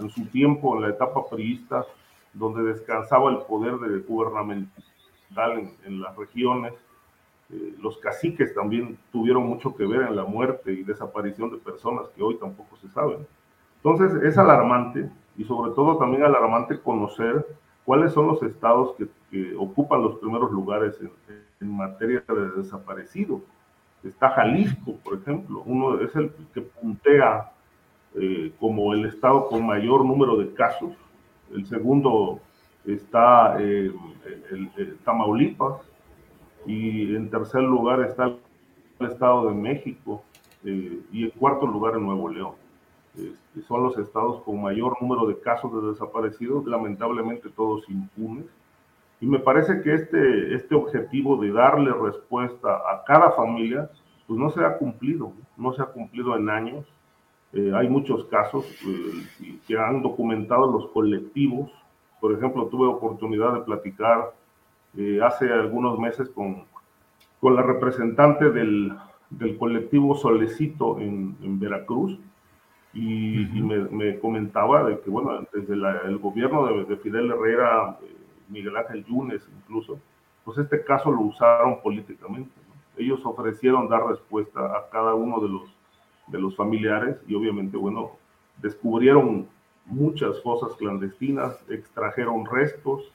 en 0.00 0.10
su 0.10 0.24
tiempo 0.26 0.76
en 0.76 0.82
la 0.82 0.90
etapa 0.90 1.28
priista, 1.28 1.84
donde 2.32 2.62
descansaba 2.62 3.30
el 3.30 3.38
poder 3.38 3.76
de 3.76 3.98
gubernamental 4.00 4.70
en, 5.52 5.72
en 5.84 6.00
las 6.00 6.16
regiones. 6.16 6.72
Eh, 7.52 7.74
los 7.80 7.98
caciques 7.98 8.54
también 8.54 8.96
tuvieron 9.10 9.44
mucho 9.44 9.74
que 9.74 9.84
ver 9.84 10.02
en 10.02 10.14
la 10.14 10.24
muerte 10.24 10.72
y 10.72 10.84
desaparición 10.84 11.50
de 11.50 11.58
personas 11.58 12.08
que 12.14 12.22
hoy 12.22 12.36
tampoco 12.36 12.76
se 12.76 12.88
saben. 12.88 13.26
Entonces 13.82 14.22
es 14.22 14.38
alarmante 14.38 15.10
y 15.36 15.44
sobre 15.44 15.72
todo 15.72 15.98
también 15.98 16.22
alarmante 16.22 16.78
conocer 16.78 17.44
cuáles 17.84 18.12
son 18.12 18.28
los 18.28 18.42
estados 18.42 18.94
que, 18.96 19.08
ocupan 19.56 20.02
los 20.02 20.16
primeros 20.18 20.50
lugares 20.50 20.98
en, 21.60 21.76
materia 21.76 22.22
de 22.26 22.62
desaparecidos. 22.62 23.42
Está 24.02 24.30
Jalisco, 24.30 24.96
por 25.04 25.18
ejemplo, 25.18 25.62
uno 25.66 26.00
es 26.00 26.14
el 26.16 26.32
que 26.52 26.62
puntea 26.62 27.52
eh, 28.14 28.52
como 28.58 28.92
el 28.92 29.04
estado 29.04 29.46
con 29.46 29.64
mayor 29.64 30.04
número 30.04 30.36
de 30.36 30.52
casos. 30.54 30.92
El 31.52 31.64
segundo 31.66 32.40
está 32.84 33.56
eh, 33.60 33.92
Tamaulipas 35.04 35.89
y 36.66 37.14
en 37.14 37.30
tercer 37.30 37.62
lugar 37.62 38.00
está 38.02 38.26
el 38.26 39.06
Estado 39.06 39.48
de 39.48 39.54
México 39.54 40.22
eh, 40.64 41.00
y 41.10 41.24
en 41.24 41.30
cuarto 41.30 41.66
lugar 41.66 41.94
en 41.94 42.04
Nuevo 42.04 42.28
León. 42.28 42.52
Este, 43.16 43.62
son 43.66 43.82
los 43.82 43.98
estados 43.98 44.42
con 44.42 44.60
mayor 44.60 45.00
número 45.00 45.26
de 45.26 45.38
casos 45.40 45.72
de 45.72 45.90
desaparecidos, 45.90 46.66
lamentablemente 46.66 47.48
todos 47.50 47.88
impunes. 47.88 48.46
Y 49.20 49.26
me 49.26 49.38
parece 49.38 49.82
que 49.82 49.94
este, 49.94 50.54
este 50.54 50.74
objetivo 50.74 51.36
de 51.36 51.52
darle 51.52 51.92
respuesta 51.92 52.74
a 52.74 53.04
cada 53.04 53.32
familia, 53.32 53.90
pues 54.26 54.38
no 54.38 54.50
se 54.50 54.64
ha 54.64 54.78
cumplido, 54.78 55.32
no 55.56 55.72
se 55.72 55.82
ha 55.82 55.86
cumplido 55.86 56.36
en 56.36 56.48
años. 56.48 56.86
Eh, 57.52 57.72
hay 57.74 57.88
muchos 57.88 58.24
casos 58.26 58.64
eh, 58.86 59.58
que 59.66 59.76
han 59.76 60.02
documentado 60.02 60.70
los 60.70 60.90
colectivos. 60.92 61.70
Por 62.20 62.32
ejemplo, 62.32 62.66
tuve 62.66 62.86
oportunidad 62.86 63.54
de 63.54 63.60
platicar 63.60 64.32
eh, 64.96 65.20
hace 65.22 65.52
algunos 65.52 65.98
meses 65.98 66.28
con, 66.30 66.64
con 67.40 67.54
la 67.54 67.62
representante 67.62 68.50
del, 68.50 68.92
del 69.30 69.56
colectivo 69.58 70.16
Solecito 70.16 70.98
en, 70.98 71.36
en 71.42 71.60
Veracruz, 71.60 72.18
y, 72.92 73.46
me, 73.62 74.18
comentaba 74.18 74.82
de 74.84 74.98
que, 75.00 75.10
bueno, 75.10 75.46
desde 75.52 75.74
el 75.74 76.18
gobierno 76.18 76.84
de, 76.84 76.96
Fidel 76.96 77.30
Herrera, 77.30 77.98
eh, 78.02 78.16
Miguel 78.48 78.76
Ángel 78.76 79.04
Yunes 79.04 79.48
incluso, 79.62 80.00
pues 80.44 80.58
este 80.58 80.82
caso 80.84 81.10
lo 81.12 81.20
usaron 81.20 81.80
políticamente. 81.82 82.50
Ellos 82.96 83.20
ofrecieron 83.24 83.88
dar 83.88 84.06
respuesta 84.06 84.60
a 84.60 84.88
cada 84.90 85.14
uno 85.14 85.40
de 85.40 85.48
los, 85.48 85.62
de 86.26 86.40
los 86.40 86.56
familiares 86.56 87.16
y 87.28 87.34
obviamente, 87.34 87.76
bueno, 87.76 88.12
descubrieron 88.56 89.46
muchas 89.86 90.42
fosas 90.42 90.76
clandestinas, 90.76 91.64
extrajeron 91.68 92.44
restos 92.44 93.12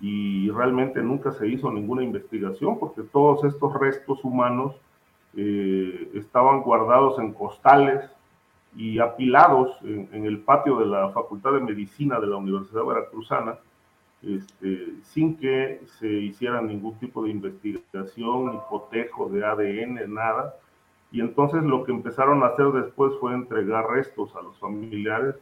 y 0.00 0.50
realmente 0.50 1.02
nunca 1.02 1.32
se 1.32 1.48
hizo 1.48 1.70
ninguna 1.70 2.02
investigación 2.02 2.78
porque 2.78 3.02
todos 3.02 3.44
estos 3.44 3.72
restos 3.78 4.24
humanos 4.24 4.74
eh, 5.36 6.10
estaban 6.14 6.62
guardados 6.62 7.18
en 7.18 7.32
costales 7.32 8.10
y 8.76 8.98
apilados 8.98 9.76
en, 9.82 10.24
el 10.24 10.40
patio 10.40 10.76
de 10.78 10.86
la 10.86 11.10
Facultad 11.10 11.52
de 11.52 11.60
Medicina 11.60 12.18
de 12.20 12.26
la 12.26 12.36
Universidad 12.36 12.84
Veracruzana, 12.84 13.58
este, 14.22 14.94
sin 15.02 15.36
que 15.36 15.80
se 15.98 16.08
hiciera 16.08 16.60
ningún 16.60 16.98
tipo 16.98 17.24
de 17.24 17.30
investigación, 17.30 18.52
ni 18.52 18.58
cotejo 18.68 19.28
de 19.28 19.44
ADN, 19.44 20.12
nada. 20.12 20.56
Y 21.12 21.20
entonces 21.20 21.62
lo 21.62 21.84
que 21.84 21.92
empezaron 21.92 22.42
a 22.42 22.46
hacer 22.46 22.66
después 22.72 23.12
fue 23.20 23.34
entregar 23.34 23.88
restos 23.88 24.34
a 24.34 24.42
los 24.42 24.58
familiares, 24.58 25.36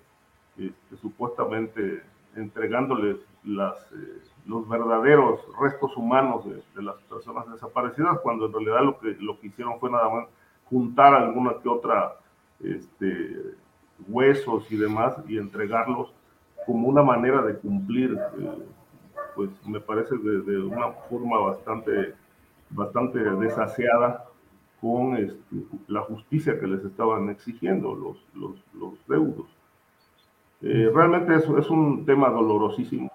este, 0.59 0.97
supuestamente 0.97 2.03
entregándoles 2.37 3.17
las, 3.45 3.77
eh, 3.93 4.21
los 4.47 4.69
verdaderos 4.69 5.41
restos 5.61 5.97
humanos 5.97 6.45
de, 6.45 6.83
las 6.83 6.97
personas 7.03 7.51
desaparecidas, 7.51 8.19
cuando 8.21 8.47
en 8.47 8.53
realidad 8.53 8.83
lo 8.83 8.99
que, 8.99 9.17
lo 9.21 9.39
que 9.39 9.49
hicieron 9.49 9.79
fue 9.79 9.91
nada 9.91 10.09
más 10.09 10.29
juntar 10.69 11.15
alguna 11.15 11.55
que 11.63 11.69
otra 11.69 12.17
este, 12.61 13.55
huesos 14.09 14.71
y 14.71 14.77
demás 14.77 15.15
y 15.29 15.39
entregarlos 15.39 16.13
como 16.67 16.89
una 16.89 17.03
manera 17.03 17.43
de 17.43 17.57
cumplir, 17.59 18.19
eh, 18.39 18.67
pues 19.35 19.51
me 19.67 19.81
parece 19.81 20.17
de, 20.17 20.59
una 20.63 20.89
forma 21.09 21.39
bastante, 21.39 22.15
bastante 22.71 23.19
desaseada 23.19 24.25
con 24.81 25.17
este, 25.17 25.57
la 25.89 26.01
justicia 26.03 26.59
que 26.59 26.67
les 26.67 26.85
estaban 26.85 27.31
exigiendo 27.31 27.95
los, 27.95 28.25
los, 28.35 28.57
los 28.75 28.95
deudos. 29.07 29.47
Eh, 30.61 30.91
realmente 30.95 31.35
es, 31.35 31.45
es, 31.45 31.71
un 31.71 32.05
tema 32.07 32.29
dolorosísimo, 32.29 33.11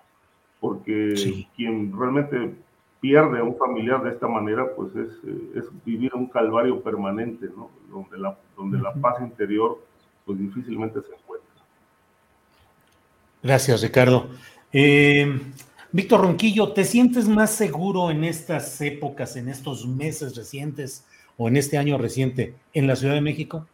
porque 0.60 1.46
quien 1.56 1.98
realmente 1.98 2.56
pierde 3.00 3.40
a 3.40 3.44
un 3.44 3.56
familiar 3.58 4.04
de 4.04 4.12
esta 4.12 4.28
manera, 4.28 4.76
pues 4.76 4.96
es, 4.96 5.14
eh, 5.26 5.52
es 5.56 5.66
vivir 5.86 6.14
un 6.16 6.28
calvario 6.28 6.82
permanente, 6.82 7.48
¿no? 7.56 7.70
Donde 7.90 8.18
la, 8.18 8.38
donde 8.56 8.80
la 8.80 8.94
paz 8.94 9.22
interior, 9.22 9.80
pues 10.26 10.40
difícilmente 10.40 11.00
se 11.02 11.14
encuentra. 11.14 11.48
Gracias, 13.44 13.82
Ricardo. 13.82 14.28
Eh, 14.74 15.40
Víctor 15.92 16.22
Ronquillo, 16.22 16.74
¿te 16.74 16.84
sientes 16.84 17.30
más 17.30 17.52
seguro 17.52 18.12
en 18.12 18.24
estas 18.24 18.82
épocas, 18.82 19.36
en 19.38 19.48
estos 19.48 19.88
meses 19.88 20.36
recientes 20.36 21.06
o 21.38 21.48
en 21.48 21.56
este 21.56 21.78
año 21.78 21.98
reciente 21.98 22.56
en 22.74 22.88
la 22.88 22.96
Ciudad 22.96 23.14
de 23.14 23.22
México? 23.22 23.68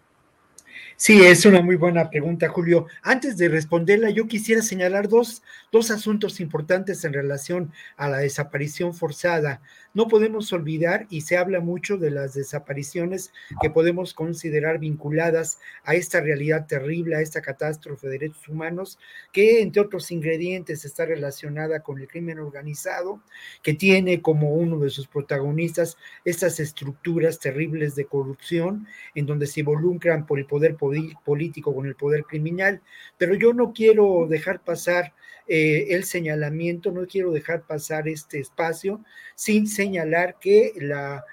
Sí, 0.96 1.22
es 1.24 1.46
una 1.46 1.62
muy 1.62 1.76
buena 1.76 2.10
pregunta, 2.10 2.48
Julio. 2.50 2.86
Antes 3.02 3.36
de 3.38 3.50
responderla, 3.50 4.12
yo 4.12 4.28
quisiera 4.28 4.62
señalar 4.62 5.10
dos, 5.10 5.42
dos 5.72 5.90
asuntos 5.90 6.40
importantes 6.40 7.04
en 7.04 7.14
relación 7.14 7.72
a 7.98 8.10
la 8.10 8.20
desaparición 8.20 8.94
forzada. 8.94 9.62
No 9.96 10.08
podemos 10.08 10.54
olvidar, 10.54 11.06
y 11.10 11.22
se 11.22 11.38
habla 11.38 11.60
mucho 11.60 11.98
de 11.98 12.12
las 12.12 12.36
desapariciones 12.36 13.32
que 13.62 13.70
podemos 13.70 14.14
considerar 14.14 14.80
vinculadas 14.80 15.60
a 15.84 15.96
esta 15.96 16.22
realidad 16.22 16.68
terrible, 16.68 17.16
a 17.16 17.22
esta 17.22 17.42
catástrofe 17.42 18.08
de 18.08 18.14
derechos 18.14 18.48
humanos, 18.48 19.00
que 19.32 19.62
entre 19.62 19.82
otros 19.82 20.12
ingredientes 20.12 20.86
está 20.86 21.06
relacionada 21.06 21.82
con 21.82 22.00
el 22.00 22.08
crimen 22.08 22.40
organizado, 22.40 23.22
que 23.62 23.74
tiene 23.74 24.22
como 24.22 24.54
uno 24.54 24.80
de 24.80 24.90
sus 24.90 25.08
protagonistas 25.08 25.98
estas 26.24 26.60
estructuras 26.60 27.40
terribles 27.40 27.96
de 27.96 28.06
corrupción, 28.06 28.88
en 29.16 29.26
donde 29.26 29.48
se 29.48 29.62
involucran 29.62 30.26
por 30.26 30.40
el 30.40 30.46
poder 30.46 30.76
político 31.24 31.74
con 31.74 31.86
el 31.86 31.96
poder 31.96 32.24
criminal. 32.24 32.82
Pero 33.18 33.36
yo 33.36 33.54
no 33.54 33.74
quiero 33.74 34.28
dejar 34.28 34.64
pasar 34.64 35.14
eh, 35.48 35.88
el 35.90 36.04
señalamiento, 36.04 36.92
no 36.92 37.06
quiero 37.06 37.32
dejar 37.32 37.64
pasar 37.64 38.08
este 38.08 38.40
espacio 38.40 39.04
sin 39.36 39.68
señalar 39.68 40.38
que 40.40 40.74
la 40.78 41.24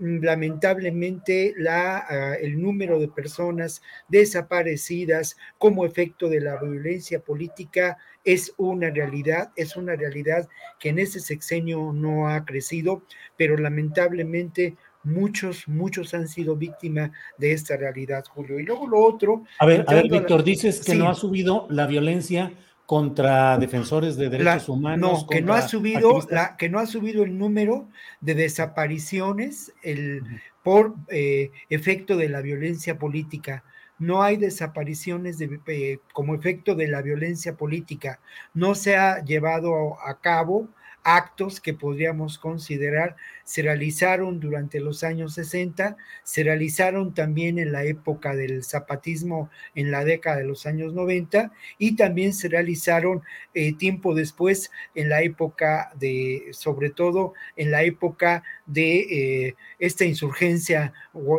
lamentablemente 0.00 1.52
la, 1.56 1.98
ah, 1.98 2.34
el 2.34 2.60
número 2.60 2.98
de 2.98 3.08
personas 3.08 3.82
desaparecidas 4.08 5.36
como 5.58 5.84
efecto 5.84 6.28
de 6.28 6.40
la 6.40 6.56
violencia 6.56 7.20
política 7.20 7.98
es 8.24 8.52
una 8.56 8.90
realidad, 8.90 9.52
es 9.56 9.76
una 9.76 9.96
realidad 9.96 10.48
que 10.78 10.90
en 10.90 10.98
este 10.98 11.20
sexenio 11.20 11.92
no 11.92 12.28
ha 12.28 12.44
crecido, 12.44 13.02
pero 13.36 13.56
lamentablemente 13.56 14.76
muchos, 15.02 15.66
muchos 15.68 16.14
han 16.14 16.28
sido 16.28 16.56
víctimas 16.56 17.10
de 17.38 17.52
esta 17.52 17.76
realidad, 17.76 18.24
Julio. 18.28 18.58
Y 18.58 18.64
luego 18.64 18.86
lo 18.86 18.98
otro. 18.98 19.44
A 19.58 19.66
ver, 19.66 19.84
a 19.86 19.94
ver, 19.94 20.08
Víctor, 20.08 20.44
dices 20.44 20.84
que 20.84 20.94
no 20.94 21.08
ha 21.08 21.14
subido 21.14 21.66
la 21.70 21.86
violencia 21.86 22.52
contra 22.90 23.56
defensores 23.56 24.16
de 24.16 24.28
derechos 24.28 24.68
humanos. 24.68 25.22
No, 25.22 25.26
que 25.28 25.40
no 25.40 25.54
ha 25.54 25.62
subido 25.62 26.26
la, 26.28 26.56
que 26.56 26.68
no 26.68 26.80
ha 26.80 26.86
subido 26.86 27.22
el 27.22 27.38
número 27.38 27.88
de 28.20 28.34
desapariciones 28.34 29.72
el, 29.82 30.22
por 30.64 30.96
eh, 31.08 31.52
efecto 31.68 32.16
de 32.16 32.28
la 32.28 32.40
violencia 32.40 32.98
política. 32.98 33.62
No 34.00 34.22
hay 34.22 34.38
desapariciones 34.38 35.38
de, 35.38 35.60
eh, 35.68 35.98
como 36.12 36.34
efecto 36.34 36.74
de 36.74 36.88
la 36.88 37.00
violencia 37.00 37.56
política. 37.56 38.18
No 38.54 38.74
se 38.74 38.96
ha 38.96 39.22
llevado 39.22 39.96
a 40.04 40.18
cabo 40.20 40.68
actos 41.02 41.60
que 41.60 41.74
podríamos 41.74 42.38
considerar 42.38 43.16
se 43.44 43.62
realizaron 43.62 44.38
durante 44.38 44.78
los 44.78 45.02
años 45.02 45.34
60, 45.34 45.96
se 46.22 46.44
realizaron 46.44 47.14
también 47.14 47.58
en 47.58 47.72
la 47.72 47.84
época 47.84 48.36
del 48.36 48.62
zapatismo 48.62 49.50
en 49.74 49.90
la 49.90 50.04
década 50.04 50.36
de 50.36 50.44
los 50.44 50.66
años 50.66 50.94
90 50.94 51.52
y 51.78 51.96
también 51.96 52.32
se 52.32 52.48
realizaron 52.48 53.22
eh, 53.54 53.72
tiempo 53.72 54.14
después 54.14 54.70
en 54.94 55.08
la 55.08 55.22
época 55.22 55.90
de, 55.98 56.48
sobre 56.52 56.90
todo 56.90 57.34
en 57.56 57.70
la 57.70 57.82
época 57.82 58.44
de 58.66 58.98
eh, 59.00 59.54
esta 59.78 60.04
insurgencia 60.04 60.92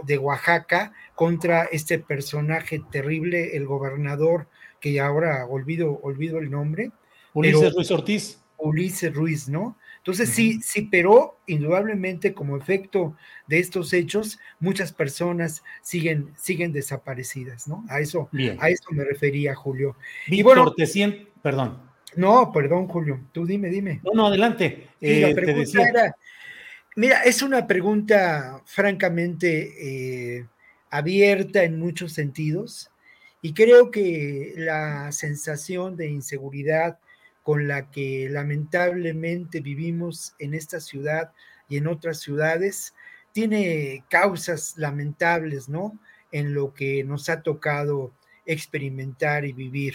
de 0.04 0.18
Oaxaca 0.18 0.92
contra 1.16 1.64
este 1.66 2.00
personaje 2.00 2.82
terrible, 2.92 3.56
el 3.56 3.66
gobernador, 3.66 4.48
que 4.82 5.00
ahora 5.00 5.46
olvido, 5.46 6.00
olvido 6.02 6.40
el 6.40 6.50
nombre. 6.52 6.92
Ulises 7.34 7.74
Ruiz 7.74 7.92
Ortiz 7.92 8.42
Ulises 8.62 9.14
Ruiz, 9.14 9.50
¿no? 9.50 9.78
Entonces 9.98 10.30
sí, 10.30 10.60
sí, 10.64 10.88
pero 10.90 11.40
indudablemente 11.46 12.34
como 12.34 12.58
efecto 12.58 13.16
de 13.48 13.60
estos 13.60 13.94
hechos, 13.94 14.40
muchas 14.60 14.92
personas 14.94 15.64
siguen, 15.82 16.32
siguen 16.36 16.72
desaparecidas, 16.72 17.68
¿no? 17.68 17.86
A 17.88 18.00
eso, 18.00 18.30
a 18.60 18.70
eso 18.70 18.86
me 18.92 19.04
refería, 19.04 19.54
Julio. 19.54 19.96
y 20.28 20.42
bueno, 20.42 20.74
te 20.74 20.88
perdón. 21.42 21.92
No, 22.16 22.52
perdón, 22.52 22.88
Julio, 22.88 23.22
tú 23.32 23.46
dime, 23.46 23.70
dime. 23.70 24.02
No, 24.04 24.12
no, 24.14 24.28
adelante. 24.28 24.90
Eh, 25.00 25.36
mira, 26.96 27.22
es 27.24 27.42
una 27.42 27.68
pregunta 27.68 28.62
francamente 28.66 30.38
eh, 30.40 30.48
abierta 30.90 31.64
en 31.64 31.80
muchos 31.80 32.14
sentidos 32.14 32.92
y 33.42 33.54
creo 33.54 33.92
que 33.92 34.54
la 34.58 35.12
sensación 35.12 35.96
de 35.96 36.10
inseguridad, 36.10 37.00
con 37.44 37.68
la 37.68 37.90
que 37.92 38.28
lamentablemente 38.30 39.62
vivimos 39.62 40.36
en 40.40 40.54
esta 40.54 40.80
ciudad 40.80 41.32
y 41.68 41.78
en 41.78 41.88
otras 41.88 42.20
ciudades, 42.20 42.94
tiene 43.32 44.04
causas 44.10 44.78
lamentables, 44.78 45.70
¿no? 45.70 45.98
En 46.32 46.54
lo 46.54 46.74
que 46.74 47.04
nos 47.04 47.30
ha 47.30 47.42
tocado 47.42 48.14
experimentar 48.46 49.46
y 49.46 49.54
vivir. 49.54 49.94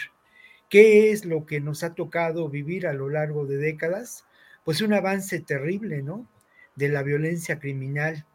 ¿Qué 0.68 1.12
es 1.12 1.24
lo 1.24 1.46
que 1.46 1.60
nos 1.60 1.84
ha 1.84 1.94
tocado 1.94 2.48
vivir 2.48 2.86
a 2.86 2.92
lo 2.92 3.08
largo 3.08 3.46
de 3.46 3.56
décadas? 3.56 4.24
Pues 4.64 4.80
un 4.80 4.94
avance 4.94 5.40
terrible, 5.40 6.02
¿no? 6.02 6.26
De 6.74 6.88
la 6.88 7.02
violencia 7.02 7.58
criminal. 7.60 8.26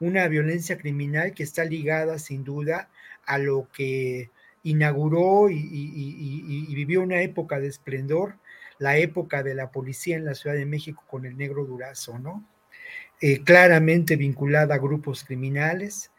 Una 0.00 0.26
violencia 0.28 0.78
criminal 0.78 1.32
que 1.32 1.42
está 1.42 1.64
ligada 1.64 2.18
sin 2.18 2.44
duda 2.44 2.90
a 3.24 3.38
lo 3.38 3.68
que 3.72 4.30
inauguró 4.62 5.48
y, 5.48 6.74
vivió 6.74 7.02
una 7.02 7.22
época 7.22 7.60
de 7.60 7.68
esplendor 7.68 8.36
la 8.78 8.96
época 8.98 9.42
de 9.42 9.54
la 9.54 9.70
policía 9.70 10.16
en 10.16 10.24
la 10.24 10.34
Ciudad 10.34 10.56
de 10.56 10.66
México 10.66 11.04
con 11.08 11.24
el 11.26 11.36
negro 11.36 11.64
Durazo, 11.64 12.18
¿no? 12.18 12.46
Eh, 13.20 13.42
claramente 13.42 14.16
vinculada 14.16 14.74
a 14.74 14.78
grupos 14.78 15.24
criminales, 15.24 16.10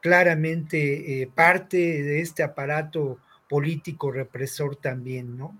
claramente 0.00 1.22
eh, 1.22 1.30
parte 1.34 1.76
de 1.78 2.20
este 2.20 2.42
aparato 2.42 3.18
político 3.48 4.10
represor 4.10 4.76
también, 4.76 5.36
¿no? 5.38 5.58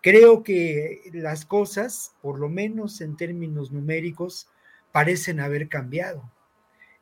Creo 0.00 0.42
que 0.42 1.10
las 1.12 1.46
cosas, 1.46 2.14
por 2.20 2.38
lo 2.38 2.48
menos 2.48 3.00
en 3.00 3.16
términos 3.16 3.72
numéricos, 3.72 4.48
parecen 4.92 5.40
haber 5.40 5.68
cambiado. 5.68 6.30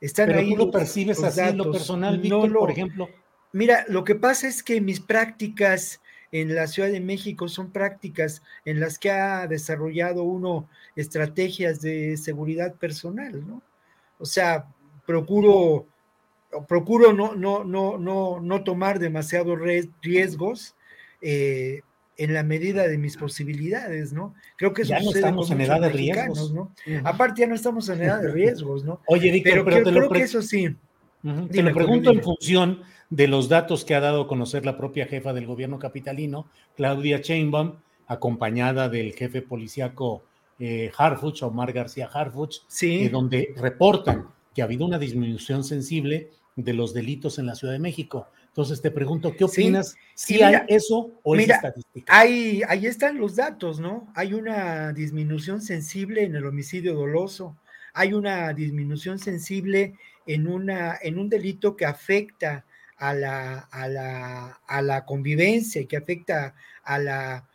Están 0.00 0.26
Pero 0.28 0.48
tú 0.48 0.56
lo 0.56 0.70
percibes 0.70 1.22
así 1.22 1.40
en 1.40 1.58
lo 1.58 1.70
personal, 1.70 2.18
Víctor, 2.18 2.52
por 2.52 2.70
ejemplo. 2.70 3.08
Mira, 3.52 3.84
lo 3.88 4.02
que 4.02 4.14
pasa 4.14 4.48
es 4.48 4.62
que 4.62 4.80
mis 4.80 4.98
prácticas 4.98 6.00
en 6.32 6.54
la 6.54 6.66
Ciudad 6.66 6.88
de 6.88 7.00
México 7.00 7.46
son 7.46 7.70
prácticas 7.70 8.42
en 8.64 8.80
las 8.80 8.98
que 8.98 9.10
ha 9.10 9.46
desarrollado 9.46 10.24
uno 10.24 10.68
estrategias 10.96 11.82
de 11.82 12.16
seguridad 12.16 12.74
personal, 12.74 13.46
¿no? 13.46 13.62
O 14.18 14.24
sea, 14.24 14.66
procuro, 15.06 15.86
procuro 16.66 17.12
no, 17.12 17.34
no, 17.34 17.64
no, 17.64 17.98
no, 17.98 18.40
no 18.40 18.64
tomar 18.64 18.98
demasiados 18.98 19.58
riesgos 20.00 20.74
eh, 21.20 21.82
en 22.16 22.34
la 22.34 22.42
medida 22.42 22.88
de 22.88 22.98
mis 22.98 23.16
posibilidades, 23.16 24.12
¿no? 24.12 24.34
Creo 24.56 24.72
que 24.72 24.82
eso 24.82 24.90
ya 24.90 25.00
no 25.00 25.10
estamos 25.10 25.50
en 25.50 25.60
edad 25.60 25.80
de 25.80 25.90
riesgos, 25.90 26.52
¿no? 26.52 26.72
Aparte 27.04 27.42
ya 27.42 27.46
no 27.46 27.54
estamos 27.54 27.88
en 27.90 28.02
edad 28.02 28.22
de 28.22 28.32
riesgos, 28.32 28.84
¿no? 28.84 29.00
Oye, 29.06 29.30
Víctor, 29.30 29.64
pero, 29.64 29.82
te 29.82 29.90
creo 29.90 30.08
que 30.08 30.22
eso 30.22 30.40
sí. 30.40 30.74
Te 31.50 31.62
lo 31.62 31.74
pregunto 31.74 32.10
en 32.10 32.22
función 32.22 32.82
de 33.12 33.28
los 33.28 33.50
datos 33.50 33.84
que 33.84 33.94
ha 33.94 34.00
dado 34.00 34.22
a 34.22 34.26
conocer 34.26 34.64
la 34.64 34.78
propia 34.78 35.04
jefa 35.04 35.34
del 35.34 35.44
gobierno 35.44 35.78
capitalino, 35.78 36.46
Claudia 36.76 37.18
Sheinbaum, 37.18 37.74
acompañada 38.06 38.88
del 38.88 39.12
jefe 39.12 39.42
policíaco 39.42 40.22
eh, 40.58 40.90
Harfuch, 40.96 41.42
Omar 41.42 41.74
García 41.74 42.08
Harfuch, 42.10 42.62
sí. 42.68 43.04
Eh, 43.04 43.10
donde 43.10 43.52
reportan 43.58 44.28
que 44.54 44.62
ha 44.62 44.64
habido 44.64 44.86
una 44.86 44.98
disminución 44.98 45.62
sensible 45.62 46.30
de 46.56 46.72
los 46.72 46.94
delitos 46.94 47.38
en 47.38 47.44
la 47.44 47.54
Ciudad 47.54 47.74
de 47.74 47.80
México. 47.80 48.28
Entonces 48.46 48.80
te 48.80 48.90
pregunto, 48.90 49.34
¿qué 49.36 49.44
opinas? 49.44 49.94
¿Si 50.14 50.42
hay 50.42 50.62
eso 50.68 51.10
o 51.22 51.36
es 51.36 51.50
estadística? 51.50 52.18
Hay, 52.18 52.62
ahí 52.66 52.86
están 52.86 53.18
los 53.18 53.36
datos, 53.36 53.78
¿no? 53.78 54.10
Hay 54.14 54.32
una 54.32 54.94
disminución 54.94 55.60
sensible 55.60 56.22
en 56.22 56.34
el 56.34 56.46
homicidio 56.46 56.94
doloso, 56.94 57.58
hay 57.92 58.14
una 58.14 58.54
disminución 58.54 59.18
sensible 59.18 59.98
en, 60.26 60.46
una, 60.46 60.96
en 61.02 61.18
un 61.18 61.28
delito 61.28 61.76
que 61.76 61.84
afecta 61.84 62.64
a 63.02 63.14
la, 63.14 63.58
a 63.72 63.88
la, 63.88 64.60
a 64.64 64.80
la 64.80 65.04
convivencia 65.04 65.80
y 65.80 65.86
que 65.86 65.96
afecta 65.96 66.54
a 66.84 67.00
la 67.00 67.48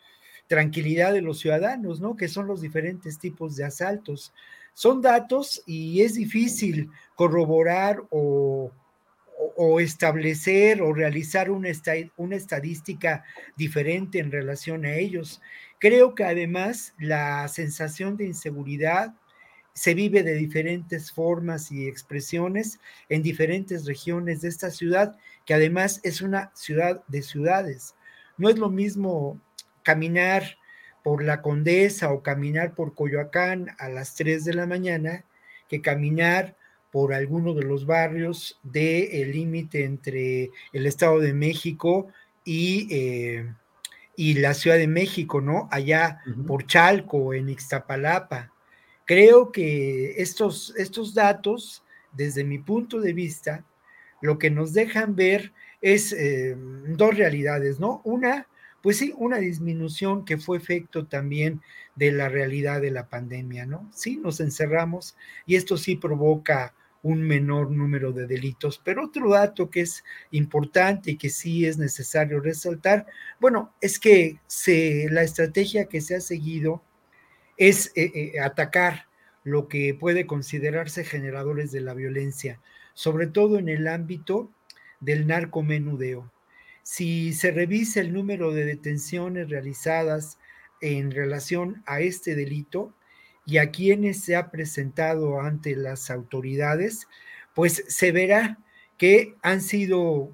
tranquilidad 0.47 1.13
de 1.13 1.21
los 1.21 1.39
ciudadanos, 1.39 2.01
¿no? 2.01 2.17
Que 2.17 2.27
son 2.27 2.47
los 2.47 2.59
diferentes 2.59 3.17
tipos 3.17 3.55
de 3.55 3.63
asaltos. 3.63 4.33
Son 4.73 5.01
datos 5.01 5.63
y 5.65 6.01
es 6.01 6.15
difícil 6.15 6.89
corroborar 7.15 8.03
o, 8.09 8.71
o, 9.55 9.79
establecer 9.79 10.81
o 10.81 10.93
realizar 10.93 11.49
una, 11.49 11.69
una 12.17 12.35
estadística 12.35 13.23
diferente 13.55 14.19
en 14.19 14.33
relación 14.33 14.83
a 14.83 14.95
ellos. 14.95 15.41
Creo 15.79 16.13
que 16.13 16.25
además 16.25 16.93
la 16.99 17.47
sensación 17.47 18.17
de 18.17 18.25
inseguridad 18.25 19.13
se 19.77 19.93
vive 19.93 20.23
de 20.23 20.33
diferentes 20.33 21.11
formas 21.11 21.71
y 21.71 21.87
expresiones 21.87 22.79
en 23.09 23.21
diferentes 23.21 23.85
regiones 23.85 24.41
de 24.41 24.49
esta 24.49 24.71
ciudad, 24.71 25.15
que 25.47 25.53
además 25.53 26.01
es 26.03 26.21
una 26.21 26.51
ciudad 26.53 27.03
de 27.07 27.23
ciudades. 27.23 27.95
No 28.37 28.49
es 28.49 28.59
lo 28.59 28.69
mismo 28.69 29.41
caminar 29.81 30.57
por 31.03 31.23
la 31.23 31.41
Condesa 31.41 32.11
o 32.11 32.21
caminar 32.21 32.75
por 32.75 32.93
Coyoacán 32.93 33.69
a 33.79 33.87
las 33.87 34.13
3 34.15 34.43
de 34.43 34.53
la 34.53 34.67
mañana 34.67 35.23
que 35.69 35.81
caminar 35.81 36.57
por 36.91 37.13
alguno 37.13 37.53
de 37.53 37.63
los 37.63 37.85
barrios 37.85 38.59
del 38.61 39.31
límite 39.31 39.85
entre 39.85 40.51
el 40.73 40.85
Estado 40.85 41.19
de 41.19 41.33
México 41.33 42.09
y, 42.43 42.87
eh, 42.91 43.49
y, 44.17 44.33
la 44.35 44.53
Ciudad 44.53 44.77
de 44.77 44.87
México, 44.87 45.39
¿no? 45.39 45.69
Allá 45.71 46.19
por 46.45 46.65
Chalco, 46.65 47.33
en 47.33 47.49
Ixtapalapa. 47.49 48.51
Creo 49.05 49.51
que 49.51 50.21
estos, 50.21 50.73
estos 50.75 51.13
datos, 51.13 51.83
desde 52.11 52.43
mi 52.43 52.59
punto 52.59 52.99
de 52.99 53.13
vista, 53.13 53.63
lo 54.22 54.38
que 54.38 54.49
nos 54.49 54.73
dejan 54.73 55.15
ver 55.15 55.53
es 55.81 56.14
eh, 56.14 56.56
dos 56.88 57.15
realidades, 57.15 57.80
¿no? 57.80 58.02
Una, 58.03 58.48
pues 58.81 58.98
sí, 58.98 59.14
una 59.18 59.38
disminución 59.38 60.26
que 60.26 60.38
fue 60.38 60.57
efecto 60.57 61.06
también 61.06 61.61
de 61.95 62.11
la 62.11 62.30
realidad 62.30 62.81
de 62.81 62.91
la 62.91 63.07
pandemia, 63.10 63.65
¿no? 63.65 63.89
Sí, 63.94 64.18
nos 64.18 64.39
encerramos 64.39 65.15
y 65.45 65.56
esto 65.56 65.77
sí 65.77 65.95
provoca 65.95 66.73
un 67.03 67.22
menor 67.22 67.72
número 67.72 68.11
de 68.11 68.27
delitos. 68.27 68.81
Pero 68.84 69.06
otro 69.06 69.30
dato 69.30 69.69
que 69.69 69.81
es 69.81 70.03
importante 70.31 71.11
y 71.11 71.18
que 71.18 71.30
sí 71.30 71.65
es 71.65 71.77
necesario 71.77 72.39
resaltar, 72.39 73.06
bueno, 73.39 73.73
es 73.81 73.99
que 73.99 74.39
se, 74.48 75.07
la 75.10 75.23
estrategia 75.23 75.85
que 75.85 76.02
se 76.02 76.15
ha 76.15 76.22
seguido 76.22 76.84
es 77.56 77.91
eh, 77.95 78.11
eh, 78.14 78.39
atacar 78.39 79.07
lo 79.44 79.68
que 79.68 79.94
puede 79.94 80.27
considerarse 80.27 81.06
generadores 81.06 81.72
de 81.72 81.81
la 81.81 81.94
violencia, 81.94 82.60
sobre 82.97 83.27
todo 83.27 83.59
en 83.59 83.69
el 83.69 83.87
ámbito 83.87 84.49
del 84.99 85.27
narcomenudeo. 85.27 86.31
Si 86.81 87.31
se 87.33 87.51
revisa 87.51 88.01
el 88.01 88.11
número 88.11 88.53
de 88.53 88.65
detenciones 88.65 89.51
realizadas 89.51 90.39
en 90.81 91.11
relación 91.11 91.83
a 91.85 91.99
este 91.99 92.33
delito, 92.33 92.95
y 93.45 93.59
a 93.59 93.69
quienes 93.69 94.23
se 94.23 94.35
ha 94.35 94.49
presentado 94.49 95.39
ante 95.39 95.75
las 95.75 96.09
autoridades, 96.09 97.07
pues 97.53 97.83
se 97.87 98.11
verá 98.11 98.57
que 98.97 99.35
han 99.43 99.61
sido, 99.61 100.31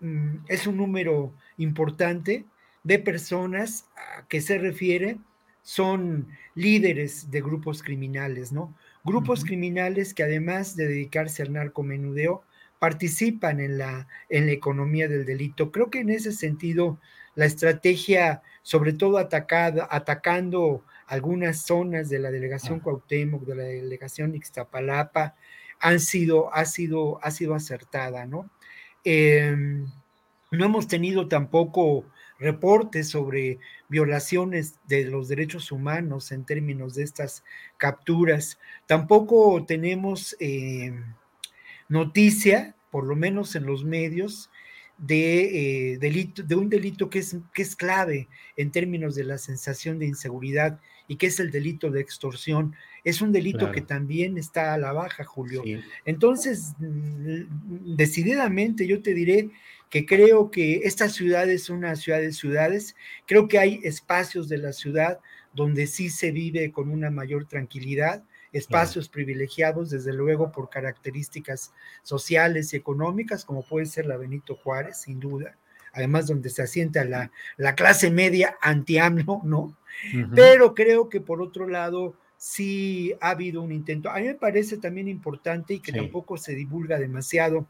mm, 0.00 0.38
es 0.48 0.66
un 0.66 0.78
número 0.78 1.32
importante 1.58 2.46
de 2.84 2.98
personas 2.98 3.86
a 3.96 4.26
que 4.28 4.40
se 4.40 4.56
refiere, 4.56 5.18
son 5.62 6.28
líderes 6.54 7.30
de 7.30 7.42
grupos 7.42 7.82
criminales, 7.82 8.50
¿no? 8.50 8.74
Grupos 9.08 9.44
criminales 9.44 10.14
que 10.14 10.22
además 10.22 10.76
de 10.76 10.86
dedicarse 10.86 11.42
al 11.42 11.52
narcomenudeo, 11.52 12.42
participan 12.78 13.60
en 13.60 13.78
la, 13.78 14.06
en 14.28 14.46
la 14.46 14.52
economía 14.52 15.08
del 15.08 15.24
delito. 15.24 15.72
Creo 15.72 15.90
que 15.90 16.00
en 16.00 16.10
ese 16.10 16.32
sentido, 16.32 16.98
la 17.34 17.46
estrategia, 17.46 18.42
sobre 18.62 18.92
todo 18.92 19.18
atacada, 19.18 19.88
atacando 19.90 20.84
algunas 21.06 21.62
zonas 21.62 22.08
de 22.08 22.18
la 22.18 22.30
delegación 22.30 22.80
Cuauhtémoc, 22.80 23.44
de 23.44 23.54
la 23.54 23.64
delegación 23.64 24.34
Ixtapalapa, 24.34 25.34
han 25.80 26.00
sido, 26.00 26.54
ha 26.54 26.64
sido, 26.64 27.18
ha 27.24 27.30
sido 27.30 27.54
acertada, 27.54 28.26
¿no? 28.26 28.50
Em, 29.04 29.86
no 30.50 30.64
hemos 30.64 30.88
tenido 30.88 31.28
tampoco 31.28 32.04
reportes 32.38 33.08
sobre 33.08 33.58
violaciones 33.88 34.74
de 34.86 35.04
los 35.04 35.28
derechos 35.28 35.72
humanos 35.72 36.30
en 36.32 36.44
términos 36.44 36.94
de 36.94 37.04
estas 37.04 37.44
capturas. 37.76 38.58
Tampoco 38.86 39.64
tenemos 39.66 40.36
em, 40.40 41.14
noticia, 41.88 42.76
por 42.90 43.04
lo 43.04 43.16
menos 43.16 43.56
en 43.56 43.66
los 43.66 43.84
medios, 43.84 44.50
de, 44.98 45.92
eh, 45.92 45.98
delito, 45.98 46.42
de 46.42 46.54
un 46.56 46.68
delito 46.68 47.08
que 47.08 47.20
es, 47.20 47.36
que 47.54 47.62
es 47.62 47.76
clave 47.76 48.28
en 48.56 48.72
términos 48.72 49.14
de 49.14 49.24
la 49.24 49.38
sensación 49.38 49.98
de 49.98 50.06
inseguridad 50.06 50.80
y 51.06 51.16
que 51.16 51.28
es 51.28 51.40
el 51.40 51.50
delito 51.50 51.90
de 51.90 52.00
extorsión. 52.00 52.74
Es 53.04 53.22
un 53.22 53.32
delito 53.32 53.70
que 53.72 53.80
también 53.80 54.36
está 54.36 54.74
a 54.74 54.78
la 54.78 54.92
baja, 54.92 55.24
Julio. 55.24 55.62
Entonces, 56.04 56.74
mm, 56.78 57.96
decididamente 57.96 58.86
yo 58.86 59.00
te 59.00 59.14
diré 59.14 59.50
que 59.90 60.04
creo 60.06 60.50
que 60.50 60.82
esta 60.84 61.08
ciudad 61.08 61.48
es 61.48 61.70
una 61.70 61.96
ciudad 61.96 62.20
de 62.20 62.32
ciudades. 62.32 62.94
Creo 63.26 63.48
que 63.48 63.58
hay 63.58 63.80
espacios 63.82 64.48
de 64.48 64.58
la 64.58 64.72
ciudad 64.72 65.20
donde 65.54 65.86
sí 65.86 66.10
se 66.10 66.30
vive 66.30 66.70
con 66.72 66.90
una 66.90 67.10
mayor 67.10 67.46
tranquilidad, 67.46 68.22
espacios 68.52 69.08
privilegiados, 69.08 69.90
desde 69.90 70.12
luego 70.12 70.52
por 70.52 70.70
características 70.70 71.72
sociales 72.02 72.72
y 72.72 72.76
económicas, 72.76 73.44
como 73.44 73.62
puede 73.62 73.86
ser 73.86 74.06
la 74.06 74.16
Benito 74.16 74.56
Juárez, 74.56 74.98
sin 75.02 75.20
duda, 75.20 75.56
además 75.92 76.26
donde 76.26 76.50
se 76.50 76.62
asienta 76.62 77.04
la, 77.04 77.30
la 77.56 77.74
clase 77.74 78.10
media 78.10 78.56
anti-AMLO, 78.60 79.42
¿no? 79.44 79.76
Pero 80.34 80.74
creo 80.74 81.08
que 81.08 81.20
por 81.20 81.42
otro 81.42 81.66
lado 81.66 82.14
sí 82.36 83.14
ha 83.20 83.30
habido 83.30 83.62
un 83.62 83.72
intento. 83.72 84.10
A 84.10 84.18
mí 84.18 84.26
me 84.26 84.34
parece 84.34 84.78
también 84.78 85.08
importante 85.08 85.74
y 85.74 85.80
que 85.80 85.92
tampoco 85.92 86.36
se 86.36 86.54
divulga 86.54 86.98
demasiado 86.98 87.66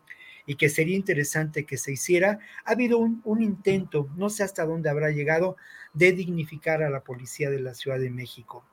y 0.49 0.57
que 0.57 0.69
sería 0.69 0.97
interesante 0.97 1.65
que 1.65 1.77
se 1.77 1.93
hiciera. 1.93 2.41
Ha 2.65 2.73
habido 2.73 2.99
un, 2.99 3.21
un, 3.25 3.41
intento, 3.41 4.09
no 4.17 4.31
sé 4.31 4.43
hasta 4.43 4.65
dónde 4.65 4.91
habrá 4.91 5.11
llegado, 5.11 5.57
de 5.95 6.13
dignificar 6.13 6.83
a 6.83 6.91
la 6.91 7.05
policía 7.05 7.51
de 7.51 7.61
la 7.61 7.75
Ciudad 7.75 8.01
de 8.01 8.11
México 8.11 8.65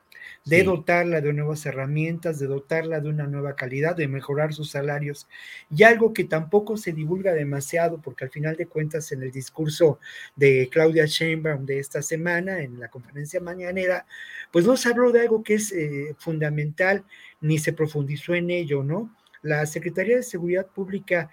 de 0.43 0.63
dotarla 0.63 1.21
de 1.21 1.33
nuevas 1.33 1.65
herramientas, 1.65 2.39
de 2.39 2.47
dotarla 2.47 2.99
de 2.99 3.09
una 3.09 3.25
nueva 3.25 3.55
calidad, 3.55 3.95
de 3.95 4.07
mejorar 4.07 4.53
sus 4.53 4.71
salarios. 4.71 5.27
Y 5.75 5.83
algo 5.83 6.13
que 6.13 6.23
tampoco 6.23 6.77
se 6.77 6.93
divulga 6.93 7.33
demasiado, 7.33 7.99
porque 8.01 8.25
al 8.25 8.29
final 8.29 8.55
de 8.55 8.67
cuentas 8.67 9.11
en 9.11 9.23
el 9.23 9.31
discurso 9.31 9.99
de 10.35 10.69
Claudia 10.71 11.05
Sheinbaum 11.05 11.65
de 11.65 11.79
esta 11.79 12.01
semana, 12.01 12.59
en 12.59 12.79
la 12.79 12.89
conferencia 12.89 13.39
mañanera, 13.39 14.05
pues 14.51 14.65
no 14.65 14.77
se 14.77 14.89
habló 14.89 15.11
de 15.11 15.21
algo 15.21 15.43
que 15.43 15.55
es 15.55 15.71
eh, 15.71 16.15
fundamental, 16.19 17.03
ni 17.41 17.57
se 17.57 17.73
profundizó 17.73 18.35
en 18.35 18.51
ello, 18.51 18.83
¿no? 18.83 19.15
La 19.41 19.65
Secretaría 19.65 20.17
de 20.17 20.23
Seguridad 20.23 20.67
Pública 20.67 21.29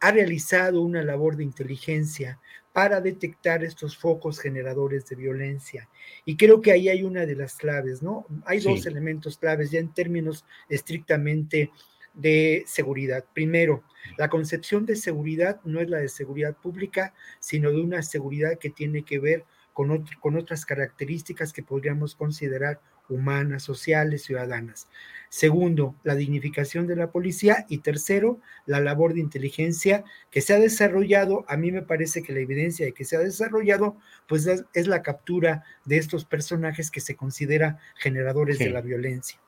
ha 0.00 0.10
realizado 0.10 0.82
una 0.82 1.02
labor 1.02 1.36
de 1.36 1.44
inteligencia 1.44 2.38
para 2.72 3.00
detectar 3.00 3.64
estos 3.64 3.96
focos 3.96 4.38
generadores 4.38 5.06
de 5.06 5.16
violencia. 5.16 5.88
Y 6.26 6.36
creo 6.36 6.60
que 6.60 6.72
ahí 6.72 6.90
hay 6.90 7.02
una 7.02 7.24
de 7.24 7.34
las 7.34 7.56
claves, 7.56 8.02
¿no? 8.02 8.26
Hay 8.44 8.60
dos 8.60 8.84
elementos 8.84 9.38
claves 9.38 9.70
ya 9.70 9.78
en 9.80 9.94
términos 9.94 10.44
estrictamente 10.68 11.70
de 12.12 12.64
seguridad. 12.66 13.24
Primero, 13.32 13.82
la 14.18 14.28
concepción 14.28 14.84
de 14.84 14.96
seguridad 14.96 15.60
no 15.64 15.80
es 15.80 15.88
la 15.88 15.98
de 15.98 16.08
seguridad 16.08 16.54
pública, 16.56 17.14
sino 17.40 17.70
de 17.70 17.80
una 17.80 18.02
seguridad 18.02 18.58
que 18.58 18.70
tiene 18.70 19.04
que 19.04 19.18
ver 19.18 19.44
con, 19.72 20.04
con 20.20 20.36
otras 20.36 20.66
características 20.66 21.52
que 21.52 21.62
podríamos 21.62 22.14
considerar 22.14 22.80
humanas, 23.08 23.62
sociales, 23.62 24.22
ciudadanas. 24.22 24.88
Segundo, 25.28 25.96
la 26.04 26.14
dignificación 26.14 26.86
de 26.86 26.96
la 26.96 27.10
policía. 27.10 27.66
Y 27.68 27.78
tercero, 27.78 28.40
la 28.64 28.80
labor 28.80 29.14
de 29.14 29.20
inteligencia 29.20 30.04
que 30.30 30.40
se 30.40 30.54
ha 30.54 30.58
desarrollado. 30.58 31.44
A 31.48 31.56
mí 31.56 31.72
me 31.72 31.82
parece 31.82 32.22
que 32.22 32.32
la 32.32 32.40
evidencia 32.40 32.86
de 32.86 32.92
que 32.92 33.04
se 33.04 33.16
ha 33.16 33.20
desarrollado, 33.20 33.96
pues 34.28 34.46
es, 34.46 34.86
la 34.86 35.02
captura 35.02 35.64
de 35.84 35.98
estos 35.98 36.24
personajes 36.24 36.90
que 36.90 37.00
se 37.00 37.16
considera 37.16 37.78
generadores 37.96 38.58
de 38.58 38.70
la 38.70 38.80
violencia. 38.80 39.38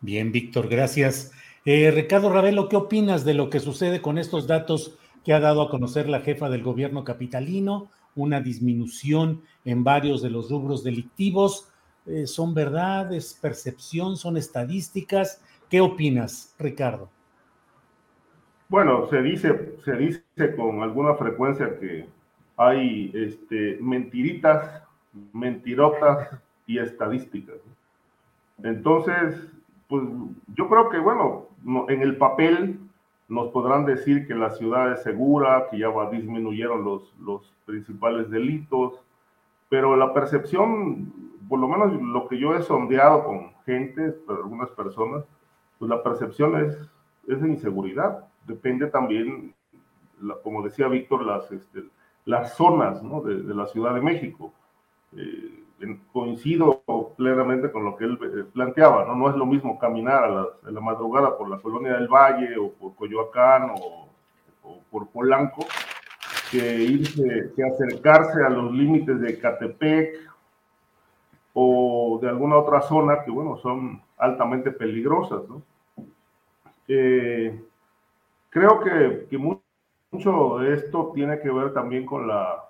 Bien, 0.00 0.32
Víctor, 0.32 0.68
gracias. 0.68 1.32
Eh, 1.64 1.90
Ricardo 1.90 2.32
Ravelo, 2.32 2.68
¿qué 2.68 2.76
opinas 2.76 3.24
de 3.24 3.34
lo 3.34 3.50
que 3.50 3.60
sucede 3.60 4.00
con 4.00 4.18
estos 4.18 4.46
datos 4.46 4.98
que 5.24 5.32
ha 5.32 5.40
dado 5.40 5.62
a 5.62 5.70
conocer 5.70 6.08
la 6.08 6.20
jefa 6.20 6.48
del 6.48 6.62
gobierno 6.62 7.04
capitalino? 7.04 7.90
Una 8.14 8.40
disminución 8.40 9.42
en 9.64 9.84
varios 9.84 10.22
de 10.22 10.30
los 10.30 10.50
rubros 10.50 10.82
delictivos 10.82 11.67
eh, 12.08 12.26
son 12.26 12.54
verdades, 12.54 13.38
percepción, 13.40 14.16
son 14.16 14.36
estadísticas. 14.36 15.42
¿Qué 15.68 15.80
opinas, 15.80 16.54
Ricardo? 16.58 17.10
Bueno, 18.68 19.06
se 19.08 19.22
dice, 19.22 19.76
se 19.84 19.92
dice 19.96 20.22
con 20.56 20.82
alguna 20.82 21.14
frecuencia 21.14 21.78
que 21.78 22.06
hay 22.56 23.10
este, 23.14 23.78
mentiritas, 23.80 24.82
mentirotas 25.32 26.28
y 26.66 26.78
estadísticas. 26.78 27.56
Entonces, 28.62 29.48
pues 29.88 30.04
yo 30.54 30.68
creo 30.68 30.90
que, 30.90 30.98
bueno, 30.98 31.46
en 31.88 32.02
el 32.02 32.16
papel 32.16 32.78
nos 33.28 33.48
podrán 33.48 33.84
decir 33.84 34.26
que 34.26 34.34
la 34.34 34.50
ciudad 34.50 34.92
es 34.92 35.02
segura, 35.02 35.68
que 35.70 35.78
ya 35.78 35.88
disminuyeron 36.10 36.84
los, 36.84 37.14
los 37.20 37.54
principales 37.66 38.30
delitos, 38.30 39.00
pero 39.68 39.96
la 39.96 40.14
percepción, 40.14 41.12
por 41.48 41.58
lo 41.58 41.68
menos 41.68 41.92
lo 42.00 42.28
que 42.28 42.38
yo 42.38 42.54
he 42.54 42.62
sondeado 42.62 43.24
con 43.24 43.52
gente, 43.64 44.14
algunas 44.28 44.70
personas, 44.70 45.24
pues 45.78 45.88
la 45.88 46.02
percepción 46.02 46.64
es, 46.64 46.76
es 47.26 47.40
de 47.40 47.48
inseguridad. 47.48 48.26
Depende 48.46 48.86
también, 48.88 49.54
como 50.42 50.62
decía 50.62 50.88
Víctor, 50.88 51.24
las, 51.24 51.50
este, 51.50 51.84
las 52.24 52.54
zonas 52.54 53.00
de, 53.24 53.54
la 53.54 53.66
Ciudad 53.66 53.94
de 53.94 54.00
México. 54.00 54.52
Eh, 55.16 55.64
coincido 56.12 56.82
plenamente 57.16 57.70
con 57.70 57.84
lo 57.84 57.96
que 57.96 58.04
él 58.04 58.18
eh, 58.22 58.44
planteaba, 58.52 59.04
¿no? 59.04 59.14
No 59.14 59.30
es 59.30 59.36
lo 59.36 59.46
mismo 59.46 59.78
caminar 59.78 60.24
a 60.24 60.70
la, 60.70 60.80
madrugada 60.80 61.36
por 61.36 61.48
la 61.48 61.58
colonia 61.58 61.94
del 61.94 62.08
Valle 62.08 62.56
o 62.58 62.72
por 62.72 62.94
Coyoacán 62.96 63.70
o, 63.80 64.08
por 64.90 65.08
Polanco 65.08 65.66
que 66.50 66.82
irse, 66.82 67.52
que 67.54 67.64
acercarse 67.64 68.42
a 68.42 68.48
los 68.48 68.72
límites 68.72 69.20
de 69.20 69.38
Catepec 69.38 70.27
o 71.60 72.20
de 72.22 72.28
alguna 72.28 72.56
otra 72.56 72.80
zona 72.80 73.24
que, 73.24 73.32
bueno, 73.32 73.56
son 73.56 74.00
altamente 74.16 74.70
peligrosas, 74.70 75.42
¿no? 75.48 75.60
Eh, 76.86 77.60
creo 78.48 78.78
que, 78.78 79.36
mucho 80.12 80.58
de 80.58 80.74
esto 80.74 81.10
tiene 81.12 81.40
que 81.40 81.50
ver 81.50 81.72
también 81.72 82.06
con, 82.06 82.28
la, 82.28 82.64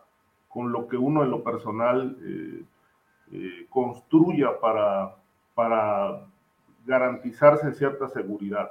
con 0.48 0.72
lo 0.72 0.88
que 0.88 0.96
uno 0.96 1.22
en 1.22 1.30
lo 1.30 1.44
personal 1.44 2.16
eh, 2.22 2.62
eh, 3.32 3.66
construya 3.68 4.58
para, 4.58 5.16
para 5.54 6.22
garantizarse 6.86 7.74
cierta 7.74 8.08
seguridad. 8.08 8.70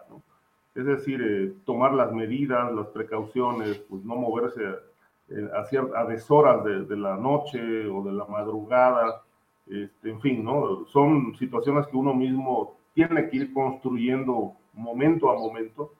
Es 0.73 0.85
decir, 0.85 1.22
eh, 1.22 1.53
tomar 1.64 1.94
las 1.94 2.11
medidas, 2.11 2.73
las 2.73 2.88
precauciones, 2.88 3.77
pues 3.88 4.03
no 4.03 4.15
moverse 4.15 4.65
a, 4.65 5.99
a 5.99 6.06
deshoras 6.06 6.64
de, 6.64 6.85
de, 6.85 6.98
la 6.98 7.18
noche 7.18 7.88
o 7.88 8.02
de 8.02 8.14
la 8.14 8.26
madrugada, 8.26 9.22
este, 9.69 10.10
en 10.10 10.22
fin, 10.22 10.44
¿no? 10.44 10.85
Son 10.88 11.35
situaciones 11.35 11.88
que 11.88 11.98
uno 11.98 12.14
mismo 12.14 12.77
tiene 12.94 13.30
que 13.30 13.38
ir 13.38 13.53
construyendo 13.53 14.53
momento 14.73 15.30
a 15.30 15.35
momento, 15.35 15.91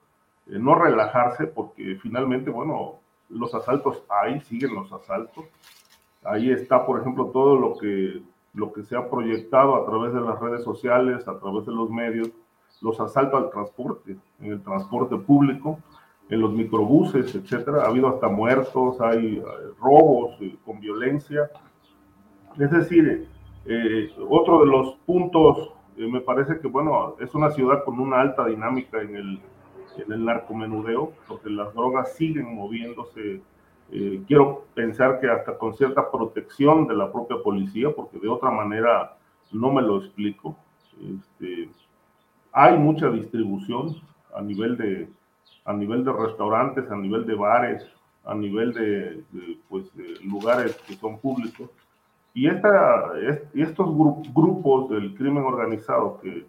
eh, 0.46 0.58
no 0.58 0.74
relajarse 0.74 1.46
porque 1.46 1.96
finalmente, 2.02 2.50
bueno, 2.50 2.96
los 3.28 3.54
asaltos 3.54 4.02
hay, 4.08 4.40
siguen 4.40 4.74
los 4.74 4.92
asaltos. 4.92 5.44
Ahí 6.24 6.50
está, 6.50 6.84
por 6.86 7.00
ejemplo, 7.00 7.26
todo 7.26 7.56
lo 7.58 7.76
que 7.76 8.22
lo 8.54 8.72
que 8.72 8.82
se 8.82 8.96
ha 8.96 9.08
proyectado 9.08 9.76
a 9.76 9.86
través 9.86 10.12
de 10.12 10.20
las 10.20 10.38
redes 10.40 10.64
sociales, 10.64 11.26
a 11.28 11.38
través 11.38 11.66
de 11.66 11.72
los 11.72 11.90
medios, 11.90 12.30
los 12.80 13.00
asaltos 13.00 13.44
al 13.44 13.50
transporte, 13.50 14.16
en 14.40 14.52
el 14.52 14.62
transporte 14.62 15.16
público, 15.16 15.78
en 16.28 16.40
los 16.40 16.52
microbuses, 16.52 17.34
etcétera. 17.34 17.82
Ha 17.82 17.88
habido 17.88 18.08
hasta 18.08 18.28
muertos, 18.28 19.00
hay 19.00 19.38
eh, 19.38 19.44
robos 19.80 20.36
eh, 20.40 20.56
con 20.64 20.80
violencia. 20.80 21.50
Es 22.58 22.70
decir, 22.70 23.28
eh, 23.66 24.10
otro 24.28 24.60
de 24.60 24.66
los 24.66 24.94
puntos, 25.06 25.72
me 25.96 26.20
parece 26.20 26.60
que, 26.60 26.68
bueno, 26.68 27.16
es 27.18 27.34
una 27.34 27.50
ciudad 27.50 27.84
con 27.84 27.98
una 27.98 28.20
alta 28.20 28.46
dinámica 28.46 29.02
en 29.02 29.16
el, 29.16 29.40
en 29.96 30.12
el 30.12 30.24
narcomenudeo, 30.24 31.12
porque 31.26 31.50
las 31.50 31.74
drogas 31.74 32.14
siguen 32.14 32.54
moviéndose 32.54 33.42
eh, 33.90 34.22
quiero 34.26 34.66
pensar 34.74 35.18
que 35.18 35.30
hasta 35.30 35.56
con 35.56 35.74
cierta 35.74 36.10
protección 36.10 36.86
de 36.86 36.94
la 36.94 37.10
propia 37.10 37.36
policía, 37.42 37.90
porque 37.94 38.18
de 38.18 38.28
otra 38.28 38.50
manera 38.50 39.16
no 39.50 39.72
me 39.72 39.80
lo 39.80 39.98
explico. 39.98 40.56
Este, 41.00 41.70
hay 42.52 42.76
mucha 42.76 43.08
distribución 43.08 43.96
a 44.34 44.42
nivel 44.42 44.76
de 44.76 45.08
a 45.64 45.72
nivel 45.72 46.02
de 46.04 46.12
restaurantes, 46.12 46.90
a 46.90 46.96
nivel 46.96 47.26
de 47.26 47.34
bares, 47.34 47.86
a 48.24 48.34
nivel 48.34 48.72
de, 48.72 49.22
pues, 49.68 49.84
lugares 50.22 50.74
que 50.86 50.94
son 50.94 51.18
públicos. 51.18 51.68
Y, 52.38 52.46
esta, 52.46 53.14
estos 53.52 53.88
grupos 54.32 54.90
del 54.90 55.12
crimen 55.16 55.42
organizado 55.42 56.20
que, 56.20 56.46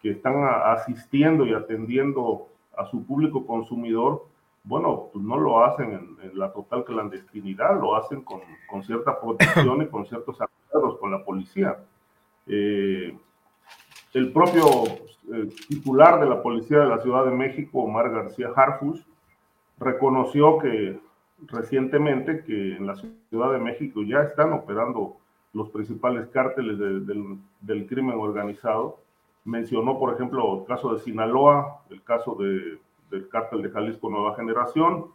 que 0.00 0.10
están 0.12 0.44
asistiendo 0.44 1.44
y 1.44 1.52
atendiendo 1.52 2.46
a 2.76 2.86
su 2.86 3.04
público 3.04 3.44
consumidor, 3.44 4.26
bueno, 4.62 5.08
pues 5.12 5.24
no 5.24 5.36
lo 5.36 5.64
hacen 5.64 5.92
en, 6.22 6.38
la 6.38 6.52
total 6.52 6.84
clandestinidad, 6.84 7.80
lo 7.80 7.96
hacen 7.96 8.22
con, 8.22 8.42
con, 8.70 8.84
cierta 8.84 9.20
protección 9.20 9.82
y 9.82 9.88
con 9.88 10.06
ciertos 10.06 10.40
acuerdos 10.40 10.98
con 11.00 11.10
la 11.10 11.24
policía. 11.24 11.78
Eh, 12.46 13.18
el 14.12 14.32
propio 14.32 14.84
eh, 15.32 15.48
titular 15.68 16.20
de 16.20 16.26
la 16.26 16.42
Policía 16.42 16.78
de 16.78 16.86
la 16.86 16.98
Ciudad 16.98 17.24
de 17.24 17.32
México, 17.32 17.80
Omar 17.80 18.08
García 18.10 18.50
Harfus, 18.54 19.04
reconoció 19.80 20.58
que 20.58 21.00
recientemente 21.48 22.44
que 22.44 22.76
en 22.76 22.86
la 22.86 22.94
Ciudad 22.94 23.52
de 23.52 23.58
México 23.58 24.04
ya 24.04 24.20
están 24.22 24.52
operando 24.52 25.16
los 25.54 25.70
principales 25.70 26.28
cárteles 26.28 26.78
del, 26.78 27.38
del 27.60 27.86
crimen 27.86 28.18
organizado. 28.18 28.98
Mencionó, 29.44 29.98
por 29.98 30.14
ejemplo, 30.14 30.60
el 30.60 30.66
caso 30.66 30.94
de 30.94 31.00
Sinaloa, 31.00 31.82
el 31.90 32.02
caso 32.02 32.34
de 32.34 32.78
del 33.14 33.28
cártel 33.28 33.62
de 33.62 33.70
Jalisco 33.70 34.10
Nueva 34.10 34.34
Generación 34.34 35.06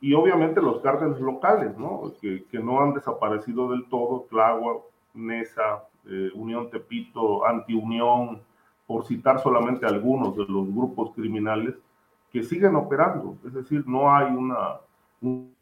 y 0.00 0.14
obviamente 0.14 0.60
los 0.60 0.80
cárteles 0.80 1.20
locales, 1.20 1.76
¿no? 1.76 2.12
Que, 2.20 2.44
que 2.50 2.58
no 2.58 2.80
han 2.80 2.94
desaparecido 2.94 3.70
del 3.70 3.86
todo, 3.88 4.26
Tláhuac, 4.30 4.82
Nesa, 5.14 5.84
eh, 6.06 6.30
Unión 6.34 6.70
Tepito, 6.70 7.46
Antiunión, 7.46 8.40
por 8.86 9.06
citar 9.06 9.40
solamente 9.40 9.86
algunos 9.86 10.36
de 10.36 10.44
los 10.44 10.66
grupos 10.74 11.12
criminales 11.14 11.74
que 12.30 12.42
siguen 12.42 12.76
operando. 12.76 13.36
Es 13.46 13.54
decir, 13.54 13.84
no 13.86 14.14
hay 14.14 14.26
una, 14.34 14.80
un, 15.22 15.54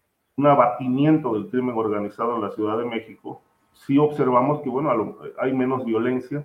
abatimiento 0.44 1.34
del 1.34 1.48
crimen 1.48 1.76
organizado 1.76 2.34
en 2.34 2.42
la 2.42 2.50
Ciudad 2.50 2.78
de 2.78 2.86
México. 2.86 3.40
Sí 3.72 3.98
observamos 3.98 4.60
que, 4.62 4.68
bueno, 4.68 5.16
hay 5.38 5.52
menos 5.52 5.84
violencia, 5.84 6.44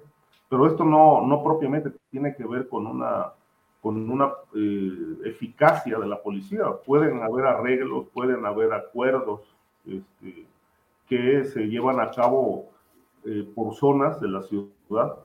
pero 0.49 0.65
esto 0.65 0.83
no, 0.83 1.25
no 1.25 1.43
propiamente 1.43 1.91
tiene 2.09 2.35
que 2.35 2.45
ver 2.45 2.67
con 2.67 2.87
una 2.87 3.33
con 3.81 4.09
una 4.09 4.33
eh, 4.55 5.17
eficacia 5.25 5.97
de 5.97 6.07
la 6.07 6.21
policía. 6.21 6.65
Pueden 6.85 7.21
haber 7.21 7.45
arreglos, 7.45 8.07
pueden 8.13 8.45
haber 8.45 8.73
acuerdos 8.73 9.41
este, 9.85 10.45
que 11.07 11.45
se 11.45 11.67
llevan 11.67 11.99
a 11.99 12.11
cabo 12.11 12.65
eh, 13.23 13.47
por 13.55 13.75
zonas 13.75 14.19
de 14.19 14.27
la 14.27 14.41
ciudad 14.43 15.19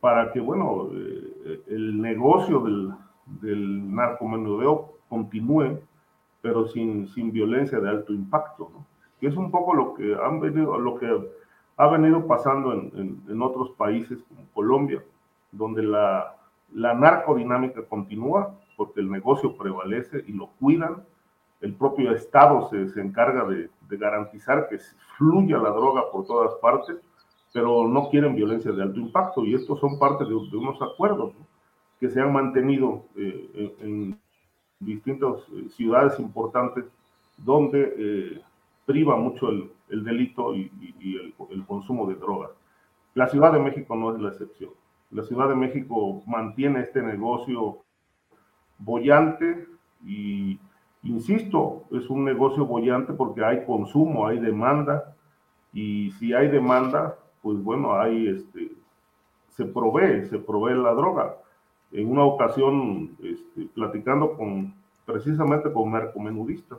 para 0.00 0.32
que, 0.32 0.40
bueno, 0.40 0.88
eh, 0.92 1.62
el 1.68 2.00
negocio 2.00 2.60
del, 2.60 2.90
del 3.42 3.94
narcomenudeo 3.94 4.94
continúe, 5.08 5.78
pero 6.40 6.66
sin, 6.66 7.06
sin 7.08 7.30
violencia 7.30 7.78
de 7.80 7.90
alto 7.90 8.12
impacto, 8.12 8.70
¿no? 8.72 8.86
que 9.20 9.26
es 9.26 9.36
un 9.36 9.50
poco 9.50 9.74
lo 9.74 9.94
que, 9.94 10.16
han 10.16 10.40
venido, 10.40 10.78
lo 10.78 10.98
que 10.98 11.06
ha 11.80 11.88
venido 11.88 12.26
pasando 12.26 12.74
en, 12.74 12.92
en, 12.94 13.22
en 13.32 13.40
otros 13.40 13.70
países 13.70 14.18
como 14.28 14.46
Colombia, 14.52 15.02
donde 15.50 15.82
la, 15.82 16.36
la 16.74 16.92
narcodinámica 16.92 17.82
continúa 17.86 18.54
porque 18.76 19.00
el 19.00 19.10
negocio 19.10 19.56
prevalece 19.56 20.22
y 20.26 20.32
lo 20.32 20.48
cuidan. 20.60 21.02
El 21.62 21.72
propio 21.72 22.14
Estado 22.14 22.68
se, 22.68 22.86
se 22.90 23.00
encarga 23.00 23.46
de, 23.46 23.70
de, 23.88 23.96
garantizar 23.96 24.68
que 24.68 24.76
fluya 25.16 25.56
la 25.56 25.70
droga 25.70 26.02
por 26.12 26.26
todas 26.26 26.52
partes, 26.60 26.98
pero 27.50 27.88
no 27.88 28.10
quieren 28.10 28.36
violencia 28.36 28.72
de 28.72 28.82
alto 28.82 29.00
impacto 29.00 29.42
y 29.46 29.54
estos 29.54 29.80
son 29.80 29.98
parte 29.98 30.24
de, 30.24 30.30
de 30.30 30.56
unos 30.58 30.82
acuerdos 30.82 31.32
¿no? 31.32 31.46
que 31.98 32.10
se 32.10 32.20
han 32.20 32.30
mantenido 32.30 33.04
eh, 33.16 33.74
en 33.80 34.20
distintas 34.80 35.40
eh, 35.54 35.66
ciudades 35.70 36.18
importantes 36.20 36.84
donde 37.38 37.94
eh, 37.96 38.42
priva 38.84 39.16
mucho 39.16 39.48
el, 39.48 39.70
el 39.90 40.04
delito 40.04 40.54
y, 40.54 40.70
el 41.50 41.66
consumo 41.66 42.06
de 42.06 42.14
drogas. 42.14 42.50
La 43.14 43.26
Ciudad 43.28 43.52
de 43.52 43.58
México 43.58 43.96
no 43.96 44.14
es 44.14 44.20
la 44.20 44.28
excepción. 44.28 44.70
La 45.10 45.24
Ciudad 45.24 45.48
de 45.48 45.56
México 45.56 46.22
mantiene 46.26 46.80
este 46.80 47.02
negocio 47.02 47.78
bollante 48.78 49.66
y, 50.04 50.58
insisto, 51.02 51.84
es 51.90 52.08
un 52.08 52.24
negocio 52.24 52.66
bollante 52.66 53.12
porque 53.12 53.44
hay 53.44 53.64
consumo, 53.64 54.26
hay 54.26 54.38
demanda 54.38 55.16
y 55.72 56.12
si 56.12 56.32
hay 56.32 56.48
demanda, 56.48 57.16
pues 57.42 57.62
bueno, 57.62 57.94
hay 57.94 58.28
este, 58.28 58.72
se 59.48 59.64
provee, 59.64 60.26
se 60.26 60.38
provee 60.38 60.74
la 60.74 60.94
droga. 60.94 61.36
En 61.92 62.10
una 62.10 62.24
ocasión, 62.24 63.16
este, 63.22 63.66
platicando 63.74 64.36
con, 64.36 64.74
precisamente 65.04 65.72
con 65.72 65.90
narcomenudistas, 65.90 66.78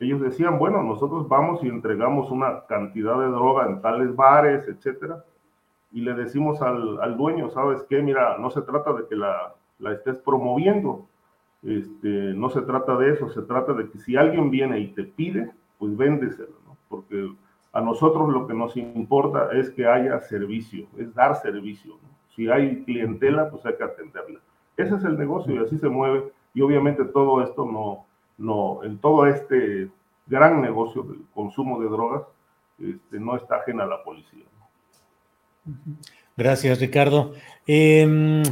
ellos 0.00 0.20
decían, 0.20 0.58
bueno, 0.58 0.82
nosotros 0.82 1.28
vamos 1.28 1.62
y 1.62 1.68
entregamos 1.68 2.30
una 2.30 2.64
cantidad 2.66 3.18
de 3.18 3.26
droga 3.26 3.66
en 3.66 3.80
tales 3.80 4.14
bares, 4.14 4.68
etcétera, 4.68 5.24
y 5.90 6.02
le 6.02 6.14
decimos 6.14 6.62
al, 6.62 7.00
al, 7.00 7.16
dueño, 7.16 7.50
¿sabes 7.50 7.82
qué? 7.88 8.02
Mira, 8.02 8.36
no 8.38 8.50
se 8.50 8.62
trata 8.62 8.92
de 8.92 9.06
que 9.08 9.16
la, 9.16 9.54
la 9.78 9.92
estés 9.92 10.18
promoviendo, 10.18 11.06
Este, 11.62 12.34
no 12.34 12.50
se 12.50 12.62
trata 12.62 12.96
de 12.96 13.10
eso, 13.10 13.28
se 13.30 13.42
trata 13.42 13.72
de 13.72 13.90
que 13.90 13.98
si 13.98 14.16
alguien 14.16 14.50
viene 14.50 14.78
y 14.78 14.88
te 14.88 15.02
pide, 15.02 15.50
pues 15.78 15.96
véndeselo, 15.96 16.54
¿no? 16.66 16.76
Porque 16.88 17.32
a 17.72 17.80
nosotros 17.80 18.28
lo 18.28 18.46
que 18.46 18.54
nos 18.54 18.76
importa 18.76 19.50
es 19.52 19.70
que 19.70 19.86
haya 19.86 20.20
servicio, 20.20 20.86
es 20.96 21.14
dar 21.14 21.36
servicio. 21.36 21.94
¿no? 21.94 22.08
Si 22.34 22.48
hay 22.48 22.84
clientela, 22.84 23.50
pues 23.50 23.64
hay 23.66 23.76
que 23.76 23.84
atenderla. 23.84 24.40
Ese 24.76 24.94
es 24.94 25.04
el 25.04 25.18
negocio 25.18 25.54
y 25.54 25.58
así 25.58 25.78
se 25.78 25.88
mueve. 25.88 26.32
Y 26.54 26.62
obviamente 26.62 27.04
todo 27.04 27.42
esto 27.42 27.66
no, 27.66 28.06
no, 28.38 28.82
en 28.84 28.98
todo 28.98 29.26
este 29.26 29.88
gran 30.26 30.62
negocio 30.62 31.02
del 31.02 31.22
consumo 31.34 31.80
de 31.80 31.88
drogas, 31.88 32.22
este, 32.78 33.18
no 33.18 33.36
está 33.36 33.56
ajena 33.56 33.84
a 33.84 33.86
la 33.86 34.02
policía. 34.02 34.44
Gracias, 36.36 36.80
Ricardo. 36.80 37.34
Em, 37.66 38.42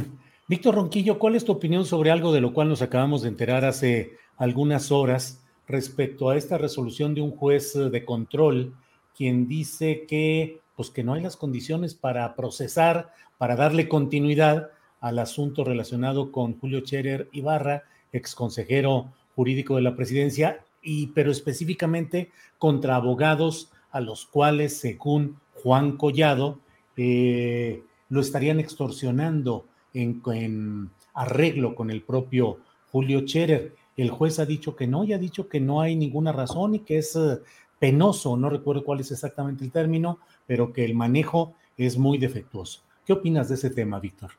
Víctor 0.47 0.75
Ronquillo, 0.75 1.17
¿cuál 1.17 1.35
es 1.35 1.45
tu 1.45 1.53
opinión 1.53 1.85
sobre 1.85 2.11
algo 2.11 2.33
de 2.33 2.41
lo 2.41 2.53
cual 2.53 2.69
nos 2.69 2.81
acabamos 2.81 3.21
de 3.21 3.29
enterar 3.29 3.65
hace 3.65 4.17
algunas 4.37 4.91
horas 4.91 5.43
respecto 5.67 6.29
a 6.29 6.37
esta 6.37 6.57
resolución 6.57 7.13
de 7.13 7.21
un 7.21 7.31
juez 7.31 7.73
de 7.73 8.05
control, 8.05 8.75
quien 9.15 9.47
dice 9.47 10.05
que, 10.07 10.61
pues 10.75 10.89
que 10.89 11.03
no 11.03 11.13
hay 11.13 11.21
las 11.21 11.37
condiciones 11.37 11.95
para 11.95 12.35
procesar, 12.35 13.11
para 13.37 13.55
darle 13.55 13.87
continuidad 13.87 14.69
al 14.99 15.19
asunto 15.19 15.63
relacionado 15.63 16.31
con 16.31 16.59
Julio 16.59 16.81
Scherer 16.81 17.29
Ibarra, 17.31 17.83
exconsejero 18.11 19.11
jurídico 19.37 19.75
de 19.75 19.83
la 19.83 19.95
presidencia, 19.95 20.65
y 20.81 21.07
pero 21.07 21.31
específicamente 21.31 22.31
contra 22.57 22.95
abogados 22.95 23.71
a 23.91 24.01
los 24.01 24.25
cuales, 24.25 24.77
según 24.77 25.37
Juan 25.53 25.95
Collado, 25.95 26.59
eh, 26.97 27.83
lo 28.09 28.19
estarían 28.19 28.59
extorsionando 28.59 29.65
en, 29.93 30.89
arreglo 31.13 31.75
con 31.75 31.91
el 31.91 32.01
propio 32.01 32.57
Julio 32.91 33.21
Scherer. 33.27 33.75
El 33.95 34.09
juez 34.09 34.39
ha 34.39 34.45
dicho 34.45 34.75
que 34.75 34.87
no 34.87 35.03
y 35.03 35.13
ha 35.13 35.19
dicho 35.19 35.47
que 35.47 35.59
no 35.59 35.81
hay 35.81 35.95
ninguna 35.95 36.31
razón 36.31 36.73
y 36.73 36.79
que 36.79 36.97
es 36.97 37.15
eh, 37.15 37.37
penoso, 37.77 38.37
no 38.37 38.49
recuerdo 38.49 38.83
cuál 38.83 39.01
es 39.01 39.11
exactamente 39.11 39.63
el 39.63 39.71
término, 39.71 40.17
pero 40.47 40.73
que 40.73 40.83
el 40.83 40.95
manejo 40.95 41.53
es 41.77 41.95
muy 41.97 42.17
defectuoso. 42.17 42.81
¿Qué 43.05 43.13
opinas 43.13 43.49
de 43.49 43.55
ese 43.55 43.69
tema, 43.69 43.99
Víctor? 43.99 44.31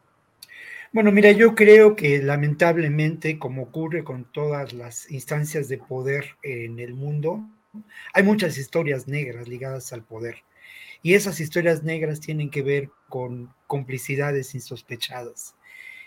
Bueno, 0.91 1.13
mira, 1.13 1.33
yo 1.33 1.55
creo 1.55 1.95
que 1.97 2.23
lamentablemente, 2.23 3.39
como 3.39 3.65
ocurre 3.65 4.05
con 4.05 4.25
todas 4.33 4.73
las 4.73 5.11
instancias 5.11 5.69
de 5.69 5.77
poder 5.77 6.37
en 6.43 6.79
el 6.79 6.95
mundo, 6.95 7.47
hay 8.15 8.23
muchas 8.23 8.57
historias 8.57 9.07
negras 9.07 9.49
ligadas 9.49 9.93
al 9.93 10.03
poder. 10.03 10.37
Y 11.03 11.13
esas 11.13 11.41
historias 11.41 11.83
negras 11.85 12.21
tienen 12.21 12.49
que 12.51 12.63
ver 12.63 12.89
con 13.11 13.53
complicidades 13.67 14.55
insospechadas. 14.55 15.55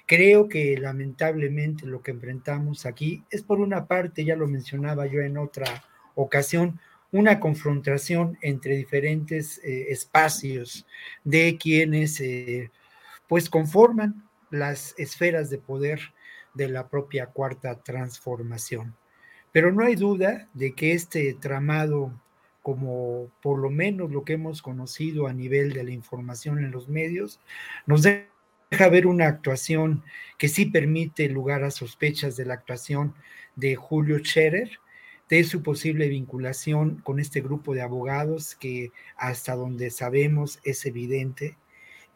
Creo 0.07 0.49
que 0.49 0.75
lamentablemente 0.77 1.85
lo 1.85 2.01
que 2.01 2.11
enfrentamos 2.11 2.87
aquí 2.87 3.23
es 3.29 3.43
por 3.43 3.59
una 3.59 3.85
parte, 3.85 4.25
ya 4.25 4.35
lo 4.35 4.47
mencionaba 4.47 5.05
yo 5.05 5.21
en 5.21 5.37
otra 5.37 5.85
ocasión, 6.15 6.79
una 7.11 7.39
confrontación 7.39 8.39
entre 8.41 8.77
diferentes 8.77 9.59
eh, 9.63 9.91
espacios 9.91 10.87
de 11.23 11.57
quienes 11.59 12.19
eh, 12.19 12.71
pues 13.27 13.47
conforman 13.47 14.30
las 14.51 14.93
esferas 14.97 15.49
de 15.49 15.57
poder 15.57 16.13
de 16.53 16.69
la 16.69 16.87
propia 16.89 17.27
cuarta 17.27 17.81
transformación. 17.81 18.95
Pero 19.51 19.71
no 19.71 19.83
hay 19.83 19.95
duda 19.95 20.47
de 20.53 20.73
que 20.73 20.93
este 20.93 21.33
tramado 21.33 22.13
como 22.61 23.31
por 23.41 23.59
lo 23.59 23.69
menos 23.69 24.11
lo 24.11 24.23
que 24.23 24.33
hemos 24.33 24.61
conocido 24.61 25.27
a 25.27 25.33
nivel 25.33 25.73
de 25.73 25.83
la 25.83 25.91
información 25.91 26.59
en 26.59 26.71
los 26.71 26.89
medios, 26.89 27.39
nos 27.85 28.03
deja 28.03 28.89
ver 28.89 29.07
una 29.07 29.27
actuación 29.27 30.03
que 30.37 30.47
sí 30.47 30.65
permite 30.65 31.27
lugar 31.27 31.63
a 31.63 31.71
sospechas 31.71 32.37
de 32.37 32.45
la 32.45 32.53
actuación 32.53 33.15
de 33.55 33.75
Julio 33.75 34.19
Scherer, 34.19 34.79
de 35.29 35.43
su 35.43 35.63
posible 35.63 36.07
vinculación 36.09 36.97
con 37.03 37.19
este 37.19 37.41
grupo 37.41 37.73
de 37.73 37.81
abogados 37.81 38.55
que 38.55 38.91
hasta 39.15 39.55
donde 39.55 39.89
sabemos 39.89 40.59
es 40.63 40.85
evidente, 40.85 41.57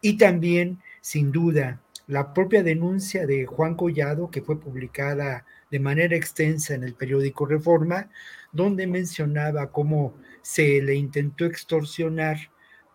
y 0.02 0.18
también, 0.18 0.80
sin 1.00 1.32
duda, 1.32 1.80
la 2.06 2.32
propia 2.32 2.62
denuncia 2.62 3.26
de 3.26 3.46
Juan 3.46 3.74
Collado, 3.74 4.30
que 4.30 4.42
fue 4.42 4.60
publicada 4.60 5.44
de 5.70 5.80
manera 5.80 6.16
extensa 6.16 6.74
en 6.74 6.84
el 6.84 6.94
periódico 6.94 7.46
Reforma, 7.46 8.10
donde 8.52 8.86
mencionaba 8.86 9.70
cómo 9.72 10.14
se 10.42 10.80
le 10.82 10.94
intentó 10.94 11.44
extorsionar 11.44 12.36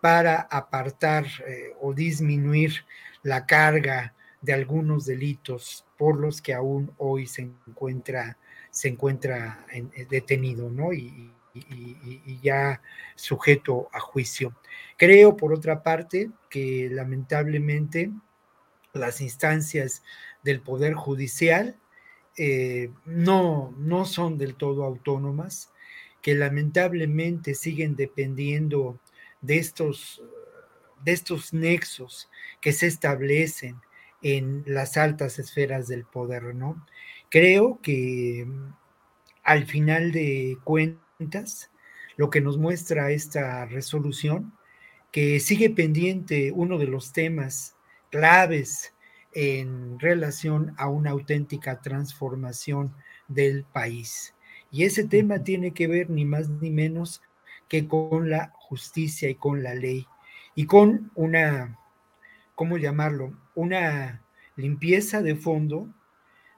para 0.00 0.40
apartar 0.40 1.26
eh, 1.46 1.74
o 1.80 1.92
disminuir 1.94 2.84
la 3.22 3.46
carga 3.46 4.14
de 4.40 4.52
algunos 4.52 5.06
delitos 5.06 5.86
por 5.96 6.18
los 6.18 6.42
que 6.42 6.54
aún 6.54 6.92
hoy 6.96 7.26
se 7.26 7.42
encuentra, 7.42 8.38
se 8.70 8.88
encuentra 8.88 9.64
eh, 9.72 10.06
detenido, 10.10 10.70
¿no? 10.70 10.92
Y, 10.92 11.32
y, 11.54 12.40
ya 12.42 12.80
sujeto 13.14 13.88
a 13.92 14.00
juicio. 14.00 14.56
Creo, 14.96 15.36
por 15.36 15.52
otra 15.52 15.82
parte, 15.82 16.30
que 16.48 16.88
lamentablemente 16.90 18.10
las 18.92 19.20
instancias 19.20 20.02
del 20.42 20.60
Poder 20.60 20.94
Judicial 20.94 21.78
eh, 22.36 22.90
no, 23.04 23.74
no 23.78 24.04
son 24.04 24.38
del 24.38 24.54
todo 24.54 24.84
autónomas 24.84 25.70
que 26.20 26.34
lamentablemente 26.34 27.54
siguen 27.54 27.96
dependiendo 27.96 28.98
de 29.40 29.58
estos, 29.58 30.22
de 31.04 31.12
estos 31.12 31.52
nexos 31.52 32.30
que 32.60 32.72
se 32.72 32.86
establecen 32.86 33.80
en 34.22 34.62
las 34.66 34.96
altas 34.96 35.38
esferas 35.38 35.88
del 35.88 36.04
poder, 36.04 36.54
¿no? 36.54 36.86
Creo 37.28 37.80
que 37.82 38.44
mm, 38.46 38.74
al 39.42 39.66
final 39.66 40.12
de 40.12 40.58
cuentas, 40.62 41.70
lo 42.16 42.30
que 42.30 42.40
nos 42.40 42.56
muestra 42.56 43.10
esta 43.10 43.64
resolución, 43.66 44.52
que 45.10 45.40
sigue 45.40 45.70
pendiente 45.70 46.52
uno 46.52 46.78
de 46.78 46.86
los 46.86 47.12
temas 47.12 47.74
claves 48.12 48.94
en 49.32 49.98
relación 49.98 50.74
a 50.76 50.88
una 50.88 51.10
auténtica 51.10 51.80
transformación 51.80 52.94
del 53.26 53.64
país. 53.64 54.34
Y 54.70 54.84
ese 54.84 55.04
tema 55.04 55.42
tiene 55.42 55.72
que 55.72 55.88
ver 55.88 56.10
ni 56.10 56.24
más 56.24 56.48
ni 56.48 56.70
menos 56.70 57.22
que 57.68 57.88
con 57.88 58.28
la 58.28 58.52
justicia 58.54 59.30
y 59.30 59.34
con 59.34 59.62
la 59.62 59.74
ley 59.74 60.06
y 60.54 60.66
con 60.66 61.10
una, 61.14 61.78
¿cómo 62.54 62.76
llamarlo? 62.76 63.32
Una 63.54 64.22
limpieza 64.56 65.22
de 65.22 65.34
fondo 65.34 65.88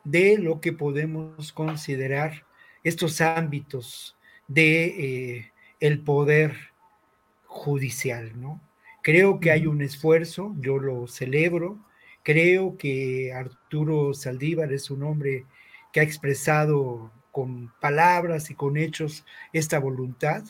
de 0.02 0.38
lo 0.38 0.60
que 0.60 0.72
podemos 0.72 1.52
considerar 1.52 2.44
estos 2.82 3.20
ámbitos 3.20 4.16
de 4.48 4.84
eh, 4.86 5.52
el 5.78 6.00
poder 6.00 6.56
judicial, 7.46 8.32
¿no? 8.40 8.60
Creo 9.04 9.38
que 9.38 9.50
hay 9.50 9.66
un 9.66 9.82
esfuerzo, 9.82 10.54
yo 10.60 10.78
lo 10.78 11.06
celebro, 11.06 11.78
creo 12.22 12.78
que 12.78 13.34
Arturo 13.34 14.14
Saldívar 14.14 14.72
es 14.72 14.90
un 14.90 15.02
hombre 15.02 15.44
que 15.92 16.00
ha 16.00 16.02
expresado 16.02 17.12
con 17.30 17.70
palabras 17.82 18.48
y 18.48 18.54
con 18.54 18.78
hechos 18.78 19.26
esta 19.52 19.78
voluntad, 19.78 20.42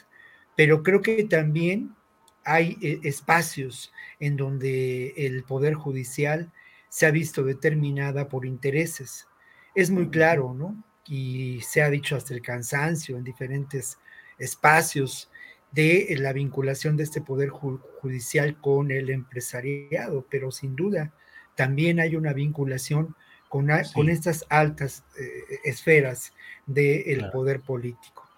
pero 0.56 0.85
creo 0.85 1.02
que 1.02 1.24
también 1.24 1.97
hay 2.44 2.78
eh, 2.81 3.01
espacios 3.02 3.93
en 4.20 4.36
donde 4.36 5.14
el 5.16 5.43
Poder 5.43 5.74
Judicial 5.74 6.52
se 6.89 7.06
ha 7.06 7.10
visto 7.10 7.43
determinada 7.43 8.28
por 8.28 8.47
intereses. 8.47 9.26
Es 9.74 9.90
muy 9.90 10.10
claro, 10.10 10.55
¿no? 10.55 10.81
Y 11.09 11.60
se 11.62 11.82
ha 11.82 11.90
dicho 11.90 12.14
hasta 12.14 12.32
el 12.32 12.40
cansancio 12.40 13.16
en 13.16 13.24
diferentes 13.24 13.98
espacios 14.39 15.28
de 15.74 16.14
la 16.18 16.32
vinculación 16.32 16.96
de 16.96 17.02
este 17.02 17.20
Poder 17.20 17.48
Judicial 17.48 18.60
con 18.60 18.90
el 18.90 19.10
empresariado, 19.10 20.26
pero 20.30 20.52
sin 20.52 20.76
duda 20.76 21.12
también 21.56 22.01
hay 22.01 22.16
una 22.16 22.32
vinculación 22.32 23.16
con, 23.48 23.68
con 23.92 24.09
estas 24.09 24.44
altas 24.48 25.05
eh, 25.18 25.59
esferas 25.64 26.32
del 26.66 27.30
poder 27.30 27.60
político. 27.60 28.28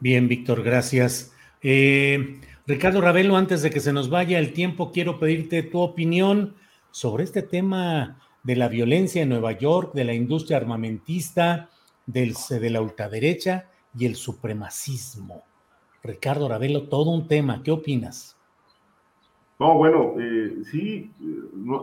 Bien, 0.00 0.28
Víctor, 0.28 0.62
gracias. 0.62 1.32
Eh, 1.62 2.40
Ricardo 2.66 3.00
Ravelo, 3.00 3.36
antes 3.36 3.62
de 3.62 3.70
que 3.70 3.80
se 3.80 3.92
nos 3.92 4.10
vaya 4.10 4.38
el 4.38 4.52
tiempo, 4.52 4.92
quiero 4.92 5.18
pedirte 5.18 5.62
tu 5.62 5.80
opinión 5.80 6.54
sobre 6.90 7.24
este 7.24 7.42
tema 7.42 8.20
de 8.42 8.56
la 8.56 8.68
violencia 8.68 9.22
en 9.22 9.28
Nueva 9.28 9.52
York, 9.52 9.92
de 9.94 10.04
la 10.04 10.14
industria 10.14 10.56
armamentista, 10.58 11.70
del, 12.06 12.34
de 12.48 12.70
la 12.70 12.80
ultraderecha 12.80 13.70
y 13.96 14.06
el 14.06 14.16
supremacismo. 14.16 15.47
Ricardo 16.02 16.48
Ravelo, 16.48 16.84
todo 16.88 17.10
un 17.10 17.26
tema. 17.26 17.62
¿Qué 17.62 17.70
opinas? 17.70 18.36
No, 19.58 19.74
bueno, 19.74 20.14
eh, 20.18 20.62
sí, 20.70 21.10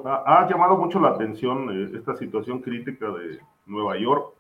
ha, 0.06 0.48
llamado 0.50 0.78
mucho 0.78 1.00
la 1.00 1.10
atención 1.10 1.70
eh, 1.70 1.98
esta 1.98 2.16
situación 2.16 2.62
crítica 2.62 3.12
de 3.12 3.40
Nueva 3.66 3.98
York 3.98 4.34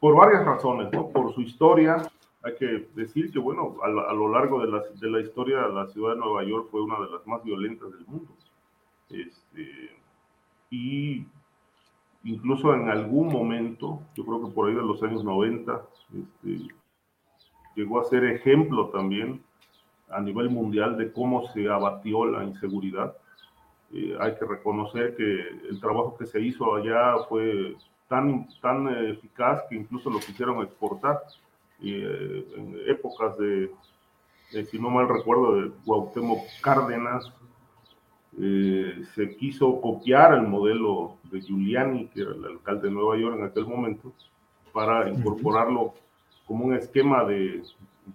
por 0.00 0.16
varias 0.16 0.44
razones, 0.44 0.90
¿no? 0.92 1.08
Por 1.08 1.34
su 1.34 1.42
historia, 1.42 1.96
hay 2.42 2.54
que 2.56 2.88
decir 2.94 3.30
que, 3.30 3.38
bueno, 3.38 3.76
a, 3.82 3.88
lo 3.88 4.28
largo 4.30 4.60
de 4.60 4.70
la, 4.70 4.82
de 5.00 5.10
la, 5.10 5.20
historia, 5.20 5.66
la 5.68 5.86
ciudad 5.88 6.14
de 6.14 6.20
Nueva 6.20 6.44
York 6.44 6.68
fue 6.70 6.82
una 6.82 6.98
de 7.00 7.10
las 7.10 7.26
más 7.26 7.42
violentas 7.42 7.90
del 7.90 8.06
mundo. 8.06 8.30
Este, 9.10 9.90
y 10.70 11.26
incluso 12.24 12.74
en 12.74 12.88
algún 12.88 13.28
momento, 13.28 14.00
yo 14.14 14.24
creo 14.24 14.46
que 14.46 14.52
por 14.52 14.68
ahí 14.68 14.74
de 14.74 14.82
los 14.82 15.02
años 15.02 15.24
90, 15.24 15.82
este, 16.12 16.74
llegó 17.74 18.00
a 18.00 18.04
ser 18.04 18.24
ejemplo 18.24 18.88
también 18.88 19.42
a 20.10 20.20
nivel 20.20 20.50
mundial 20.50 20.96
de 20.96 21.12
cómo 21.12 21.48
se 21.52 21.68
abatió 21.68 22.24
la 22.26 22.44
inseguridad. 22.44 23.16
Eh, 23.92 24.16
hay 24.20 24.34
que 24.34 24.44
reconocer 24.44 25.16
que 25.16 25.48
el 25.68 25.80
trabajo 25.80 26.16
que 26.16 26.26
se 26.26 26.40
hizo 26.40 26.74
allá 26.74 27.16
fue 27.28 27.76
tan, 28.08 28.46
tan 28.60 28.88
eficaz 29.08 29.62
que 29.68 29.76
incluso 29.76 30.10
lo 30.10 30.18
quisieron 30.18 30.62
exportar. 30.62 31.20
Eh, 31.82 32.46
en 32.56 32.78
épocas 32.86 33.36
de, 33.38 33.70
si 34.70 34.78
no 34.78 34.90
mal 34.90 35.08
recuerdo, 35.08 35.60
de 35.60 35.70
Cuauhtémoc 35.84 36.44
Cárdenas, 36.60 37.32
eh, 38.40 39.04
se 39.14 39.36
quiso 39.36 39.80
copiar 39.80 40.34
el 40.34 40.42
modelo 40.42 41.16
de 41.30 41.40
Giuliani, 41.40 42.08
que 42.08 42.22
era 42.22 42.32
el 42.32 42.44
alcalde 42.44 42.88
de 42.88 42.94
Nueva 42.94 43.16
York 43.16 43.38
en 43.38 43.44
aquel 43.44 43.66
momento, 43.66 44.12
para 44.72 45.08
incorporarlo 45.08 45.94
como 46.46 46.66
un 46.66 46.74
esquema 46.74 47.24
de, 47.24 47.62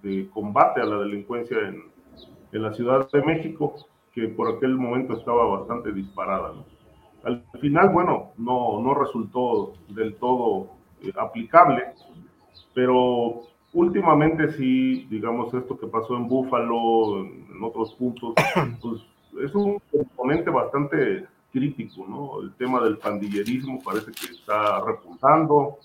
de 0.03 0.30
combate 0.34 0.81
a 0.81 0.85
la 0.85 0.99
delincuencia 0.99 1.57
en, 1.60 1.84
en, 2.51 2.64
la 2.64 2.73
Ciudad 2.73 3.10
de 3.11 3.22
México, 3.23 3.76
que 4.14 4.27
por 4.27 4.56
aquel 4.56 4.76
momento 4.76 5.14
estaba 5.14 5.45
bastante 5.45 5.91
disparada. 5.91 6.53
Al 7.23 7.43
final, 7.60 7.89
bueno, 7.89 8.31
no, 8.38 8.81
no 8.81 8.93
resultó 8.93 9.73
del 9.89 10.15
todo 10.15 10.69
eh, 11.01 11.11
aplicable, 11.18 11.84
pero 12.73 13.41
últimamente 13.73 14.51
sí, 14.53 15.06
digamos, 15.10 15.53
esto 15.53 15.77
que 15.77 15.88
pasó 15.88 16.15
en 16.15 16.27
Búfalo, 16.27 17.19
en, 17.19 17.47
en 17.53 17.64
otros 17.64 17.93
puntos, 17.95 18.34
pues 18.81 19.01
es 19.43 19.53
un 19.53 19.80
componente 19.91 20.49
bastante 20.49 21.26
crítico, 21.51 22.06
¿no? 22.07 22.41
El 22.41 22.53
tema 22.53 22.81
del 22.84 22.97
pandillerismo 22.97 23.81
parece 23.84 24.11
que 24.11 24.34
está 24.34 24.84
repuntando, 24.85 25.77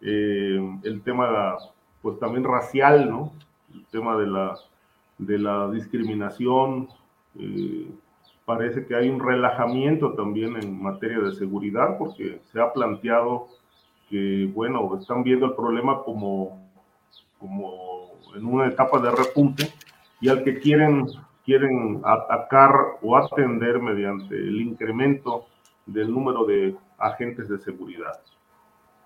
eh, 0.00 0.78
el 0.82 1.02
tema, 1.02 1.56
pues 2.02 2.18
también 2.18 2.44
racial, 2.44 3.10
¿no? 3.10 3.32
El 3.74 3.84
tema 3.86 4.16
de 4.16 4.26
la, 4.26 4.54
de 5.18 5.38
la 5.38 5.70
discriminación, 5.70 6.88
eh, 7.38 7.90
parece 8.44 8.86
que 8.86 8.94
hay 8.94 9.08
un 9.08 9.20
relajamiento 9.20 10.12
también 10.12 10.56
en 10.56 10.82
materia 10.82 11.18
de 11.18 11.34
seguridad, 11.34 11.98
porque 11.98 12.40
se 12.52 12.60
ha 12.60 12.72
planteado 12.72 13.48
que, 14.08 14.50
bueno, 14.54 14.96
están 14.98 15.22
viendo 15.22 15.46
el 15.46 15.54
problema 15.54 16.02
como, 16.02 16.60
como 17.38 18.12
en 18.34 18.46
una 18.46 18.68
etapa 18.68 19.00
de 19.00 19.10
repunte 19.10 19.72
y 20.20 20.28
al 20.28 20.44
que 20.44 20.60
quieren 20.60 21.06
quieren 21.46 22.02
atacar 22.04 22.98
o 23.00 23.16
atender 23.16 23.80
mediante 23.80 24.34
el 24.34 24.60
incremento 24.60 25.46
del 25.86 26.12
número 26.12 26.44
de 26.44 26.76
agentes 26.98 27.48
de 27.48 27.58
seguridad. 27.58 28.20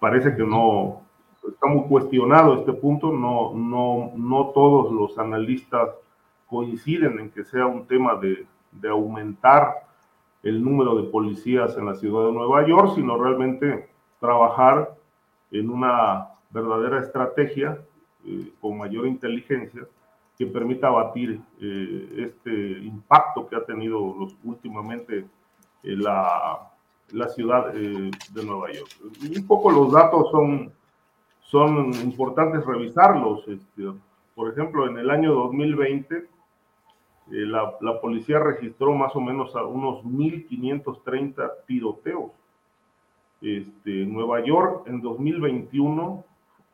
Parece 0.01 0.35
que 0.35 0.43
no 0.43 1.03
está 1.49 1.67
muy 1.67 1.89
cuestionado 1.89 2.55
este 2.55 2.73
punto, 2.73 3.13
no, 3.13 3.53
no, 3.55 4.13
no 4.17 4.47
todos 4.55 4.93
los 4.93 5.19
analistas 5.19 5.91
coinciden 6.47 7.19
en 7.19 7.31
que 7.31 7.45
sea 7.45 7.67
un 7.67 7.87
tema 7.87 8.17
de, 8.17 8.47
de 8.73 8.89
aumentar 8.89 9.87
el 10.43 10.63
número 10.63 10.97
de 10.97 11.11
policías 11.11 11.77
en 11.77 11.87
la 11.87 11.95
ciudad 11.95 12.27
de 12.27 12.33
Nueva 12.33 12.67
York, 12.67 12.93
sino 12.95 13.17
realmente 13.17 13.89
trabajar 14.19 14.97
en 15.51 15.71
una 15.71 16.29
verdadera 16.51 17.01
estrategia 17.01 17.79
eh, 18.25 18.53
con 18.61 18.79
mayor 18.79 19.07
inteligencia 19.07 19.83
que 20.37 20.47
permita 20.47 20.89
abatir 20.89 21.41
eh, 21.61 22.31
este 22.31 22.51
impacto 22.51 23.47
que 23.47 23.57
ha 23.57 23.65
tenido 23.65 24.15
los, 24.19 24.37
últimamente 24.45 25.19
eh, 25.19 25.97
la, 25.97 26.71
la, 27.13 27.29
ciudad 27.29 27.73
de 27.73 28.45
Nueva 28.45 28.73
York. 28.73 28.91
Un 29.37 29.47
poco 29.47 29.71
los 29.71 29.93
datos 29.93 30.31
son, 30.31 30.73
son 31.51 31.93
importantes 32.03 32.65
revisarlos. 32.65 33.47
Este, 33.49 33.83
por 34.35 34.53
ejemplo, 34.53 34.89
en 34.89 34.99
el 34.99 35.11
año 35.11 35.35
2020, 35.35 36.29
la, 37.29 37.75
la, 37.81 38.01
policía 38.01 38.39
registró 38.39 38.95
más 38.95 39.15
o 39.15 39.21
menos 39.21 39.55
a 39.55 39.65
unos 39.65 40.03
1.530 40.05 41.51
tiroteos. 41.67 42.33
Este, 43.41 44.03
en 44.03 44.13
Nueva 44.13 44.45
York, 44.45 44.87
en 44.87 45.01
2021, 45.01 46.25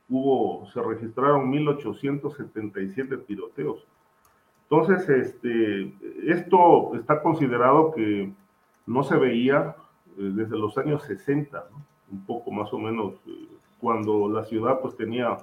hubo, 0.08 0.66
se 0.66 0.82
registraron 0.82 1.48
1877 1.48 3.16
tiroteos. 3.18 3.86
Entonces, 4.68 5.08
este, 5.08 5.94
esto 6.26 6.94
está 6.96 7.22
considerado 7.22 7.92
que 7.92 8.32
no 8.86 9.04
se 9.04 9.16
veía 9.16 9.76
eh, 10.18 10.30
desde 10.34 10.58
los 10.58 10.76
años 10.76 11.02
60, 11.04 11.64
un 12.10 12.26
poco 12.26 12.50
más 12.50 12.72
o 12.72 12.78
menos, 12.78 13.14
eh, 13.26 13.48
cuando 13.80 14.28
la 14.28 14.44
ciudad 14.44 14.80
pues 14.80 14.96
tenía 14.96 15.36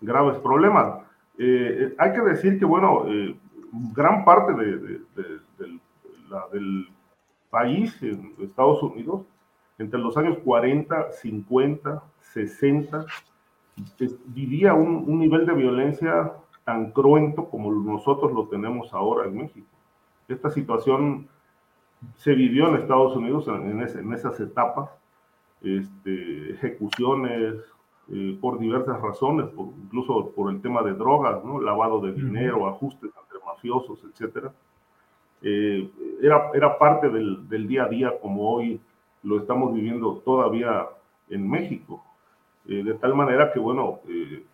graves 0.00 0.38
problemas. 0.38 1.00
Eh, 1.38 1.94
hay 1.98 2.12
que 2.12 2.20
decir 2.20 2.58
que, 2.58 2.64
bueno, 2.64 3.04
gran 3.94 4.24
parte 4.24 4.52
de, 4.54 5.00
del, 5.16 5.80
del 6.52 6.88
país, 7.50 8.00
en 8.02 8.34
Estados 8.40 8.82
Unidos, 8.82 9.26
entre 9.78 9.98
los 10.00 10.16
años 10.16 10.38
40, 10.44 11.12
50, 11.12 12.02
60, 12.20 13.06
vivía 14.26 14.74
un, 14.74 15.04
un, 15.06 15.18
nivel 15.18 15.46
de 15.46 15.54
violencia 15.54 16.32
tan 16.64 16.90
cruento 16.90 17.48
como 17.48 17.72
nosotros 17.72 18.32
lo 18.32 18.48
tenemos 18.48 18.92
ahora 18.92 19.28
en 19.28 19.36
México. 19.36 19.68
Esta 20.26 20.50
situación 20.50 21.28
se 22.16 22.34
vivió 22.34 22.68
en 22.68 22.76
Estados 22.76 23.16
Unidos 23.16 23.48
en, 23.48 23.80
en 23.80 24.12
esas 24.12 24.38
etapas, 24.40 24.90
este, 25.62 26.52
ejecuciones 26.52 27.54
eh, 28.10 28.38
por 28.40 28.58
diversas 28.58 29.00
razones, 29.00 29.46
por, 29.48 29.66
incluso 29.66 30.32
por 30.34 30.52
el 30.52 30.60
tema 30.60 30.82
de 30.82 30.94
drogas, 30.94 31.44
¿no? 31.44 31.60
lavado 31.60 32.00
de 32.00 32.12
dinero, 32.12 32.68
ajustes 32.68 33.10
entre 33.22 33.44
mafiosos, 33.44 34.00
etc. 34.04 34.46
Eh, 35.42 35.90
era, 36.20 36.50
era 36.54 36.78
parte 36.78 37.08
del, 37.08 37.48
del 37.48 37.68
día 37.68 37.84
a 37.84 37.88
día 37.88 38.12
como 38.20 38.50
hoy 38.50 38.80
lo 39.22 39.38
estamos 39.38 39.74
viviendo 39.74 40.22
todavía 40.24 40.86
en 41.28 41.48
México. 41.48 42.02
Eh, 42.66 42.82
de 42.82 42.94
tal 42.94 43.14
manera 43.14 43.52
que, 43.52 43.58
bueno, 43.58 44.00
eh, 44.08 44.44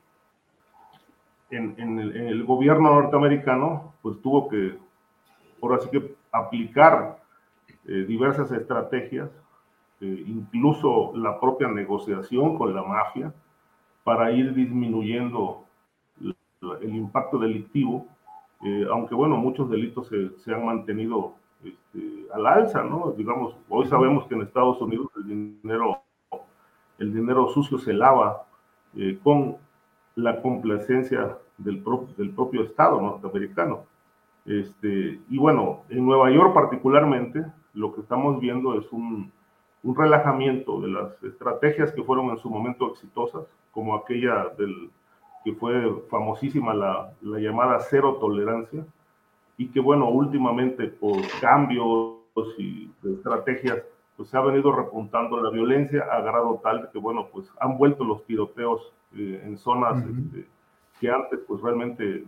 en, 1.50 1.74
en, 1.78 1.98
el, 1.98 2.16
en, 2.16 2.26
el, 2.28 2.44
gobierno 2.44 2.94
norteamericano, 2.94 3.94
pues 4.02 4.20
tuvo 4.22 4.48
que, 4.48 4.78
por 5.60 5.74
así 5.74 5.88
que, 5.90 6.14
aplicar 6.30 7.18
eh, 7.86 8.04
diversas 8.06 8.50
estrategias, 8.52 9.30
incluso 10.00 11.16
la 11.16 11.40
propia 11.40 11.66
negociación 11.68 12.58
con 12.58 12.74
la 12.74 12.82
mafia, 12.82 13.32
para 14.04 14.30
ir 14.30 14.54
disminuyendo 14.54 15.64
el, 16.20 16.94
impacto 16.94 17.38
delictivo, 17.38 18.06
aunque, 18.90 19.14
bueno, 19.14 19.36
muchos 19.36 19.68
delitos 19.68 20.08
se, 20.08 20.30
se 20.38 20.54
han 20.54 20.64
mantenido 20.64 21.34
este, 21.62 22.26
al 22.32 22.46
alza, 22.46 22.82
¿no? 22.82 23.12
Digamos, 23.16 23.56
hoy 23.68 23.86
sabemos 23.86 24.26
que 24.26 24.34
en 24.34 24.42
Estados 24.42 24.80
Unidos 24.80 25.08
el 25.16 25.28
dinero 25.28 26.04
el 26.98 27.12
dinero 27.12 27.48
sucio 27.48 27.78
se 27.78 27.92
lava 27.92 28.44
eh, 28.96 29.18
con 29.22 29.56
la 30.16 30.40
complacencia 30.40 31.36
del, 31.58 31.78
pro, 31.78 32.08
del, 32.16 32.30
propio 32.30 32.62
Estado 32.62 33.00
norteamericano. 33.00 33.84
Este, 34.46 35.20
y 35.28 35.38
bueno, 35.38 35.82
en 35.88 36.04
Nueva 36.04 36.30
York 36.30 36.52
particularmente, 36.54 37.44
lo 37.72 37.94
que 37.94 38.02
estamos 38.02 38.38
viendo 38.40 38.78
es 38.78 38.90
un, 38.92 39.32
un, 39.82 39.96
relajamiento 39.96 40.80
de 40.80 40.88
las 40.88 41.22
estrategias 41.24 41.90
que 41.92 42.04
fueron 42.04 42.30
en 42.30 42.38
su 42.38 42.48
momento 42.50 42.90
exitosas, 42.90 43.44
como 43.74 43.94
aquella 43.94 44.48
del 44.56 44.90
que 45.44 45.52
fue 45.52 45.74
famosísima 46.08 46.72
la, 46.72 47.12
la 47.20 47.38
llamada 47.38 47.78
cero 47.80 48.16
tolerancia, 48.18 48.84
y 49.58 49.68
que 49.68 49.80
bueno, 49.80 50.08
últimamente 50.08 50.86
por 50.86 51.16
cambios 51.40 52.14
y 52.58 52.90
estrategias 53.04 53.82
pues 54.16 54.28
se 54.28 54.36
ha 54.36 54.40
venido 54.40 54.72
repuntando 54.72 55.40
la 55.42 55.50
violencia 55.50 56.04
a 56.10 56.20
grado 56.20 56.60
tal 56.62 56.88
que, 56.92 56.98
bueno, 56.98 57.28
pues 57.32 57.50
han 57.60 57.76
vuelto 57.76 58.04
los 58.04 58.24
tiroteos 58.24 58.92
eh, 59.16 59.42
en 59.44 59.58
zonas 59.58 60.04
uh 60.04 60.08
-huh. 60.08 60.24
este, 60.24 60.48
que 61.00 61.10
antes 61.10 61.40
pues 61.46 61.60
realmente 61.60 62.24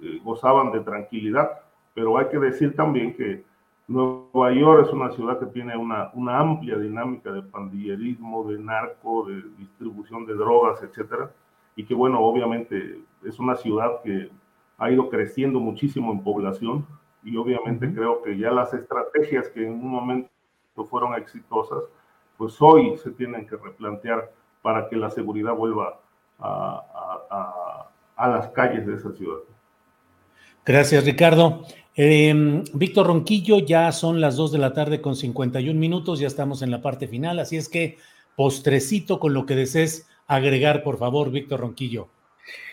eh, 0.00 0.20
gozaban 0.22 0.72
de 0.72 0.80
tranquilidad, 0.80 1.60
pero 1.94 2.16
hay 2.18 2.28
que 2.28 2.38
decir 2.38 2.74
también 2.76 3.14
que 3.14 3.42
Nueva 3.88 4.52
York 4.52 4.86
es 4.86 4.92
una 4.92 5.10
ciudad 5.12 5.38
que 5.38 5.46
tiene 5.46 5.74
una, 5.74 6.10
una 6.12 6.38
amplia 6.38 6.76
dinámica 6.76 7.32
de 7.32 7.42
pandillerismo, 7.42 8.44
de 8.44 8.58
narco, 8.58 9.26
de 9.26 9.42
distribución 9.56 10.26
de 10.26 10.34
drogas, 10.34 10.82
etcétera, 10.82 11.30
y 11.74 11.84
que, 11.84 11.94
bueno, 11.94 12.20
obviamente 12.20 13.00
es 13.24 13.38
una 13.38 13.56
ciudad 13.56 14.02
que 14.04 14.30
ha 14.76 14.90
ido 14.90 15.08
creciendo 15.08 15.58
muchísimo 15.58 16.12
en 16.12 16.22
población 16.22 16.86
y 17.24 17.36
obviamente 17.38 17.92
creo 17.92 18.22
que 18.22 18.36
ya 18.36 18.50
las 18.50 18.74
estrategias 18.74 19.48
que 19.48 19.66
en 19.66 19.72
un 19.72 19.88
momento 19.88 20.30
fueron 20.90 21.14
exitosas, 21.14 21.84
pues 22.36 22.60
hoy 22.60 22.96
se 22.98 23.10
tienen 23.12 23.46
que 23.46 23.56
replantear 23.56 24.30
para 24.60 24.88
que 24.88 24.96
la 24.96 25.10
seguridad 25.10 25.54
vuelva 25.54 25.98
a, 26.38 26.84
a, 27.30 27.88
a 28.16 28.28
las 28.28 28.48
calles 28.48 28.86
de 28.86 28.94
esa 28.94 29.12
ciudad. 29.12 29.38
Gracias, 30.64 31.04
Ricardo. 31.06 31.62
Eh, 32.00 32.62
Víctor 32.74 33.08
Ronquillo, 33.08 33.58
ya 33.58 33.90
son 33.90 34.20
las 34.20 34.36
2 34.36 34.52
de 34.52 34.58
la 34.58 34.72
tarde 34.72 35.00
con 35.00 35.16
51 35.16 35.80
minutos, 35.80 36.20
ya 36.20 36.28
estamos 36.28 36.62
en 36.62 36.70
la 36.70 36.80
parte 36.80 37.08
final, 37.08 37.40
así 37.40 37.56
es 37.56 37.68
que 37.68 37.98
postrecito 38.36 39.18
con 39.18 39.34
lo 39.34 39.46
que 39.46 39.56
desees 39.56 40.06
agregar, 40.28 40.84
por 40.84 40.96
favor, 40.96 41.32
Víctor 41.32 41.58
Ronquillo. 41.58 42.06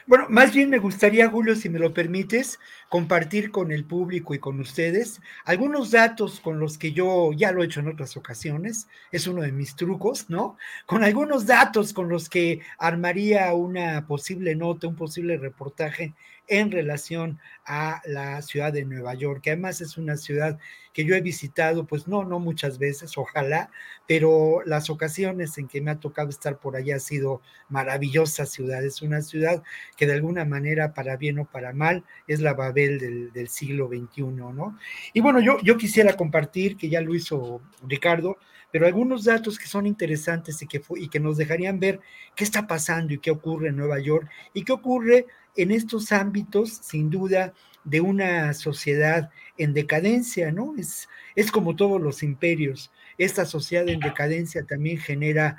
Bueno, 0.07 0.27
más 0.30 0.53
bien 0.53 0.69
me 0.69 0.77
gustaría, 0.77 1.27
Julio, 1.30 1.56
si 1.56 1.68
me 1.68 1.80
lo 1.80 1.91
permites, 1.91 2.60
compartir 2.90 3.49
con 3.49 3.72
el 3.72 3.86
público 3.86 4.36
y 4.36 4.40
con 4.40 4.60
ustedes 4.60 5.19
algunos 5.45 5.90
datos 5.90 6.40
con 6.40 6.60
los 6.60 6.77
que 6.77 6.91
yo 6.91 7.32
ya 7.34 7.52
lo 7.52 7.64
he 7.64 7.65
hecho 7.65 7.80
en 7.80 7.88
otras 7.88 8.15
ocasiones, 8.15 8.88
es 9.11 9.26
uno 9.26 9.41
de 9.41 9.52
mis 9.52 9.76
trucos, 9.76 10.30
¿no? 10.30 10.57
Con 10.86 11.03
algunos 11.03 11.48
datos 11.48 11.91
con 11.91 12.07
los 12.07 12.30
que 12.30 12.61
armaría 12.77 13.52
una 13.56 14.06
posible 14.06 14.56
nota, 14.56 14.88
un 14.88 14.95
posible 14.95 15.38
reportaje 15.38 16.14
en 16.48 16.72
relación 16.72 17.40
a 17.65 18.02
la 18.06 18.41
ciudad 18.44 18.72
de 18.72 18.86
Nueva 18.86 19.15
York, 19.15 19.41
que 19.41 19.49
además 19.52 19.82
es 19.82 19.98
una 19.98 20.15
ciudad 20.18 20.60
que 20.94 21.03
yo 21.03 21.15
he 21.15 21.22
visitado, 21.22 21.86
pues 21.88 22.07
no, 22.07 22.23
no 22.23 22.40
muchas 22.40 22.77
veces, 22.77 23.18
ojalá, 23.18 23.72
pero 24.07 24.61
las 24.65 24.90
ocasiones 24.90 25.57
en 25.57 25.68
que 25.68 25.82
me 25.82 25.91
ha 25.91 25.99
tocado 25.99 26.30
estar 26.30 26.60
por 26.60 26.76
allá 26.76 26.98
ha 26.98 26.99
sido 26.99 27.41
maravillosa 27.68 28.45
ciudad, 28.45 28.86
es 28.86 29.02
una 29.02 29.22
ciudad 29.22 29.64
que 29.95 30.07
de 30.07 30.13
alguna 30.13 30.45
manera, 30.45 30.93
para 30.93 31.17
bien 31.17 31.39
o 31.39 31.45
para 31.45 31.73
mal, 31.73 32.03
es 32.27 32.39
la 32.39 32.53
Babel 32.53 32.99
del, 32.99 33.31
del 33.31 33.47
siglo 33.47 33.88
XXI, 33.88 34.23
¿no? 34.23 34.77
Y 35.13 35.22
bueno, 35.22 35.39
yo, 35.39 35.57
yo 35.61 35.77
quisiera 35.77 36.15
compartir, 36.15 36.77
que 36.77 36.89
ya 36.89 37.01
lo 37.01 37.15
hizo 37.15 37.61
Ricardo, 37.88 38.38
pero 38.72 38.88
algunos 38.88 39.23
datos 39.23 39.57
que 39.57 39.67
son 39.67 39.88
interesantes 39.88 40.61
y 40.61 40.67
que, 40.67 40.81
y 40.97 41.07
que 41.07 41.19
nos 41.22 41.38
dejarían 41.38 41.80
ver 41.80 42.01
qué 42.35 42.43
está 42.43 42.67
pasando 42.67 43.13
y 43.13 43.19
qué 43.19 43.31
ocurre 43.31 43.69
en 43.69 43.77
Nueva 43.77 43.99
York 43.99 44.30
y 44.53 44.65
qué 44.65 44.73
ocurre 44.73 45.27
en 45.55 45.72
estos 45.72 46.11
ámbitos, 46.11 46.81
sin 46.84 47.09
duda, 47.09 47.53
de 47.85 48.01
una 48.01 48.53
sociedad 48.53 49.30
en 49.57 49.73
decadencia, 49.73 50.51
¿no? 50.51 50.76
Es, 50.77 51.07
es 51.35 51.51
como 51.51 51.76
todos 51.76 52.01
los 52.01 52.23
imperios. 52.23 52.91
Esta 53.17 53.45
sociedad 53.45 53.88
en 53.88 54.01
decadencia 54.01 54.65
también 54.65 54.97
genera, 54.97 55.55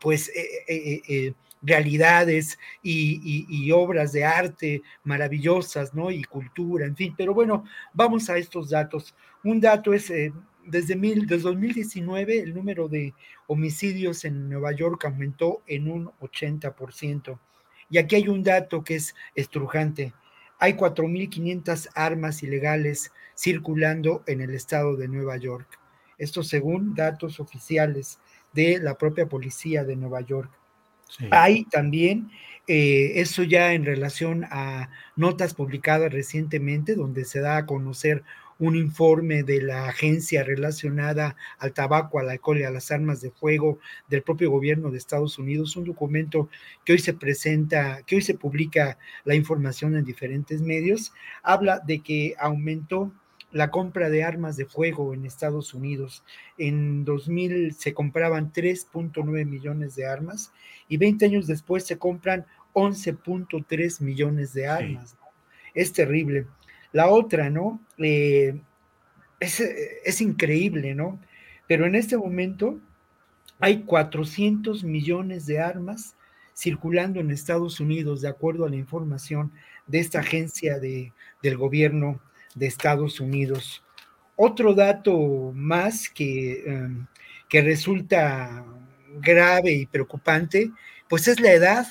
pues, 0.00 0.28
eh, 0.28 0.48
eh, 0.68 1.02
eh, 1.08 1.34
realidades 1.62 2.58
y, 2.82 3.70
obras 3.72 4.12
de 4.12 4.24
arte 4.24 4.82
maravillosas, 5.04 5.94
¿no? 5.94 6.10
Y 6.10 6.24
cultura, 6.24 6.86
en 6.86 6.96
fin. 6.96 7.14
Pero 7.16 7.34
bueno, 7.34 7.64
vamos 7.92 8.30
a 8.30 8.38
estos 8.38 8.70
datos. 8.70 9.14
Un 9.44 9.60
dato 9.60 9.92
es, 9.92 10.12
desde, 10.66 10.96
mil, 10.96 11.26
desde 11.26 11.44
2019, 11.44 12.40
el 12.40 12.54
número 12.54 12.88
de 12.88 13.14
homicidios 13.46 14.24
en 14.24 14.48
Nueva 14.48 14.72
York 14.72 15.04
aumentó 15.04 15.62
en 15.66 15.90
un 15.90 16.10
80%. 16.20 17.38
Y 17.90 17.98
aquí 17.98 18.16
hay 18.16 18.28
un 18.28 18.42
dato 18.42 18.84
que 18.84 18.96
es 18.96 19.14
estrujante. 19.34 20.12
Hay 20.58 20.74
4.500 20.74 21.88
armas 21.94 22.42
ilegales 22.42 23.12
circulando 23.36 24.24
en 24.26 24.40
el 24.40 24.54
estado 24.54 24.96
de 24.96 25.08
Nueva 25.08 25.36
York. 25.36 25.78
Esto 26.18 26.42
según 26.42 26.94
datos 26.94 27.38
oficiales 27.38 28.18
de 28.52 28.78
la 28.78 28.98
propia 28.98 29.26
policía 29.26 29.84
de 29.84 29.94
Nueva 29.94 30.20
York. 30.20 30.50
Hay 31.30 31.64
también, 31.64 32.30
eh, 32.66 33.12
eso 33.16 33.42
ya 33.42 33.72
en 33.72 33.84
relación 33.84 34.44
a 34.50 34.90
notas 35.16 35.54
publicadas 35.54 36.12
recientemente, 36.12 36.94
donde 36.94 37.24
se 37.24 37.40
da 37.40 37.56
a 37.56 37.66
conocer 37.66 38.24
un 38.58 38.76
informe 38.76 39.44
de 39.44 39.62
la 39.62 39.88
agencia 39.88 40.42
relacionada 40.42 41.36
al 41.58 41.72
tabaco, 41.72 42.18
al 42.18 42.28
alcohol 42.28 42.58
y 42.58 42.64
a 42.64 42.70
las 42.70 42.90
armas 42.90 43.20
de 43.20 43.30
fuego 43.30 43.78
del 44.08 44.22
propio 44.22 44.50
gobierno 44.50 44.90
de 44.90 44.98
Estados 44.98 45.38
Unidos, 45.38 45.76
un 45.76 45.84
documento 45.84 46.48
que 46.84 46.94
hoy 46.94 46.98
se 46.98 47.14
presenta, 47.14 48.02
que 48.02 48.16
hoy 48.16 48.22
se 48.22 48.34
publica 48.34 48.98
la 49.24 49.34
información 49.36 49.96
en 49.96 50.04
diferentes 50.04 50.60
medios, 50.60 51.12
habla 51.42 51.80
de 51.86 52.00
que 52.00 52.34
aumentó 52.38 53.12
la 53.50 53.70
compra 53.70 54.10
de 54.10 54.24
armas 54.24 54.56
de 54.56 54.66
fuego 54.66 55.14
en 55.14 55.24
Estados 55.24 55.74
Unidos. 55.74 56.22
En 56.58 57.04
2000 57.04 57.74
se 57.74 57.94
compraban 57.94 58.52
3.9 58.52 59.46
millones 59.46 59.94
de 59.96 60.06
armas 60.06 60.52
y 60.88 60.96
20 60.96 61.24
años 61.24 61.46
después 61.46 61.84
se 61.84 61.98
compran 61.98 62.46
11.3 62.74 64.00
millones 64.02 64.52
de 64.52 64.66
armas. 64.66 65.16
Es 65.74 65.92
terrible. 65.92 66.46
La 66.92 67.08
otra, 67.08 67.50
¿no? 67.50 67.80
Eh, 67.98 68.60
es, 69.40 70.20
increíble, 70.20 70.94
¿no? 70.94 71.18
Pero 71.66 71.86
en 71.86 71.94
este 71.94 72.16
momento 72.16 72.78
hay 73.60 73.82
400 73.82 74.84
millones 74.84 75.46
de 75.46 75.60
armas 75.60 76.16
circulando 76.54 77.20
en 77.20 77.30
Estados 77.30 77.78
Unidos, 77.78 78.20
de 78.20 78.28
acuerdo 78.28 78.66
a 78.66 78.70
la 78.70 78.76
información 78.76 79.52
de 79.86 80.00
esta 80.00 80.20
agencia 80.20 80.78
de, 80.78 81.12
del 81.42 81.56
gobierno 81.56 82.20
de 82.54 82.66
Estados 82.66 83.20
Unidos. 83.20 83.82
Otro 84.36 84.74
dato 84.74 85.52
más 85.54 86.08
que, 86.08 86.62
em, 86.66 87.06
que 87.48 87.62
resulta 87.62 88.64
grave 89.20 89.72
y 89.72 89.86
preocupante, 89.86 90.70
pues 91.08 91.28
es 91.28 91.40
la 91.40 91.52
edad 91.52 91.86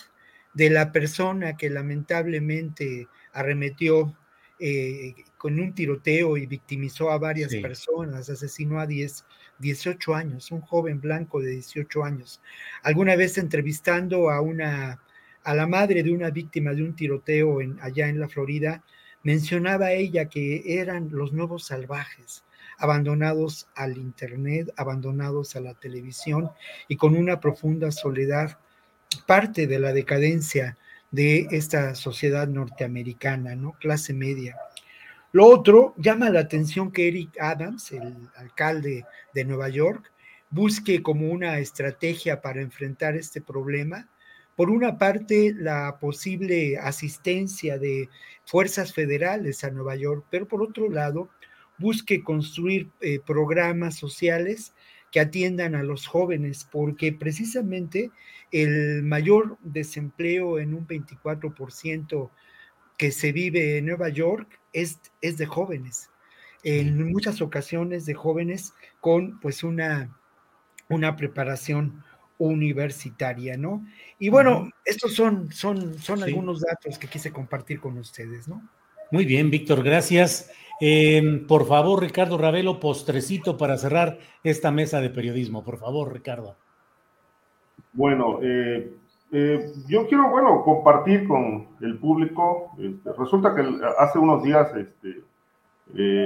de 0.54 0.70
la 0.70 0.92
persona 0.92 1.58
que 1.58 1.70
lamentablemente 1.70 3.08
arremetió 3.34 4.16
eh, 4.60 5.14
con 5.38 5.60
un 5.60 5.76
tiroteo 5.76 6.36
y 6.36 6.48
victimizó 6.48 7.12
a 7.12 7.20
varias 7.20 7.54
personas, 7.56 8.28
asesinó 8.28 8.80
a 8.80 8.88
10, 8.88 9.24
18 9.60 10.16
años, 10.16 10.52
un 10.52 10.62
joven 10.62 11.00
blanco 11.00 11.40
de 11.40 11.52
18 11.52 12.04
años. 12.04 12.42
Alguna 12.82 13.16
vez 13.16 13.38
entrevistando 13.38 14.32
a 14.32 14.42
una 14.42 15.00
a 15.44 15.54
la 15.54 15.66
madre 15.66 16.04
de 16.04 16.12
una 16.12 16.30
víctima 16.30 16.74
de 16.74 16.84
un 16.84 16.94
tiroteo 16.94 17.62
en, 17.62 17.78
allá 17.82 18.10
en 18.10 18.20
la 18.20 18.28
Florida, 18.28 18.84
mencionaba 19.23 19.91
ella 19.91 20.30
que 20.30 20.80
eran 20.80 21.10
los 21.11 21.34
nuevos 21.34 21.65
salvajes, 21.65 22.44
abandonados 22.77 23.68
al 23.76 23.98
Internet, 23.98 24.72
abandonados 24.77 25.56
a 25.56 25.61
la 25.61 25.73
televisión 25.73 26.49
y 26.88 26.98
con 26.98 27.15
una 27.15 27.39
profunda 27.39 27.91
soledad, 27.91 28.57
parte 29.26 29.68
de 29.68 29.80
la 29.80 29.94
decadencia 29.94 30.77
de 31.11 31.48
esta 31.52 31.95
sociedad 31.95 32.48
norteamericana, 32.48 33.56
¿no? 33.56 33.73
Clase 33.80 34.14
media. 34.14 34.56
Lo 35.31 35.45
otro, 35.45 35.94
llama 35.98 36.30
la 36.30 36.41
atención 36.41 36.91
que 36.91 37.07
Eric 37.07 37.39
Adams, 37.39 37.91
el 37.91 38.30
alcalde 38.35 39.06
de 39.34 39.45
Nueva 39.45 39.69
York, 39.69 40.11
busque 40.49 41.02
como 41.02 41.30
una 41.30 41.60
estrategia 41.60 42.41
para 42.41 42.61
enfrentar 42.61 43.15
este 43.15 43.41
problema, 43.41 44.07
por 44.56 44.72
una 44.72 44.98
parte, 44.98 45.53
la 45.56 45.99
posible 45.99 46.80
asistencia 46.80 47.77
de 47.77 48.10
fuerzas 48.48 48.94
federales 48.94 49.64
a 49.64 49.69
Nueva 49.69 49.98
York, 49.98 50.26
pero 50.32 50.48
por 50.48 50.64
otro 50.64 50.90
lado, 50.90 51.30
busque 51.78 52.24
construir 52.24 52.90
eh, 53.02 53.19
programas 53.19 53.95
sociales 53.95 54.74
que 55.11 55.19
atiendan 55.19 55.76
a 55.76 55.84
los 55.84 56.07
jóvenes, 56.07 56.68
porque 56.72 57.11
precisamente 57.11 58.10
el 58.52 59.03
mayor 59.03 59.57
desempleo 59.61 60.60
en 60.60 60.74
un 60.74 60.88
24% 60.88 62.32
que 62.98 63.11
se 63.11 63.32
vive 63.32 63.78
en 63.78 63.86
Nueva 63.86 64.10
York 64.10 64.60
es, 64.74 64.99
es 65.22 65.38
de 65.38 65.45
jóvenes. 65.45 66.10
En 66.64 67.11
muchas 67.11 67.41
ocasiones 67.41 68.06
de 68.06 68.14
jóvenes 68.14 68.74
con 69.02 69.40
pues 69.41 69.64
una, 69.64 70.18
una 70.90 71.15
preparación 71.15 72.03
universitaria, 72.38 73.58
¿no? 73.58 73.86
Y 74.20 74.30
bueno, 74.30 74.70
estos 74.86 75.14
son, 75.14 75.52
son, 75.52 75.98
son 76.00 76.24
algunos 76.24 76.62
datos 76.62 76.98
que 76.98 77.08
quise 77.08 77.32
compartir 77.32 77.80
con 77.80 77.98
ustedes, 77.98 78.48
¿no? 78.48 78.62
Muy 79.12 79.26
bien, 79.26 79.50
Víctor, 79.50 79.84
gracias. 79.84 80.52
Eh, 80.80 81.44
por 81.48 81.66
favor, 81.66 82.02
Ricardo 82.02 82.38
Ravelo, 82.38 82.80
postrecito 82.80 83.58
para 83.58 83.78
cerrar 83.78 84.20
esta 84.44 84.72
mesa 84.72 85.02
de 85.02 85.10
periodismo. 85.10 85.64
Por 85.64 85.78
favor, 85.78 86.14
Ricardo. 86.14 86.56
Bueno, 87.94 88.40
eh, 88.44 88.94
eh, 89.32 89.72
yo 89.88 90.08
quiero, 90.08 90.30
bueno, 90.30 90.62
compartir 90.64 91.28
con 91.28 91.70
el 91.82 91.98
público. 91.98 92.72
Este, 92.78 93.12
resulta 93.18 93.56
que 93.56 93.64
hace 93.98 94.20
unos 94.20 94.44
días 94.44 94.70
este, 94.76 95.24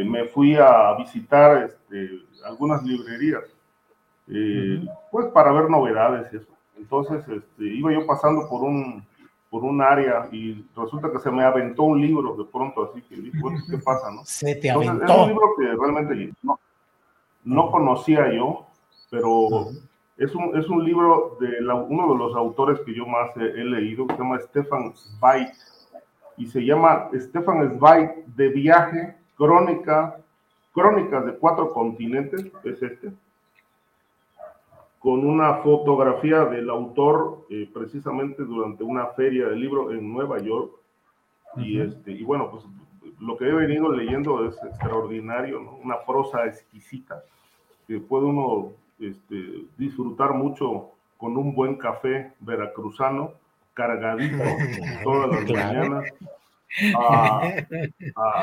me 0.06 0.26
fui 0.26 0.56
a 0.56 0.96
visitar 0.98 1.64
este, 1.64 2.10
algunas 2.44 2.84
librerías, 2.84 3.44
pues 5.12 5.28
para 5.28 5.52
ver 5.52 5.70
novedades 5.70 6.32
y 6.34 6.38
eso. 6.38 6.48
Entonces, 6.78 7.28
este, 7.28 7.64
iba 7.64 7.92
yo 7.92 8.06
pasando 8.08 8.48
por 8.50 8.64
un, 8.64 9.06
por 9.50 9.64
un 9.64 9.82
área 9.82 10.28
y 10.32 10.66
resulta 10.76 11.12
que 11.12 11.20
se 11.20 11.30
me 11.30 11.44
aventó 11.44 11.84
un 11.84 12.02
libro 12.02 12.36
de 12.36 12.46
pronto, 12.46 12.90
así 12.90 13.02
que 13.04 13.18
dije, 13.18 13.38
¿qué 13.70 13.78
pasa, 13.78 14.10
no? 14.12 14.22
Se 14.24 14.56
te 14.56 14.72
aventó. 14.72 15.06
es 15.06 15.12
un 15.12 15.28
libro 15.28 15.56
que 15.58 15.66
realmente 15.66 16.34
no, 16.42 16.60
no 17.44 17.70
conocía 17.70 18.34
yo, 18.34 18.66
pero 19.10 19.68
es, 20.18 20.34
un, 20.34 20.58
es 20.58 20.68
un 20.70 20.84
libro 20.86 21.38
de 21.40 21.60
uno 21.90 22.14
de 22.14 22.18
los 22.18 22.36
autores 22.36 22.80
que 22.82 22.96
yo 22.96 23.06
más 23.06 23.36
he, 23.36 23.64
leído, 23.64 24.08
que 24.08 24.16
se 24.16 24.22
llama 24.22 24.40
Stefan 24.40 24.94
Zweig, 24.96 25.52
y 26.38 26.48
se 26.48 26.62
llama 26.62 27.10
Stefan 27.14 27.78
Zweig 27.78 28.26
de 28.28 28.50
viaje, 28.50 29.16
crónica, 29.36 30.18
crónicas 30.74 31.26
de 31.26 31.34
cuatro 31.34 31.74
continentes, 31.74 32.46
es 32.64 32.82
este 32.82 33.12
con 35.02 35.26
una 35.26 35.56
fotografía 35.56 36.46
del 36.46 36.70
autor 36.70 37.48
eh, 37.50 37.68
precisamente 37.74 38.44
durante 38.44 38.84
una 38.84 39.08
feria 39.08 39.48
del 39.48 39.60
libro 39.60 39.92
en 39.92 40.14
Nueva 40.14 40.38
York. 40.38 40.72
y, 41.58 41.82
este, 41.82 42.12
y 42.12 42.24
bueno, 42.24 42.52
pues 42.52 42.64
lo 43.20 43.36
que 43.36 43.50
he 43.50 43.52
venido 43.52 43.92
leyendo 43.92 44.48
es 44.48 44.56
extraordinario, 44.64 45.60
una 45.84 46.06
prosa 46.06 46.46
exquisita, 46.46 47.24
que 47.88 48.00
puede 48.00 48.26
uno 48.26 48.74
este, 49.00 49.66
disfrutar 49.76 50.34
mucho 50.34 50.92
con 51.18 51.36
un 51.36 51.56
buen 51.56 51.78
café 51.78 52.34
veracruzano, 52.40 53.34
cargadito 53.74 54.38
todas 55.04 55.30
las 55.32 55.50
mañanas, 55.50 56.06
a, 56.96 57.42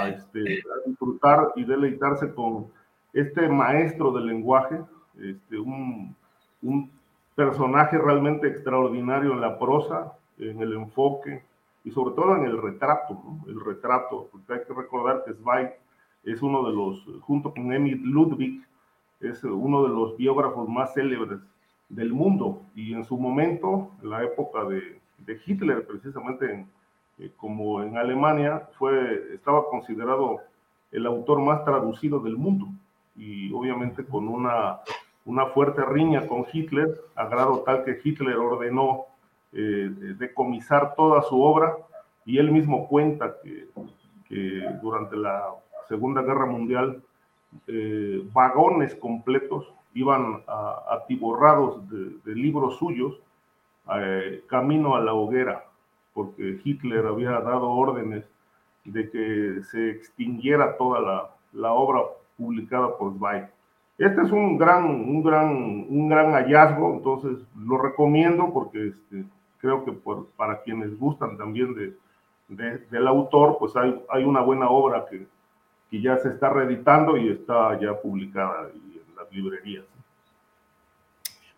este, 0.08 0.40
a, 0.40 0.88
disfrutar 0.88 1.52
y 1.54 1.64
deleitarse 1.64 2.34
con 2.34 2.66
este 3.12 3.48
maestro 3.48 4.12
del 4.12 4.26
lenguaje, 4.26 4.80
este, 5.20 5.58
un, 5.58 6.14
un 6.62 6.90
personaje 7.34 7.98
realmente 7.98 8.48
extraordinario 8.48 9.32
en 9.32 9.40
la 9.40 9.58
prosa, 9.58 10.12
en 10.38 10.60
el 10.60 10.72
enfoque 10.72 11.42
y 11.84 11.90
sobre 11.90 12.14
todo 12.14 12.36
en 12.36 12.44
el 12.44 12.60
retrato, 12.60 13.14
¿no? 13.14 13.44
el 13.46 13.60
retrato, 13.64 14.28
porque 14.30 14.54
hay 14.54 14.60
que 14.66 14.74
recordar 14.74 15.22
que 15.24 15.34
Zweig 15.34 15.70
es 16.24 16.42
uno 16.42 16.66
de 16.66 16.72
los, 16.74 17.22
junto 17.22 17.52
con 17.52 17.72
Emil 17.72 18.02
Ludwig, 18.02 18.62
es 19.20 19.42
uno 19.44 19.84
de 19.84 19.88
los 19.88 20.16
biógrafos 20.16 20.68
más 20.68 20.94
célebres 20.94 21.40
del 21.88 22.12
mundo 22.12 22.62
y 22.74 22.92
en 22.92 23.04
su 23.04 23.16
momento, 23.16 23.90
en 24.02 24.10
la 24.10 24.24
época 24.24 24.64
de, 24.64 25.00
de 25.18 25.40
Hitler, 25.44 25.86
precisamente 25.86 26.66
eh, 27.18 27.32
como 27.36 27.82
en 27.82 27.96
Alemania, 27.96 28.68
fue, 28.78 29.34
estaba 29.34 29.68
considerado 29.70 30.40
el 30.92 31.06
autor 31.06 31.40
más 31.40 31.64
traducido 31.64 32.20
del 32.20 32.36
mundo 32.36 32.68
y 33.16 33.52
obviamente 33.52 34.04
con 34.04 34.28
una, 34.28 34.78
una 35.28 35.44
fuerte 35.48 35.84
riña 35.84 36.26
con 36.26 36.46
Hitler, 36.50 37.02
a 37.14 37.26
grado 37.26 37.60
tal 37.60 37.84
que 37.84 38.00
Hitler 38.02 38.36
ordenó 38.36 39.04
eh, 39.52 39.90
decomisar 40.18 40.94
toda 40.94 41.20
su 41.20 41.42
obra 41.42 41.76
y 42.24 42.38
él 42.38 42.50
mismo 42.50 42.88
cuenta 42.88 43.36
que, 43.42 43.68
durante 44.82 45.16
la 45.16 45.46
Segunda 45.88 46.20
Guerra 46.20 46.44
Mundial 46.44 47.02
eh, 47.66 48.22
vagones 48.32 48.94
completos 48.94 49.72
iban 49.94 50.42
atiborrados 50.90 51.80
de, 51.88 52.34
libros 52.34 52.76
suyos 52.76 53.18
eh, 53.96 54.44
camino 54.48 54.96
a 54.96 55.00
la 55.00 55.14
hoguera, 55.14 55.64
porque 56.12 56.60
Hitler 56.62 57.06
había 57.06 57.32
dado 57.40 57.70
órdenes 57.70 58.24
de 58.84 59.10
que 59.10 59.62
se 59.62 59.90
extinguiera 59.90 60.76
toda 60.76 61.00
la, 61.00 61.30
la 61.52 61.72
obra 61.72 62.02
publicada 62.36 62.96
por 62.96 63.14
Zweig. 63.14 63.57
Este 63.98 64.22
es 64.22 64.30
un 64.30 64.56
gran, 64.56 64.84
un 64.84 65.22
gran, 65.24 65.86
un 65.88 66.08
gran 66.08 66.32
hallazgo, 66.32 66.94
entonces 66.94 67.44
lo 67.56 67.78
recomiendo 67.78 68.52
porque 68.52 68.88
este, 68.88 69.24
creo 69.60 69.84
que 69.84 69.92
para 70.36 70.62
quienes 70.62 70.96
gustan 70.96 71.36
también 71.36 71.74
de, 71.74 72.78
del 72.90 73.06
autor, 73.08 73.56
pues 73.58 73.74
hay, 73.76 74.00
hay 74.08 74.22
una 74.22 74.40
buena 74.40 74.70
obra 74.70 75.04
que, 75.10 75.26
que 75.90 76.00
ya 76.00 76.16
se 76.18 76.28
está 76.28 76.48
reeditando 76.48 77.16
y 77.16 77.28
está 77.28 77.78
ya 77.80 78.00
publicada 78.00 78.70
en 78.72 79.16
las 79.16 79.32
librerías. 79.32 79.84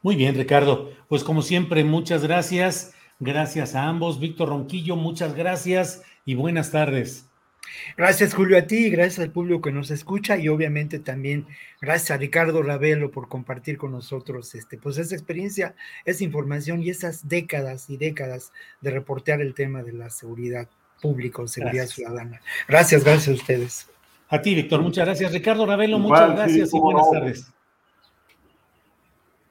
Muy 0.03 0.17
bien, 0.17 0.35
Ricardo. 0.35 0.91
Pues 1.09 1.23
como 1.23 1.43
siempre, 1.43 1.85
muchas 1.85 2.27
gracias. 2.27 2.95
Gracias 3.19 3.75
a 3.75 3.87
ambos. 3.87 4.19
Víctor 4.19 4.49
Ronquillo, 4.49 4.97
muchas 4.97 5.35
gracias 5.35 6.03
y 6.25 6.37
buenas 6.37 6.73
tardes. 6.73 7.30
Gracias, 7.97 8.35
Julio, 8.35 8.59
a 8.59 8.63
ti, 8.63 8.91
gracias 8.91 9.19
al 9.19 9.33
público 9.33 9.61
que 9.61 9.73
nos 9.73 9.91
escucha 9.91 10.37
y 10.37 10.49
obviamente 10.49 10.99
también 10.99 11.47
gracias 11.81 12.11
a 12.11 12.17
Ricardo 12.17 12.63
Ravelo 12.63 13.11
por 13.11 13.29
compartir 13.29 13.79
con 13.79 13.93
nosotros 13.93 14.55
este, 14.55 14.79
pues 14.79 14.99
esa 14.99 15.15
experiencia, 15.15 15.75
esa 16.05 16.25
información 16.25 16.83
y 16.83 16.91
esas 16.91 17.29
décadas 17.29 17.91
y 17.91 17.97
décadas 17.97 18.53
de 18.81 18.91
reportear 18.91 19.41
el 19.41 19.55
tema 19.55 19.83
de 19.83 19.93
la 19.93 20.11
seguridad 20.11 20.69
pública 21.01 21.43
o 21.43 21.49
seguridad 21.49 21.87
ciudadana. 21.87 22.41
Gracias, 22.69 23.05
gracias 23.05 23.29
a 23.29 23.41
ustedes. 23.41 23.91
A 24.29 24.41
ti, 24.41 24.55
Víctor, 24.55 24.81
muchas 24.83 25.07
gracias. 25.07 25.33
Ricardo 25.33 25.67
Ravelo, 25.67 25.99
muchas 25.99 26.31
gracias 26.31 26.73
y 26.73 26.79
buenas 26.79 27.11
tardes. 27.11 27.53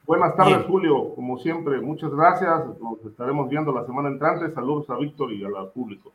Buenas 0.06 0.34
tardes, 0.34 0.66
Julio. 0.66 1.14
Como 1.14 1.38
siempre, 1.38 1.80
muchas 1.80 2.10
gracias. 2.10 2.64
Nos 2.80 3.04
estaremos 3.04 3.48
viendo 3.48 3.72
la 3.72 3.86
semana 3.86 4.08
entrante. 4.08 4.52
Saludos 4.52 4.90
a 4.90 4.96
Víctor 4.96 5.32
y 5.32 5.44
al 5.44 5.70
público. 5.72 6.12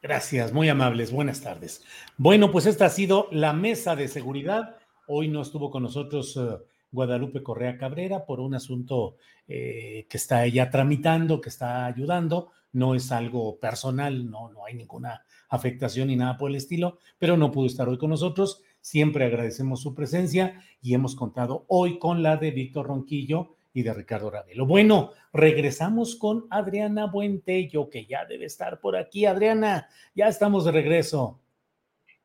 Gracias, 0.00 0.52
muy 0.52 0.68
amables. 0.68 1.10
Buenas 1.10 1.40
tardes. 1.40 1.82
Bueno, 2.16 2.52
pues 2.52 2.66
esta 2.66 2.86
ha 2.86 2.90
sido 2.90 3.26
la 3.32 3.52
mesa 3.52 3.96
de 3.96 4.06
seguridad. 4.06 4.76
Hoy 5.08 5.26
no 5.26 5.42
estuvo 5.42 5.72
con 5.72 5.82
nosotros 5.82 6.36
uh, 6.36 6.60
Guadalupe 6.92 7.42
Correa 7.42 7.76
Cabrera 7.76 8.24
por 8.24 8.38
un 8.38 8.54
asunto 8.54 9.16
eh, 9.48 10.06
que 10.08 10.16
está 10.16 10.44
ella 10.44 10.70
tramitando, 10.70 11.40
que 11.40 11.48
está 11.48 11.84
ayudando. 11.84 12.52
No 12.72 12.94
es 12.94 13.10
algo 13.10 13.58
personal, 13.58 14.30
no, 14.30 14.50
no 14.50 14.66
hay 14.66 14.74
ninguna 14.74 15.24
afectación 15.48 16.08
ni 16.08 16.16
nada 16.16 16.36
por 16.36 16.50
el 16.50 16.56
estilo, 16.56 16.98
pero 17.18 17.36
no 17.36 17.50
pudo 17.50 17.66
estar 17.66 17.88
hoy 17.88 17.98
con 17.98 18.10
nosotros. 18.10 18.62
Siempre 18.80 19.24
agradecemos 19.24 19.82
su 19.82 19.96
presencia 19.96 20.62
y 20.80 20.94
hemos 20.94 21.16
contado 21.16 21.64
hoy 21.66 21.98
con 21.98 22.22
la 22.22 22.36
de 22.36 22.52
Víctor 22.52 22.86
Ronquillo 22.86 23.56
y 23.78 23.82
de 23.84 23.94
Ricardo 23.94 24.28
Ravelo. 24.28 24.66
Bueno, 24.66 25.12
regresamos 25.32 26.16
con 26.16 26.48
Adriana 26.50 27.06
Buentello, 27.06 27.88
que 27.88 28.06
ya 28.06 28.24
debe 28.24 28.46
estar 28.46 28.80
por 28.80 28.96
aquí. 28.96 29.24
Adriana, 29.24 29.88
ya 30.16 30.26
estamos 30.26 30.64
de 30.64 30.72
regreso. 30.72 31.40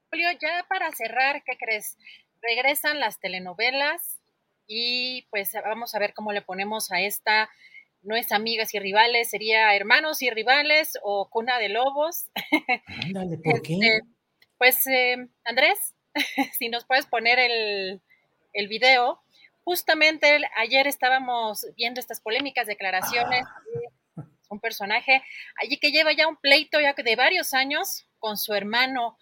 Julio, 0.09 0.30
ya 0.41 0.65
para 0.67 0.91
cerrar, 0.93 1.43
¿qué 1.43 1.55
crees? 1.59 1.99
Regresan 2.41 2.99
las 2.99 3.19
telenovelas 3.19 4.19
y 4.65 5.27
pues 5.30 5.51
vamos 5.63 5.93
a 5.93 5.99
ver 5.99 6.15
cómo 6.15 6.34
le 6.34 6.41
ponemos 6.41 6.91
a 6.91 7.01
esta. 7.01 7.51
No 8.01 8.15
es 8.15 8.31
amigas 8.31 8.73
y 8.73 8.80
rivales, 8.80 9.30
sería 9.30 9.75
hermanos 9.75 10.23
y 10.23 10.31
rivales 10.31 10.97
o 11.03 11.30
cuna 11.30 11.59
de 11.59 11.69
lobos. 11.69 12.31
Ándale, 13.05 13.38
¿por 13.38 13.61
qué? 13.61 13.73
Este, 13.75 14.01
pues, 14.57 14.88
eh, 14.88 15.27
Andrés, 15.43 15.93
si 16.57 16.69
nos 16.69 16.84
puedes 16.85 17.05
poner 17.05 17.38
el, 17.38 18.01
el 18.53 18.67
video. 18.67 19.23
Justamente 19.64 20.41
ayer 20.57 20.88
estábamos 20.88 21.65
viendo 21.76 21.99
estas 21.99 22.19
polémicas 22.19 22.68
declaraciones 22.68 23.45
de 24.15 24.23
un 24.49 24.60
personaje 24.60 25.23
allí 25.56 25.77
que 25.77 25.91
lleva 25.91 26.11
ya 26.14 26.27
un 26.27 26.38
pleito 26.38 26.80
ya 26.80 26.94
de 26.94 27.15
varios 27.15 27.53
años 27.53 28.06
con 28.19 28.38
su 28.38 28.53
hermano, 28.53 29.18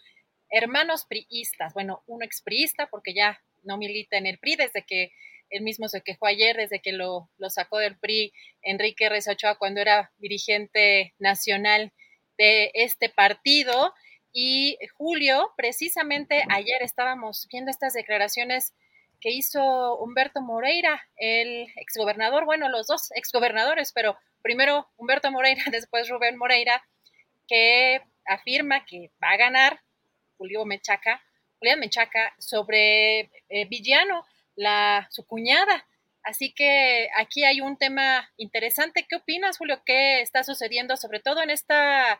hermanos 0.49 1.05
priistas, 1.05 1.73
bueno, 1.73 2.03
uno 2.07 2.25
expriista 2.25 2.87
porque 2.87 3.13
ya 3.13 3.41
no 3.63 3.77
milita 3.77 4.17
en 4.17 4.27
el 4.27 4.39
PRI 4.39 4.55
desde 4.55 4.83
que 4.83 5.11
él 5.49 5.63
mismo 5.63 5.87
se 5.89 6.01
quejó 6.01 6.25
ayer, 6.25 6.55
desde 6.55 6.81
que 6.81 6.93
lo, 6.93 7.29
lo 7.37 7.49
sacó 7.49 7.77
del 7.77 7.97
PRI 7.97 8.33
Enrique 8.61 9.05
R. 9.05 9.19
Ochoa 9.27 9.55
cuando 9.57 9.81
era 9.81 10.11
dirigente 10.17 11.13
nacional 11.19 11.91
de 12.37 12.71
este 12.73 13.09
partido 13.09 13.93
y 14.33 14.77
Julio, 14.97 15.51
precisamente 15.57 16.43
ayer 16.49 16.81
estábamos 16.81 17.47
viendo 17.51 17.69
estas 17.69 17.93
declaraciones 17.93 18.73
que 19.21 19.29
hizo 19.29 19.97
Humberto 19.99 20.41
Moreira, 20.41 21.07
el 21.15 21.67
exgobernador, 21.75 22.43
bueno, 22.45 22.67
los 22.69 22.87
dos 22.87 23.11
exgobernadores, 23.15 23.93
pero 23.93 24.17
primero 24.41 24.89
Humberto 24.97 25.31
Moreira, 25.31 25.63
después 25.71 26.09
Rubén 26.09 26.37
Moreira, 26.37 26.83
que 27.47 28.01
afirma 28.25 28.85
que 28.85 29.11
va 29.23 29.29
a 29.31 29.37
ganar 29.37 29.81
Julio 30.37 30.65
Mechaca, 30.65 31.21
Julián 31.59 31.79
Mechaca 31.79 32.33
sobre 32.39 33.29
eh, 33.49 33.65
Villano, 33.69 34.25
la, 34.55 35.07
su 35.11 35.25
cuñada. 35.27 35.85
Así 36.23 36.53
que 36.53 37.09
aquí 37.15 37.43
hay 37.43 37.61
un 37.61 37.77
tema 37.77 38.31
interesante. 38.37 39.05
¿Qué 39.07 39.17
opinas, 39.17 39.57
Julio? 39.57 39.81
¿Qué 39.85 40.21
está 40.21 40.43
sucediendo, 40.43 40.97
sobre 40.97 41.19
todo 41.19 41.43
en 41.43 41.51
esta, 41.51 42.19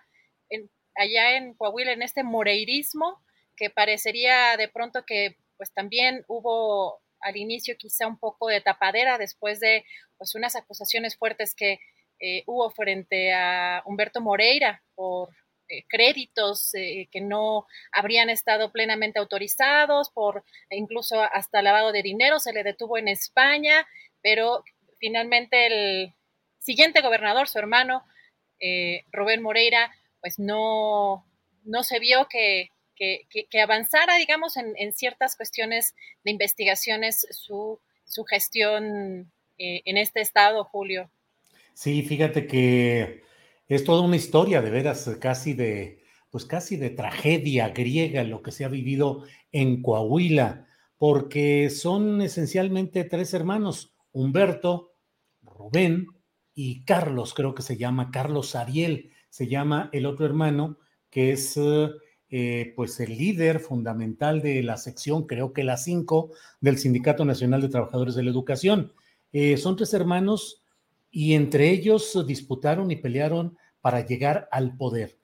allá 0.95 1.36
en 1.36 1.56
Coahuila 1.56 1.91
en 1.91 2.03
este 2.03 2.23
moreirismo 2.23 3.23
que 3.56 3.69
parecería 3.69 4.57
de 4.57 4.68
pronto 4.68 5.06
que 5.06 5.38
pues 5.61 5.71
también 5.73 6.25
hubo 6.27 7.03
al 7.19 7.38
inicio 7.38 7.77
quizá 7.77 8.07
un 8.07 8.17
poco 8.17 8.47
de 8.47 8.61
tapadera 8.61 9.19
después 9.19 9.59
de 9.59 9.85
pues 10.17 10.33
unas 10.33 10.55
acusaciones 10.55 11.15
fuertes 11.15 11.53
que 11.53 11.79
eh, 12.19 12.41
hubo 12.47 12.71
frente 12.71 13.31
a 13.31 13.83
Humberto 13.85 14.21
Moreira 14.21 14.81
por 14.95 15.29
eh, 15.67 15.83
créditos 15.88 16.73
eh, 16.73 17.07
que 17.11 17.21
no 17.21 17.67
habrían 17.91 18.31
estado 18.31 18.71
plenamente 18.71 19.19
autorizados, 19.19 20.09
por 20.09 20.43
incluso 20.71 21.21
hasta 21.21 21.61
lavado 21.61 21.91
de 21.91 22.01
dinero, 22.01 22.39
se 22.39 22.53
le 22.53 22.63
detuvo 22.63 22.97
en 22.97 23.07
España, 23.07 23.85
pero 24.23 24.63
finalmente 24.97 25.67
el 25.67 26.15
siguiente 26.57 27.01
gobernador, 27.01 27.47
su 27.47 27.59
hermano, 27.59 28.03
Rubén 29.11 29.43
Moreira, 29.43 29.91
pues 30.21 30.39
no, 30.39 31.23
no 31.65 31.83
se 31.83 31.99
vio 31.99 32.27
que, 32.27 32.71
que, 33.49 33.61
avanzara, 33.61 34.18
digamos, 34.18 34.57
en, 34.57 34.94
ciertas 34.94 35.36
cuestiones 35.36 35.95
de 36.23 36.32
investigaciones 36.32 37.26
su, 37.32 37.80
gestión 38.30 39.32
eh, 39.57 39.82
en 39.86 39.98
este 39.98 40.22
estado, 40.22 40.64
Julio. 40.64 41.10
Sí, 41.73 42.03
fíjate 42.03 42.45
que 42.45 43.23
es 43.68 43.84
toda 43.84 44.02
una 44.02 44.18
historia 44.18 44.61
de 44.61 44.69
veras, 44.69 45.10
casi 45.19 45.53
de, 45.53 46.03
pues 46.30 46.45
casi 46.45 46.78
de 46.78 46.90
tragedia 46.90 47.69
griega 47.69 48.23
lo 48.23 48.41
que 48.41 48.52
se 48.52 48.65
ha 48.65 48.68
vivido 48.68 49.23
en 49.52 49.82
Coahuila, 49.82 50.68
porque 50.98 51.69
son 51.69 52.22
esencialmente 52.22 53.03
tres 53.06 53.34
hermanos, 53.34 53.95
Humberto, 54.11 54.94
Rubén 55.41 56.07
y 56.53 56.84
Carlos, 56.86 57.34
creo 57.34 57.56
que 57.56 57.64
se 57.64 57.78
llama 57.78 58.11
Carlos 58.11 58.56
Ariel 58.56 59.11
se 59.32 59.48
llama 59.48 59.90
el 59.94 60.06
otro 60.06 60.26
hermano, 60.26 60.78
que 61.10 61.32
es 61.32 61.57
eh, 62.34 62.72
pues 62.78 62.98
el 63.02 63.18
líder 63.18 63.60
fundamental 63.60 64.41
de 64.41 64.64
la 64.64 64.78
sección, 64.78 65.28
creo 65.28 65.52
que 65.52 65.66
la 65.66 65.76
5, 65.76 66.32
del 66.62 66.78
Sindicato 66.78 67.26
Nacional 67.26 67.62
de 67.62 67.68
Trabajadores 67.68 68.16
de 68.16 68.24
la 68.24 68.32
Educación. 68.32 68.94
Eh, 69.34 69.58
son 69.58 69.76
tres 69.76 69.94
hermanos 69.94 70.64
y 71.12 71.34
entre 71.34 71.70
ellos 71.72 72.26
disputaron 72.26 72.90
y 72.90 72.95
pelearon 72.95 73.58
para 73.82 74.06
llegar 74.06 74.48
al 74.52 74.78
poder. 74.78 75.18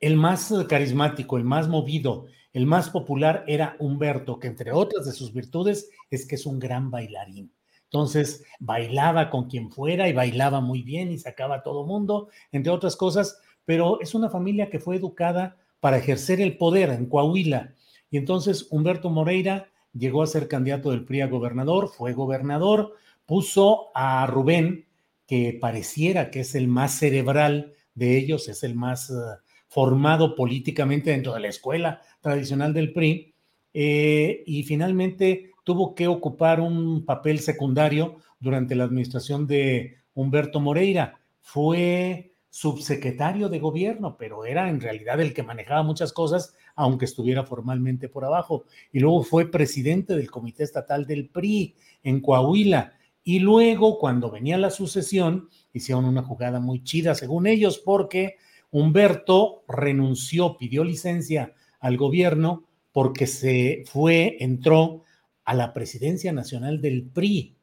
El 0.00 0.16
más 0.16 0.52
carismático, 0.68 1.36
el 1.36 1.44
más 1.44 1.68
movido, 1.68 2.26
el 2.54 2.64
más 2.64 2.88
popular 2.88 3.44
era 3.46 3.76
Humberto, 3.78 4.38
que 4.38 4.46
entre 4.46 4.72
otras 4.72 5.04
de 5.04 5.12
sus 5.12 5.34
virtudes 5.34 5.90
es 6.10 6.26
que 6.26 6.36
es 6.36 6.46
un 6.46 6.58
gran 6.58 6.90
bailarín. 6.90 7.52
Entonces, 7.84 8.42
bailaba 8.58 9.28
con 9.28 9.50
quien 9.50 9.70
fuera 9.70 10.08
y 10.08 10.14
bailaba 10.14 10.60
muy 10.62 10.82
bien 10.82 11.12
y 11.12 11.18
sacaba 11.18 11.56
a 11.56 11.62
todo 11.62 11.84
mundo, 11.84 12.28
entre 12.52 12.72
otras 12.72 12.96
cosas, 12.96 13.38
pero 13.66 14.00
es 14.00 14.14
una 14.14 14.30
familia 14.30 14.70
que 14.70 14.80
fue 14.80 14.96
educada 14.96 15.58
para 15.84 15.98
ejercer 15.98 16.40
el 16.40 16.56
poder 16.56 16.88
en 16.88 17.04
Coahuila. 17.04 17.74
Y 18.10 18.16
entonces 18.16 18.68
Humberto 18.70 19.10
Moreira 19.10 19.68
llegó 19.92 20.22
a 20.22 20.26
ser 20.26 20.48
candidato 20.48 20.90
del 20.90 21.04
PRI 21.04 21.20
a 21.20 21.26
gobernador, 21.26 21.90
fue 21.94 22.14
gobernador, 22.14 22.94
puso 23.26 23.90
a 23.94 24.26
Rubén, 24.26 24.86
que 25.26 25.58
pareciera 25.60 26.30
que 26.30 26.40
es 26.40 26.54
el 26.54 26.68
más 26.68 26.94
cerebral 26.94 27.74
de 27.94 28.16
ellos, 28.16 28.48
es 28.48 28.62
el 28.62 28.74
más 28.74 29.10
uh, 29.10 29.36
formado 29.68 30.34
políticamente 30.34 31.10
dentro 31.10 31.34
de 31.34 31.40
la 31.40 31.48
escuela 31.48 32.00
tradicional 32.22 32.72
del 32.72 32.94
PRI, 32.94 33.34
eh, 33.74 34.42
y 34.46 34.62
finalmente 34.62 35.50
tuvo 35.64 35.94
que 35.94 36.08
ocupar 36.08 36.62
un 36.62 37.04
papel 37.04 37.40
secundario 37.40 38.16
durante 38.40 38.74
la 38.74 38.84
administración 38.84 39.46
de 39.46 39.98
Humberto 40.14 40.60
Moreira. 40.60 41.20
Fue 41.42 42.33
subsecretario 42.54 43.48
de 43.48 43.58
gobierno, 43.58 44.16
pero 44.16 44.44
era 44.44 44.70
en 44.70 44.80
realidad 44.80 45.20
el 45.20 45.34
que 45.34 45.42
manejaba 45.42 45.82
muchas 45.82 46.12
cosas, 46.12 46.54
aunque 46.76 47.04
estuviera 47.04 47.42
formalmente 47.42 48.08
por 48.08 48.24
abajo. 48.24 48.64
Y 48.92 49.00
luego 49.00 49.24
fue 49.24 49.50
presidente 49.50 50.14
del 50.14 50.30
Comité 50.30 50.62
Estatal 50.62 51.04
del 51.04 51.30
PRI 51.30 51.74
en 52.04 52.20
Coahuila 52.20 52.92
y 53.24 53.40
luego, 53.40 53.98
cuando 53.98 54.30
venía 54.30 54.56
la 54.56 54.70
sucesión, 54.70 55.48
hicieron 55.72 56.04
una 56.04 56.22
jugada 56.22 56.60
muy 56.60 56.84
chida, 56.84 57.16
según 57.16 57.48
ellos, 57.48 57.82
porque 57.84 58.36
Humberto 58.70 59.64
renunció, 59.66 60.56
pidió 60.56 60.84
licencia 60.84 61.54
al 61.80 61.96
gobierno 61.96 62.68
porque 62.92 63.26
se 63.26 63.82
fue, 63.86 64.36
entró 64.38 65.02
a 65.44 65.54
la 65.54 65.72
presidencia 65.72 66.32
nacional 66.32 66.80
del 66.80 67.02
PRI 67.02 67.56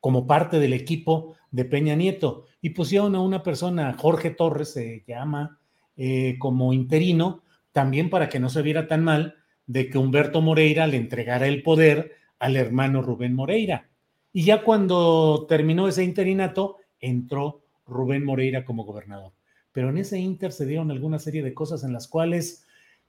como 0.00 0.26
parte 0.26 0.58
del 0.58 0.72
equipo 0.72 1.34
de 1.50 1.66
Peña 1.66 1.94
Nieto 1.94 2.46
y 2.64 2.70
pusieron 2.70 3.14
a 3.14 3.20
una 3.20 3.42
persona, 3.42 3.92
Jorge 3.92 4.30
Torres 4.30 4.72
se 4.72 5.04
llama, 5.06 5.58
eh, 5.98 6.36
como 6.38 6.72
interino, 6.72 7.42
también 7.72 8.08
para 8.08 8.30
que 8.30 8.40
no 8.40 8.48
se 8.48 8.62
viera 8.62 8.88
tan 8.88 9.04
mal 9.04 9.34
de 9.66 9.90
que 9.90 9.98
Humberto 9.98 10.40
Moreira 10.40 10.86
le 10.86 10.96
entregara 10.96 11.46
el 11.46 11.62
poder 11.62 12.12
al 12.38 12.56
hermano 12.56 13.02
Rubén 13.02 13.34
Moreira. 13.34 13.90
Y 14.32 14.44
ya 14.44 14.62
cuando 14.62 15.44
terminó 15.46 15.88
ese 15.88 16.04
interinato, 16.04 16.78
entró 17.00 17.60
Rubén 17.86 18.24
Moreira 18.24 18.64
como 18.64 18.84
gobernador. 18.84 19.34
Pero 19.70 19.90
en 19.90 19.98
ese 19.98 20.18
inter 20.18 20.50
se 20.50 20.64
dieron 20.64 20.90
alguna 20.90 21.18
serie 21.18 21.42
de 21.42 21.52
cosas 21.52 21.84
en 21.84 21.92
las 21.92 22.08
cuales 22.08 22.64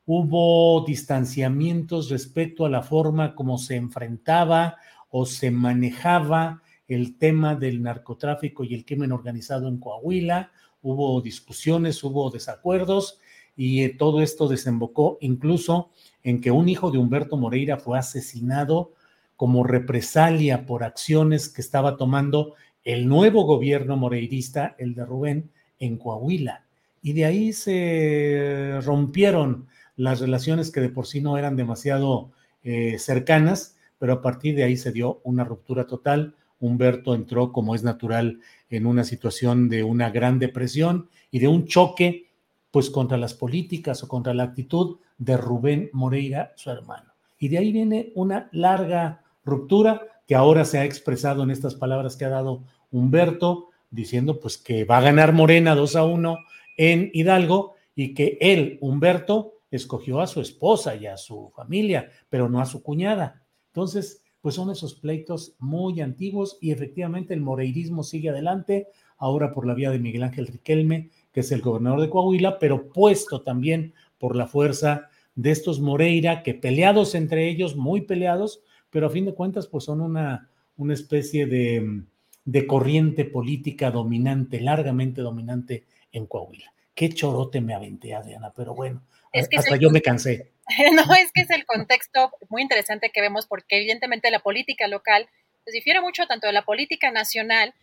hubo 0.05 0.83
distanciamientos 0.85 2.09
respecto 2.09 2.65
a 2.65 2.69
la 2.69 2.81
forma 2.81 3.35
como 3.35 3.57
se 3.57 3.77
enfrentaba 3.77 4.75
o 5.07 5.25
se 5.25 5.49
manejaba 5.49 6.61
el 6.87 7.17
tema 7.17 7.55
del 7.55 7.81
narcotráfico 7.81 8.63
y 8.63 8.73
el 8.73 8.85
crimen 8.85 9.11
organizado 9.11 9.67
en 9.67 9.77
Coahuila. 9.77 10.51
Hubo 10.81 11.21
discusiones, 11.21 12.03
hubo 12.03 12.29
desacuerdos 12.29 13.19
y 13.55 13.83
eh, 13.83 13.89
todo 13.89 14.21
esto 14.21 14.47
desembocó 14.47 15.17
incluso 15.21 15.91
en 16.23 16.41
que 16.41 16.51
un 16.51 16.69
hijo 16.69 16.91
de 16.91 16.97
Humberto 16.97 17.37
Moreira 17.37 17.77
fue 17.77 17.97
asesinado 17.97 18.93
como 19.35 19.63
represalia 19.63 20.65
por 20.65 20.83
acciones 20.83 21.49
que 21.49 21.61
estaba 21.61 21.97
tomando 21.97 22.55
el 22.83 23.07
nuevo 23.07 23.43
gobierno 23.45 23.97
moreirista, 23.97 24.75
el 24.77 24.93
de 24.93 25.05
Rubén, 25.05 25.51
en 25.79 25.97
Coahuila. 25.97 26.65
Y 27.01 27.13
de 27.13 27.25
ahí 27.25 27.53
se 27.53 28.79
rompieron 28.83 29.67
las 29.95 30.19
relaciones 30.19 30.71
que 30.71 30.81
de 30.81 30.89
por 30.89 31.07
sí 31.07 31.21
no 31.21 31.37
eran 31.37 31.55
demasiado 31.55 32.31
eh, 32.63 32.97
cercanas, 32.99 33.77
pero 33.97 34.13
a 34.13 34.21
partir 34.21 34.55
de 34.55 34.63
ahí 34.63 34.77
se 34.77 34.91
dio 34.91 35.21
una 35.23 35.43
ruptura 35.43 35.85
total. 35.87 36.35
Humberto 36.59 37.13
entró, 37.15 37.51
como 37.51 37.75
es 37.75 37.83
natural, 37.83 38.39
en 38.69 38.85
una 38.85 39.03
situación 39.03 39.69
de 39.69 39.83
una 39.83 40.09
gran 40.09 40.39
depresión 40.39 41.09
y 41.31 41.39
de 41.39 41.47
un 41.47 41.65
choque, 41.65 42.31
pues 42.71 42.89
contra 42.89 43.17
las 43.17 43.33
políticas 43.33 44.03
o 44.03 44.07
contra 44.07 44.33
la 44.33 44.43
actitud 44.43 44.97
de 45.17 45.37
Rubén 45.37 45.89
Moreira, 45.93 46.53
su 46.55 46.69
hermano. 46.69 47.13
Y 47.37 47.49
de 47.49 47.57
ahí 47.57 47.71
viene 47.71 48.11
una 48.15 48.49
larga 48.51 49.23
ruptura 49.43 50.01
que 50.27 50.35
ahora 50.35 50.65
se 50.65 50.79
ha 50.79 50.85
expresado 50.85 51.43
en 51.43 51.51
estas 51.51 51.75
palabras 51.75 52.15
que 52.15 52.25
ha 52.25 52.29
dado 52.29 52.63
Humberto, 52.91 53.69
diciendo 53.91 54.39
pues 54.39 54.57
que 54.57 54.83
va 54.83 54.97
a 54.97 55.01
ganar 55.01 55.33
Morena 55.33 55.75
2 55.75 55.95
a 55.95 56.05
1 56.05 56.37
en 56.77 57.11
Hidalgo 57.13 57.75
y 57.95 58.13
que 58.13 58.37
él, 58.41 58.77
Humberto, 58.81 59.53
escogió 59.71 60.19
a 60.19 60.27
su 60.27 60.41
esposa 60.41 60.95
y 60.95 61.05
a 61.07 61.17
su 61.17 61.51
familia, 61.55 62.09
pero 62.29 62.49
no 62.49 62.59
a 62.59 62.65
su 62.65 62.81
cuñada. 62.81 63.43
Entonces, 63.67 64.23
pues 64.45 64.53
son 64.53 64.69
esos 64.69 64.93
pleitos 64.93 65.55
muy 65.57 66.01
antiguos 66.01 66.59
y 66.61 66.69
efectivamente 66.69 67.33
el 67.33 67.41
moreirismo 67.41 68.03
sigue 68.03 68.29
adelante, 68.29 68.89
ahora 69.17 69.51
por 69.51 69.65
la 69.65 69.73
vía 69.73 69.89
de 69.89 69.97
Miguel 69.97 70.21
Ángel 70.21 70.45
Riquelme, 70.45 71.09
que 71.31 71.39
es 71.39 71.51
el 71.51 71.63
gobernador 71.63 71.99
de 71.99 72.11
Coahuila, 72.11 72.59
pero 72.59 72.89
puesto 72.89 73.41
también 73.41 73.95
por 74.19 74.35
la 74.35 74.45
fuerza 74.45 75.09
de 75.33 75.49
estos 75.49 75.79
Moreira, 75.79 76.43
que 76.43 76.53
peleados 76.53 77.15
entre 77.15 77.49
ellos, 77.49 77.75
muy 77.75 78.01
peleados, 78.01 78.61
pero 78.91 79.07
a 79.07 79.09
fin 79.09 79.25
de 79.25 79.33
cuentas, 79.33 79.65
pues 79.65 79.85
son 79.85 79.99
una, 79.99 80.47
una 80.77 80.93
especie 80.93 81.47
de, 81.47 82.03
de 82.45 82.67
corriente 82.67 83.25
política 83.25 83.89
dominante, 83.89 84.61
largamente 84.61 85.23
dominante 85.23 85.85
en 86.11 86.27
Coahuila. 86.27 86.71
Qué 86.93 87.09
chorote 87.09 87.61
me 87.61 87.73
aventé, 87.73 88.13
Adriana, 88.13 88.53
pero 88.55 88.75
bueno, 88.75 89.01
hasta 89.33 89.75
yo 89.77 89.89
me 89.89 90.03
cansé. 90.03 90.51
No, 90.93 91.15
es 91.15 91.31
que 91.31 91.41
es 91.41 91.49
el 91.49 91.65
contexto 91.65 92.31
muy 92.49 92.61
interesante 92.61 93.11
que 93.11 93.21
vemos, 93.21 93.45
porque 93.45 93.77
evidentemente 93.77 94.31
la 94.31 94.39
política 94.39 94.87
local 94.87 95.29
pues, 95.63 95.73
difiere 95.73 96.01
mucho 96.01 96.25
tanto 96.27 96.47
de 96.47 96.53
la 96.53 96.65
política 96.65 97.11
nacional 97.11 97.73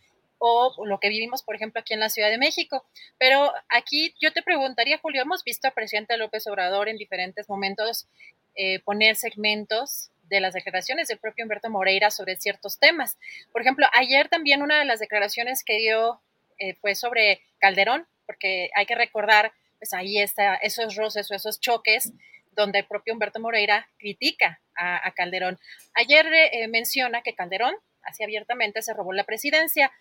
o 0.45 0.85
lo 0.85 0.99
que 0.99 1.07
vivimos, 1.07 1.41
por 1.41 1.55
ejemplo, 1.55 1.79
aquí 1.79 1.93
en 1.93 2.01
la 2.01 2.09
Ciudad 2.09 2.29
de 2.29 2.37
México. 2.37 2.83
Pero 3.17 3.53
aquí 3.69 4.13
yo 4.19 4.33
te 4.33 4.41
preguntaría, 4.41 4.97
Julio, 4.97 5.21
hemos 5.21 5.43
visto 5.45 5.67
al 5.67 5.73
presidente 5.73 6.17
López 6.17 6.45
Obrador 6.47 6.89
en 6.89 6.97
diferentes 6.97 7.47
momentos 7.47 8.07
eh, 8.55 8.79
poner 8.79 9.15
segmentos 9.15 10.09
de 10.29 10.41
las 10.41 10.53
declaraciones 10.53 11.07
del 11.07 11.19
propio 11.19 11.45
Humberto 11.45 11.69
Moreira 11.69 12.11
sobre 12.11 12.35
ciertos 12.35 12.77
temas. 12.77 13.17
Por 13.53 13.61
ejemplo, 13.61 13.87
ayer 13.93 14.27
también 14.27 14.61
una 14.61 14.79
de 14.79 14.85
las 14.85 14.99
declaraciones 14.99 15.63
que 15.63 15.77
dio 15.77 16.19
eh, 16.59 16.73
fue 16.75 16.95
sobre 16.95 17.41
Calderón, 17.59 18.05
porque 18.25 18.69
hay 18.75 18.85
que 18.85 18.95
recordar, 18.95 19.53
pues 19.79 19.93
ahí 19.93 20.19
está 20.19 20.55
esos 20.55 20.95
roces 20.95 21.31
o 21.31 21.35
esos 21.35 21.61
choques 21.61 22.11
donde 22.55 22.79
el 22.79 22.85
propio 22.85 23.13
Humberto 23.13 23.39
Moreira 23.39 23.87
critica 23.97 24.59
a, 24.75 25.11
Calderón. 25.11 25.59
Ayer 25.93 26.25
eh, 26.33 26.67
menciona 26.67 27.21
que 27.21 27.35
Calderón, 27.35 27.75
así 28.01 28.23
abiertamente, 28.23 28.81
se 28.81 28.93
robó 28.93 29.13
la 29.13 29.23
presidencia. 29.23 29.91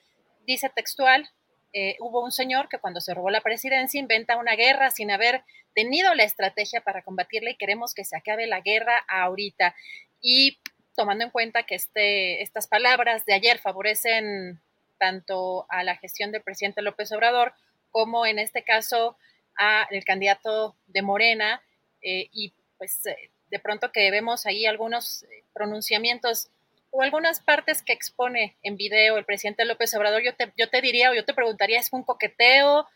Dice 0.46 0.70
textual, 0.70 1.28
eh, 1.72 1.96
hubo 2.00 2.22
un 2.22 2.32
señor 2.32 2.68
que 2.68 2.78
cuando 2.78 3.00
se 3.00 3.14
robó 3.14 3.30
la 3.30 3.40
presidencia 3.40 3.98
inventa 3.98 4.36
una 4.36 4.54
guerra 4.56 4.90
sin 4.90 5.10
haber 5.10 5.44
tenido 5.74 6.14
la 6.14 6.24
estrategia 6.24 6.82
para 6.82 7.02
combatirla 7.02 7.50
y 7.50 7.56
queremos 7.56 7.94
que 7.94 8.04
se 8.04 8.16
acabe 8.16 8.46
la 8.46 8.60
guerra 8.60 9.04
ahorita. 9.08 9.74
Y 10.20 10.58
tomando 10.94 11.24
en 11.24 11.30
cuenta 11.30 11.64
que 11.64 11.74
este, 11.74 12.42
estas 12.42 12.66
palabras 12.66 13.24
de 13.24 13.34
ayer 13.34 13.58
favorecen 13.58 14.60
tanto 14.98 15.66
a 15.68 15.82
la 15.82 15.96
gestión 15.96 16.30
del 16.30 16.42
presidente 16.42 16.82
López 16.82 17.10
Obrador 17.12 17.54
como 17.90 18.26
en 18.26 18.38
este 18.38 18.62
caso 18.62 19.16
al 19.56 20.04
candidato 20.04 20.76
de 20.86 21.02
Morena 21.02 21.62
eh, 22.02 22.28
y 22.32 22.52
pues 22.78 23.06
eh, 23.06 23.30
de 23.50 23.58
pronto 23.58 23.92
que 23.92 24.10
vemos 24.10 24.46
ahí 24.46 24.66
algunos 24.66 25.22
eh, 25.24 25.44
pronunciamientos 25.52 26.48
o 26.90 27.02
algunas 27.02 27.40
partes 27.40 27.82
que 27.82 27.92
expone 27.92 28.56
en 28.62 28.76
video 28.76 29.16
el 29.16 29.24
presidente 29.24 29.64
López 29.64 29.94
Obrador, 29.94 30.22
yo 30.22 30.34
te, 30.34 30.52
yo 30.58 30.68
te 30.68 30.80
diría 30.80 31.10
o 31.10 31.14
yo 31.14 31.24
te 31.24 31.34
preguntaría, 31.34 31.80
¿es 31.80 31.92
un 31.92 32.02
coqueteo? 32.02 32.86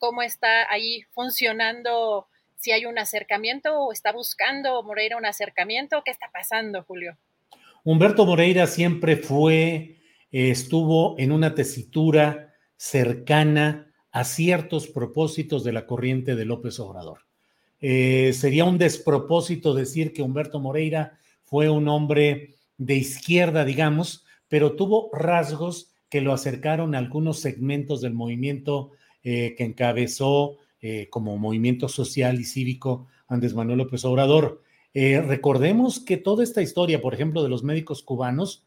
¿Cómo 0.00 0.22
está 0.22 0.68
ahí 0.72 1.02
funcionando 1.12 2.26
si 2.62 2.70
hay 2.70 2.86
un 2.86 2.96
acercamiento 2.96 3.76
o 3.76 3.92
está 3.92 4.12
buscando 4.12 4.84
Moreira 4.84 5.16
un 5.16 5.26
acercamiento. 5.26 6.02
¿Qué 6.04 6.12
está 6.12 6.30
pasando, 6.32 6.84
Julio? 6.84 7.18
Humberto 7.82 8.24
Moreira 8.24 8.68
siempre 8.68 9.16
fue, 9.16 9.96
estuvo 10.30 11.18
en 11.18 11.32
una 11.32 11.56
tesitura 11.56 12.54
cercana 12.76 13.92
a 14.12 14.22
ciertos 14.22 14.86
propósitos 14.86 15.64
de 15.64 15.72
la 15.72 15.86
corriente 15.86 16.36
de 16.36 16.44
López 16.44 16.78
Obrador. 16.78 17.26
Eh, 17.84 18.32
sería 18.32 18.64
un 18.64 18.78
despropósito 18.78 19.74
decir 19.74 20.12
que 20.12 20.22
Humberto 20.22 20.60
Moreira 20.60 21.18
fue 21.42 21.68
un 21.68 21.88
hombre 21.88 22.54
de 22.78 22.94
izquierda, 22.94 23.64
digamos, 23.64 24.24
pero 24.48 24.76
tuvo 24.76 25.10
rasgos 25.12 25.92
que 26.08 26.20
lo 26.20 26.32
acercaron 26.32 26.94
a 26.94 26.98
algunos 26.98 27.40
segmentos 27.40 28.00
del 28.00 28.14
movimiento 28.14 28.92
eh, 29.24 29.54
que 29.58 29.64
encabezó 29.64 30.58
eh, 30.80 31.08
como 31.10 31.36
movimiento 31.36 31.88
social 31.88 32.40
y 32.40 32.44
cívico 32.44 33.08
Andrés 33.26 33.54
Manuel 33.54 33.78
López 33.78 34.04
Obrador. 34.04 34.62
Recordemos 34.94 36.00
que 36.00 36.18
toda 36.18 36.44
esta 36.44 36.60
historia, 36.60 37.00
por 37.00 37.14
ejemplo, 37.14 37.42
de 37.42 37.48
los 37.48 37.64
médicos 37.64 38.02
cubanos 38.02 38.66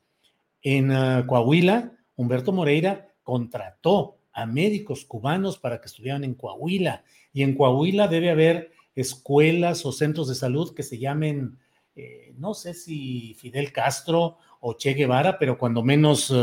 en 0.64 0.92
ah, 0.92 1.24
Coahuila, 1.28 1.92
Humberto 2.16 2.52
Moreira 2.52 3.14
contrató 3.22 4.18
a 4.34 4.48
médicos 4.48 5.06
cubanos 5.06 5.60
para 5.60 5.80
que 5.80 5.86
estuvieran 5.86 6.24
en 6.24 6.34
Coahuila 6.34 7.04
y 7.32 7.44
en 7.44 7.56
Coahuila 7.56 8.08
debe 8.08 8.32
haber 8.32 8.72
escuelas 8.96 9.86
o 9.86 9.92
centros 9.92 10.28
de 10.28 10.36
salud 10.36 10.74
que 10.74 10.84
se 10.84 10.98
llamen, 10.98 11.58
eh, 11.96 12.34
no 12.38 12.54
sé 12.54 12.74
si 12.74 13.36
Fidel 13.36 13.72
Castro 13.72 14.38
o 14.62 14.74
Che 14.74 14.94
Guevara, 14.94 15.38
pero 15.38 15.58
cuando 15.58 15.84
menos 15.84 16.34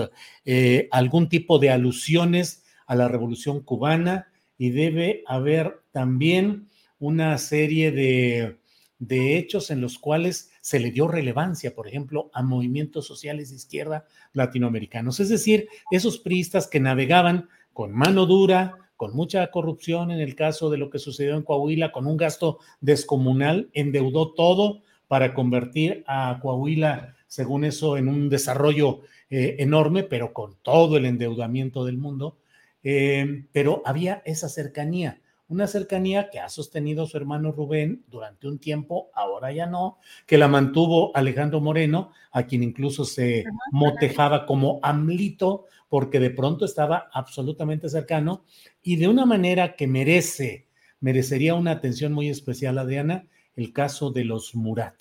eh, 0.45 0.89
algún 0.91 1.29
tipo 1.29 1.59
de 1.59 1.70
alusiones 1.70 2.65
a 2.87 2.95
la 2.95 3.09
revolución 3.09 3.61
cubana 3.61 4.29
y 4.59 4.70
debe 4.70 5.24
haber 5.27 5.83
también 5.91 6.69
una 6.99 7.37
serie 7.39 7.91
de, 7.91 8.59
de 8.99 9.37
hechos 9.37 9.73
en 9.73 9.81
los 9.81 9.99
cuales 9.99 10.53
se 10.61 10.79
le 10.79 10.93
dio 10.93 11.09
relevancia, 11.09 11.74
por 11.74 11.89
ejemplo, 11.89 12.31
a 12.33 12.43
movimientos 12.45 13.05
sociales 13.05 13.51
de 13.51 13.57
izquierda 13.57 14.07
latinoamericanos. 14.33 15.19
Es 15.19 15.29
decir, 15.29 15.66
esos 15.91 16.20
priistas 16.20 16.69
que 16.69 16.79
navegaban 16.79 17.49
con 17.73 17.91
mano 17.91 18.27
dura, 18.27 18.79
con 18.97 19.14
mucha 19.14 19.51
corrupción 19.51 20.10
en 20.10 20.20
el 20.20 20.35
caso 20.35 20.70
de 20.70 20.78
lo 20.78 20.90
que 20.90 20.98
sucedió 20.98 21.36
en 21.36 21.43
Coahuila, 21.43 21.93
con 21.93 22.06
un 22.06 22.16
gasto 22.16 22.59
descomunal, 22.81 23.70
endeudó 23.73 24.32
todo 24.32 24.82
para 25.09 25.35
convertir 25.35 26.05
a 26.06 26.39
Coahuila, 26.40 27.16
según 27.27 27.64
eso, 27.64 27.97
en 27.97 28.09
un 28.09 28.28
desarrollo 28.28 29.01
eh, 29.31 29.56
enorme, 29.59 30.02
pero 30.02 30.32
con 30.32 30.56
todo 30.62 30.97
el 30.97 31.06
endeudamiento 31.06 31.85
del 31.85 31.97
mundo. 31.97 32.39
Eh, 32.82 33.44
pero 33.52 33.82
había 33.85 34.23
esa 34.24 34.48
cercanía 34.48 35.22
una 35.53 35.66
cercanía 35.66 36.31
que 36.31 36.41
ha 36.41 36.49
sostenido 36.49 37.07
su 37.07 37.19
hermano 37.19 37.53
Rubén 37.53 38.05
durante 38.09 38.49
un 38.49 38.59
tiempo, 38.59 39.11
ahora 39.12 39.53
ya 39.53 39.66
no, 39.66 39.99
que 40.27 40.39
la 40.39 40.49
mantuvo 40.49 41.15
Alejandro 41.15 41.61
Moreno, 41.61 42.11
a 42.31 42.45
quien 42.45 42.62
incluso 42.62 43.05
se 43.05 43.45
motejaba 43.70 44.47
como 44.47 44.81
Amlito, 44.83 45.66
porque 45.91 46.20
de 46.20 46.31
pronto 46.31 46.65
estaba 46.65 47.11
absolutamente 47.12 47.91
cercano 47.91 48.45
y 48.83 48.97
de 48.97 49.09
una 49.09 49.27
manera 49.27 49.77
que 49.77 49.87
merece, 49.87 50.69
merecería 51.01 51.55
una 51.55 51.73
atención 51.73 52.15
muy 52.15 52.31
especial, 52.31 52.79
Adriana, 52.79 53.27
el 53.55 53.74
caso 53.74 54.11
de 54.11 54.24
los 54.24 54.55
Murat. 54.55 54.95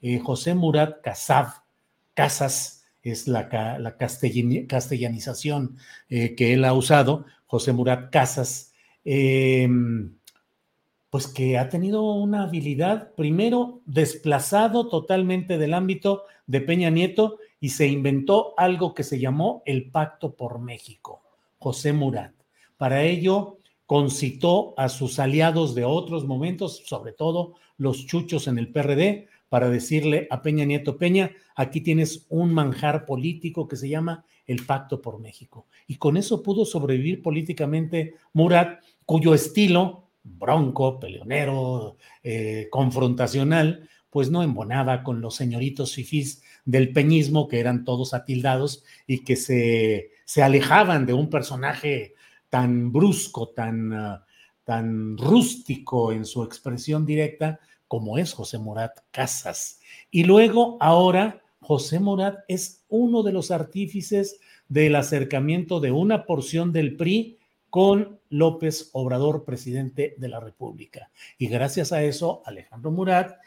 Eh, 0.00 0.18
José 0.18 0.54
Murat 0.54 1.02
Casab, 1.02 1.48
Casas, 2.14 2.86
es 3.02 3.28
la, 3.28 3.78
la 3.78 3.98
castellanización 3.98 5.76
eh, 6.08 6.34
que 6.34 6.54
él 6.54 6.64
ha 6.64 6.72
usado, 6.72 7.26
José 7.44 7.74
Murat 7.74 8.10
Casas, 8.10 8.69
Em, 9.12 10.20
pues 11.10 11.26
que 11.26 11.58
ha 11.58 11.68
tenido 11.68 12.04
una 12.14 12.44
habilidad, 12.44 13.12
primero, 13.16 13.80
desplazado 13.84 14.86
totalmente 14.86 15.58
del 15.58 15.74
ámbito 15.74 16.22
de 16.46 16.60
Peña 16.60 16.90
Nieto 16.90 17.38
y 17.58 17.70
se 17.70 17.88
inventó 17.88 18.54
algo 18.56 18.94
que 18.94 19.02
se 19.02 19.18
llamó 19.18 19.64
el 19.66 19.90
Pacto 19.90 20.36
por 20.36 20.60
México, 20.60 21.24
José 21.58 21.92
Murat. 21.92 22.34
Para 22.76 23.02
ello, 23.02 23.58
concitó 23.84 24.74
a 24.76 24.88
sus 24.88 25.18
aliados 25.18 25.74
de 25.74 25.84
otros 25.84 26.24
momentos, 26.24 26.84
sobre 26.86 27.12
todo 27.12 27.54
los 27.78 28.06
chuchos 28.06 28.46
en 28.46 28.58
el 28.58 28.70
PRD, 28.70 29.26
para 29.48 29.68
decirle 29.68 30.28
a 30.30 30.40
Peña 30.42 30.64
Nieto, 30.64 30.96
Peña, 30.96 31.32
aquí 31.56 31.80
tienes 31.80 32.26
un 32.28 32.54
manjar 32.54 33.04
político 33.04 33.66
que 33.66 33.74
se 33.74 33.88
llama 33.88 34.24
el 34.46 34.64
Pacto 34.64 35.02
por 35.02 35.18
México. 35.18 35.66
Y 35.88 35.96
con 35.96 36.16
eso 36.16 36.42
pudo 36.42 36.64
sobrevivir 36.64 37.20
políticamente 37.20 38.14
Murat, 38.32 38.80
cuyo 39.10 39.34
estilo, 39.34 40.12
bronco, 40.22 41.00
peleonero, 41.00 41.96
eh, 42.22 42.68
confrontacional, 42.70 43.88
pues 44.08 44.30
no 44.30 44.44
embonaba 44.44 45.02
con 45.02 45.20
los 45.20 45.34
señoritos 45.34 45.96
fifís 45.96 46.44
del 46.64 46.92
peñismo, 46.92 47.48
que 47.48 47.58
eran 47.58 47.84
todos 47.84 48.14
atildados 48.14 48.84
y 49.08 49.24
que 49.24 49.34
se, 49.34 50.12
se 50.24 50.44
alejaban 50.44 51.06
de 51.06 51.14
un 51.14 51.28
personaje 51.28 52.14
tan 52.50 52.92
brusco, 52.92 53.48
tan, 53.48 54.22
tan 54.62 55.18
rústico 55.18 56.12
en 56.12 56.24
su 56.24 56.44
expresión 56.44 57.04
directa 57.04 57.58
como 57.88 58.16
es 58.16 58.32
José 58.32 58.58
Murat 58.58 58.96
Casas. 59.10 59.80
Y 60.12 60.22
luego, 60.22 60.76
ahora, 60.78 61.42
José 61.58 61.98
Murat 61.98 62.44
es 62.46 62.84
uno 62.88 63.24
de 63.24 63.32
los 63.32 63.50
artífices 63.50 64.38
del 64.68 64.94
acercamiento 64.94 65.80
de 65.80 65.90
una 65.90 66.26
porción 66.26 66.72
del 66.72 66.94
PRI 66.94 67.39
con 67.70 68.18
López 68.28 68.90
Obrador, 68.92 69.44
presidente 69.44 70.14
de 70.18 70.28
la 70.28 70.40
República. 70.40 71.10
Y 71.38 71.46
gracias 71.46 71.92
a 71.92 72.02
eso, 72.02 72.42
Alejandro 72.44 72.90
Murat 72.90 73.38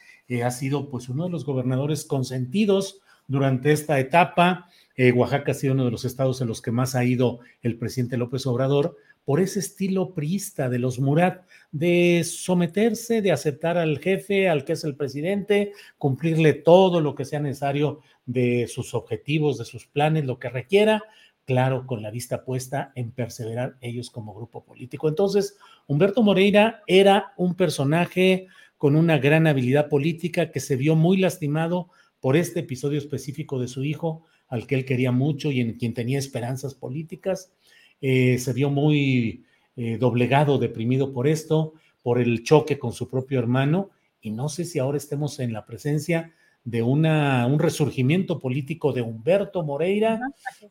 ha 0.41 0.52
sido 0.52 0.90
pues 0.90 1.10
uno 1.10 1.26
de 1.26 1.30
los 1.30 1.45
gobernadores 1.45 2.06
consentidos 2.06 3.02
durante 3.28 3.72
esta 3.72 4.00
etapa. 4.00 4.70
Eh, 4.95 5.12
Oaxaca 5.12 5.52
ha 5.52 5.56
sido 5.56 5.74
uno 5.74 5.86
de 5.86 5.91
los 5.91 6.06
estados 6.06 6.41
en 6.41 6.48
los 6.48 6.62
que 6.62 6.72
más 6.72 6.95
ha 6.95 7.04
ido 7.04 7.40
el 7.62 7.78
presidente 7.78 8.18
López 8.18 8.48
Obrador 8.48 8.98
por 9.26 9.40
ese 9.40 9.60
estilo 9.60 10.14
priista 10.14 10.70
de 10.70 10.80
los 10.80 11.00
Murat, 11.00 11.45
de 11.72 12.24
someterse, 12.26 13.22
de 13.22 13.32
aceptar 13.32 13.78
al 13.78 14.00
jefe, 14.00 14.50
al 14.50 14.66
que 14.66 14.74
es 14.74 14.84
el 14.84 14.95
presidente, 14.95 15.72
cumplirle 15.98 16.54
todo 16.54 17.00
lo 17.00 17.16
que 17.16 17.24
sea 17.24 17.40
necesario 17.40 18.02
de 18.26 18.68
sus 18.68 18.94
objetivos, 18.94 19.58
de 19.58 19.66
sus 19.66 19.88
planes, 19.88 20.26
lo 20.26 20.40
que 20.40 20.50
requiera, 20.50 21.04
claro, 21.45 21.86
con 21.86 22.02
la 22.02 22.11
vista 22.11 22.45
puesta 22.45 22.91
en 22.95 23.11
perseverar 23.11 23.78
ellos 23.82 24.10
como 24.10 24.34
grupo 24.34 24.64
político. 24.64 25.10
Entonces, 25.10 25.57
Humberto 25.88 26.24
Moreira 26.24 26.84
era 26.88 27.34
un 27.38 27.56
personaje 27.56 28.48
con 28.78 28.95
una 28.95 29.18
gran 29.18 29.48
habilidad 29.48 29.90
política 29.90 30.52
que 30.52 30.60
se 30.60 30.76
vio 30.76 30.95
muy 30.95 31.18
lastimado 31.18 31.90
por 32.20 32.38
este 32.38 32.61
episodio 32.61 32.98
específico 32.98 33.60
de 33.60 33.68
su 33.68 33.84
hijo, 33.84 34.24
al 34.48 34.68
que 34.68 34.76
él 34.76 34.86
quería 34.86 35.11
mucho 35.11 35.52
y 35.52 35.60
en 35.61 35.74
quien 35.74 35.94
tenía 35.94 36.20
esperanzas 36.20 36.74
políticas. 36.76 37.52
Eh, 38.02 38.38
se 38.40 38.53
vio 38.53 38.70
muy 38.70 39.45
eh, 39.76 39.98
doblegado, 39.98 40.57
deprimido 40.57 41.14
por 41.14 41.28
esto, 41.28 41.74
por 42.02 42.20
el 42.20 42.44
choque 42.44 42.78
con 42.78 42.94
su 42.94 43.10
propio 43.10 43.40
hermano, 43.40 43.91
y 44.22 44.32
no 44.32 44.48
sé 44.48 44.64
si 44.65 44.80
ahora 44.80 44.98
estemos 44.98 45.40
en 45.40 45.52
la 45.52 45.65
presencia 45.65 46.34
de 46.64 46.81
una, 46.81 47.45
un 47.45 47.60
resurgimiento 47.60 48.40
político 48.40 48.94
de 48.94 49.02
Humberto 49.02 49.64
Moreira, 49.64 50.19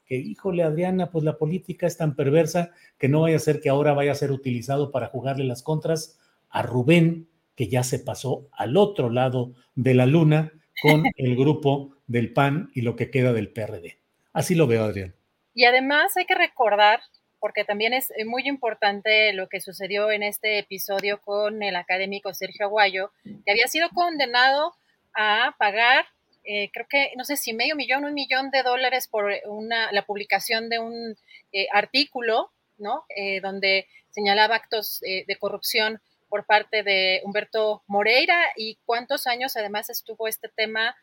que 0.07 0.17
híjole 0.17 0.63
Adriana, 0.63 1.11
pues 1.11 1.25
la 1.25 1.37
política 1.37 1.87
es 1.87 1.99
tan 1.99 2.17
perversa 2.17 2.71
que 2.99 3.09
no 3.09 3.23
vaya 3.23 3.37
a 3.37 3.41
ser 3.41 3.61
que 3.61 3.69
ahora 3.69 3.93
vaya 3.93 4.13
a 4.13 4.17
ser 4.17 4.33
utilizado 4.33 4.91
para 4.91 5.09
jugarle 5.09 5.45
las 5.45 5.63
contras 5.63 6.19
a 6.49 6.63
Rubén, 6.63 7.29
que 7.55 7.69
ya 7.69 7.83
se 7.83 7.99
pasó 7.99 8.49
al 8.53 8.77
otro 8.77 9.11
lado 9.11 9.53
de 9.75 9.95
la 9.95 10.07
luna 10.07 10.53
con 10.81 11.05
el 11.17 11.37
grupo 11.37 11.97
del 12.07 12.33
PAN 12.33 12.71
y 12.75 12.81
lo 12.83 12.97
que 12.97 13.11
queda 13.11 13.33
del 13.33 13.53
PRD. 13.53 13.99
Así 14.33 14.55
lo 14.55 14.67
veo, 14.67 14.85
Adrián. 14.85 15.15
Y 15.55 15.67
además 15.67 16.17
hay 16.17 16.25
que 16.25 16.35
recordar, 16.35 17.01
porque 17.39 17.65
también 17.65 17.93
es 17.93 18.11
muy 18.27 18.49
importante 18.49 19.35
lo 19.35 19.49
que 19.49 19.61
sucedió 19.61 20.11
en 20.11 20.23
este 20.23 20.59
episodio 20.59 21.21
con 21.21 21.63
el 21.63 21.77
académico 21.77 22.33
Sergio 22.33 22.67
Aguayo, 22.67 23.11
que 23.25 23.51
había 23.51 23.69
sido 23.69 23.91
condenado 23.91 24.73
a 25.15 25.55
pagar, 25.59 26.07
eh, 26.45 26.71
creo 26.73 26.87
que, 26.89 27.13
no 27.17 27.25
sé 27.25 27.37
si 27.37 27.53
medio 27.53 27.77
millón, 27.77 28.05
un 28.05 28.15
millón 28.15 28.51
de 28.51 28.63
dólares 28.63 29.07
por 29.09 29.33
una, 29.47 29.93
la 29.93 30.05
publicación 30.05 30.69
de 30.69 30.79
un 30.79 31.17
eh, 31.53 31.67
artículo, 31.73 32.51
¿no? 32.79 33.05
Eh, 33.17 33.41
donde 33.41 33.87
señalaba 34.11 34.57
actos 34.57 35.01
de 35.01 35.37
corrupción 35.39 36.03
por 36.29 36.45
parte 36.45 36.83
de 36.83 37.21
Humberto 37.25 37.83
Moreira 37.87 38.53
y 38.57 38.79
cuántos 38.85 39.27
años 39.27 39.57
además 39.57 39.89
estuvo 39.89 40.29
este 40.29 40.49
tema 40.49 40.95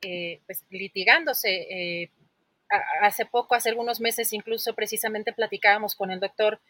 pues, 0.00 0.64
litigándose. 0.68 2.10
hace 3.00 3.24
poco, 3.24 3.54
hace 3.54 3.70
algunos 3.70 4.00
meses 4.00 4.34
incluso 4.34 4.74
precisamente 4.74 5.32
platicábamos 5.32 5.94
con 5.94 6.10
el 6.10 6.20
doctor 6.20 6.60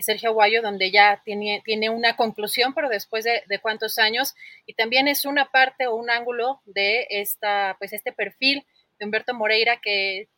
Sergio 0.00 0.30
Aguayo, 0.30 0.62
donde 0.62 0.90
ya 0.90 1.20
tiene, 1.24 1.62
tiene 1.64 1.90
una 1.90 2.16
conclusión, 2.16 2.74
pero 2.74 2.88
después 2.88 3.24
de, 3.24 3.58
cuántos 3.60 3.98
años, 3.98 4.34
y 4.66 4.74
también 4.74 5.08
es 5.08 5.24
una 5.24 5.50
parte 5.50 5.86
o 5.86 5.96
un 5.96 6.10
ángulo 6.10 6.60
de 6.64 7.06
esta, 7.10 7.76
pues 7.78 7.92
este 7.92 8.12
perfil 8.12 8.64
de 8.98 9.04
Humberto 9.04 9.34
Moreira 9.34 9.80
que, 9.82 10.28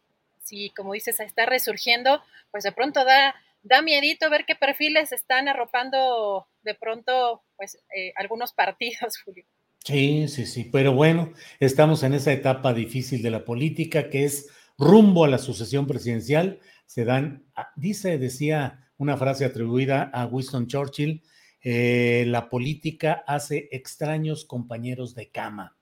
si 0.43 0.71
como 0.71 0.95
dices, 0.95 1.21
está 1.21 1.47
resurgiendo, 1.47 2.23
pues 2.51 2.65
de 2.65 2.73
pronto 2.73 3.05
da, 3.05 3.35
da 3.63 3.83
miedito 3.83 4.31
ver 4.31 4.45
qué 4.47 4.55
perfiles 4.55 5.13
están 5.13 5.49
arropando 5.49 6.47
de 6.63 6.75
pronto, 6.75 7.43
pues, 7.57 7.79
eh, 7.97 8.13
algunos 8.17 8.53
partidos, 8.53 9.19
Julio. 9.25 9.45
Sí, 9.85 10.29
sí, 10.29 10.47
sí, 10.47 10.65
pero 10.65 10.93
bueno, 10.93 11.33
estamos 11.59 12.05
en 12.05 12.15
esa 12.15 12.33
etapa 12.33 12.73
difícil 12.73 13.21
de 13.21 13.31
la 13.31 13.45
política 13.45 14.11
que 14.11 14.25
es 14.25 14.49
rumbo 14.79 15.25
a 15.25 15.29
la 15.29 15.39
sucesión 15.39 15.89
presidencial. 15.89 16.61
Se 16.87 17.05
dan, 17.05 17.47
ah, 17.57 17.73
dice, 17.75 18.17
decía 18.19 18.92
una 19.03 19.17
frase 19.17 19.45
atribuida 19.45 20.11
a 20.15 20.27
Winston 20.27 20.69
Churchill, 20.69 21.25
eh, 21.61 22.25
la 22.29 22.49
política 22.49 23.25
hace 23.27 23.69
extraños 23.73 24.45
compañeros 24.45 25.17
de 25.17 25.29
cama. 25.29 25.77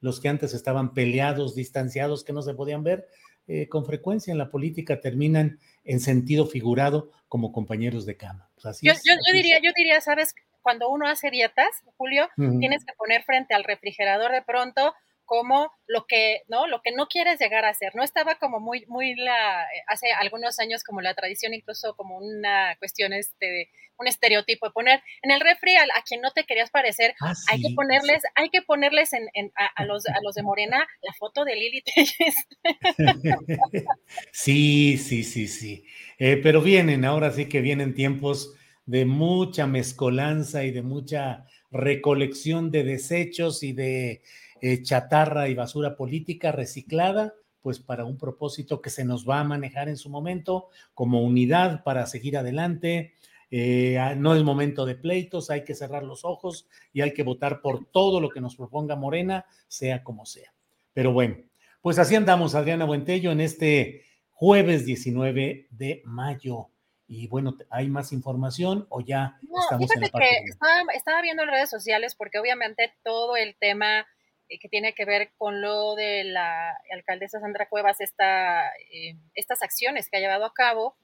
Los 0.00 0.20
que 0.20 0.28
antes 0.28 0.52
estaban 0.52 0.92
peleados, 0.92 1.54
distanciados, 1.54 2.24
que 2.24 2.32
no 2.32 2.42
se 2.42 2.54
podían 2.54 2.82
ver, 2.82 3.06
eh, 3.46 3.68
con 3.68 3.86
frecuencia 3.86 4.32
en 4.32 4.38
la 4.38 4.50
política 4.50 5.00
terminan 5.00 5.60
en 5.84 6.00
sentido 6.00 6.46
figurado 6.46 7.12
como 7.28 7.52
compañeros 7.52 8.04
de 8.04 8.16
cama. 8.16 8.50
Pues 8.60 8.80
yo, 8.82 8.94
diría, 9.32 9.60
yo 9.62 9.70
diría, 9.76 10.00
sabes, 10.00 10.34
cuando 10.60 10.88
uno 10.90 11.06
hace 11.06 11.30
dietas, 11.30 11.68
Julio, 11.96 12.28
tienes 12.36 12.84
que 12.84 12.94
poner 12.98 13.22
frente 13.22 13.54
al 13.54 13.62
refrigerador 13.62 14.32
de 14.32 14.42
pronto 14.42 14.92
como 15.26 15.70
lo 15.86 16.06
que, 16.06 16.42
¿no? 16.48 16.66
Lo 16.66 16.80
que 16.82 16.92
no 16.92 17.08
quieres 17.08 17.38
llegar 17.38 17.64
a 17.64 17.74
ser. 17.74 17.94
No 17.94 18.02
estaba 18.02 18.36
como 18.36 18.60
muy, 18.60 18.86
muy 18.86 19.14
la, 19.16 19.66
hace 19.88 20.12
algunos 20.12 20.58
años 20.58 20.82
como 20.82 21.00
la 21.00 21.14
tradición, 21.14 21.52
incluso 21.52 21.94
como 21.96 22.16
una 22.16 22.76
cuestión, 22.78 23.12
este, 23.12 23.70
un 23.98 24.06
estereotipo 24.06 24.66
de 24.66 24.72
poner 24.72 25.02
en 25.22 25.30
el 25.30 25.40
refri 25.40 25.76
a, 25.76 25.86
quien 26.06 26.20
no 26.20 26.30
te 26.30 26.44
querías 26.44 26.70
parecer, 26.70 27.14
ah, 27.20 27.32
hay 27.50 27.60
que 27.60 27.74
ponerles, 27.74 28.22
hay 28.34 28.48
que 28.50 28.62
ponerles 28.62 29.12
en, 29.12 29.52
a, 29.54 29.84
los, 29.84 30.06
a 30.06 30.20
los 30.22 30.34
de 30.34 30.42
Morena 30.42 30.86
la 31.02 31.12
foto 31.14 31.44
de 31.44 31.54
Lili 31.54 31.82
Telles. 31.82 32.36
sí, 34.32 34.96
sí, 34.98 35.24
sí, 35.24 35.48
sí. 35.48 35.84
Eh, 36.18 36.38
pero 36.42 36.60
vienen, 36.60 37.04
ahora 37.04 37.30
sí 37.32 37.46
que 37.46 37.60
vienen 37.60 37.94
tiempos 37.94 38.54
de 38.86 39.04
mucha 39.04 39.66
mezcolanza 39.66 40.64
y 40.64 40.70
de 40.70 40.82
mucha 40.82 41.46
recolección 41.70 42.70
de 42.70 42.84
desechos 42.84 43.62
y 43.62 43.72
de 43.72 44.22
eh, 44.60 44.82
chatarra 44.82 45.48
y 45.48 45.54
basura 45.54 45.96
política 45.96 46.52
reciclada, 46.52 47.34
pues 47.60 47.80
para 47.80 48.04
un 48.04 48.16
propósito 48.16 48.80
que 48.80 48.90
se 48.90 49.04
nos 49.04 49.28
va 49.28 49.40
a 49.40 49.44
manejar 49.44 49.88
en 49.88 49.96
su 49.96 50.08
momento 50.08 50.68
como 50.94 51.22
unidad 51.22 51.82
para 51.82 52.06
seguir 52.06 52.36
adelante. 52.36 53.14
Eh, 53.50 53.98
ah, 53.98 54.14
no 54.14 54.34
es 54.34 54.42
momento 54.42 54.86
de 54.86 54.96
pleitos, 54.96 55.50
hay 55.50 55.64
que 55.64 55.74
cerrar 55.74 56.02
los 56.02 56.24
ojos 56.24 56.68
y 56.92 57.00
hay 57.00 57.12
que 57.12 57.22
votar 57.22 57.60
por 57.60 57.86
todo 57.90 58.20
lo 58.20 58.28
que 58.28 58.40
nos 58.40 58.56
proponga 58.56 58.96
Morena, 58.96 59.46
sea 59.68 60.02
como 60.02 60.26
sea. 60.26 60.52
Pero 60.92 61.12
bueno, 61.12 61.36
pues 61.80 61.98
así 61.98 62.14
andamos, 62.14 62.54
Adriana 62.54 62.84
Buentello, 62.84 63.32
en 63.32 63.40
este 63.40 64.04
jueves 64.30 64.84
19 64.84 65.68
de 65.70 66.02
mayo. 66.04 66.68
Y 67.08 67.28
bueno, 67.28 67.56
¿hay 67.70 67.88
más 67.88 68.12
información 68.12 68.86
o 68.90 69.00
ya 69.00 69.38
estamos 69.42 69.90
en 69.94 70.00
la 70.02 70.08
parte 70.08 70.28
que 70.28 70.50
estaba, 70.50 70.82
estaba, 70.94 71.22
viendo 71.22 71.44
en 71.44 71.50
redes 71.50 71.70
sociales 71.70 72.16
porque 72.16 72.38
obviamente 72.38 72.92
todo 73.04 73.36
el 73.36 73.56
tema 73.56 74.06
que 74.48 74.68
tiene 74.68 74.94
que 74.94 75.04
ver 75.04 75.30
con 75.36 75.60
lo 75.60 75.94
de 75.94 76.24
la 76.24 76.76
alcaldesa 76.92 77.40
Sandra 77.40 77.68
Cuevas, 77.68 78.00
esta, 78.00 78.68
eh, 78.92 79.16
estas 79.34 79.62
acciones 79.62 80.08
que 80.08 80.16
ha 80.16 80.20
llevado 80.20 80.44
a 80.44 80.54
cabo, 80.54 80.96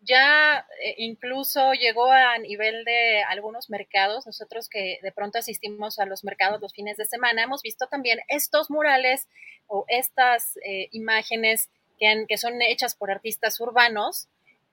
ya 0.00 0.66
eh, 0.82 0.94
incluso 0.98 1.72
llegó 1.72 2.10
a 2.10 2.38
nivel 2.38 2.84
de 2.84 3.22
algunos 3.24 3.68
mercados, 3.68 4.26
nosotros 4.26 4.68
que 4.68 4.98
de 5.02 5.12
pronto 5.12 5.38
asistimos 5.38 5.98
a 5.98 6.06
los 6.06 6.24
mercados 6.24 6.60
los 6.60 6.72
fines 6.72 6.96
de 6.96 7.04
semana, 7.04 7.42
hemos 7.42 7.62
visto 7.62 7.86
también 7.88 8.20
estos 8.28 8.70
murales 8.70 9.28
o 9.66 9.84
estas 9.88 10.54
imágenes 10.92 11.68
que, 11.98 12.24
que 12.28 12.38
son 12.38 12.62
hechas 12.62 12.94
por 12.94 13.10
artistas 13.10 13.60
urbanos, 13.60 14.28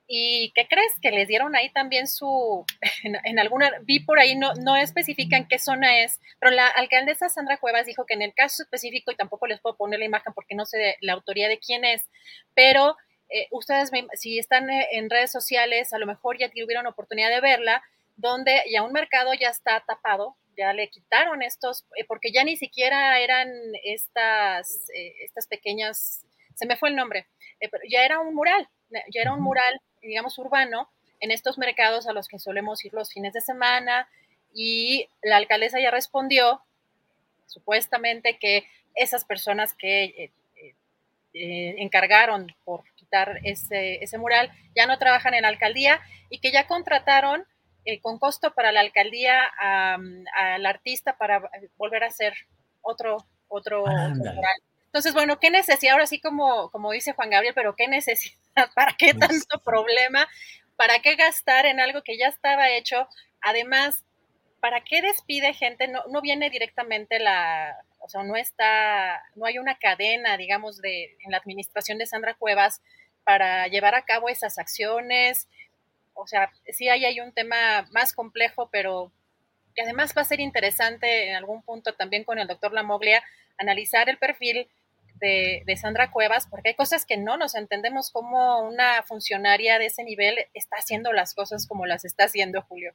¿Y 0.07 0.51
qué 0.53 0.67
crees? 0.67 0.99
Que 1.01 1.09
les 1.11 1.27
dieron 1.27 1.55
ahí 1.55 1.71
también 1.71 2.07
su, 2.07 2.65
en, 3.03 3.39
alguna, 3.39 3.71
vi 3.83 3.99
por 3.99 4.19
ahí, 4.19 4.35
no, 4.35 4.53
no 4.53 4.75
especifican 4.75 5.47
qué 5.47 5.57
zona 5.57 6.03
es, 6.03 6.19
pero 6.39 6.51
la 6.51 6.67
alcaldesa 6.67 7.29
Sandra 7.29 7.57
Cuevas 7.57 7.87
dijo 7.87 8.05
que 8.05 8.13
en 8.13 8.21
el 8.21 8.33
caso 8.33 8.63
específico, 8.63 9.11
y 9.11 9.15
tampoco 9.15 9.47
les 9.47 9.59
puedo 9.61 9.75
poner 9.75 9.99
la 9.99 10.05
imagen 10.05 10.33
porque 10.33 10.55
no 10.55 10.65
sé 10.65 10.77
de, 10.77 10.95
la 11.01 11.13
autoría 11.13 11.47
de 11.49 11.59
quién 11.59 11.85
es, 11.85 12.07
pero 12.53 12.95
eh, 13.29 13.47
ustedes 13.51 13.91
si 14.13 14.37
están 14.37 14.69
eh, 14.69 14.87
en 14.91 15.09
redes 15.09 15.31
sociales, 15.31 15.91
a 15.93 15.97
lo 15.97 16.05
mejor 16.05 16.37
ya 16.37 16.49
tuvieron 16.49 16.85
oportunidad 16.85 17.29
de 17.29 17.41
verla, 17.41 17.83
donde 18.15 18.61
ya 18.71 18.83
un 18.83 18.93
mercado 18.93 19.33
ya 19.33 19.49
está 19.49 19.83
tapado, 19.87 20.37
ya 20.55 20.71
le 20.73 20.89
quitaron 20.89 21.41
estos, 21.41 21.85
eh, 21.97 22.05
porque 22.07 22.31
ya 22.31 22.43
ni 22.43 22.57
siquiera 22.57 23.19
eran 23.19 23.49
estas, 23.83 24.87
estas 25.19 25.47
pequeñas, 25.47 26.25
se 26.53 26.67
me 26.67 26.77
fue 26.77 26.89
el 26.89 26.95
nombre, 26.95 27.27
pero 27.59 27.83
ya 27.89 28.05
era 28.05 28.19
un 28.19 28.35
mural, 28.35 28.69
ya 29.11 29.21
era 29.21 29.33
un 29.33 29.41
mural 29.41 29.81
digamos, 30.07 30.37
urbano 30.37 30.89
en 31.19 31.31
estos 31.31 31.57
mercados 31.57 32.07
a 32.07 32.13
los 32.13 32.27
que 32.27 32.39
solemos 32.39 32.83
ir 32.85 32.93
los 32.93 33.11
fines 33.11 33.33
de 33.33 33.41
semana 33.41 34.07
y 34.53 35.07
la 35.21 35.37
alcaldesa 35.37 35.79
ya 35.79 35.91
respondió 35.91 36.61
supuestamente 37.45 38.37
que 38.37 38.67
esas 38.95 39.25
personas 39.25 39.73
que 39.73 40.03
eh, 40.03 40.31
eh, 40.55 40.75
eh, 41.33 41.75
encargaron 41.79 42.47
por 42.63 42.83
quitar 42.95 43.39
ese, 43.43 44.03
ese, 44.03 44.17
mural 44.17 44.51
ya 44.75 44.87
no 44.87 44.97
trabajan 44.97 45.33
en 45.33 45.43
la 45.43 45.49
alcaldía 45.49 46.01
y 46.29 46.39
que 46.39 46.51
ya 46.51 46.67
contrataron 46.67 47.45
con 48.01 48.17
costo 48.17 48.55
para 48.55 48.71
la 48.71 48.79
alcaldía 48.79 49.43
al 49.53 50.65
artista 50.65 51.17
para 51.19 51.51
volver 51.77 52.03
a 52.03 52.07
hacer 52.07 52.33
otro, 52.81 53.17
otro, 53.47 53.85
mural. 53.85 54.55
Entonces, 54.95 55.13
bueno, 55.13 55.41
¿qué 55.41 55.49
necesidad? 55.49 55.95
Ahora 55.95 56.07
sí, 56.07 56.21
como, 56.21 56.71
como 56.71 56.89
dice 56.93 57.11
Juan 57.11 57.29
Gabriel, 57.29 57.53
pero 57.53 57.75
¿qué 57.75 57.89
necesidad? 57.89 58.37
¿Para 58.75 58.95
qué 58.97 59.13
pues 59.13 59.45
tanto 59.45 59.61
problema? 59.61 60.25
¿Para 60.77 60.99
qué 60.99 61.17
gastar 61.17 61.65
en 61.65 61.81
algo 61.81 62.01
que 62.01 62.17
ya 62.17 62.29
estaba 62.29 62.69
hecho? 62.69 63.09
Además, 63.41 64.05
¿para 64.61 64.85
qué 64.85 65.01
despide 65.01 65.53
gente? 65.53 65.89
No, 65.89 66.01
no 66.09 66.21
viene 66.21 66.49
directamente 66.49 67.19
la, 67.19 67.75
o 67.99 68.07
sea, 68.07 68.23
no 68.23 68.37
está, 68.37 69.21
no 69.35 69.45
hay 69.45 69.57
una 69.57 69.77
cadena, 69.77 70.37
digamos, 70.37 70.81
de, 70.81 71.17
en 71.25 71.31
la 71.31 71.39
administración 71.39 71.97
de 71.97 72.05
Sandra 72.05 72.35
Cuevas 72.35 72.81
para 73.25 73.67
llevar 73.67 73.95
a 73.95 74.05
cabo 74.05 74.29
esas 74.29 74.57
acciones. 74.57 75.49
O 76.13 76.25
sea, 76.25 76.53
sí 76.71 76.87
hay, 76.87 77.03
hay 77.03 77.19
un 77.19 77.33
tema 77.33 77.85
más 77.91 78.13
complejo, 78.13 78.69
pero 78.71 79.11
que 79.75 79.81
además 79.81 80.13
va 80.17 80.21
a 80.21 80.23
ser 80.23 80.39
interesante 80.39 81.31
en 81.31 81.35
algún 81.35 81.63
punto 81.63 81.95
también 81.95 82.23
con 82.23 82.39
el 82.39 82.47
doctor 82.47 82.71
Lamoglia 82.71 83.21
analizar 83.57 84.09
el 84.09 84.17
perfil 84.17 84.69
de, 85.19 85.77
Sandra 85.79 86.11
Cuevas, 86.11 86.47
porque 86.47 86.69
hay 86.69 86.75
cosas 86.75 87.05
que 87.05 87.17
no 87.17 87.37
nos 87.37 87.55
entendemos 87.55 88.11
cómo 88.11 88.61
una 88.61 89.03
funcionaria 89.03 89.79
de 89.79 89.87
ese 89.87 90.03
nivel 90.03 90.35
está 90.53 90.77
haciendo 90.77 91.13
las 91.13 91.33
cosas 91.33 91.67
como 91.67 91.85
las 91.85 92.05
está 92.05 92.25
haciendo 92.25 92.61
Julio. 92.61 92.93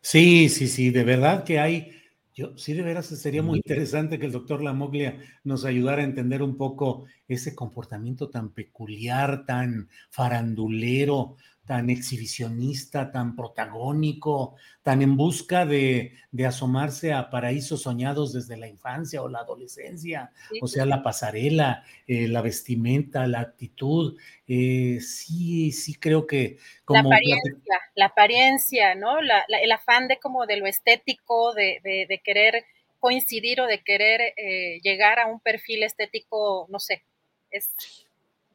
Sí, 0.00 0.48
sí, 0.48 0.68
sí, 0.68 0.90
de 0.90 1.04
verdad 1.04 1.44
que 1.44 1.58
hay, 1.58 2.02
yo 2.34 2.56
sí 2.56 2.74
de 2.74 2.82
veras 2.82 3.06
sería 3.06 3.42
muy 3.42 3.58
interesante 3.58 4.18
que 4.18 4.26
el 4.26 4.32
doctor 4.32 4.62
Lamoglia 4.62 5.18
nos 5.44 5.64
ayudara 5.64 6.02
a 6.02 6.04
entender 6.04 6.42
un 6.42 6.56
poco 6.56 7.06
ese 7.26 7.54
comportamiento 7.54 8.28
tan 8.28 8.50
peculiar, 8.50 9.44
tan 9.46 9.88
farandulero, 10.10 11.36
tan 11.68 11.90
exhibicionista, 11.90 13.12
tan 13.12 13.36
protagónico, 13.36 14.56
tan 14.82 15.02
en 15.02 15.18
busca 15.18 15.66
de, 15.66 16.14
asomarse 16.46 17.12
a 17.12 17.28
paraísos 17.28 17.82
soñados 17.82 18.32
desde 18.32 18.56
la 18.56 18.68
infancia 18.68 19.20
o 19.20 19.28
la 19.28 19.40
adolescencia, 19.40 20.32
o 20.62 20.66
sea, 20.66 20.86
la 20.86 21.02
pasarela, 21.02 21.84
eh, 22.06 22.26
la 22.26 22.40
vestimenta, 22.40 23.26
la 23.26 23.40
actitud. 23.40 24.18
Eh, 24.46 24.98
sí, 25.02 25.70
sí 25.72 25.94
creo 25.96 26.26
que... 26.26 26.56
Como 26.86 27.02
la 27.02 27.16
apariencia, 27.16 27.80
la 27.94 28.06
apariencia, 28.06 28.94
¿no? 28.94 29.18
el 29.20 29.72
afán 29.72 30.08
de 30.08 30.18
como 30.18 30.46
de 30.46 30.56
lo 30.56 30.66
estético, 30.66 31.52
de, 31.52 31.80
de, 31.84 32.20
querer 32.24 32.64
coincidir 32.98 33.60
o 33.60 33.66
de 33.66 33.82
querer 33.82 34.32
eh, 34.38 34.80
llegar 34.82 35.18
a 35.18 35.26
un 35.26 35.38
perfil 35.40 35.82
estético, 35.82 36.66
no 36.70 36.78
sé, 36.78 37.04
es 37.50 37.68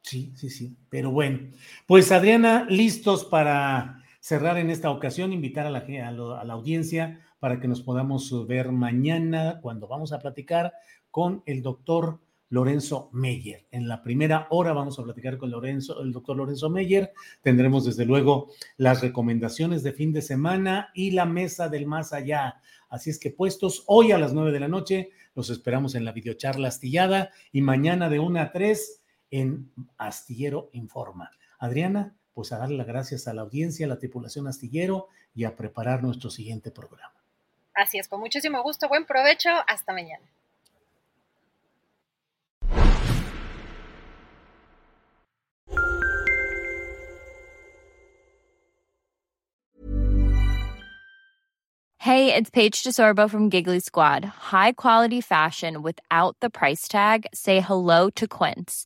Sí, 0.03 0.33
sí, 0.35 0.49
sí. 0.49 0.77
Pero 0.89 1.11
bueno, 1.11 1.49
pues 1.87 2.11
Adriana, 2.11 2.67
listos 2.69 3.23
para 3.23 4.03
cerrar 4.19 4.57
en 4.57 4.69
esta 4.69 4.91
ocasión, 4.91 5.31
invitar 5.31 5.65
a 5.65 5.69
la, 5.69 6.53
audiencia 6.53 7.21
para 7.39 7.59
que 7.59 7.69
nos 7.69 7.81
podamos 7.81 8.45
ver 8.47 8.71
mañana 8.71 9.59
cuando 9.61 9.87
vamos 9.87 10.11
a 10.11 10.19
platicar 10.19 10.73
con 11.09 11.41
el 11.45 11.61
doctor 11.61 12.19
Lorenzo 12.49 13.09
Meyer. 13.13 13.65
En 13.71 13.87
la 13.87 14.03
primera 14.03 14.47
hora 14.49 14.73
vamos 14.73 14.99
a 14.99 15.03
platicar 15.03 15.37
con 15.37 15.51
Lorenzo, 15.51 16.01
el 16.01 16.11
doctor 16.11 16.35
Lorenzo 16.35 16.69
Meyer. 16.69 17.13
Tendremos 17.41 17.85
desde 17.85 18.05
luego 18.05 18.51
las 18.75 19.01
recomendaciones 19.01 19.83
de 19.83 19.93
fin 19.93 20.11
de 20.11 20.21
semana 20.21 20.89
y 20.93 21.11
la 21.11 21.25
mesa 21.25 21.69
del 21.69 21.85
más 21.85 22.11
allá. 22.11 22.61
Así 22.89 23.09
es 23.09 23.19
que 23.19 23.31
puestos 23.31 23.83
hoy 23.87 24.11
a 24.11 24.17
las 24.17 24.33
nueve 24.33 24.51
de 24.51 24.59
la 24.59 24.67
noche, 24.67 25.11
los 25.33 25.49
esperamos 25.49 25.95
en 25.95 26.05
la 26.05 26.11
videocharla 26.11 26.67
astillada 26.67 27.31
y 27.51 27.61
mañana 27.61 28.09
de 28.09 28.19
una 28.19 28.43
a 28.43 28.51
tres 28.51 29.02
en 29.33 29.71
Astillero 29.97 30.69
Informa. 30.73 31.31
Adriana, 31.57 32.15
pues 32.35 32.51
a 32.51 32.59
darle 32.59 32.77
las 32.77 32.85
gracias 32.85 33.27
a 33.27 33.33
la 33.33 33.41
audiencia, 33.41 33.87
a 33.87 33.89
la 33.89 33.97
tripulación 33.97 34.47
Astillero 34.47 35.07
y 35.33 35.45
a 35.45 35.55
preparar 35.55 36.03
nuestro 36.03 36.29
siguiente 36.29 36.69
programa. 36.69 37.15
Así 37.73 37.97
es, 37.97 38.07
con 38.07 38.19
muchísimo 38.19 38.61
gusto, 38.61 38.87
buen 38.87 39.05
provecho, 39.05 39.49
hasta 39.67 39.91
mañana. 39.91 40.23
Hey, 51.97 52.35
it's 52.35 52.49
Paige 52.51 52.83
DeSorbo 52.83 53.29
from 53.29 53.49
Giggly 53.49 53.79
Squad. 53.79 54.25
High 54.25 54.73
quality 54.73 55.21
fashion 55.21 55.81
without 55.81 56.35
the 56.41 56.49
price 56.49 56.87
tag. 56.87 57.25
Say 57.33 57.61
hello 57.61 58.09
to 58.11 58.27
Quince. 58.27 58.85